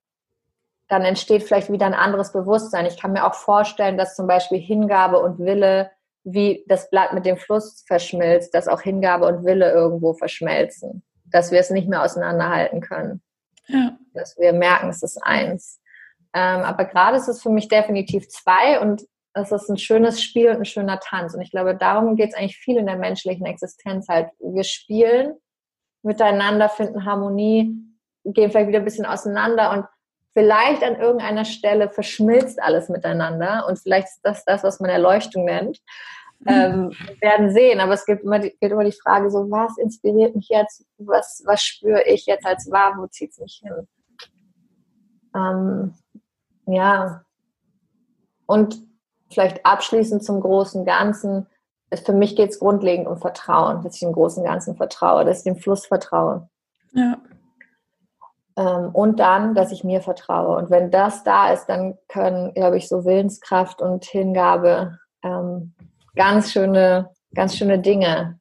dann 0.87 1.03
entsteht 1.03 1.43
vielleicht 1.43 1.71
wieder 1.71 1.85
ein 1.85 1.93
anderes 1.93 2.33
Bewusstsein. 2.33 2.85
Ich 2.85 2.99
kann 2.99 3.13
mir 3.13 3.25
auch 3.25 3.33
vorstellen, 3.33 3.97
dass 3.97 4.15
zum 4.15 4.27
Beispiel 4.27 4.59
Hingabe 4.59 5.19
und 5.19 5.39
Wille 5.39 5.89
wie 6.23 6.63
das 6.67 6.89
Blatt 6.89 7.13
mit 7.13 7.25
dem 7.25 7.37
Fluss 7.37 7.83
verschmilzt, 7.87 8.53
dass 8.53 8.67
auch 8.67 8.81
Hingabe 8.81 9.25
und 9.25 9.45
Wille 9.45 9.71
irgendwo 9.71 10.13
verschmelzen, 10.13 11.03
dass 11.25 11.51
wir 11.51 11.59
es 11.59 11.71
nicht 11.71 11.87
mehr 11.87 12.03
auseinanderhalten 12.03 12.81
können. 12.81 13.21
Ja. 13.67 13.97
Dass 14.13 14.37
wir 14.37 14.53
merken, 14.53 14.89
es 14.89 15.01
ist 15.01 15.17
eins. 15.23 15.80
Ähm, 16.33 16.61
aber 16.61 16.85
gerade 16.85 17.17
ist 17.17 17.27
es 17.27 17.41
für 17.41 17.49
mich 17.49 17.67
definitiv 17.67 18.27
zwei 18.29 18.79
und 18.79 19.03
es 19.33 19.51
ist 19.51 19.69
ein 19.69 19.77
schönes 19.77 20.21
Spiel 20.21 20.49
und 20.49 20.57
ein 20.57 20.65
schöner 20.65 20.99
Tanz. 20.99 21.33
Und 21.33 21.41
ich 21.41 21.51
glaube, 21.51 21.75
darum 21.75 22.15
geht 22.15 22.29
es 22.29 22.35
eigentlich 22.35 22.57
viel 22.57 22.77
in 22.77 22.85
der 22.85 22.97
menschlichen 22.97 23.45
Existenz 23.45 24.07
halt. 24.07 24.29
Wir 24.39 24.63
spielen 24.63 25.35
miteinander, 26.03 26.67
finden 26.69 27.05
Harmonie, 27.05 27.75
gehen 28.25 28.51
vielleicht 28.51 28.67
wieder 28.67 28.79
ein 28.79 28.85
bisschen 28.85 29.05
auseinander 29.05 29.71
und 29.71 29.85
vielleicht 30.33 30.83
an 30.83 30.99
irgendeiner 30.99 31.45
Stelle 31.45 31.89
verschmilzt 31.89 32.61
alles 32.61 32.89
miteinander 32.89 33.65
und 33.67 33.79
vielleicht 33.79 34.07
ist 34.07 34.19
das 34.23 34.45
das, 34.45 34.63
was 34.63 34.79
man 34.79 34.89
Erleuchtung 34.89 35.45
nennt. 35.45 35.79
Ähm, 36.47 36.91
werden 37.19 37.51
sehen, 37.51 37.79
aber 37.79 37.93
es 37.93 38.03
gibt 38.03 38.23
immer, 38.23 38.39
die, 38.39 38.49
gibt 38.59 38.71
immer 38.71 38.83
die 38.83 38.91
Frage 38.91 39.29
so, 39.29 39.51
was 39.51 39.77
inspiriert 39.77 40.35
mich 40.35 40.49
jetzt, 40.49 40.83
was, 40.97 41.43
was 41.45 41.63
spüre 41.63 42.01
ich 42.07 42.25
jetzt 42.25 42.47
als 42.47 42.71
wahr, 42.71 42.95
wo 42.97 43.05
zieht 43.05 43.29
es 43.29 43.37
mich 43.37 43.61
hin? 43.63 43.87
Ähm, 45.35 45.93
ja. 46.71 47.23
Und 48.45 48.81
vielleicht 49.29 49.65
abschließend 49.65 50.23
zum 50.23 50.41
großen 50.41 50.85
Ganzen, 50.85 51.47
für 51.93 52.13
mich 52.13 52.35
geht 52.35 52.51
es 52.51 52.59
grundlegend 52.59 53.07
um 53.07 53.17
Vertrauen, 53.17 53.81
dass 53.81 53.95
ich 53.95 54.01
dem 54.01 54.13
großen 54.13 54.43
Ganzen 54.43 54.75
vertraue, 54.75 55.25
dass 55.25 55.39
ich 55.39 55.43
dem 55.43 55.57
Fluss 55.57 55.85
vertraue. 55.85 56.49
Ja. 56.93 57.17
Ähm, 58.57 58.89
und 58.93 59.19
dann, 59.19 59.55
dass 59.55 59.71
ich 59.71 59.83
mir 59.83 60.01
vertraue. 60.01 60.57
Und 60.57 60.69
wenn 60.69 60.91
das 60.91 61.23
da 61.23 61.51
ist, 61.51 61.65
dann 61.67 61.97
können, 62.07 62.53
glaube 62.53 62.77
ich, 62.77 62.87
so 62.87 63.05
Willenskraft 63.05 63.81
und 63.81 64.05
Hingabe 64.05 64.99
ähm, 65.23 65.73
ganz 66.15 66.51
schöne, 66.51 67.11
ganz 67.33 67.55
schöne 67.55 67.79
Dinge 67.79 68.39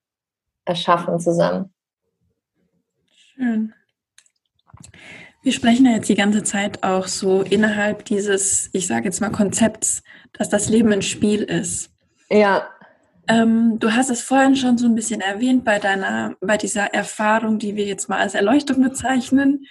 erschaffen 0.65 1.21
zusammen. 1.21 1.73
Schön. 3.13 3.73
Wir 5.43 5.53
sprechen 5.53 5.87
ja 5.87 5.93
jetzt 5.93 6.09
die 6.09 6.17
ganze 6.17 6.43
Zeit 6.43 6.83
auch 6.83 7.07
so 7.07 7.43
innerhalb 7.43 8.05
dieses, 8.05 8.69
ich 8.73 8.87
sage 8.87 9.07
jetzt 9.07 9.21
mal, 9.21 9.31
Konzepts, 9.31 10.03
dass 10.33 10.51
das 10.51 10.69
Leben 10.69 10.93
ein 10.93 11.03
Spiel 11.03 11.43
ist. 11.43 11.91
Ja. 12.29 12.69
Ähm, 13.27 13.79
du 13.79 13.93
hast 13.93 14.11
es 14.11 14.23
vorhin 14.23 14.57
schon 14.57 14.77
so 14.77 14.87
ein 14.87 14.95
bisschen 14.95 15.21
erwähnt 15.21 15.65
bei 15.65 15.79
deiner, 15.79 16.35
bei 16.41 16.57
dieser 16.57 16.93
Erfahrung, 16.93 17.59
die 17.59 17.77
wir 17.77 17.85
jetzt 17.85 18.09
mal 18.09 18.19
als 18.19 18.35
Erleuchtung 18.35 18.83
bezeichnen. 18.83 19.65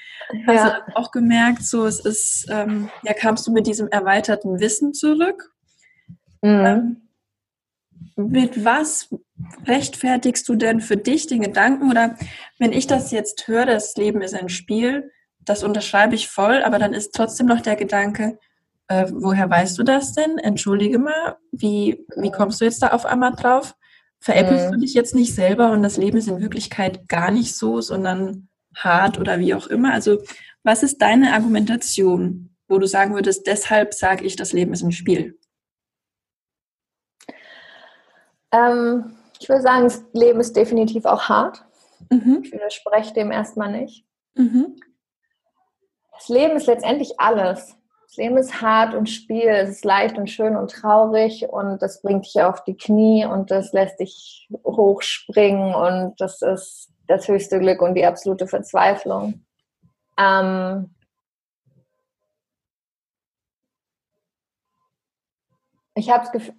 Ja. 0.47 0.53
Hast 0.53 0.65
du 0.65 0.95
auch 0.95 1.11
gemerkt, 1.11 1.63
so 1.63 1.85
es 1.85 1.99
ist, 1.99 2.47
ähm, 2.49 2.89
ja, 3.03 3.13
kamst 3.13 3.45
du 3.45 3.51
mit 3.51 3.67
diesem 3.67 3.89
erweiterten 3.89 4.59
Wissen 4.59 4.93
zurück? 4.93 5.51
Mhm. 6.41 6.65
Ähm, 6.65 7.01
mit 8.15 8.65
was 8.65 9.09
rechtfertigst 9.65 10.47
du 10.49 10.55
denn 10.55 10.81
für 10.81 10.97
dich 10.97 11.27
den 11.27 11.41
Gedanken 11.41 11.89
oder 11.89 12.17
wenn 12.57 12.73
ich 12.73 12.87
das 12.87 13.11
jetzt 13.11 13.47
höre, 13.47 13.65
das 13.65 13.95
Leben 13.95 14.21
ist 14.21 14.35
ein 14.35 14.49
Spiel, 14.49 15.11
das 15.39 15.63
unterschreibe 15.63 16.15
ich 16.15 16.27
voll, 16.27 16.63
aber 16.63 16.79
dann 16.79 16.93
ist 16.93 17.13
trotzdem 17.13 17.47
noch 17.47 17.61
der 17.61 17.75
Gedanke, 17.75 18.37
äh, 18.87 19.07
woher 19.11 19.49
weißt 19.49 19.77
du 19.77 19.83
das 19.83 20.13
denn? 20.13 20.37
Entschuldige 20.39 20.99
mal, 20.99 21.37
wie, 21.51 22.05
wie 22.15 22.31
kommst 22.31 22.59
du 22.59 22.65
jetzt 22.65 22.81
da 22.81 22.89
auf 22.89 23.05
einmal 23.05 23.33
drauf? 23.33 23.75
Veräppelst 24.19 24.67
mhm. 24.67 24.71
du 24.73 24.79
dich 24.79 24.93
jetzt 24.93 25.15
nicht 25.15 25.33
selber 25.33 25.71
und 25.71 25.83
das 25.83 25.97
Leben 25.97 26.17
ist 26.17 26.27
in 26.27 26.41
Wirklichkeit 26.41 27.07
gar 27.07 27.31
nicht 27.31 27.55
so, 27.55 27.81
sondern 27.81 28.49
hart 28.75 29.19
oder 29.19 29.39
wie 29.39 29.53
auch 29.53 29.67
immer? 29.67 29.93
Also, 29.93 30.17
was 30.63 30.83
ist 30.83 31.01
deine 31.01 31.33
Argumentation, 31.33 32.55
wo 32.67 32.79
du 32.79 32.85
sagen 32.85 33.13
würdest, 33.13 33.47
deshalb 33.47 33.93
sage 33.93 34.25
ich, 34.25 34.35
das 34.35 34.53
Leben 34.53 34.73
ist 34.73 34.83
ein 34.83 34.91
Spiel? 34.91 35.39
Ähm, 38.51 39.15
ich 39.39 39.47
würde 39.47 39.61
sagen, 39.61 39.83
das 39.83 40.03
Leben 40.13 40.39
ist 40.39 40.55
definitiv 40.55 41.05
auch 41.05 41.29
hart. 41.29 41.63
Mhm. 42.09 42.41
Ich 42.43 42.51
widerspreche 42.51 43.13
dem 43.13 43.31
erstmal 43.31 43.71
nicht. 43.71 44.05
Mhm. 44.35 44.75
Das 46.19 46.27
Leben 46.27 46.57
ist 46.57 46.67
letztendlich 46.67 47.17
alles. 47.17 47.77
Das 48.03 48.17
Leben 48.17 48.37
ist 48.37 48.61
hart 48.61 48.93
und 48.93 49.09
Spiel, 49.09 49.47
es 49.47 49.69
ist 49.69 49.85
leicht 49.85 50.17
und 50.17 50.29
schön 50.29 50.57
und 50.57 50.71
traurig 50.71 51.47
und 51.47 51.81
das 51.81 52.01
bringt 52.01 52.25
dich 52.25 52.41
auf 52.41 52.63
die 52.65 52.75
Knie 52.75 53.25
und 53.25 53.51
das 53.51 53.71
lässt 53.71 53.99
dich 53.99 54.49
hochspringen 54.65 55.73
und 55.73 56.15
das 56.19 56.41
ist 56.41 56.91
das 57.07 57.27
höchste 57.27 57.59
Glück 57.59 57.81
und 57.81 57.95
die 57.95 58.05
absolute 58.05 58.47
Verzweiflung. 58.47 59.45
Ähm 60.17 60.93
ich 65.95 66.09
habe 66.09 66.23
das 66.23 66.31
Gefühl, 66.31 66.55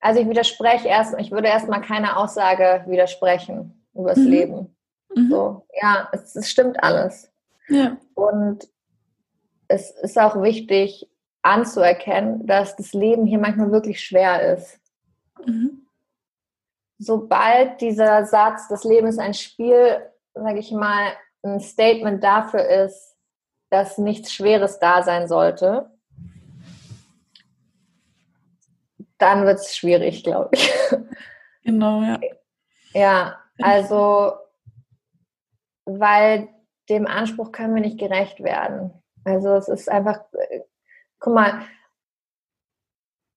also 0.00 0.20
ich 0.20 0.28
widerspreche 0.28 0.88
erst, 0.88 1.14
ich 1.20 1.30
würde 1.30 1.48
erstmal 1.48 1.82
keine 1.82 2.16
Aussage 2.16 2.84
widersprechen 2.88 3.86
über 3.94 4.10
das 4.10 4.18
mhm. 4.18 4.26
Leben. 4.26 4.76
Mhm. 5.14 5.30
So, 5.30 5.66
ja, 5.80 6.08
es, 6.12 6.34
es, 6.34 6.50
stimmt 6.50 6.82
alles. 6.82 7.31
Ja. 7.68 7.96
Und 8.14 8.68
es 9.68 9.90
ist 9.90 10.18
auch 10.18 10.42
wichtig 10.42 11.08
anzuerkennen, 11.42 12.46
dass 12.46 12.76
das 12.76 12.92
Leben 12.92 13.26
hier 13.26 13.38
manchmal 13.38 13.72
wirklich 13.72 14.02
schwer 14.04 14.54
ist. 14.54 14.78
Mhm. 15.44 15.86
Sobald 16.98 17.80
dieser 17.80 18.24
Satz, 18.26 18.68
das 18.68 18.84
Leben 18.84 19.08
ist 19.08 19.18
ein 19.18 19.34
Spiel, 19.34 20.00
sage 20.34 20.60
ich 20.60 20.70
mal, 20.70 21.12
ein 21.42 21.58
Statement 21.60 22.22
dafür 22.22 22.64
ist, 22.64 23.16
dass 23.70 23.98
nichts 23.98 24.32
Schweres 24.32 24.78
da 24.78 25.02
sein 25.02 25.26
sollte, 25.26 25.90
dann 29.18 29.46
wird 29.46 29.58
es 29.58 29.76
schwierig, 29.76 30.22
glaube 30.24 30.50
ich. 30.52 30.72
Genau, 31.64 32.02
ja. 32.02 32.20
Ja, 32.92 33.38
also, 33.60 34.34
weil 35.84 36.48
dem 36.88 37.06
Anspruch 37.06 37.52
können 37.52 37.74
wir 37.74 37.82
nicht 37.82 37.98
gerecht 37.98 38.42
werden. 38.42 38.92
Also 39.24 39.54
es 39.54 39.68
ist 39.68 39.88
einfach, 39.88 40.20
guck 41.18 41.34
mal, 41.34 41.62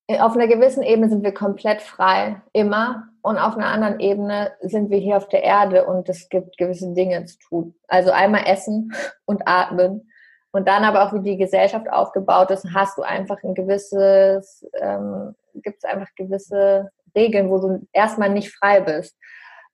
auf 0.08 0.36
einer 0.36 0.48
gewissen 0.48 0.84
Ebene 0.84 1.10
sind 1.10 1.24
wir 1.24 1.34
komplett 1.34 1.82
frei, 1.82 2.42
immer. 2.54 3.08
Und 3.22 3.40
auf 3.40 3.56
einer 3.56 3.68
anderen 3.68 4.00
Ebene 4.00 4.52
sind 4.62 4.92
wir 4.92 5.00
hier 5.00 5.18
auf 5.18 5.28
der 5.30 5.44
Erde 5.44 5.86
und 5.86 6.08
es 6.10 6.30
gibt 6.30 6.58
gewisse 6.58 6.94
Dinge 6.94 7.26
zu 7.26 7.40
tun. 7.40 7.76
Also 7.88 8.12
einmal 8.12 8.44
essen 8.46 8.94
und 9.26 9.48
atmen. 9.48 10.12
Und 10.52 10.68
dann 10.68 10.84
aber 10.84 11.04
auch, 11.04 11.14
wie 11.14 11.22
die 11.22 11.38
Gesellschaft 11.38 11.90
aufgebaut 11.90 12.52
ist, 12.52 12.66
hast 12.74 12.98
du 12.98 13.02
einfach 13.02 13.44
ein 13.44 13.56
gewisses, 13.56 14.66
ähm, 14.80 15.36
gibt 15.56 15.80
es 15.80 15.84
einfach 15.84 16.08
gewisse 16.16 16.92
Regeln, 17.16 17.50
wo 17.50 17.58
du 17.58 17.88
erstmal 17.92 18.30
nicht 18.30 18.54
frei 18.54 18.80
bist. 18.80 19.18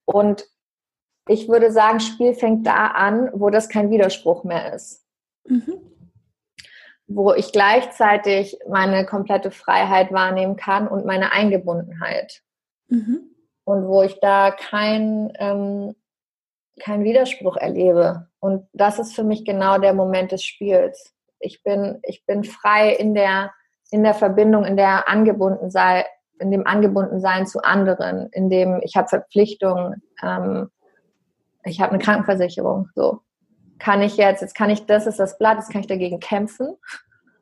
Und 0.05 0.45
ich 1.27 1.47
würde 1.47 1.71
sagen, 1.71 1.99
Spiel 1.99 2.33
fängt 2.33 2.65
da 2.65 2.87
an, 2.87 3.29
wo 3.33 3.49
das 3.49 3.69
kein 3.69 3.89
Widerspruch 3.89 4.43
mehr 4.43 4.73
ist. 4.73 5.05
Mhm. 5.45 5.77
Wo 7.07 7.33
ich 7.33 7.51
gleichzeitig 7.51 8.57
meine 8.69 9.05
komplette 9.05 9.51
Freiheit 9.51 10.11
wahrnehmen 10.11 10.55
kann 10.55 10.87
und 10.87 11.05
meine 11.05 11.31
Eingebundenheit. 11.31 12.41
Mhm. 12.87 13.35
Und 13.63 13.87
wo 13.87 14.01
ich 14.01 14.19
da 14.19 14.51
kein, 14.51 15.31
ähm, 15.37 15.95
keinen 16.79 17.03
Widerspruch 17.03 17.57
erlebe. 17.57 18.27
Und 18.39 18.67
das 18.73 18.97
ist 18.97 19.13
für 19.13 19.23
mich 19.23 19.45
genau 19.45 19.77
der 19.77 19.93
Moment 19.93 20.31
des 20.31 20.43
Spiels. 20.43 21.13
Ich 21.39 21.63
bin, 21.63 21.99
ich 22.03 22.25
bin 22.25 22.43
frei 22.43 22.93
in 22.93 23.13
der, 23.13 23.51
in 23.91 24.03
der 24.03 24.13
Verbindung, 24.13 24.65
in 24.65 24.77
der 24.77 25.07
angebunden 25.07 25.69
sei, 25.69 26.05
in 26.39 26.49
dem 26.49 26.65
Angebundensein 26.65 27.45
zu 27.45 27.63
anderen, 27.63 28.29
in 28.31 28.49
dem 28.49 28.79
ich 28.83 28.95
habe 28.95 29.07
Verpflichtungen, 29.07 30.01
ähm, 30.23 30.69
ich 31.63 31.81
habe 31.81 31.93
eine 31.93 32.03
Krankenversicherung, 32.03 32.89
so 32.95 33.21
kann 33.81 34.01
ich 34.03 34.15
jetzt, 34.15 34.41
jetzt 34.41 34.55
kann 34.55 34.69
ich, 34.69 34.85
das 34.85 35.07
ist 35.07 35.19
das 35.19 35.37
Blatt, 35.39 35.57
jetzt 35.57 35.71
kann 35.71 35.81
ich 35.81 35.87
dagegen 35.87 36.19
kämpfen. 36.19 36.77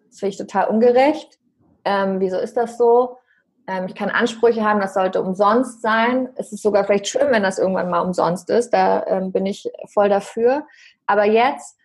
Das 0.07 0.19
finde 0.19 0.29
ich 0.29 0.37
total 0.37 0.67
ungerecht. 0.67 1.37
Ähm, 1.83 2.19
wieso 2.19 2.37
ist 2.37 2.55
das 2.55 2.77
so? 2.77 3.17
Ähm, 3.67 3.87
ich 3.87 3.95
kann 3.95 4.09
Ansprüche 4.09 4.63
haben, 4.63 4.79
das 4.79 4.93
sollte 4.93 5.21
umsonst 5.21 5.81
sein. 5.81 6.29
Es 6.35 6.53
ist 6.53 6.63
sogar 6.63 6.85
vielleicht 6.85 7.07
schön, 7.07 7.29
wenn 7.31 7.43
das 7.43 7.59
irgendwann 7.59 7.89
mal 7.89 7.99
umsonst 7.99 8.49
ist. 8.49 8.69
Da 8.71 9.05
ähm, 9.07 9.33
bin 9.33 9.45
ich 9.45 9.69
voll 9.93 10.07
dafür. 10.07 10.65
Aber 11.05 11.25
jetzt, 11.25 11.77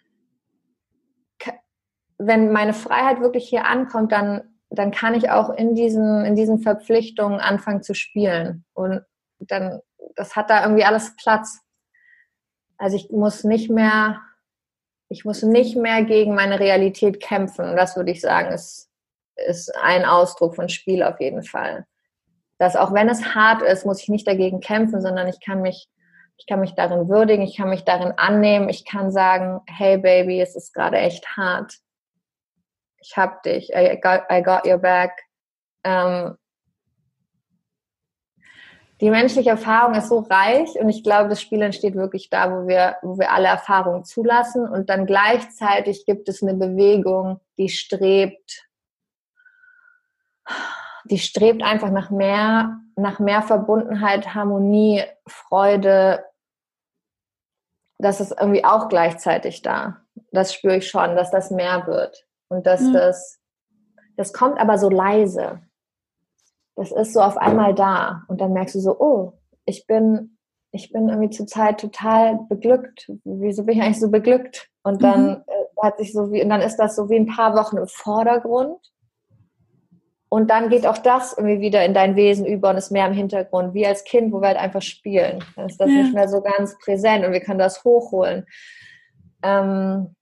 wenn 2.19 2.52
meine 2.52 2.74
Freiheit 2.74 3.20
wirklich 3.20 3.48
hier 3.48 3.66
ankommt, 3.66 4.12
dann, 4.12 4.55
dann 4.70 4.93
kann 4.93 5.15
ich 5.15 5.31
auch 5.31 5.51
in 5.51 5.74
diesen, 5.74 6.24
in 6.24 6.36
diesen 6.36 6.61
Verpflichtungen 6.61 7.40
anfangen 7.40 7.82
zu 7.82 7.94
spielen. 7.94 8.65
Und 8.73 9.02
dann, 9.40 9.81
das 10.15 10.36
hat 10.36 10.48
da 10.48 10.62
irgendwie 10.62 10.85
alles 10.85 11.16
Platz. 11.16 11.64
Also 12.79 12.97
ich 12.97 13.11
muss 13.11 13.45
nicht 13.45 13.71
mehr, 13.71 14.21
ich 15.09 15.25
muss 15.25 15.43
nicht 15.43 15.77
mehr 15.77 16.05
gegen 16.05 16.35
meine 16.35 16.61
Realität 16.61 17.21
kämpfen. 17.21 17.69
Und 17.71 17.77
das 17.77 17.97
würde 17.97 18.11
ich 18.11 18.21
sagen, 18.21 18.53
ist 18.53 18.91
ist 19.37 19.75
ein 19.77 20.05
Ausdruck 20.05 20.57
von 20.57 20.69
Spiel 20.69 21.03
auf 21.03 21.21
jeden 21.21 21.43
Fall. 21.43 21.87
Dass 22.59 22.77
auch 22.77 22.93
wenn 22.93 23.09
es 23.09 23.35
hart 23.35 23.63
ist, 23.63 23.85
muss 23.85 24.03
ich 24.03 24.09
nicht 24.09 24.27
dagegen 24.27 24.61
kämpfen, 24.61 25.01
sondern 25.01 25.29
ich 25.29 25.41
kann 25.41 25.61
mich, 25.61 25.89
ich 26.37 26.47
kann 26.47 26.61
mich 26.61 26.75
darin 26.75 27.09
würdigen, 27.09 27.43
ich 27.43 27.57
kann 27.57 27.69
mich 27.69 27.85
darin 27.85 28.13
annehmen, 28.17 28.69
ich 28.69 28.85
kann 28.85 29.11
sagen, 29.11 29.61
hey 29.67 29.99
Baby, 29.99 30.41
es 30.41 30.55
ist 30.55 30.73
gerade 30.73 30.99
echt 30.99 31.37
hart. 31.37 31.75
Ich 32.99 33.17
hab 33.17 33.43
dich, 33.43 33.71
I 33.75 34.01
got, 34.01 34.23
I 34.31 34.43
got 34.43 34.67
your 34.67 34.79
back. 34.79 35.13
Ähm, 35.85 36.37
die 39.01 39.11
menschliche 39.11 39.51
Erfahrung 39.51 39.95
ist 39.95 40.09
so 40.09 40.21
reich 40.21 40.71
und 40.79 40.89
ich 40.89 41.03
glaube, 41.03 41.29
das 41.29 41.41
Spiel 41.41 41.62
entsteht 41.62 41.97
wirklich 41.97 42.31
da, 42.31 42.51
wo 42.51 42.69
wir, 42.69 42.97
wo 43.03 43.19
wir 43.19 43.33
alle 43.33 43.49
Erfahrungen 43.49 44.05
zulassen 44.05 44.69
und 44.69 44.89
dann 44.89 45.07
gleichzeitig 45.07 46.07
gibt 46.07 46.29
es 46.29 46.43
eine 46.43 46.55
Bewegung, 46.55 47.41
die 47.59 47.69
strebt, 47.69 48.69
die 51.05 51.19
strebt 51.19 51.62
einfach 51.62 51.91
nach 51.91 52.11
mehr, 52.11 52.79
nach 52.95 53.19
mehr 53.19 53.43
Verbundenheit, 53.43 54.35
Harmonie, 54.35 55.03
Freude. 55.27 56.25
Das 57.99 58.21
ist 58.21 58.33
irgendwie 58.39 58.65
auch 58.65 58.89
gleichzeitig 58.89 59.62
da. 59.62 60.03
Das 60.31 60.55
spüre 60.55 60.77
ich 60.77 60.89
schon, 60.89 61.16
dass 61.16 61.33
das 61.33 61.51
mehr 61.51 61.87
wird 61.89 62.27
und 62.49 62.65
dass 62.66 62.81
mhm. 62.81 62.93
das, 62.93 63.41
das 64.16 64.33
kommt 64.33 64.61
aber 64.61 64.79
so 64.79 64.89
leise 64.89 65.61
das 66.77 66.93
ist 66.93 67.13
so 67.13 67.21
auf 67.21 67.37
einmal 67.37 67.75
da 67.75 68.25
und 68.29 68.41
dann 68.41 68.53
merkst 68.53 68.75
du 68.75 68.81
so, 68.81 68.99
oh, 68.99 69.33
ich 69.65 69.87
bin, 69.87 70.39
ich 70.73 70.93
bin 70.93 71.09
irgendwie 71.09 71.31
zurzeit 71.31 71.81
total 71.81 72.41
beglückt. 72.49 73.11
Wieso 73.25 73.65
bin 73.65 73.79
ich 73.79 73.83
eigentlich 73.83 74.01
so 74.01 74.11
beglückt? 74.11 74.69
Und 74.83 75.03
dann 75.03 75.27
mhm. 75.27 75.45
Äh, 75.47 75.83
hat 75.83 75.99
sich 75.99 76.13
so 76.13 76.33
wie, 76.33 76.43
und 76.43 76.49
dann 76.49 76.61
ist 76.61 76.77
das 76.77 76.97
so 76.97 77.09
wie 77.09 77.17
ein 77.17 77.27
paar 77.27 77.55
Wochen 77.55 77.77
im 77.77 77.87
Vordergrund. 77.87 78.79
Und 80.29 80.51
dann 80.51 80.69
geht 80.69 80.85
auch 80.85 80.99
das 80.99 81.37
irgendwie 81.37 81.61
wieder 81.61 81.85
in 81.85 81.95
dein 81.95 82.17
Wesen 82.17 82.45
über 82.45 82.71
und 82.71 82.77
ist 82.77 82.91
mehr 82.91 83.07
im 83.07 83.13
Hintergrund, 83.13 83.73
wie 83.73 83.87
als 83.87 84.03
Kind, 84.03 84.33
wo 84.33 84.41
wir 84.41 84.49
halt 84.49 84.59
einfach 84.59 84.83
spielen. 84.83 85.45
Dann 85.55 85.67
ist 85.67 85.81
das 85.81 85.89
ja. 85.89 86.03
nicht 86.03 86.15
mehr 86.15 86.29
so 86.29 86.43
ganz 86.43 86.77
präsent 86.79 87.25
und 87.25 87.33
wir 87.33 87.41
können 87.41 87.61
das 87.61 87.85
hochholen. 87.85 88.45
Ähm, 89.45 90.17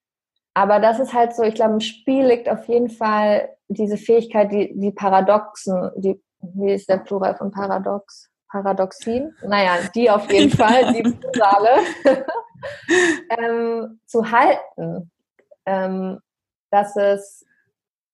aber 0.53 0.81
das 0.81 1.01
ist 1.01 1.15
halt 1.15 1.35
so, 1.35 1.45
ich 1.45 1.55
glaube, 1.55 1.74
im 1.74 1.81
Spiel 1.81 2.27
liegt 2.27 2.51
auf 2.51 2.69
jeden 2.69 2.91
Fall 2.91 3.49
diese 3.69 3.97
Fähigkeit, 3.97 4.53
die, 4.53 4.79
die 4.79 4.91
Paradoxen, 4.91 5.91
die 5.97 6.20
wie 6.43 6.73
ist 6.73 6.89
der 6.89 6.98
Plural 6.98 7.36
von 7.36 7.51
Paradox? 7.51 8.28
Paradoxien? 8.48 9.35
Naja, 9.47 9.78
die 9.94 10.10
auf 10.10 10.31
jeden 10.31 10.51
Fall, 10.56 10.93
die 10.93 11.02
Plurale, 11.02 11.81
ähm, 13.39 14.01
zu 14.06 14.31
halten. 14.31 15.10
Ähm, 15.64 16.20
dass, 16.70 16.97
es, 16.97 17.47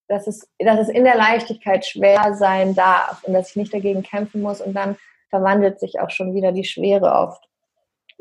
dass, 0.09 0.27
es, 0.27 0.49
dass 0.59 0.81
es 0.81 0.89
in 0.89 1.05
der 1.05 1.17
Leichtigkeit 1.17 1.87
schwer 1.87 2.35
sein 2.35 2.75
darf 2.75 3.25
und 3.25 3.33
dass 3.33 3.51
ich 3.51 3.57
nicht 3.57 3.73
dagegen 3.73 4.03
kämpfen 4.03 4.43
muss 4.43 4.61
und 4.61 4.75
dann 4.75 4.97
verwandelt 5.31 5.81
sich 5.81 6.01
auch 6.01 6.11
schon 6.11 6.35
wieder 6.35 6.53
die 6.53 6.65
Schwere 6.65 7.13
oft. 7.13 7.49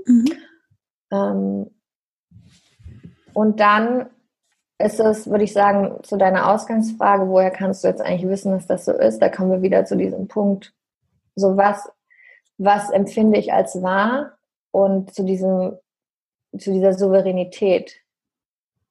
Mhm. 0.06 0.32
Ähm, 1.12 1.72
und 3.34 3.60
dann 3.60 4.10
ist 4.80 5.00
es, 5.00 5.30
würde 5.30 5.44
ich 5.44 5.54
sagen, 5.54 6.04
zu 6.04 6.18
deiner 6.18 6.52
Ausgangsfrage, 6.52 7.28
woher 7.28 7.52
kannst 7.52 7.84
du 7.84 7.88
jetzt 7.88 8.02
eigentlich 8.02 8.30
wissen, 8.30 8.52
dass 8.52 8.68
das 8.68 8.86
so 8.86 8.94
ist? 8.94 9.20
Da 9.20 9.30
kommen 9.30 9.52
wir 9.52 9.62
wieder 9.62 9.86
zu 9.86 9.98
diesem 9.98 10.28
Punkt. 10.28 10.74
So 11.36 11.58
was, 11.58 11.90
was 12.58 12.90
empfinde 12.92 13.40
ich 13.40 13.54
als 13.54 13.82
wahr 13.82 14.38
und 14.72 15.14
zu 15.14 15.24
diesem, 15.24 15.78
zu 16.58 16.72
dieser 16.72 16.94
Souveränität. 16.94 18.04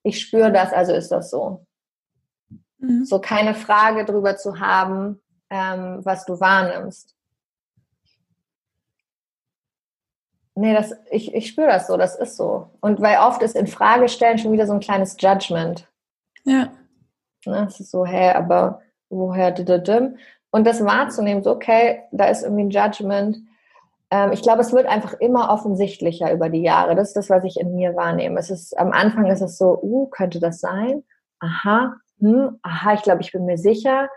Ich 0.03 0.21
spüre 0.21 0.53
das, 0.53 0.73
also 0.73 0.93
ist 0.93 1.11
das 1.11 1.31
so. 1.31 1.67
Mhm. 2.79 3.05
So 3.05 3.21
keine 3.21 3.55
Frage 3.55 4.05
darüber 4.05 4.37
zu 4.37 4.59
haben, 4.61 5.21
ähm, 5.51 6.01
was 6.05 6.25
du 6.25 6.39
wahrnimmst. 6.41 7.16
Nee, 10.59 10.73
das, 10.73 10.95
ich, 11.11 11.35
ich 11.35 11.49
spüre 11.49 11.69
das 11.69 11.87
so, 11.87 11.99
das 11.99 12.17
ist 12.17 12.37
so. 12.37 12.71
Und 12.81 13.01
weil 13.03 13.19
oft 13.19 13.43
ist 13.43 13.55
in 13.55 13.67
Frage 13.67 14.09
stellen 14.09 14.39
schon 14.39 14.53
wieder 14.53 14.67
so 14.67 14.73
ein 14.73 14.81
kleines 14.81 15.17
Judgment. 15.21 15.87
Ja. 16.45 16.71
Ne, 17.45 17.67
es 17.69 17.79
ist 17.79 17.91
so, 17.91 18.07
hä, 18.07 18.31
aber 18.31 18.81
woher, 19.11 19.55
und 20.51 20.67
das 20.67 20.83
wahrzunehmen, 20.83 21.43
so, 21.43 21.51
okay, 21.51 22.03
da 22.11 22.25
ist 22.25 22.43
irgendwie 22.43 22.65
ein 22.65 22.71
Judgment. 22.71 23.37
Ähm, 24.11 24.33
ich 24.33 24.41
glaube, 24.41 24.63
es 24.63 24.73
wird 24.73 24.87
einfach 24.87 25.13
immer 25.21 25.51
offensichtlicher 25.51 26.33
über 26.33 26.49
die 26.49 26.63
Jahre. 26.63 26.95
Das 26.95 27.09
ist 27.09 27.17
das, 27.17 27.29
was 27.29 27.45
ich 27.45 27.61
in 27.61 27.75
mir 27.75 27.95
wahrnehme. 27.95 28.41
Es 28.41 28.51
ist, 28.51 28.79
am 28.79 28.93
Anfang 28.93 29.27
ist 29.27 29.43
es 29.43 29.59
so, 29.59 29.79
uh, 29.83 30.07
könnte 30.07 30.41
das 30.41 30.61
sein? 30.61 31.05
Aha, 31.39 31.97
hm, 32.19 32.59
aha, 32.63 32.95
ich 32.95 33.03
glaube, 33.03 33.21
ich 33.21 33.33
bin 33.33 33.45
mir 33.45 33.59
sicher 33.59 34.09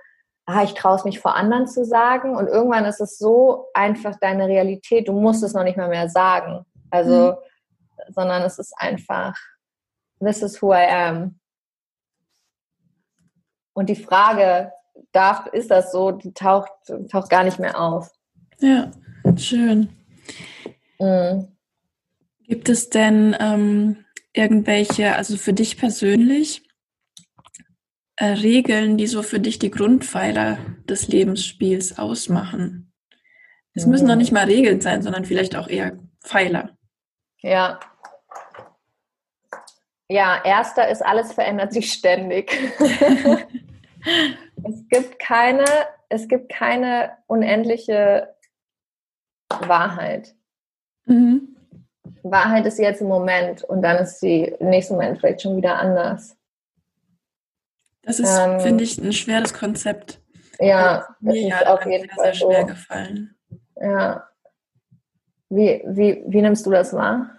ah, 0.50 0.64
ich 0.64 0.74
traue 0.74 0.96
es 0.96 1.06
mich 1.06 1.20
vor 1.20 1.36
anderen 1.36 1.68
zu 1.68 1.86
sagen. 1.86 2.36
Und 2.36 2.48
irgendwann 2.48 2.86
ist 2.86 3.00
es 3.00 3.18
so 3.18 3.68
einfach 3.74 4.16
deine 4.20 4.48
Realität, 4.48 5.08
du 5.08 5.14
musst 5.14 5.44
es 5.44 5.54
noch 5.54 5.64
nicht 5.64 5.78
mal 5.78 5.90
mehr 5.90 6.10
sagen. 6.10 6.66
Also, 6.90 7.34
mhm. 7.34 8.14
sondern 8.14 8.42
es 8.44 8.58
ist 8.58 8.74
einfach, 8.78 9.36
this 10.20 10.42
is 10.42 10.62
who 10.62 10.74
I 10.74 10.88
am. 10.90 11.40
Und 13.74 13.90
die 13.90 13.96
Frage, 13.96 14.72
darf, 15.12 15.48
ist 15.48 15.72
das 15.72 15.92
so, 15.92 16.12
die 16.12 16.34
taucht, 16.34 16.72
taucht 17.10 17.30
gar 17.30 17.44
nicht 17.44 17.60
mehr 17.60 17.80
auf. 17.80 18.12
Ja, 18.60 18.92
schön. 19.38 19.90
Mhm. 21.00 21.48
Gibt 22.44 22.68
es 22.70 22.90
denn 22.90 23.36
ähm, 23.40 24.06
irgendwelche, 24.34 25.16
also 25.16 25.38
für 25.38 25.54
dich 25.54 25.78
persönlich, 25.78 26.69
äh, 28.20 28.26
Regeln, 28.26 28.98
die 28.98 29.08
so 29.08 29.24
für 29.24 29.40
dich 29.40 29.60
die 29.60 29.72
Grundpfeiler 29.72 30.58
des 30.90 31.08
Lebensspiels 31.08 31.98
ausmachen? 31.98 32.92
Es 33.74 33.86
müssen 33.86 34.08
noch 34.08 34.18
nicht 34.18 34.34
mal 34.34 34.44
Regeln 34.44 34.82
sein, 34.82 35.02
sondern 35.02 35.24
vielleicht 35.24 35.56
auch 35.56 35.70
eher 35.70 35.98
Pfeiler. 36.22 36.72
Ja. 37.38 37.80
Ja, 40.10 40.42
erster 40.44 40.90
ist, 40.90 41.02
alles 41.02 41.32
verändert 41.32 41.72
sich 41.72 41.94
ständig. 41.94 42.52
es 42.80 43.46
gibt 44.90 45.18
keine, 45.20 45.64
es 46.10 46.28
gibt 46.28 46.52
keine 46.52 47.14
unendliche 47.28 48.36
Wahrheit. 49.50 50.36
Mhm. 51.06 51.56
Wahrheit 52.24 52.66
ist 52.66 52.80
jetzt 52.80 53.00
im 53.00 53.08
Moment 53.08 53.64
und 53.64 53.82
dann 53.82 53.96
ist 53.98 54.20
sie 54.20 54.54
im 54.60 54.72
nächsten 54.72 54.96
Moment 54.96 55.20
vielleicht 55.20 55.44
schon 55.44 55.56
wieder 55.56 55.78
anders. 55.78 56.36
Das 58.10 58.20
ist, 58.20 58.40
ähm, 58.40 58.60
finde 58.60 58.84
ich, 58.84 58.98
ein 58.98 59.14
schweres 59.14 59.54
Konzept. 59.54 60.20
Ja, 60.60 61.06
das 61.22 61.34
mir 61.36 61.48
ist 61.48 61.68
auf 61.68 61.86
jeden 61.86 62.08
sehr, 62.08 62.16
Fall 62.16 62.26
sehr 62.26 62.34
schwer 62.34 62.62
so. 62.62 62.66
gefallen. 62.66 63.36
Ja. 63.80 64.28
Wie, 65.50 65.84
wie, 65.86 66.24
wie 66.28 66.42
nimmst 66.42 66.66
du 66.66 66.72
das 66.72 66.92
wahr? 66.92 67.30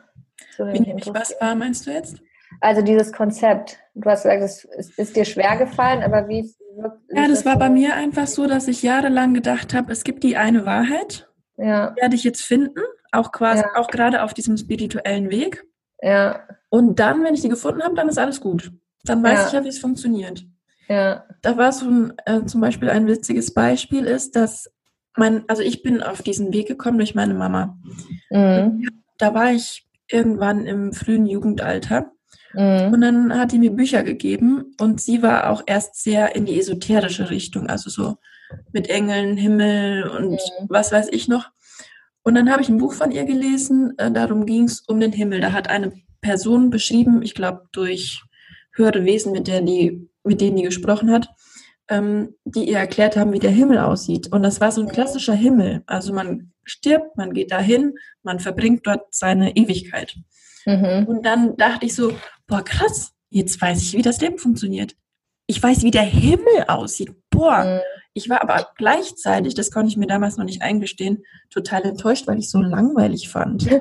Wie 0.58 0.78
nehme 0.78 1.00
ich 1.00 1.12
was 1.12 1.34
wahr, 1.40 1.56
meinst 1.56 1.88
du 1.88 1.90
jetzt? 1.90 2.22
Also 2.60 2.82
dieses 2.82 3.12
Konzept. 3.12 3.80
Du 3.96 4.08
hast 4.08 4.22
gesagt, 4.22 4.42
es 4.42 4.64
ist, 4.64 4.96
ist 4.96 5.16
dir 5.16 5.24
schwer 5.24 5.56
gefallen, 5.56 6.04
aber 6.04 6.28
wie 6.28 6.54
Ja, 6.76 7.26
das, 7.26 7.38
das 7.38 7.46
war 7.46 7.54
so? 7.54 7.58
bei 7.58 7.68
mir 7.68 7.96
einfach 7.96 8.28
so, 8.28 8.46
dass 8.46 8.68
ich 8.68 8.84
jahrelang 8.84 9.34
gedacht 9.34 9.74
habe, 9.74 9.90
es 9.90 10.04
gibt 10.04 10.22
die 10.22 10.36
eine 10.36 10.66
Wahrheit. 10.66 11.28
Ja. 11.56 11.90
Die 11.90 12.00
werde 12.00 12.14
ich 12.14 12.22
jetzt 12.22 12.42
finden, 12.42 12.80
auch 13.10 13.32
quasi, 13.32 13.62
ja. 13.62 13.74
auch 13.74 13.88
gerade 13.88 14.22
auf 14.22 14.34
diesem 14.34 14.56
spirituellen 14.56 15.30
Weg. 15.30 15.64
Ja. 16.00 16.46
Und 16.68 17.00
dann, 17.00 17.24
wenn 17.24 17.34
ich 17.34 17.40
die 17.40 17.48
gefunden 17.48 17.82
habe, 17.82 17.96
dann 17.96 18.08
ist 18.08 18.18
alles 18.18 18.40
gut. 18.40 18.70
Dann 19.02 19.20
weiß 19.20 19.40
ja. 19.40 19.46
ich 19.48 19.52
ja, 19.52 19.64
wie 19.64 19.68
es 19.68 19.80
funktioniert. 19.80 20.44
Ja. 20.90 21.24
Da 21.40 21.56
war 21.56 21.70
so 21.70 21.86
ein, 21.86 22.12
äh, 22.26 22.44
zum 22.46 22.60
Beispiel 22.60 22.90
ein 22.90 23.06
witziges 23.06 23.54
Beispiel 23.54 24.04
ist, 24.04 24.34
dass 24.34 24.68
mein, 25.16 25.48
also 25.48 25.62
ich 25.62 25.84
bin 25.84 26.02
auf 26.02 26.20
diesen 26.20 26.52
Weg 26.52 26.66
gekommen 26.66 26.98
durch 26.98 27.14
meine 27.14 27.34
Mama. 27.34 27.78
Mhm. 28.28 28.88
Da 29.16 29.32
war 29.32 29.52
ich 29.52 29.86
irgendwann 30.10 30.66
im 30.66 30.92
frühen 30.92 31.26
Jugendalter. 31.26 32.10
Mhm. 32.54 32.92
Und 32.92 33.00
dann 33.02 33.38
hat 33.38 33.52
die 33.52 33.60
mir 33.60 33.70
Bücher 33.70 34.02
gegeben 34.02 34.74
und 34.80 35.00
sie 35.00 35.22
war 35.22 35.50
auch 35.50 35.62
erst 35.64 36.02
sehr 36.02 36.34
in 36.34 36.44
die 36.44 36.58
esoterische 36.58 37.30
Richtung, 37.30 37.68
also 37.68 37.88
so 37.88 38.16
mit 38.72 38.90
Engeln, 38.90 39.36
Himmel 39.36 40.08
und 40.08 40.32
mhm. 40.32 40.66
was 40.68 40.90
weiß 40.90 41.08
ich 41.12 41.28
noch. 41.28 41.50
Und 42.24 42.34
dann 42.34 42.50
habe 42.50 42.62
ich 42.62 42.68
ein 42.68 42.78
Buch 42.78 42.94
von 42.94 43.12
ihr 43.12 43.24
gelesen, 43.24 43.96
äh, 43.96 44.10
darum 44.10 44.44
ging 44.44 44.64
es 44.64 44.80
um 44.80 44.98
den 44.98 45.12
Himmel. 45.12 45.40
Da 45.40 45.52
hat 45.52 45.70
eine 45.70 45.92
Person 46.20 46.68
beschrieben, 46.70 47.22
ich 47.22 47.36
glaube 47.36 47.68
durch 47.70 48.24
höhere 48.72 49.04
Wesen, 49.04 49.30
mit, 49.32 49.46
der 49.46 49.62
die, 49.62 50.09
mit 50.24 50.40
denen 50.40 50.56
die 50.56 50.62
gesprochen 50.62 51.10
hat, 51.10 51.28
ähm, 51.88 52.34
die 52.44 52.68
ihr 52.68 52.78
erklärt 52.78 53.16
haben, 53.16 53.32
wie 53.32 53.38
der 53.38 53.50
Himmel 53.50 53.78
aussieht. 53.78 54.32
Und 54.32 54.42
das 54.42 54.60
war 54.60 54.72
so 54.72 54.80
ein 54.80 54.88
klassischer 54.88 55.34
Himmel. 55.34 55.82
Also 55.86 56.12
man 56.12 56.52
stirbt, 56.64 57.16
man 57.16 57.32
geht 57.32 57.50
dahin, 57.50 57.94
man 58.22 58.38
verbringt 58.38 58.86
dort 58.86 59.12
seine 59.14 59.56
Ewigkeit. 59.56 60.16
Mhm. 60.66 61.06
Und 61.08 61.26
dann 61.26 61.56
dachte 61.56 61.86
ich 61.86 61.94
so, 61.94 62.12
boah, 62.46 62.62
krass, 62.62 63.12
jetzt 63.30 63.60
weiß 63.60 63.82
ich, 63.82 63.94
wie 63.94 64.02
das 64.02 64.20
Leben 64.20 64.38
funktioniert. 64.38 64.94
Ich 65.46 65.62
weiß, 65.62 65.82
wie 65.82 65.90
der 65.90 66.02
Himmel 66.02 66.64
aussieht. 66.68 67.12
Boah, 67.30 67.64
mhm. 67.64 67.80
ich 68.14 68.28
war 68.28 68.42
aber 68.42 68.68
gleichzeitig, 68.76 69.54
das 69.54 69.72
konnte 69.72 69.88
ich 69.88 69.96
mir 69.96 70.06
damals 70.06 70.36
noch 70.36 70.44
nicht 70.44 70.62
eingestehen, 70.62 71.24
total 71.50 71.82
enttäuscht, 71.82 72.28
weil 72.28 72.38
ich 72.38 72.50
so 72.50 72.60
langweilig 72.60 73.28
fand. 73.28 73.68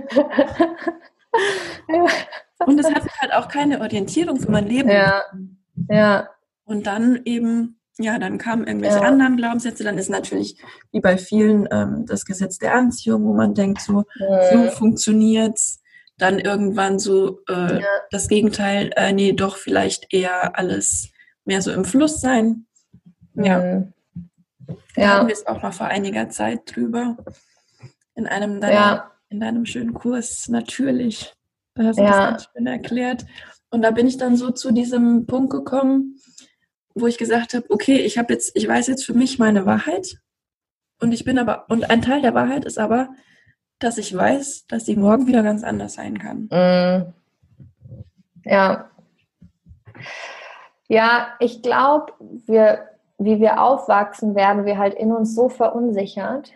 Und 2.65 2.79
es 2.79 2.87
hat 2.87 3.03
halt 3.19 3.33
auch 3.33 3.47
keine 3.47 3.81
Orientierung 3.81 4.39
für 4.39 4.51
mein 4.51 4.67
Leben. 4.67 4.89
Ja. 4.89 5.23
Ja. 5.89 6.29
Und 6.65 6.85
dann 6.87 7.21
eben, 7.25 7.79
ja, 7.97 8.19
dann 8.19 8.37
kamen 8.37 8.67
irgendwelche 8.67 8.97
ja. 8.97 9.03
anderen 9.03 9.37
Glaubenssätze. 9.37 9.83
Dann 9.83 9.97
ist 9.97 10.09
natürlich, 10.09 10.61
wie 10.91 10.99
bei 10.99 11.17
vielen, 11.17 11.67
ähm, 11.71 12.05
das 12.07 12.25
Gesetz 12.25 12.57
der 12.59 12.75
Anziehung, 12.75 13.25
wo 13.25 13.33
man 13.33 13.53
denkt, 13.53 13.81
so, 13.81 14.03
ja. 14.19 14.51
so 14.51 14.71
funktioniert's. 14.71 15.81
Dann 16.17 16.37
irgendwann 16.37 16.99
so 16.99 17.39
äh, 17.47 17.79
ja. 17.79 17.87
das 18.11 18.27
Gegenteil, 18.27 18.91
äh, 18.97 19.13
nee, 19.13 19.31
doch 19.31 19.55
vielleicht 19.55 20.13
eher 20.13 20.57
alles 20.59 21.09
mehr 21.45 21.61
so 21.61 21.71
im 21.71 21.85
Fluss 21.85 22.19
sein. 22.19 22.65
Ja. 23.35 23.59
Mhm. 23.59 23.93
Da 24.95 25.01
ja. 25.01 25.07
haben 25.09 25.27
wir 25.27 25.33
es 25.33 25.47
auch 25.47 25.61
mal 25.61 25.71
vor 25.71 25.87
einiger 25.87 26.29
Zeit 26.29 26.75
drüber. 26.75 27.17
in 28.15 28.27
einem 28.27 28.59
deiner, 28.59 28.73
ja. 28.73 29.11
in 29.29 29.39
deinem 29.39 29.65
schönen 29.65 29.93
Kurs 29.93 30.49
natürlich. 30.49 31.33
Da 31.75 31.85
hast 31.85 31.97
du 31.97 32.03
ja. 32.03 32.09
das 32.09 32.17
ganz 32.17 32.49
schön 32.53 32.67
erklärt. 32.67 33.25
Und 33.71 33.81
da 33.81 33.91
bin 33.91 34.07
ich 34.07 34.17
dann 34.17 34.35
so 34.35 34.51
zu 34.51 34.71
diesem 34.71 35.25
Punkt 35.25 35.51
gekommen, 35.51 36.15
wo 36.95 37.07
ich 37.07 37.17
gesagt 37.17 37.53
habe, 37.53 37.65
okay, 37.69 37.97
ich 37.97 38.17
habe 38.17 38.33
jetzt, 38.33 38.55
ich 38.55 38.67
weiß 38.67 38.87
jetzt 38.87 39.05
für 39.05 39.13
mich 39.13 39.39
meine 39.39 39.65
Wahrheit. 39.65 40.19
Und 40.99 41.11
ich 41.11 41.23
bin 41.23 41.39
aber, 41.39 41.65
und 41.69 41.89
ein 41.89 42.01
Teil 42.01 42.21
der 42.21 42.33
Wahrheit 42.33 42.65
ist 42.65 42.77
aber, 42.77 43.09
dass 43.79 43.97
ich 43.97 44.15
weiß, 44.15 44.67
dass 44.67 44.83
die 44.83 44.95
morgen 44.95 45.27
wieder 45.27 45.43
ganz 45.43 45.63
anders 45.63 45.93
sein 45.93 46.17
kann. 46.17 46.49
Mm. 46.51 47.13
Ja. 48.43 48.89
Ja, 50.87 51.27
ich 51.39 51.61
glaube, 51.61 52.13
wir, 52.19 52.89
wie 53.17 53.39
wir 53.39 53.61
aufwachsen, 53.61 54.35
werden 54.35 54.65
wir 54.65 54.77
halt 54.77 54.95
in 54.95 55.11
uns 55.11 55.35
so 55.35 55.47
verunsichert. 55.47 56.51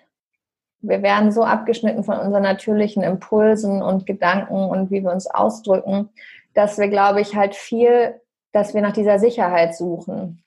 Wir 0.82 1.02
werden 1.02 1.32
so 1.32 1.44
abgeschnitten 1.44 2.04
von 2.04 2.18
unseren 2.18 2.44
natürlichen 2.44 3.04
Impulsen 3.04 3.82
und 3.82 4.06
Gedanken 4.06 4.66
und 4.66 4.92
wie 4.92 5.04
wir 5.04 5.12
uns 5.12 5.28
ausdrücken, 5.28 6.10
dass 6.54 6.78
wir, 6.78 6.88
glaube 6.88 7.22
ich, 7.22 7.36
halt 7.36 7.56
viel, 7.56 8.20
dass 8.52 8.74
wir 8.74 8.82
nach 8.82 8.94
dieser 8.94 9.20
Sicherheit 9.20 9.76
suchen. 9.76 10.44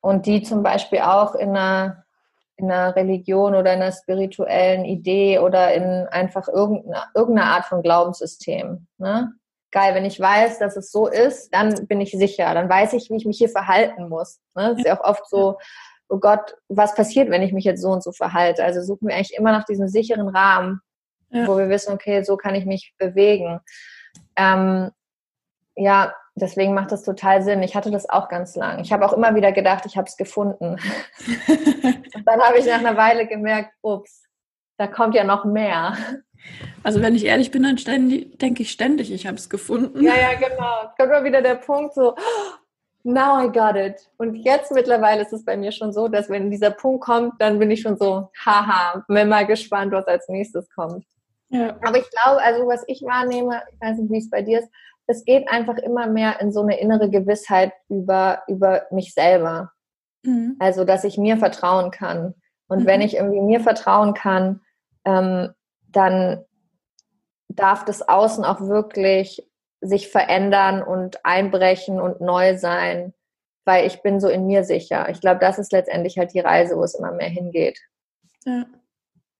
Und 0.00 0.26
die 0.26 0.42
zum 0.42 0.62
Beispiel 0.62 1.00
auch 1.00 1.34
in 1.34 1.50
einer, 1.50 2.04
in 2.56 2.70
einer 2.70 2.94
Religion 2.94 3.54
oder 3.54 3.72
in 3.72 3.82
einer 3.82 3.92
spirituellen 3.92 4.84
Idee 4.84 5.38
oder 5.38 5.72
in 5.72 6.06
einfach 6.08 6.46
irgendeiner, 6.48 7.06
irgendeiner 7.14 7.50
Art 7.50 7.64
von 7.64 7.82
Glaubenssystem. 7.82 8.86
Ne? 8.98 9.32
Geil, 9.70 9.94
wenn 9.94 10.04
ich 10.04 10.20
weiß, 10.20 10.58
dass 10.58 10.76
es 10.76 10.92
so 10.92 11.08
ist, 11.08 11.52
dann 11.54 11.86
bin 11.86 12.00
ich 12.00 12.12
sicher. 12.12 12.52
Dann 12.52 12.68
weiß 12.68 12.92
ich, 12.92 13.10
wie 13.10 13.16
ich 13.16 13.24
mich 13.24 13.38
hier 13.38 13.48
verhalten 13.48 14.08
muss. 14.08 14.40
Ne? 14.54 14.70
Das 14.70 14.78
ist 14.78 14.86
ja 14.86 15.00
auch 15.00 15.04
oft 15.04 15.28
so, 15.28 15.58
oh 16.08 16.18
Gott, 16.18 16.54
was 16.68 16.94
passiert, 16.94 17.30
wenn 17.30 17.42
ich 17.42 17.52
mich 17.52 17.64
jetzt 17.64 17.80
so 17.80 17.88
und 17.88 18.02
so 18.02 18.12
verhalte? 18.12 18.62
Also 18.62 18.82
suchen 18.82 19.08
wir 19.08 19.16
eigentlich 19.16 19.36
immer 19.36 19.52
nach 19.52 19.64
diesem 19.64 19.88
sicheren 19.88 20.28
Rahmen, 20.28 20.80
ja. 21.30 21.46
wo 21.46 21.56
wir 21.56 21.68
wissen, 21.68 21.92
okay, 21.92 22.22
so 22.22 22.36
kann 22.36 22.54
ich 22.54 22.66
mich 22.66 22.94
bewegen. 22.98 23.60
Ähm, 24.36 24.90
ja, 25.76 26.14
deswegen 26.34 26.74
macht 26.74 26.92
das 26.92 27.02
total 27.02 27.42
Sinn. 27.42 27.62
Ich 27.62 27.74
hatte 27.74 27.90
das 27.90 28.08
auch 28.08 28.28
ganz 28.28 28.56
lang. 28.56 28.80
Ich 28.80 28.92
habe 28.92 29.06
auch 29.06 29.12
immer 29.12 29.34
wieder 29.34 29.52
gedacht, 29.52 29.86
ich 29.86 29.96
habe 29.96 30.08
es 30.08 30.16
gefunden. 30.16 30.76
Und 32.14 32.26
dann 32.26 32.40
habe 32.40 32.58
ich 32.58 32.66
nach 32.66 32.78
einer 32.78 32.96
Weile 32.96 33.26
gemerkt, 33.26 33.72
ups, 33.82 34.24
da 34.76 34.86
kommt 34.86 35.14
ja 35.14 35.24
noch 35.24 35.44
mehr. 35.44 35.96
Also 36.82 37.00
wenn 37.00 37.14
ich 37.14 37.24
ehrlich 37.24 37.50
bin, 37.50 37.62
dann 37.62 37.76
denke 37.76 38.62
ich 38.62 38.70
ständig, 38.70 39.12
ich 39.12 39.26
habe 39.26 39.36
es 39.36 39.48
gefunden. 39.48 40.02
Ja, 40.02 40.14
ja, 40.14 40.34
genau. 40.34 40.92
Kommt 40.96 41.10
immer 41.10 41.24
wieder 41.24 41.40
der 41.40 41.54
Punkt 41.54 41.94
so, 41.94 42.14
now 43.02 43.42
I 43.42 43.50
got 43.50 43.76
it. 43.76 44.10
Und 44.18 44.34
jetzt 44.34 44.72
mittlerweile 44.72 45.22
ist 45.22 45.32
es 45.32 45.44
bei 45.44 45.56
mir 45.56 45.72
schon 45.72 45.92
so, 45.92 46.08
dass 46.08 46.28
wenn 46.28 46.50
dieser 46.50 46.70
Punkt 46.70 47.04
kommt, 47.04 47.34
dann 47.40 47.58
bin 47.58 47.70
ich 47.70 47.80
schon 47.80 47.96
so, 47.96 48.30
haha, 48.44 49.04
bin 49.08 49.28
mal 49.28 49.46
gespannt, 49.46 49.92
was 49.92 50.06
als 50.06 50.28
nächstes 50.28 50.68
kommt. 50.70 51.06
Ja. 51.54 51.76
Aber 51.82 51.98
ich 51.98 52.10
glaube, 52.10 52.42
also 52.42 52.66
was 52.66 52.82
ich 52.88 53.02
wahrnehme, 53.02 53.62
ich 53.72 53.80
weiß 53.80 53.98
nicht, 53.98 54.10
wie 54.10 54.18
es 54.18 54.30
bei 54.30 54.42
dir 54.42 54.58
ist, 54.58 54.68
es 55.06 55.24
geht 55.24 55.48
einfach 55.48 55.76
immer 55.76 56.06
mehr 56.08 56.40
in 56.40 56.52
so 56.52 56.62
eine 56.62 56.80
innere 56.80 57.10
Gewissheit 57.10 57.72
über, 57.88 58.42
über 58.48 58.86
mich 58.90 59.14
selber. 59.14 59.70
Mhm. 60.24 60.56
Also, 60.58 60.84
dass 60.84 61.04
ich 61.04 61.16
mir 61.16 61.36
vertrauen 61.36 61.90
kann. 61.90 62.34
Und 62.66 62.80
mhm. 62.80 62.86
wenn 62.86 63.00
ich 63.02 63.16
irgendwie 63.16 63.40
mir 63.40 63.60
vertrauen 63.60 64.14
kann, 64.14 64.62
ähm, 65.04 65.50
dann 65.88 66.44
darf 67.48 67.84
das 67.84 68.08
Außen 68.08 68.44
auch 68.44 68.60
wirklich 68.62 69.48
sich 69.80 70.08
verändern 70.08 70.82
und 70.82 71.24
einbrechen 71.24 72.00
und 72.00 72.20
neu 72.20 72.56
sein, 72.56 73.14
weil 73.64 73.86
ich 73.86 74.02
bin 74.02 74.18
so 74.18 74.28
in 74.28 74.46
mir 74.46 74.64
sicher. 74.64 75.08
Ich 75.10 75.20
glaube, 75.20 75.38
das 75.38 75.58
ist 75.58 75.70
letztendlich 75.70 76.18
halt 76.18 76.32
die 76.32 76.40
Reise, 76.40 76.76
wo 76.76 76.82
es 76.82 76.94
immer 76.94 77.12
mehr 77.12 77.28
hingeht. 77.28 77.78
Ja. 78.44 78.64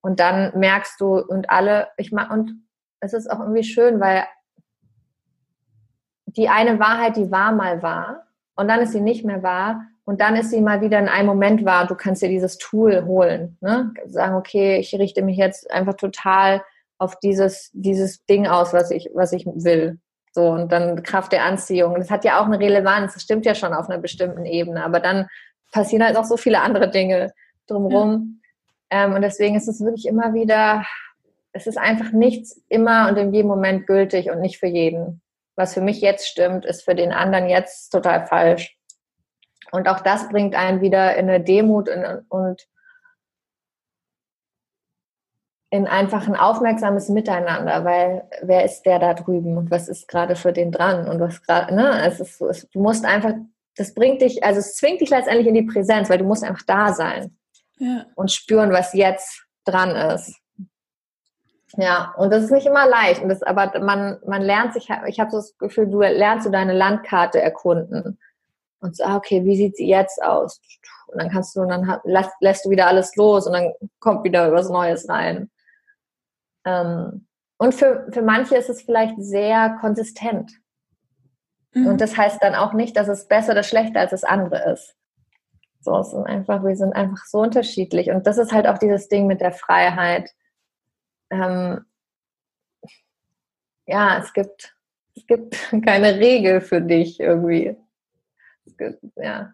Und 0.05 0.21
dann 0.21 0.53
merkst 0.55 1.01
du 1.01 1.17
und 1.17 1.49
alle, 1.49 1.89
ich 1.97 2.13
mag, 2.13 2.31
und 2.31 2.63
es 3.01 3.15
ist 3.15 3.31
auch 3.31 3.41
irgendwie 3.41 3.65
schön, 3.65 4.01
weil 4.01 4.25
die 6.27 6.51
eine 6.51 6.79
Wahrheit, 6.79 7.17
die 7.17 7.31
war 7.31 7.53
mal 7.53 7.83
wahr 7.83 8.27
und 8.55 8.69
dann 8.69 8.81
ist 8.81 8.93
sie 8.93 9.01
nicht 9.01 9.25
mehr 9.25 9.43
wahr 9.43 9.87
und 10.05 10.21
dann 10.21 10.37
ist 10.37 10.51
sie 10.51 10.61
mal 10.61 10.83
wieder 10.83 10.99
in 10.99 11.09
einem 11.09 11.29
Moment 11.29 11.65
wahr. 11.65 11.87
Du 11.87 11.95
kannst 11.95 12.21
dir 12.21 12.29
dieses 12.29 12.59
Tool 12.59 13.07
holen, 13.07 13.57
ne? 13.63 13.95
sagen, 14.05 14.35
okay, 14.35 14.77
ich 14.77 14.95
richte 14.95 15.23
mich 15.23 15.39
jetzt 15.39 15.71
einfach 15.71 15.95
total 15.95 16.63
auf 16.99 17.19
dieses, 17.21 17.71
dieses 17.73 18.27
Ding 18.27 18.47
aus, 18.47 18.75
was 18.75 18.91
ich, 18.91 19.09
was 19.15 19.33
ich 19.33 19.47
will. 19.47 20.01
So, 20.33 20.51
und 20.51 20.71
dann 20.71 21.03
Kraft 21.03 21.33
der 21.33 21.47
Anziehung. 21.47 21.95
Das 21.95 22.11
hat 22.11 22.27
ja 22.27 22.43
auch 22.43 22.45
eine 22.45 22.61
Relevanz. 22.61 23.15
Das 23.15 23.23
stimmt 23.23 23.47
ja 23.47 23.55
schon 23.55 23.73
auf 23.73 23.89
einer 23.89 24.01
bestimmten 24.03 24.45
Ebene. 24.45 24.85
Aber 24.85 25.01
dann 25.01 25.29
passieren 25.73 26.05
halt 26.05 26.15
noch 26.15 26.25
so 26.25 26.37
viele 26.37 26.61
andere 26.61 26.91
Dinge 26.91 27.33
drumherum. 27.69 28.13
Ähm, 28.13 28.41
und 29.03 29.23
deswegen 29.23 29.57
ist 29.57 29.69
es 29.69 29.81
wirklich 29.81 30.07
immer 30.07 30.35
wieder, 30.35 30.87
es 31.53 31.67
ist 31.67 31.79
einfach 31.79 32.13
nichts 32.13 32.63
immer 32.69 33.09
und 33.09 33.17
in 33.17 33.33
jedem 33.33 33.49
Moment 33.49 33.87
gültig 33.87 34.31
und 34.31 34.41
nicht 34.41 34.59
für 34.59 34.67
jeden. 34.67 35.21
Was 35.57 35.75
für 35.75 35.81
mich 35.81 36.01
jetzt 36.01 36.29
stimmt, 36.29 36.65
ist 36.65 36.83
für 36.85 36.95
den 36.95 37.13
anderen 37.13 37.49
jetzt 37.49 37.91
total 37.91 38.27
falsch. 38.27 38.77
Und 39.73 39.89
auch 39.89 40.01
das 40.01 40.29
bringt 40.29 40.55
einen 40.55 40.81
wieder 40.81 41.17
in 41.17 41.29
eine 41.29 41.43
Demut 41.43 41.89
und, 41.89 42.25
und 42.29 42.69
in 45.71 45.89
einfach 45.89 46.29
ein 46.29 46.37
aufmerksames 46.37 47.09
Miteinander, 47.09 47.85
weil 47.85 48.29
wer 48.43 48.65
ist 48.65 48.83
der 48.83 49.01
da 49.01 49.15
drüben 49.15 49.57
und 49.57 49.73
was 49.73 49.89
ist 49.89 50.07
gerade 50.07 50.37
für 50.37 50.53
den 50.53 50.71
dran 50.71 51.09
und 51.09 51.19
was 51.19 51.43
gerade, 51.43 51.75
ne, 51.75 52.07
es 52.07 52.21
ist, 52.21 52.41
es, 52.41 52.69
du 52.71 52.81
musst 52.81 53.05
einfach, 53.05 53.33
das 53.77 53.93
bringt 53.93 54.23
dich, 54.23 54.45
also 54.45 54.61
es 54.61 54.77
zwingt 54.77 55.01
dich 55.01 55.11
letztendlich 55.11 55.49
in 55.49 55.55
die 55.55 55.63
Präsenz, 55.63 56.09
weil 56.09 56.19
du 56.19 56.25
musst 56.25 56.45
einfach 56.45 56.63
da 56.65 56.93
sein 56.93 57.37
ja. 57.79 58.07
und 58.15 58.31
spüren, 58.31 58.73
was 58.73 58.95
jetzt 58.95 59.45
dran 59.65 59.91
ist. 59.91 60.39
Ja, 61.77 62.15
und 62.17 62.33
das 62.33 62.45
ist 62.45 62.51
nicht 62.53 62.67
immer 62.67 62.87
leicht. 62.87 63.23
Und 63.23 63.29
das, 63.29 63.43
aber 63.43 63.81
man, 63.81 64.21
man 64.27 64.43
lernt 64.43 64.75
sich, 64.75 64.89
ich 65.07 65.21
habe 65.21 65.31
so 65.31 65.39
das 65.39 65.57
Gefühl, 65.59 65.89
du 65.89 66.01
lernst 66.01 66.47
du 66.47 66.51
deine 66.51 66.73
Landkarte 66.73 67.41
erkunden. 67.41 68.19
Und 68.81 68.97
so, 68.97 69.05
ah, 69.05 69.17
okay, 69.17 69.45
wie 69.45 69.57
sieht 69.57 69.77
sie 69.77 69.89
jetzt 69.89 70.23
aus? 70.23 70.61
Und 71.07 71.21
dann 71.21 71.31
kannst 71.31 71.57
du, 71.57 71.63
und 71.63 71.69
dann 71.69 72.01
lässt, 72.05 72.31
lässt 72.41 72.65
du 72.65 72.71
wieder 72.71 72.87
alles 72.87 73.17
los 73.17 73.47
und 73.47 73.55
dann 73.55 73.73
kommt 73.99 74.25
wieder 74.25 74.53
was 74.53 74.69
Neues 74.69 75.09
rein. 75.09 75.51
Ähm, 76.65 77.27
und 77.57 77.75
für, 77.75 78.07
für 78.13 78.23
manche 78.23 78.57
ist 78.57 78.69
es 78.69 78.83
vielleicht 78.83 79.15
sehr 79.19 79.77
konsistent. 79.81 80.53
Mhm. 81.73 81.87
Und 81.87 82.01
das 82.01 82.17
heißt 82.17 82.43
dann 82.43 82.55
auch 82.55 82.73
nicht, 82.73 82.97
dass 82.97 83.09
es 83.09 83.27
besser 83.27 83.53
oder 83.53 83.63
schlechter 83.63 84.01
als 84.01 84.11
das 84.11 84.25
andere 84.25 84.73
ist. 84.73 84.95
So, 85.85 85.99
es 85.99 86.13
sind 86.13 86.27
einfach, 86.27 86.65
wir 86.65 86.77
sind 86.77 86.95
einfach 86.95 87.27
so 87.27 87.41
unterschiedlich. 87.41 88.11
Und 88.11 88.27
das 88.27 88.39
ist 88.39 88.53
halt 88.53 88.67
auch 88.67 88.79
dieses 88.79 89.09
Ding 89.09 89.27
mit 89.27 89.43
der 89.43 89.53
Freiheit. 89.53 90.31
Ähm, 91.31 91.85
ja, 93.87 94.19
es 94.19 94.33
gibt, 94.33 94.75
es 95.15 95.27
gibt 95.27 95.57
keine 95.85 96.19
Regel 96.19 96.63
für 96.63 96.81
dich 96.81 97.21
irgendwie. 97.21 97.77
Gibt, 98.79 98.99
ja. 99.17 99.53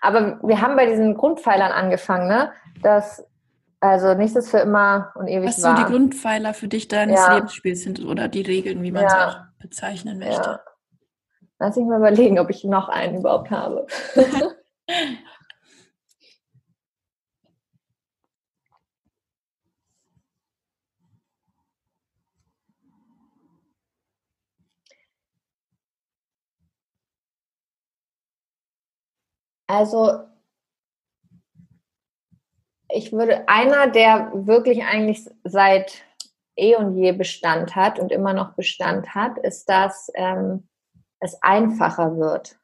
Aber 0.00 0.38
wir 0.44 0.60
haben 0.60 0.76
bei 0.76 0.86
diesen 0.86 1.14
Grundpfeilern 1.14 1.72
angefangen, 1.72 2.28
ne? 2.28 2.52
Dass 2.82 3.26
also 3.80 4.14
nächstes 4.14 4.48
für 4.48 4.58
immer 4.58 5.12
und 5.16 5.26
ewig 5.26 5.48
Was 5.48 5.62
war. 5.62 5.76
so 5.76 5.82
die 5.82 5.90
Grundpfeiler 5.90 6.54
für 6.54 6.68
dich 6.68 6.86
deines 6.86 7.18
ja. 7.18 7.34
Lebensspiels 7.34 7.82
sind 7.82 8.02
oder 8.04 8.28
die 8.28 8.42
Regeln, 8.42 8.82
wie 8.82 8.92
man 8.92 9.04
es 9.04 9.12
ja. 9.12 9.28
auch 9.28 9.60
bezeichnen 9.60 10.20
möchte. 10.20 10.50
Ja. 10.50 10.60
Lass 11.58 11.76
mich 11.76 11.86
mal 11.86 11.98
überlegen, 11.98 12.38
ob 12.38 12.48
ich 12.48 12.62
noch 12.62 12.88
einen 12.88 13.18
überhaupt 13.18 13.50
habe. 13.50 13.86
Also 29.74 30.20
ich 32.88 33.12
würde, 33.12 33.48
einer, 33.48 33.88
der 33.88 34.30
wirklich 34.34 34.84
eigentlich 34.84 35.28
seit 35.42 36.04
eh 36.56 36.76
und 36.76 36.96
je 36.96 37.12
Bestand 37.12 37.74
hat 37.74 37.98
und 37.98 38.12
immer 38.12 38.32
noch 38.32 38.54
Bestand 38.54 39.14
hat, 39.14 39.38
ist, 39.38 39.68
dass 39.68 40.10
ähm, 40.14 40.68
es 41.18 41.42
einfacher 41.42 42.16
wird. 42.16 42.56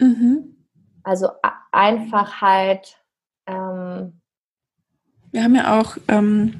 Mhm. 0.00 0.56
Also 1.02 1.28
Einfachheit. 1.70 2.96
Ähm, 3.46 4.20
Wir 5.30 5.44
haben 5.44 5.54
ja 5.54 5.78
auch, 5.78 5.98
ähm, 6.08 6.58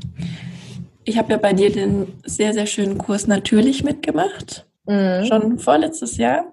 ich 1.05 1.16
habe 1.16 1.32
ja 1.32 1.39
bei 1.39 1.55
dir 1.55 1.73
den 1.73 2.20
sehr, 2.27 2.52
sehr 2.52 2.66
schönen 2.66 2.98
Kurs 2.98 3.27
natürlich 3.27 3.85
mitgemacht. 3.85 4.66
Mhm. 4.85 5.24
Schon 5.24 5.59
vorletztes 5.59 6.19
Jahr. 6.19 6.52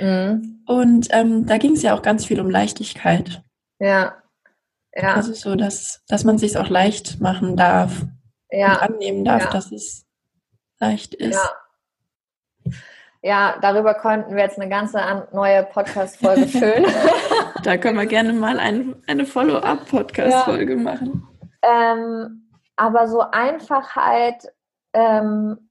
Mhm. 0.00 0.62
Und 0.66 1.08
ähm, 1.10 1.46
da 1.46 1.58
ging 1.58 1.72
es 1.72 1.82
ja 1.82 1.94
auch 1.94 2.02
ganz 2.02 2.24
viel 2.24 2.40
um 2.40 2.50
Leichtigkeit. 2.50 3.42
Ja. 3.78 4.14
ja. 4.94 5.14
Also 5.14 5.32
so, 5.32 5.54
dass, 5.54 6.02
dass 6.08 6.24
man 6.24 6.38
sich 6.38 6.56
auch 6.56 6.68
leicht 6.68 7.20
machen 7.20 7.56
darf. 7.56 8.04
Ja. 8.50 8.74
Und 8.74 8.94
annehmen 8.94 9.24
darf, 9.24 9.44
ja. 9.44 9.50
dass 9.50 9.72
es 9.72 10.06
leicht 10.78 11.14
ist. 11.14 11.40
Ja. 12.64 12.72
ja, 13.22 13.58
darüber 13.60 13.94
konnten 13.94 14.36
wir 14.36 14.42
jetzt 14.42 14.58
eine 14.58 14.68
ganze 14.68 15.00
neue 15.32 15.64
Podcast-Folge 15.64 16.46
füllen. 16.48 16.86
da 17.64 17.76
können 17.76 17.98
wir 17.98 18.06
gerne 18.06 18.32
mal 18.32 18.58
ein, 18.58 18.96
eine 19.06 19.24
Follow-up-Podcast-Folge 19.24 20.74
ja. 20.74 20.78
machen. 20.78 21.26
Ähm, 21.62 22.48
aber 22.76 23.08
so 23.08 23.20
Einfachheit, 23.20 24.52
ähm, 24.92 25.70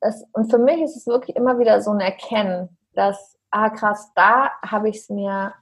das, 0.00 0.24
und 0.32 0.50
für 0.50 0.58
mich 0.58 0.80
ist 0.80 0.96
es 0.96 1.06
wirklich 1.06 1.36
immer 1.36 1.58
wieder 1.58 1.82
so 1.82 1.90
ein 1.92 2.00
Erkennen, 2.00 2.77
dass, 2.98 3.38
ah 3.50 3.70
krass, 3.70 4.10
da 4.14 4.50
habe 4.66 4.88
ich 4.88 4.96
es 4.96 5.08
mir 5.08 5.54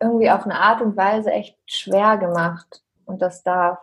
irgendwie 0.00 0.30
auf 0.30 0.44
eine 0.44 0.58
Art 0.58 0.80
und 0.80 0.96
Weise 0.96 1.30
echt 1.30 1.58
schwer 1.66 2.16
gemacht 2.16 2.82
und 3.04 3.20
das 3.20 3.42
darf 3.42 3.78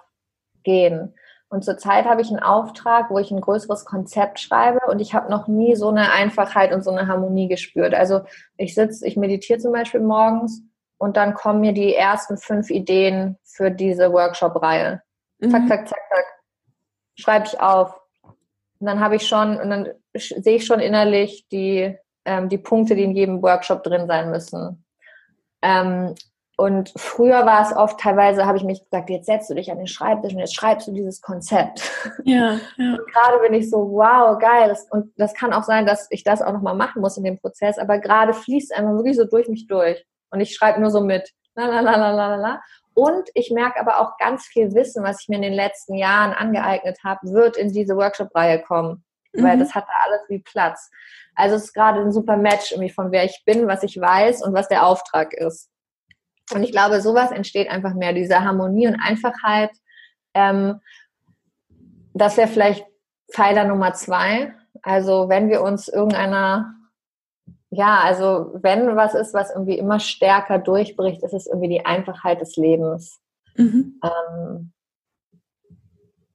gehen. 0.64 1.14
Und 1.50 1.64
zurzeit 1.64 2.06
habe 2.06 2.22
ich 2.22 2.30
einen 2.30 2.42
Auftrag, 2.42 3.10
wo 3.10 3.20
ich 3.20 3.32
ein 3.32 3.40
größeres 3.40 3.86
Konzept 3.86 4.40
schreibe 4.40 4.80
und 4.88 5.00
ich 5.00 5.14
habe 5.14 5.32
noch 5.32 5.48
nie 5.48 5.76
so 5.76 5.90
eine 5.90 6.12
Einfachheit 6.12 6.74
und 6.74 6.84
so 6.84 6.92
eine 6.92 7.08
Harmonie 7.08 7.48
gespürt. 7.48 7.94
Also 7.94 8.22
ich 8.58 8.74
sitze, 8.74 9.08
ich 9.08 9.16
meditiere 9.16 9.60
zum 9.60 9.72
Beispiel 9.72 10.02
morgens 10.02 10.64
und 10.98 11.16
dann 11.16 11.36
kommen 11.36 11.62
mir 11.62 11.74
die 11.74 11.96
ersten 11.96 12.38
fünf 12.38 12.70
Ideen 12.70 13.38
für 13.44 13.70
diese 13.70 14.12
Workshop-Reihe. 14.12 15.04
Mhm. 15.40 15.52
Zack, 15.52 15.68
zack, 15.68 15.88
zack, 15.88 16.00
zack. 16.10 16.26
Schreibe 17.16 17.46
ich 17.46 17.62
auf. 17.62 18.02
Und 18.80 18.88
dann 18.88 19.00
habe 19.00 19.16
ich 19.16 19.28
schon, 19.28 19.58
und 19.58 19.70
dann 19.70 19.90
sehe 20.14 20.56
ich 20.56 20.66
schon 20.66 20.80
innerlich 20.80 21.48
die, 21.50 21.98
ähm, 22.28 22.50
die 22.50 22.60
Punkte, 22.60 22.96
die 22.96 23.04
in 23.04 23.16
jedem 23.16 23.42
Workshop 23.42 23.84
drin 23.84 24.06
sein 24.06 24.30
müssen. 24.30 24.86
Ähm, 25.64 26.14
und 26.60 26.92
früher 26.96 27.46
war 27.46 27.62
es 27.62 27.76
oft, 27.76 28.00
teilweise 28.00 28.46
habe 28.46 28.58
ich 28.58 28.64
mich 28.64 28.84
gesagt, 28.84 29.12
jetzt 29.12 29.28
setzt 29.28 29.50
du 29.50 29.54
dich 29.54 29.72
an 29.72 29.78
den 29.78 29.88
Schreibtisch 29.88 30.34
und 30.34 30.40
jetzt 30.40 30.56
schreibst 30.56 30.88
du 30.88 30.92
dieses 30.92 31.22
Konzept. 31.22 31.82
Ja, 32.24 32.60
ja. 32.78 32.94
Und 32.98 33.12
gerade 33.12 33.40
bin 33.44 33.54
ich 33.54 33.70
so, 33.70 33.78
wow, 33.78 34.40
geil. 34.40 34.68
Das, 34.68 34.88
und 34.90 35.14
das 35.18 35.36
kann 35.36 35.54
auch 35.54 35.64
sein, 35.64 35.86
dass 35.86 36.08
ich 36.10 36.24
das 36.24 36.42
auch 36.42 36.52
nochmal 36.52 36.76
machen 36.76 37.02
muss 37.02 37.16
in 37.16 37.24
dem 37.24 37.38
Prozess, 37.38 37.78
aber 37.78 38.00
gerade 38.00 38.34
fließt 38.34 38.74
einfach 38.74 38.94
wirklich 38.94 39.18
so 39.18 39.26
durch 39.26 39.48
mich 39.48 39.68
durch. 39.68 40.04
Und 40.32 40.42
ich 40.42 40.56
schreibe 40.56 40.82
nur 40.82 40.90
so 40.90 41.02
mit. 41.02 41.32
Lalalala. 41.56 42.62
Und 42.96 43.30
ich 43.36 43.52
merke 43.52 43.80
aber 43.80 44.00
auch 44.00 44.18
ganz 44.18 44.46
viel 44.46 44.74
Wissen, 44.74 45.04
was 45.04 45.22
ich 45.22 45.30
mir 45.30 45.36
in 45.36 45.44
den 45.44 45.54
letzten 45.54 45.94
Jahren 45.94 46.34
angeeignet 46.34 46.98
habe, 47.04 47.32
wird 47.32 47.56
in 47.56 47.72
diese 47.72 47.96
Workshop-Reihe 47.96 48.64
kommen. 48.64 49.04
Mhm. 49.38 49.44
Weil 49.44 49.60
das 49.60 49.76
hat 49.76 49.86
da 49.86 49.94
alles 50.06 50.22
wie 50.30 50.40
Platz. 50.40 50.90
Also 51.36 51.56
es 51.56 51.66
ist 51.66 51.74
gerade 51.74 52.02
ein 52.02 52.12
super 52.12 52.38
Match 52.38 52.72
irgendwie 52.72 52.90
von 52.90 53.12
wer 53.12 53.24
ich 53.24 53.44
bin, 53.46 53.68
was 53.68 53.84
ich 53.84 54.00
weiß 54.00 54.44
und 54.44 54.54
was 54.54 54.68
der 54.68 54.86
Auftrag 54.86 55.34
ist. 55.34 55.70
Und 56.54 56.64
ich 56.64 56.72
glaube, 56.72 57.02
sowas 57.02 57.32
entsteht 57.32 57.70
einfach 57.70 57.94
mehr, 57.94 58.14
diese 58.14 58.44
Harmonie 58.44 58.88
und 58.88 59.00
Einfachheit. 59.00 59.72
Ähm, 60.34 60.80
das 62.14 62.38
wäre 62.38 62.48
vielleicht 62.48 62.86
Pfeiler 63.32 63.66
Nummer 63.66 63.94
zwei. 63.94 64.54
Also 64.82 65.30
wenn 65.30 65.50
wir 65.50 65.62
uns 65.62 65.88
irgendeiner, 65.88 66.74
ja, 67.70 68.00
also 68.00 68.52
wenn 68.62 68.96
was 68.96 69.14
ist, 69.14 69.34
was 69.34 69.52
irgendwie 69.52 69.78
immer 69.78 70.00
stärker 70.00 70.60
durchbricht, 70.60 71.24
ist 71.24 71.34
es 71.34 71.48
irgendwie 71.48 71.70
die 71.70 71.86
Einfachheit 71.86 72.42
des 72.42 72.56
Lebens. 72.56 73.20
Mhm. 73.56 74.00
Ähm, 74.04 74.74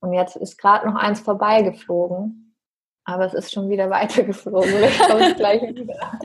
und 0.00 0.12
jetzt 0.12 0.36
ist 0.36 0.58
gerade 0.58 0.86
noch 0.86 0.96
eins 0.96 1.20
vorbeigeflogen, 1.20 2.41
aber 3.04 3.26
es 3.26 3.34
ist 3.34 3.52
schon 3.52 3.68
wieder 3.68 3.90
weitergeflogen. 3.90 4.70
Vielleicht 4.70 5.08
kommt 5.08 5.22
es 5.22 5.36
gleich 5.36 5.62
wieder. 5.62 5.94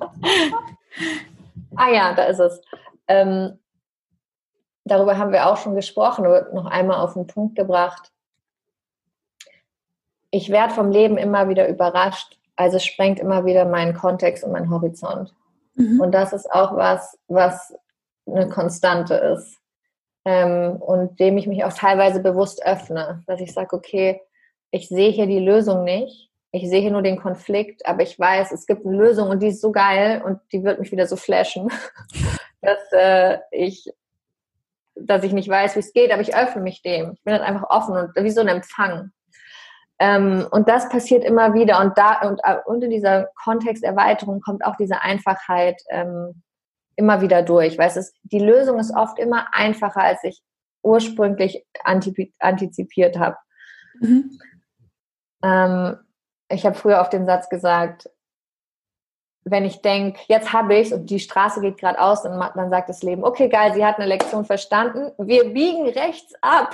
ah 1.76 1.90
ja, 1.91 2.14
da 2.14 2.24
ist 2.26 2.40
es. 2.40 2.62
Ähm, 3.08 3.60
darüber 4.86 5.18
haben 5.18 5.32
wir 5.32 5.48
auch 5.48 5.58
schon 5.58 5.76
gesprochen, 5.76 6.26
wird 6.26 6.54
noch 6.54 6.66
einmal 6.66 6.99
auf 6.99 7.14
den 7.14 7.28
Punkt 7.28 7.56
gebracht. 7.56 8.12
Ich 10.30 10.49
werde 10.49 10.74
vom 10.74 10.91
Leben 10.91 11.18
immer 11.18 11.49
wieder 11.49 11.68
überrascht. 11.68 12.38
Also 12.56 12.78
es 12.78 12.86
sprengt 12.86 13.20
immer 13.20 13.45
wieder 13.45 13.66
meinen 13.66 13.94
Kontext 13.94 14.44
und 14.44 14.52
meinen 14.52 14.70
Horizont. 14.70 15.34
Mhm. 15.76 16.02
Und 16.02 16.12
das 16.12 16.34
ist 16.34 16.52
auch 16.52 16.76
was, 16.76 17.18
was 17.28 17.74
eine 18.26 18.49
Konstante 18.49 19.16
ist. 19.16 19.58
Ähm, 20.26 20.76
und 20.78 21.20
dem 21.20 21.38
ich 21.38 21.48
mich 21.48 21.64
auch 21.64 21.72
teilweise 21.72 22.20
bewusst 22.20 22.66
öffne, 22.66 23.24
dass 23.28 23.40
ich 23.40 23.54
sage, 23.54 23.76
okay, 23.76 24.22
ich 24.72 24.90
sehe 24.90 25.12
hier 25.12 25.28
die 25.28 25.40
Lösung 25.40 25.86
nicht, 25.86 26.27
ich 26.57 26.69
sehe 26.69 26.81
hier 26.81 26.91
nur 26.91 27.01
den 27.01 27.19
Konflikt, 27.19 27.85
aber 27.85 28.03
ich 28.03 28.17
weiß, 28.17 28.51
es 28.51 28.65
gibt 28.65 28.85
eine 28.85 28.95
Lösung 28.95 29.29
und 29.29 29.41
die 29.41 29.47
ist 29.47 29.61
so 29.61 29.71
geil 29.71 30.21
und 30.23 30.39
die 30.51 30.63
wird 30.63 30.79
mich 30.79 30.91
wieder 30.91 31.07
so 31.07 31.15
flashen, 31.15 31.69
dass 32.61 32.79
äh, 32.91 33.39
ich 33.51 33.91
dass 34.99 35.23
ich 35.23 35.31
nicht 35.31 35.49
weiß, 35.49 35.75
wie 35.75 35.79
es 35.79 35.93
geht, 35.93 36.11
aber 36.11 36.21
ich 36.21 36.35
öffne 36.35 36.61
mich 36.61 36.81
dem. 36.81 37.13
Ich 37.13 37.23
bin 37.23 37.34
dann 37.34 37.43
einfach 37.43 37.69
offen 37.69 37.95
und 37.95 38.15
wie 38.15 38.31
so 38.31 38.41
ein 38.41 38.47
Empfang. 38.47 39.11
Ähm, 39.99 40.47
und 40.51 40.67
das 40.69 40.89
passiert 40.89 41.23
immer 41.23 41.53
wieder. 41.53 41.79
Und 41.81 41.97
da 41.97 42.21
und 42.27 42.39
äh, 42.43 42.57
unter 42.65 42.88
dieser 42.88 43.29
Kontexterweiterung 43.43 44.41
kommt 44.41 44.65
auch 44.65 44.75
diese 44.75 45.01
Einfachheit 45.01 45.81
ähm, 45.89 46.41
immer 46.95 47.21
wieder 47.21 47.41
durch. 47.41 47.77
Weil 47.77 47.88
es 47.88 47.97
ist, 47.97 48.15
die 48.23 48.39
Lösung 48.39 48.79
ist 48.79 48.95
oft 48.95 49.19
immer 49.19 49.47
einfacher, 49.53 50.01
als 50.01 50.23
ich 50.23 50.41
ursprünglich 50.84 51.65
antizipiert 51.84 53.17
habe. 53.17 53.38
Mhm. 53.99 54.39
Ähm, 55.43 55.97
ich 56.49 56.65
habe 56.65 56.76
früher 56.76 57.02
auf 57.02 57.10
den 57.10 57.26
Satz 57.26 57.49
gesagt, 57.49 58.10
wenn 59.49 59.65
ich 59.65 59.82
denke, 59.82 60.19
jetzt 60.28 60.52
habe 60.52 60.76
ich 60.76 60.94
und 60.94 61.10
die 61.10 61.19
Straße 61.19 61.61
geht 61.61 61.78
geradeaus, 61.78 62.24
dann, 62.24 62.40
dann 62.56 62.69
sagt 62.69 62.90
das 62.90 63.02
Leben, 63.02 63.24
okay, 63.24 63.48
geil, 63.48 63.74
sie 63.74 63.86
hat 63.86 63.98
eine 63.98 64.07
Lektion 64.07 64.45
verstanden, 64.45 65.11
wir 65.18 65.53
biegen 65.53 65.88
rechts 65.88 66.34
ab. 66.41 66.74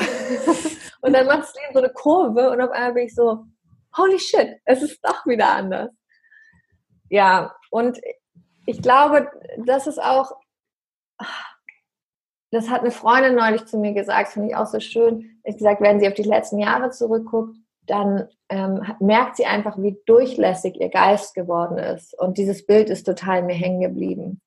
und 1.02 1.14
dann 1.14 1.28
macht 1.28 1.44
das 1.44 1.54
Leben 1.56 1.74
so 1.74 1.80
eine 1.80 1.90
Kurve 1.90 2.50
und 2.50 2.62
auf 2.62 2.72
einmal 2.72 2.94
bin 2.94 3.06
ich 3.06 3.16
so, 3.16 3.46
holy 3.96 4.20
shit, 4.20 4.60
es 4.66 4.82
ist 4.82 5.06
doch 5.06 5.26
wieder 5.26 5.50
anders. 5.50 5.92
Ja, 7.10 7.56
und 7.70 8.00
ich 8.66 8.82
glaube, 8.82 9.30
das 9.58 9.88
ist 9.88 10.02
auch, 10.02 10.32
das 12.52 12.70
hat 12.70 12.82
eine 12.82 12.92
Freundin 12.92 13.36
neulich 13.36 13.66
zu 13.66 13.78
mir 13.78 13.94
gesagt, 13.94 14.30
finde 14.30 14.50
ich 14.50 14.56
auch 14.56 14.66
so 14.66 14.80
schön. 14.80 15.40
Ich 15.44 15.58
gesagt, 15.58 15.82
wenn 15.82 16.00
sie 16.00 16.08
auf 16.08 16.14
die 16.14 16.24
letzten 16.24 16.60
Jahre 16.60 16.90
zurückguckt, 16.90 17.56
dann 17.88 18.28
ähm, 18.50 18.82
merkt 19.00 19.38
sie 19.38 19.46
einfach, 19.46 19.78
wie 19.78 19.98
durchlässig 20.06 20.80
ihr 20.80 20.90
Geist 20.90 21.36
geworden 21.36 21.78
ist. 21.78 22.18
Und 22.20 22.38
dieses 22.38 22.66
Bild 22.66 22.90
ist 22.90 23.04
total 23.04 23.44
mir 23.44 23.56
hängen 23.56 23.82
geblieben. 23.82 24.42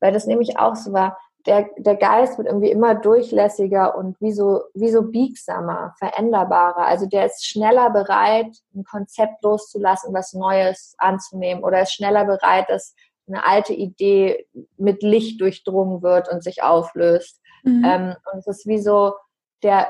Weil 0.00 0.12
das 0.12 0.26
nämlich 0.26 0.58
auch 0.58 0.76
so 0.76 0.92
war, 0.92 1.18
der, 1.46 1.68
der 1.78 1.96
Geist 1.96 2.36
wird 2.36 2.48
irgendwie 2.48 2.70
immer 2.70 2.94
durchlässiger 2.94 3.96
und 3.96 4.20
wie 4.20 4.32
so, 4.32 4.62
wie 4.74 4.90
so 4.90 5.02
biegsamer, 5.02 5.94
veränderbarer. 5.98 6.86
Also 6.86 7.06
der 7.06 7.26
ist 7.26 7.46
schneller 7.46 7.90
bereit, 7.90 8.54
ein 8.74 8.84
Konzept 8.84 9.42
loszulassen, 9.42 10.12
was 10.12 10.34
Neues 10.34 10.94
anzunehmen 10.98 11.64
oder 11.64 11.82
ist 11.82 11.94
schneller 11.94 12.24
bereit, 12.24 12.68
dass 12.68 12.94
eine 13.26 13.46
alte 13.46 13.72
Idee 13.72 14.46
mit 14.76 15.02
Licht 15.02 15.40
durchdrungen 15.40 16.02
wird 16.02 16.28
und 16.30 16.42
sich 16.42 16.62
auflöst. 16.62 17.40
Mhm. 17.62 17.84
Ähm, 17.84 18.16
und 18.32 18.40
es 18.40 18.46
ist 18.46 18.66
wie 18.66 18.78
so, 18.78 19.14
der, 19.62 19.88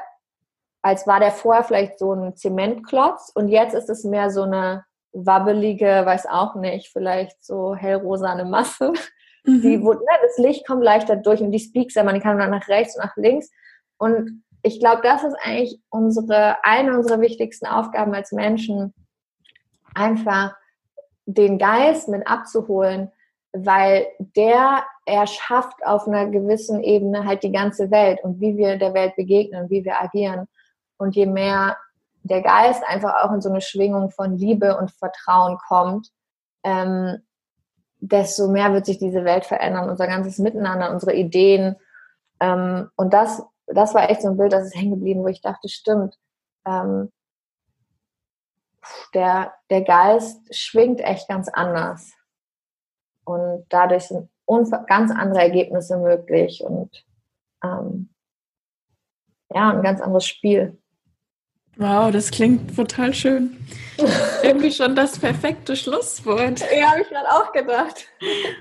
als 0.82 1.07
war 1.07 1.20
der 1.20 1.31
vorher 1.31 1.65
vielleicht 1.65 1.98
so 1.98 2.12
ein 2.12 2.36
Zementklotz 2.36 3.31
und 3.35 3.48
jetzt 3.48 3.74
ist 3.74 3.90
es 3.90 4.05
mehr 4.05 4.31
so 4.31 4.43
eine 4.43 4.85
wabbelige, 5.12 6.02
weiß 6.05 6.27
auch 6.27 6.55
nicht, 6.55 6.89
vielleicht 6.93 7.44
so 7.44 7.74
hellrosane 7.74 8.44
Masse. 8.44 8.93
Mhm. 9.44 9.62
Die, 9.62 9.82
wo, 9.82 9.93
ne, 9.93 10.01
das 10.23 10.39
Licht 10.39 10.66
kommt 10.66 10.82
leichter 10.82 11.16
durch 11.16 11.40
und 11.40 11.52
die 11.52 11.59
Speakser, 11.59 12.11
die 12.12 12.20
kann 12.20 12.39
dann 12.39 12.51
nach 12.51 12.69
rechts 12.69 12.97
und 12.97 13.05
nach 13.05 13.16
links. 13.16 13.51
Und 13.98 14.43
ich 14.62 14.81
glaube, 14.81 15.01
das 15.02 15.24
ist 15.24 15.36
eigentlich 15.43 15.81
unsere, 15.89 16.62
eine 16.65 16.97
unserer 16.97 17.20
wichtigsten 17.20 17.66
Aufgaben 17.66 18.15
als 18.15 18.32
Menschen, 18.32 18.93
einfach 19.94 20.55
den 21.27 21.59
Geist 21.59 22.09
mit 22.09 22.27
abzuholen, 22.27 23.11
weil 23.52 24.07
der 24.19 24.85
erschafft 25.07 25.85
auf 25.85 26.07
einer 26.07 26.27
gewissen 26.27 26.82
Ebene 26.82 27.24
halt 27.24 27.43
die 27.43 27.52
ganze 27.52 27.90
Welt 27.90 28.23
und 28.23 28.40
wie 28.40 28.57
wir 28.57 28.77
der 28.77 28.94
Welt 28.94 29.16
begegnen, 29.16 29.70
wie 29.70 29.85
wir 29.85 30.01
agieren. 30.01 30.47
Und 31.01 31.16
je 31.16 31.27
mehr 31.27 31.78
der 32.22 32.43
Geist 32.43 32.82
einfach 32.86 33.24
auch 33.24 33.32
in 33.32 33.40
so 33.40 33.48
eine 33.48 33.62
Schwingung 33.62 34.10
von 34.10 34.36
Liebe 34.36 34.77
und 34.77 34.90
Vertrauen 34.90 35.56
kommt, 35.66 36.10
ähm, 36.62 37.22
desto 38.01 38.48
mehr 38.48 38.74
wird 38.74 38.85
sich 38.85 38.98
diese 38.98 39.24
Welt 39.24 39.47
verändern, 39.47 39.89
unser 39.89 40.06
ganzes 40.06 40.39
Miteinander, 40.39 40.90
unsere 40.90 41.14
Ideen. 41.14 41.77
Ähm, 42.39 42.90
und 42.97 43.14
das, 43.14 43.43
das 43.66 43.94
war 43.94 44.10
echt 44.10 44.20
so 44.20 44.28
ein 44.28 44.36
Bild, 44.36 44.52
das 44.52 44.66
ist 44.66 44.77
hängen 44.77 44.90
geblieben, 44.90 45.22
wo 45.22 45.28
ich 45.28 45.40
dachte, 45.40 45.70
stimmt, 45.70 46.18
ähm, 46.66 47.10
der, 49.14 49.55
der 49.70 49.82
Geist 49.82 50.55
schwingt 50.55 51.01
echt 51.01 51.28
ganz 51.28 51.48
anders. 51.48 52.12
Und 53.24 53.64
dadurch 53.70 54.05
sind 54.05 54.28
ganz 54.86 55.10
andere 55.12 55.40
Ergebnisse 55.40 55.97
möglich 55.97 56.62
und 56.62 57.06
ähm, 57.62 58.10
ja, 59.51 59.70
ein 59.70 59.82
ganz 59.82 60.01
anderes 60.01 60.27
Spiel. 60.27 60.80
Wow, 61.81 62.11
das 62.12 62.31
klingt 62.31 62.77
total 62.77 63.15
schön. 63.15 63.57
Irgendwie 64.43 64.70
schon 64.70 64.94
das 64.94 65.19
perfekte 65.19 65.74
Schlusswort. 65.74 66.61
Ja, 66.78 66.90
habe 66.90 67.01
ich 67.01 67.09
gerade 67.09 67.31
auch 67.31 67.51
gedacht. 67.52 68.07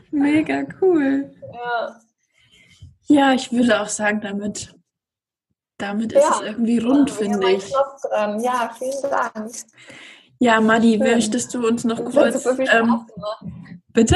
Mega 0.10 0.64
cool. 0.82 1.30
Ja. 1.54 2.00
ja, 3.08 3.34
ich 3.34 3.52
würde 3.52 3.82
auch 3.82 3.90
sagen, 3.90 4.22
damit, 4.22 4.74
damit 5.78 6.14
ist 6.14 6.24
ja. 6.24 6.32
es 6.34 6.42
irgendwie 6.44 6.78
rund, 6.78 7.10
ja, 7.10 7.16
finde 7.18 7.52
ich. 7.52 7.70
Dran. 8.10 8.40
Ja, 8.40 8.74
vielen 8.80 9.12
Dank. 9.12 9.52
Ja, 10.40 10.62
Madi, 10.62 10.92
Schön. 10.94 11.00
möchtest 11.00 11.54
du 11.54 11.68
uns 11.68 11.84
noch 11.84 12.02
kurz. 12.06 12.42
Super 12.42 12.56
viel 12.56 12.68
Spaß 12.68 12.80
ähm, 12.80 12.86
gemacht. 12.86 13.12
Bitte? 13.92 14.16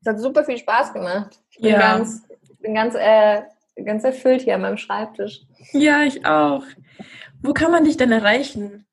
Es 0.00 0.06
hat 0.06 0.18
super 0.18 0.44
viel 0.44 0.56
Spaß 0.56 0.94
gemacht. 0.94 1.38
Ich 1.50 1.58
bin 1.58 1.72
ja. 1.72 1.78
ganz, 1.78 2.22
ich 2.42 2.58
bin 2.58 2.74
ganz 2.74 2.94
äh, 2.94 3.42
ganz 3.84 4.04
erfüllt 4.04 4.42
hier 4.42 4.54
an 4.54 4.62
meinem 4.62 4.76
Schreibtisch. 4.76 5.42
Ja, 5.72 6.02
ich 6.02 6.24
auch. 6.26 6.62
Wo 7.42 7.52
kann 7.52 7.70
man 7.70 7.84
dich 7.84 7.96
denn 7.96 8.12
erreichen, 8.12 8.86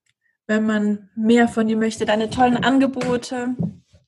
wenn 0.47 0.65
man 0.65 1.09
mehr 1.15 1.47
von 1.47 1.67
dir 1.67 1.77
möchte? 1.77 2.05
Deine 2.05 2.29
tollen 2.29 2.63
Angebote. 2.63 3.55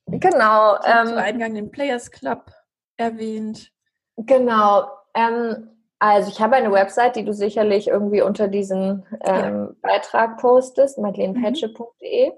Genau. 0.08 0.76
Ähm, 0.86 1.08
zu 1.08 1.18
Eingang 1.18 1.56
den 1.56 1.72
Players 1.72 2.12
Club 2.12 2.52
erwähnt. 2.98 3.72
Genau. 4.18 4.88
Ähm, 5.14 5.70
also 6.00 6.30
ich 6.30 6.42
habe 6.42 6.56
eine 6.56 6.72
Website, 6.72 7.16
die 7.16 7.26
du 7.26 7.34
sicherlich 7.34 7.88
irgendwie 7.88 8.22
unter 8.22 8.48
diesen 8.48 9.06
ähm, 9.22 9.70
ja. 9.84 9.90
Beitrag 9.94 10.38
postest, 10.38 10.98
madelenepetsche.de. 10.98 12.30
Mhm. 12.30 12.34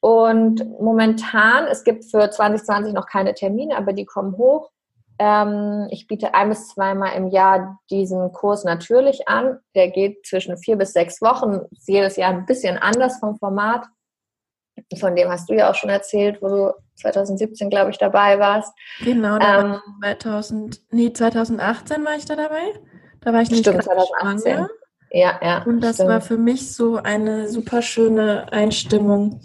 Und 0.00 0.80
momentan, 0.80 1.66
es 1.66 1.84
gibt 1.84 2.04
für 2.04 2.28
2020 2.28 2.92
noch 2.92 3.06
keine 3.06 3.34
Termine, 3.34 3.76
aber 3.76 3.92
die 3.92 4.04
kommen 4.04 4.36
hoch. 4.36 4.70
Ähm, 5.18 5.88
ich 5.90 6.06
biete 6.06 6.34
ein 6.34 6.48
bis 6.48 6.68
zweimal 6.68 7.16
im 7.16 7.28
Jahr 7.28 7.78
diesen 7.90 8.32
Kurs 8.32 8.64
natürlich 8.64 9.28
an. 9.28 9.58
Der 9.74 9.90
geht 9.90 10.26
zwischen 10.26 10.56
vier 10.58 10.76
bis 10.76 10.92
sechs 10.92 11.20
Wochen, 11.20 11.60
ist 11.70 11.88
jedes 11.88 12.16
Jahr 12.16 12.30
ein 12.30 12.46
bisschen 12.46 12.78
anders 12.78 13.18
vom 13.18 13.36
Format. 13.36 13.86
Von 14.98 15.14
dem 15.14 15.28
hast 15.28 15.50
du 15.50 15.54
ja 15.54 15.70
auch 15.70 15.74
schon 15.74 15.90
erzählt, 15.90 16.40
wo 16.40 16.48
du 16.48 16.74
2017, 16.96 17.70
glaube 17.70 17.90
ich, 17.90 17.98
dabei 17.98 18.38
warst. 18.38 18.72
Genau, 19.00 19.38
ähm, 19.38 19.80
2000, 20.02 20.80
nee, 20.90 21.12
2018 21.12 22.04
war 22.04 22.16
ich 22.16 22.24
da 22.24 22.36
dabei. 22.36 22.72
Da 23.20 23.32
war 23.32 23.42
ich 23.42 23.50
nicht 23.50 23.60
stimmt, 23.60 23.84
2018. 23.84 24.52
Schwanger. 24.52 24.68
Ja, 25.10 25.38
ja. 25.42 25.62
Und 25.64 25.80
das 25.80 25.96
stimmt. 25.96 26.08
war 26.08 26.20
für 26.20 26.38
mich 26.38 26.74
so 26.74 26.96
eine 26.96 27.48
super 27.48 27.82
schöne 27.82 28.50
Einstimmung, 28.50 29.40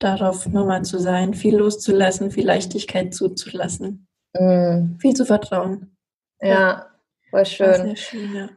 darauf 0.00 0.46
nochmal 0.46 0.82
zu 0.82 0.98
sein, 0.98 1.34
viel 1.34 1.56
loszulassen, 1.56 2.32
viel 2.32 2.46
Leichtigkeit 2.46 3.14
zuzulassen. 3.14 4.08
Mm. 4.34 4.96
Viel 4.98 5.14
zu 5.14 5.24
vertrauen. 5.24 5.96
Ja, 6.40 6.86
voll 7.30 7.46
schön. 7.46 7.74
Sehr 7.74 7.96
schön 7.96 8.34
ja. 8.34 8.48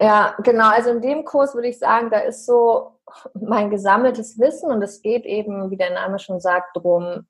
ja, 0.00 0.36
genau. 0.42 0.70
Also 0.70 0.90
in 0.90 1.00
dem 1.00 1.24
Kurs 1.24 1.54
würde 1.54 1.68
ich 1.68 1.78
sagen, 1.78 2.10
da 2.10 2.18
ist 2.18 2.46
so 2.46 2.92
mein 3.34 3.70
gesammeltes 3.70 4.38
Wissen 4.38 4.70
und 4.70 4.82
es 4.82 5.02
geht 5.02 5.24
eben, 5.24 5.70
wie 5.70 5.76
der 5.76 5.92
Name 5.92 6.18
schon 6.18 6.40
sagt, 6.40 6.76
darum, 6.76 7.26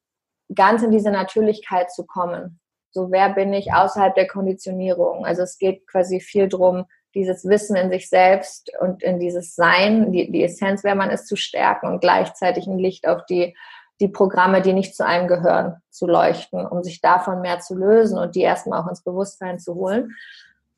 ganz 0.54 0.82
in 0.82 0.90
diese 0.90 1.10
Natürlichkeit 1.10 1.90
zu 1.90 2.06
kommen. 2.06 2.60
So, 2.90 3.10
wer 3.10 3.30
bin 3.30 3.52
ich 3.52 3.72
außerhalb 3.74 4.14
der 4.14 4.26
Konditionierung? 4.26 5.26
Also 5.26 5.42
es 5.42 5.58
geht 5.58 5.86
quasi 5.86 6.20
viel 6.20 6.48
darum, 6.48 6.86
dieses 7.14 7.46
Wissen 7.46 7.76
in 7.76 7.90
sich 7.90 8.08
selbst 8.08 8.70
und 8.80 9.02
in 9.02 9.18
dieses 9.18 9.54
Sein, 9.54 10.12
die, 10.12 10.30
die 10.30 10.44
Essenz, 10.44 10.84
wer 10.84 10.94
man 10.94 11.10
ist, 11.10 11.26
zu 11.26 11.36
stärken 11.36 11.86
und 11.86 12.00
gleichzeitig 12.00 12.66
ein 12.66 12.78
Licht 12.78 13.08
auf 13.08 13.24
die 13.26 13.56
die 14.00 14.08
Programme, 14.08 14.62
die 14.62 14.72
nicht 14.72 14.94
zu 14.94 15.06
einem 15.06 15.28
gehören, 15.28 15.80
zu 15.90 16.06
leuchten, 16.06 16.66
um 16.66 16.82
sich 16.82 17.00
davon 17.00 17.40
mehr 17.40 17.60
zu 17.60 17.74
lösen 17.74 18.18
und 18.18 18.34
die 18.34 18.42
erstmal 18.42 18.82
auch 18.82 18.88
ins 18.88 19.02
Bewusstsein 19.02 19.58
zu 19.58 19.74
holen. 19.74 20.14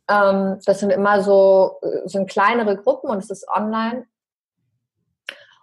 Ähm, 0.09 0.59
das 0.65 0.81
sind 0.81 0.91
immer 0.91 1.23
so 1.23 1.81
sind 2.05 2.31
kleinere 2.31 2.77
Gruppen 2.77 3.11
und 3.11 3.19
es 3.19 3.31
ist 3.31 3.47
online. 3.49 4.07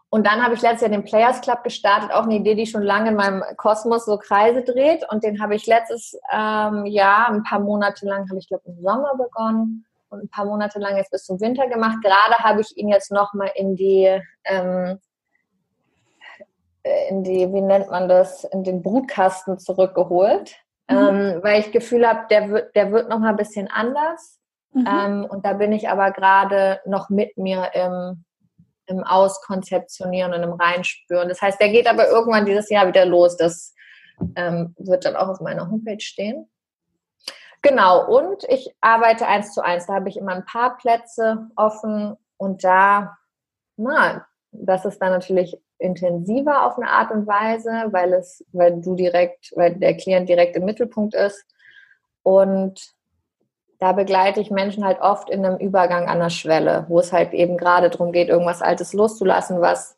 Und 0.09 0.25
dann 0.25 0.41
habe 0.41 0.53
ich 0.53 0.61
letztes 0.61 0.81
Jahr 0.81 0.91
den 0.91 1.03
Players 1.03 1.41
Club 1.41 1.63
gestartet, 1.63 2.11
auch 2.11 2.23
eine 2.23 2.35
Idee, 2.35 2.55
die 2.55 2.67
schon 2.67 2.83
lange 2.83 3.09
in 3.09 3.15
meinem 3.15 3.43
Kosmos 3.57 4.05
so 4.05 4.17
Kreise 4.17 4.61
dreht. 4.61 5.05
Und 5.11 5.23
den 5.23 5.41
habe 5.41 5.55
ich 5.55 5.65
letztes 5.65 6.17
ähm, 6.31 6.85
Jahr, 6.85 7.29
ein 7.29 7.43
paar 7.43 7.59
Monate 7.59 8.05
lang, 8.05 8.29
habe 8.29 8.39
ich 8.39 8.47
glaube 8.47 8.63
im 8.65 8.81
Sommer 8.81 9.13
begonnen 9.17 9.85
und 10.09 10.23
ein 10.23 10.29
paar 10.29 10.45
Monate 10.45 10.79
lang 10.79 10.95
jetzt 10.95 11.11
bis 11.11 11.25
zum 11.25 11.41
Winter 11.41 11.67
gemacht. 11.67 11.97
Gerade 12.01 12.37
habe 12.37 12.61
ich 12.61 12.77
ihn 12.77 12.87
jetzt 12.87 13.11
nochmal 13.11 13.51
in 13.55 13.75
die 13.75 14.21
ähm, 14.45 14.99
in 17.09 17.23
die, 17.23 17.51
wie 17.51 17.61
nennt 17.61 17.89
man 17.89 18.07
das, 18.07 18.43
in 18.43 18.63
den 18.63 18.81
Brutkasten 18.81 19.57
zurückgeholt, 19.57 20.55
mhm. 20.89 20.97
ähm, 20.97 21.39
weil 21.41 21.59
ich 21.59 21.71
Gefühl 21.71 22.07
habe, 22.07 22.27
der 22.29 22.49
wird, 22.49 22.75
der 22.75 22.91
wird 22.91 23.09
noch 23.09 23.19
mal 23.19 23.29
ein 23.29 23.37
bisschen 23.37 23.69
anders. 23.69 24.39
Mhm. 24.73 24.87
Ähm, 24.87 25.25
und 25.25 25.45
da 25.45 25.53
bin 25.53 25.71
ich 25.71 25.89
aber 25.89 26.11
gerade 26.11 26.81
noch 26.85 27.09
mit 27.09 27.37
mir 27.37 27.71
im, 27.73 28.23
im 28.87 29.03
Auskonzeptionieren 29.03 30.33
und 30.33 30.43
im 30.43 30.53
Reinspüren. 30.53 31.29
Das 31.29 31.41
heißt, 31.41 31.59
der 31.59 31.69
geht 31.69 31.87
aber 31.87 32.07
irgendwann 32.07 32.45
dieses 32.45 32.69
Jahr 32.69 32.87
wieder 32.87 33.05
los. 33.05 33.35
Das 33.37 33.73
ähm, 34.35 34.75
wird 34.77 35.05
dann 35.05 35.15
auch 35.15 35.29
auf 35.29 35.39
meiner 35.39 35.69
Homepage 35.69 36.01
stehen. 36.01 36.49
Genau, 37.61 38.05
und 38.05 38.43
ich 38.47 38.75
arbeite 38.79 39.25
eins 39.25 39.53
zu 39.53 39.63
eins. 39.63 39.87
Da 39.87 39.95
habe 39.95 40.09
ich 40.09 40.17
immer 40.17 40.33
ein 40.33 40.45
paar 40.45 40.77
Plätze 40.77 41.47
offen 41.55 42.15
und 42.37 42.63
da, 42.63 43.17
na, 43.75 44.27
das 44.61 44.85
ist 44.85 44.99
dann 44.99 45.11
natürlich 45.11 45.57
intensiver 45.77 46.65
auf 46.65 46.77
eine 46.77 46.89
Art 46.89 47.11
und 47.11 47.27
Weise, 47.27 47.87
weil 47.91 48.13
es, 48.13 48.43
weil 48.51 48.81
du 48.81 48.95
direkt, 48.95 49.51
weil 49.55 49.75
der 49.75 49.95
Klient 49.95 50.29
direkt 50.29 50.55
im 50.55 50.65
Mittelpunkt 50.65 51.13
ist. 51.13 51.45
Und 52.23 52.95
da 53.79 53.91
begleite 53.91 54.39
ich 54.39 54.51
Menschen 54.51 54.85
halt 54.85 55.01
oft 55.01 55.29
in 55.29 55.45
einem 55.45 55.57
Übergang 55.57 56.07
an 56.07 56.19
der 56.19 56.29
Schwelle, 56.29 56.85
wo 56.87 56.99
es 56.99 57.11
halt 57.11 57.33
eben 57.33 57.57
gerade 57.57 57.89
darum 57.89 58.11
geht, 58.11 58.29
irgendwas 58.29 58.61
Altes 58.61 58.93
loszulassen, 58.93 59.61
was, 59.61 59.97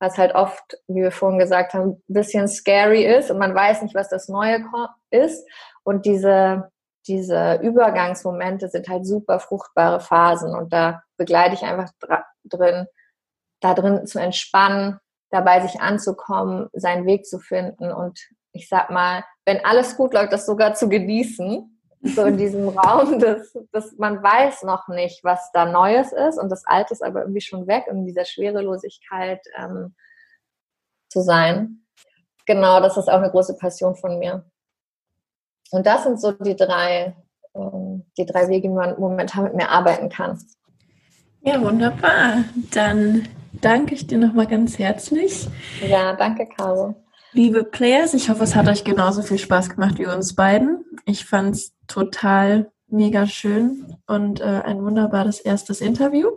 was 0.00 0.18
halt 0.18 0.34
oft, 0.34 0.78
wie 0.88 1.02
wir 1.02 1.12
vorhin 1.12 1.38
gesagt 1.38 1.74
haben, 1.74 1.90
ein 1.90 2.02
bisschen 2.08 2.48
scary 2.48 3.04
ist 3.04 3.30
und 3.30 3.38
man 3.38 3.54
weiß 3.54 3.82
nicht, 3.82 3.94
was 3.94 4.08
das 4.08 4.28
Neue 4.28 4.64
ist. 5.10 5.48
Und 5.84 6.04
diese, 6.04 6.70
diese 7.06 7.60
Übergangsmomente 7.62 8.68
sind 8.68 8.88
halt 8.88 9.06
super 9.06 9.38
fruchtbare 9.38 10.00
Phasen 10.00 10.54
und 10.54 10.72
da 10.72 11.02
begleite 11.16 11.54
ich 11.54 11.62
einfach 11.62 11.90
drin, 12.44 12.86
da 13.64 13.74
drin 13.74 14.06
zu 14.06 14.20
entspannen, 14.20 14.98
dabei 15.30 15.60
sich 15.60 15.80
anzukommen, 15.80 16.68
seinen 16.72 17.06
Weg 17.06 17.26
zu 17.26 17.38
finden 17.38 17.90
und 17.90 18.20
ich 18.52 18.68
sag 18.68 18.90
mal, 18.90 19.24
wenn 19.46 19.64
alles 19.64 19.96
gut 19.96 20.14
läuft, 20.14 20.32
das 20.32 20.46
sogar 20.46 20.74
zu 20.74 20.88
genießen, 20.88 21.80
so 22.02 22.24
in 22.24 22.36
diesem 22.36 22.68
Raum, 22.78 23.18
dass, 23.18 23.56
dass 23.72 23.96
man 23.98 24.22
weiß 24.22 24.62
noch 24.62 24.86
nicht, 24.88 25.24
was 25.24 25.50
da 25.52 25.64
Neues 25.64 26.12
ist 26.12 26.38
und 26.38 26.50
das 26.50 26.64
Alte 26.66 26.92
ist 26.92 27.02
aber 27.02 27.22
irgendwie 27.22 27.40
schon 27.40 27.66
weg, 27.66 27.86
in 27.90 28.06
dieser 28.06 28.24
Schwerelosigkeit 28.24 29.40
ähm, 29.56 29.94
zu 31.08 31.22
sein. 31.22 31.80
Genau, 32.46 32.80
das 32.80 32.96
ist 32.96 33.08
auch 33.08 33.18
eine 33.18 33.30
große 33.30 33.56
Passion 33.56 33.96
von 33.96 34.18
mir. 34.18 34.44
Und 35.70 35.86
das 35.86 36.04
sind 36.04 36.20
so 36.20 36.32
die 36.32 36.54
drei, 36.54 37.16
ähm, 37.54 38.04
die 38.18 38.26
drei 38.26 38.48
Wege, 38.48 38.68
wie 38.68 38.74
man 38.74 39.00
momentan 39.00 39.44
mit 39.44 39.54
mir 39.54 39.70
arbeiten 39.70 40.10
kann. 40.10 40.38
Ja, 41.40 41.60
wunderbar. 41.60 42.44
Dann 42.72 43.28
danke 43.60 43.94
ich 43.94 44.06
dir 44.06 44.18
nochmal 44.18 44.46
ganz 44.46 44.78
herzlich. 44.78 45.48
Ja, 45.86 46.14
danke, 46.14 46.46
Caro. 46.46 46.94
Liebe 47.32 47.64
Players, 47.64 48.14
ich 48.14 48.30
hoffe, 48.30 48.44
es 48.44 48.54
hat 48.54 48.68
euch 48.68 48.84
genauso 48.84 49.22
viel 49.22 49.38
Spaß 49.38 49.70
gemacht 49.70 49.98
wie 49.98 50.06
uns 50.06 50.34
beiden. 50.34 50.84
Ich 51.04 51.24
fand 51.24 51.56
es 51.56 51.72
total 51.88 52.70
mega 52.86 53.26
schön 53.26 53.96
und 54.06 54.40
äh, 54.40 54.62
ein 54.64 54.82
wunderbares 54.82 55.40
erstes 55.40 55.80
Interview. 55.80 56.28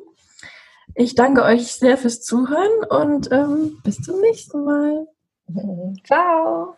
Ich 0.96 1.14
danke 1.14 1.44
euch 1.44 1.72
sehr 1.74 1.98
fürs 1.98 2.24
Zuhören 2.24 2.84
und 2.90 3.32
ähm, 3.32 3.78
bis 3.84 3.98
zum 3.98 4.20
nächsten 4.22 4.64
Mal. 4.64 5.08
Ciao. 6.04 6.76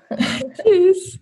Tschüss. 0.61 1.19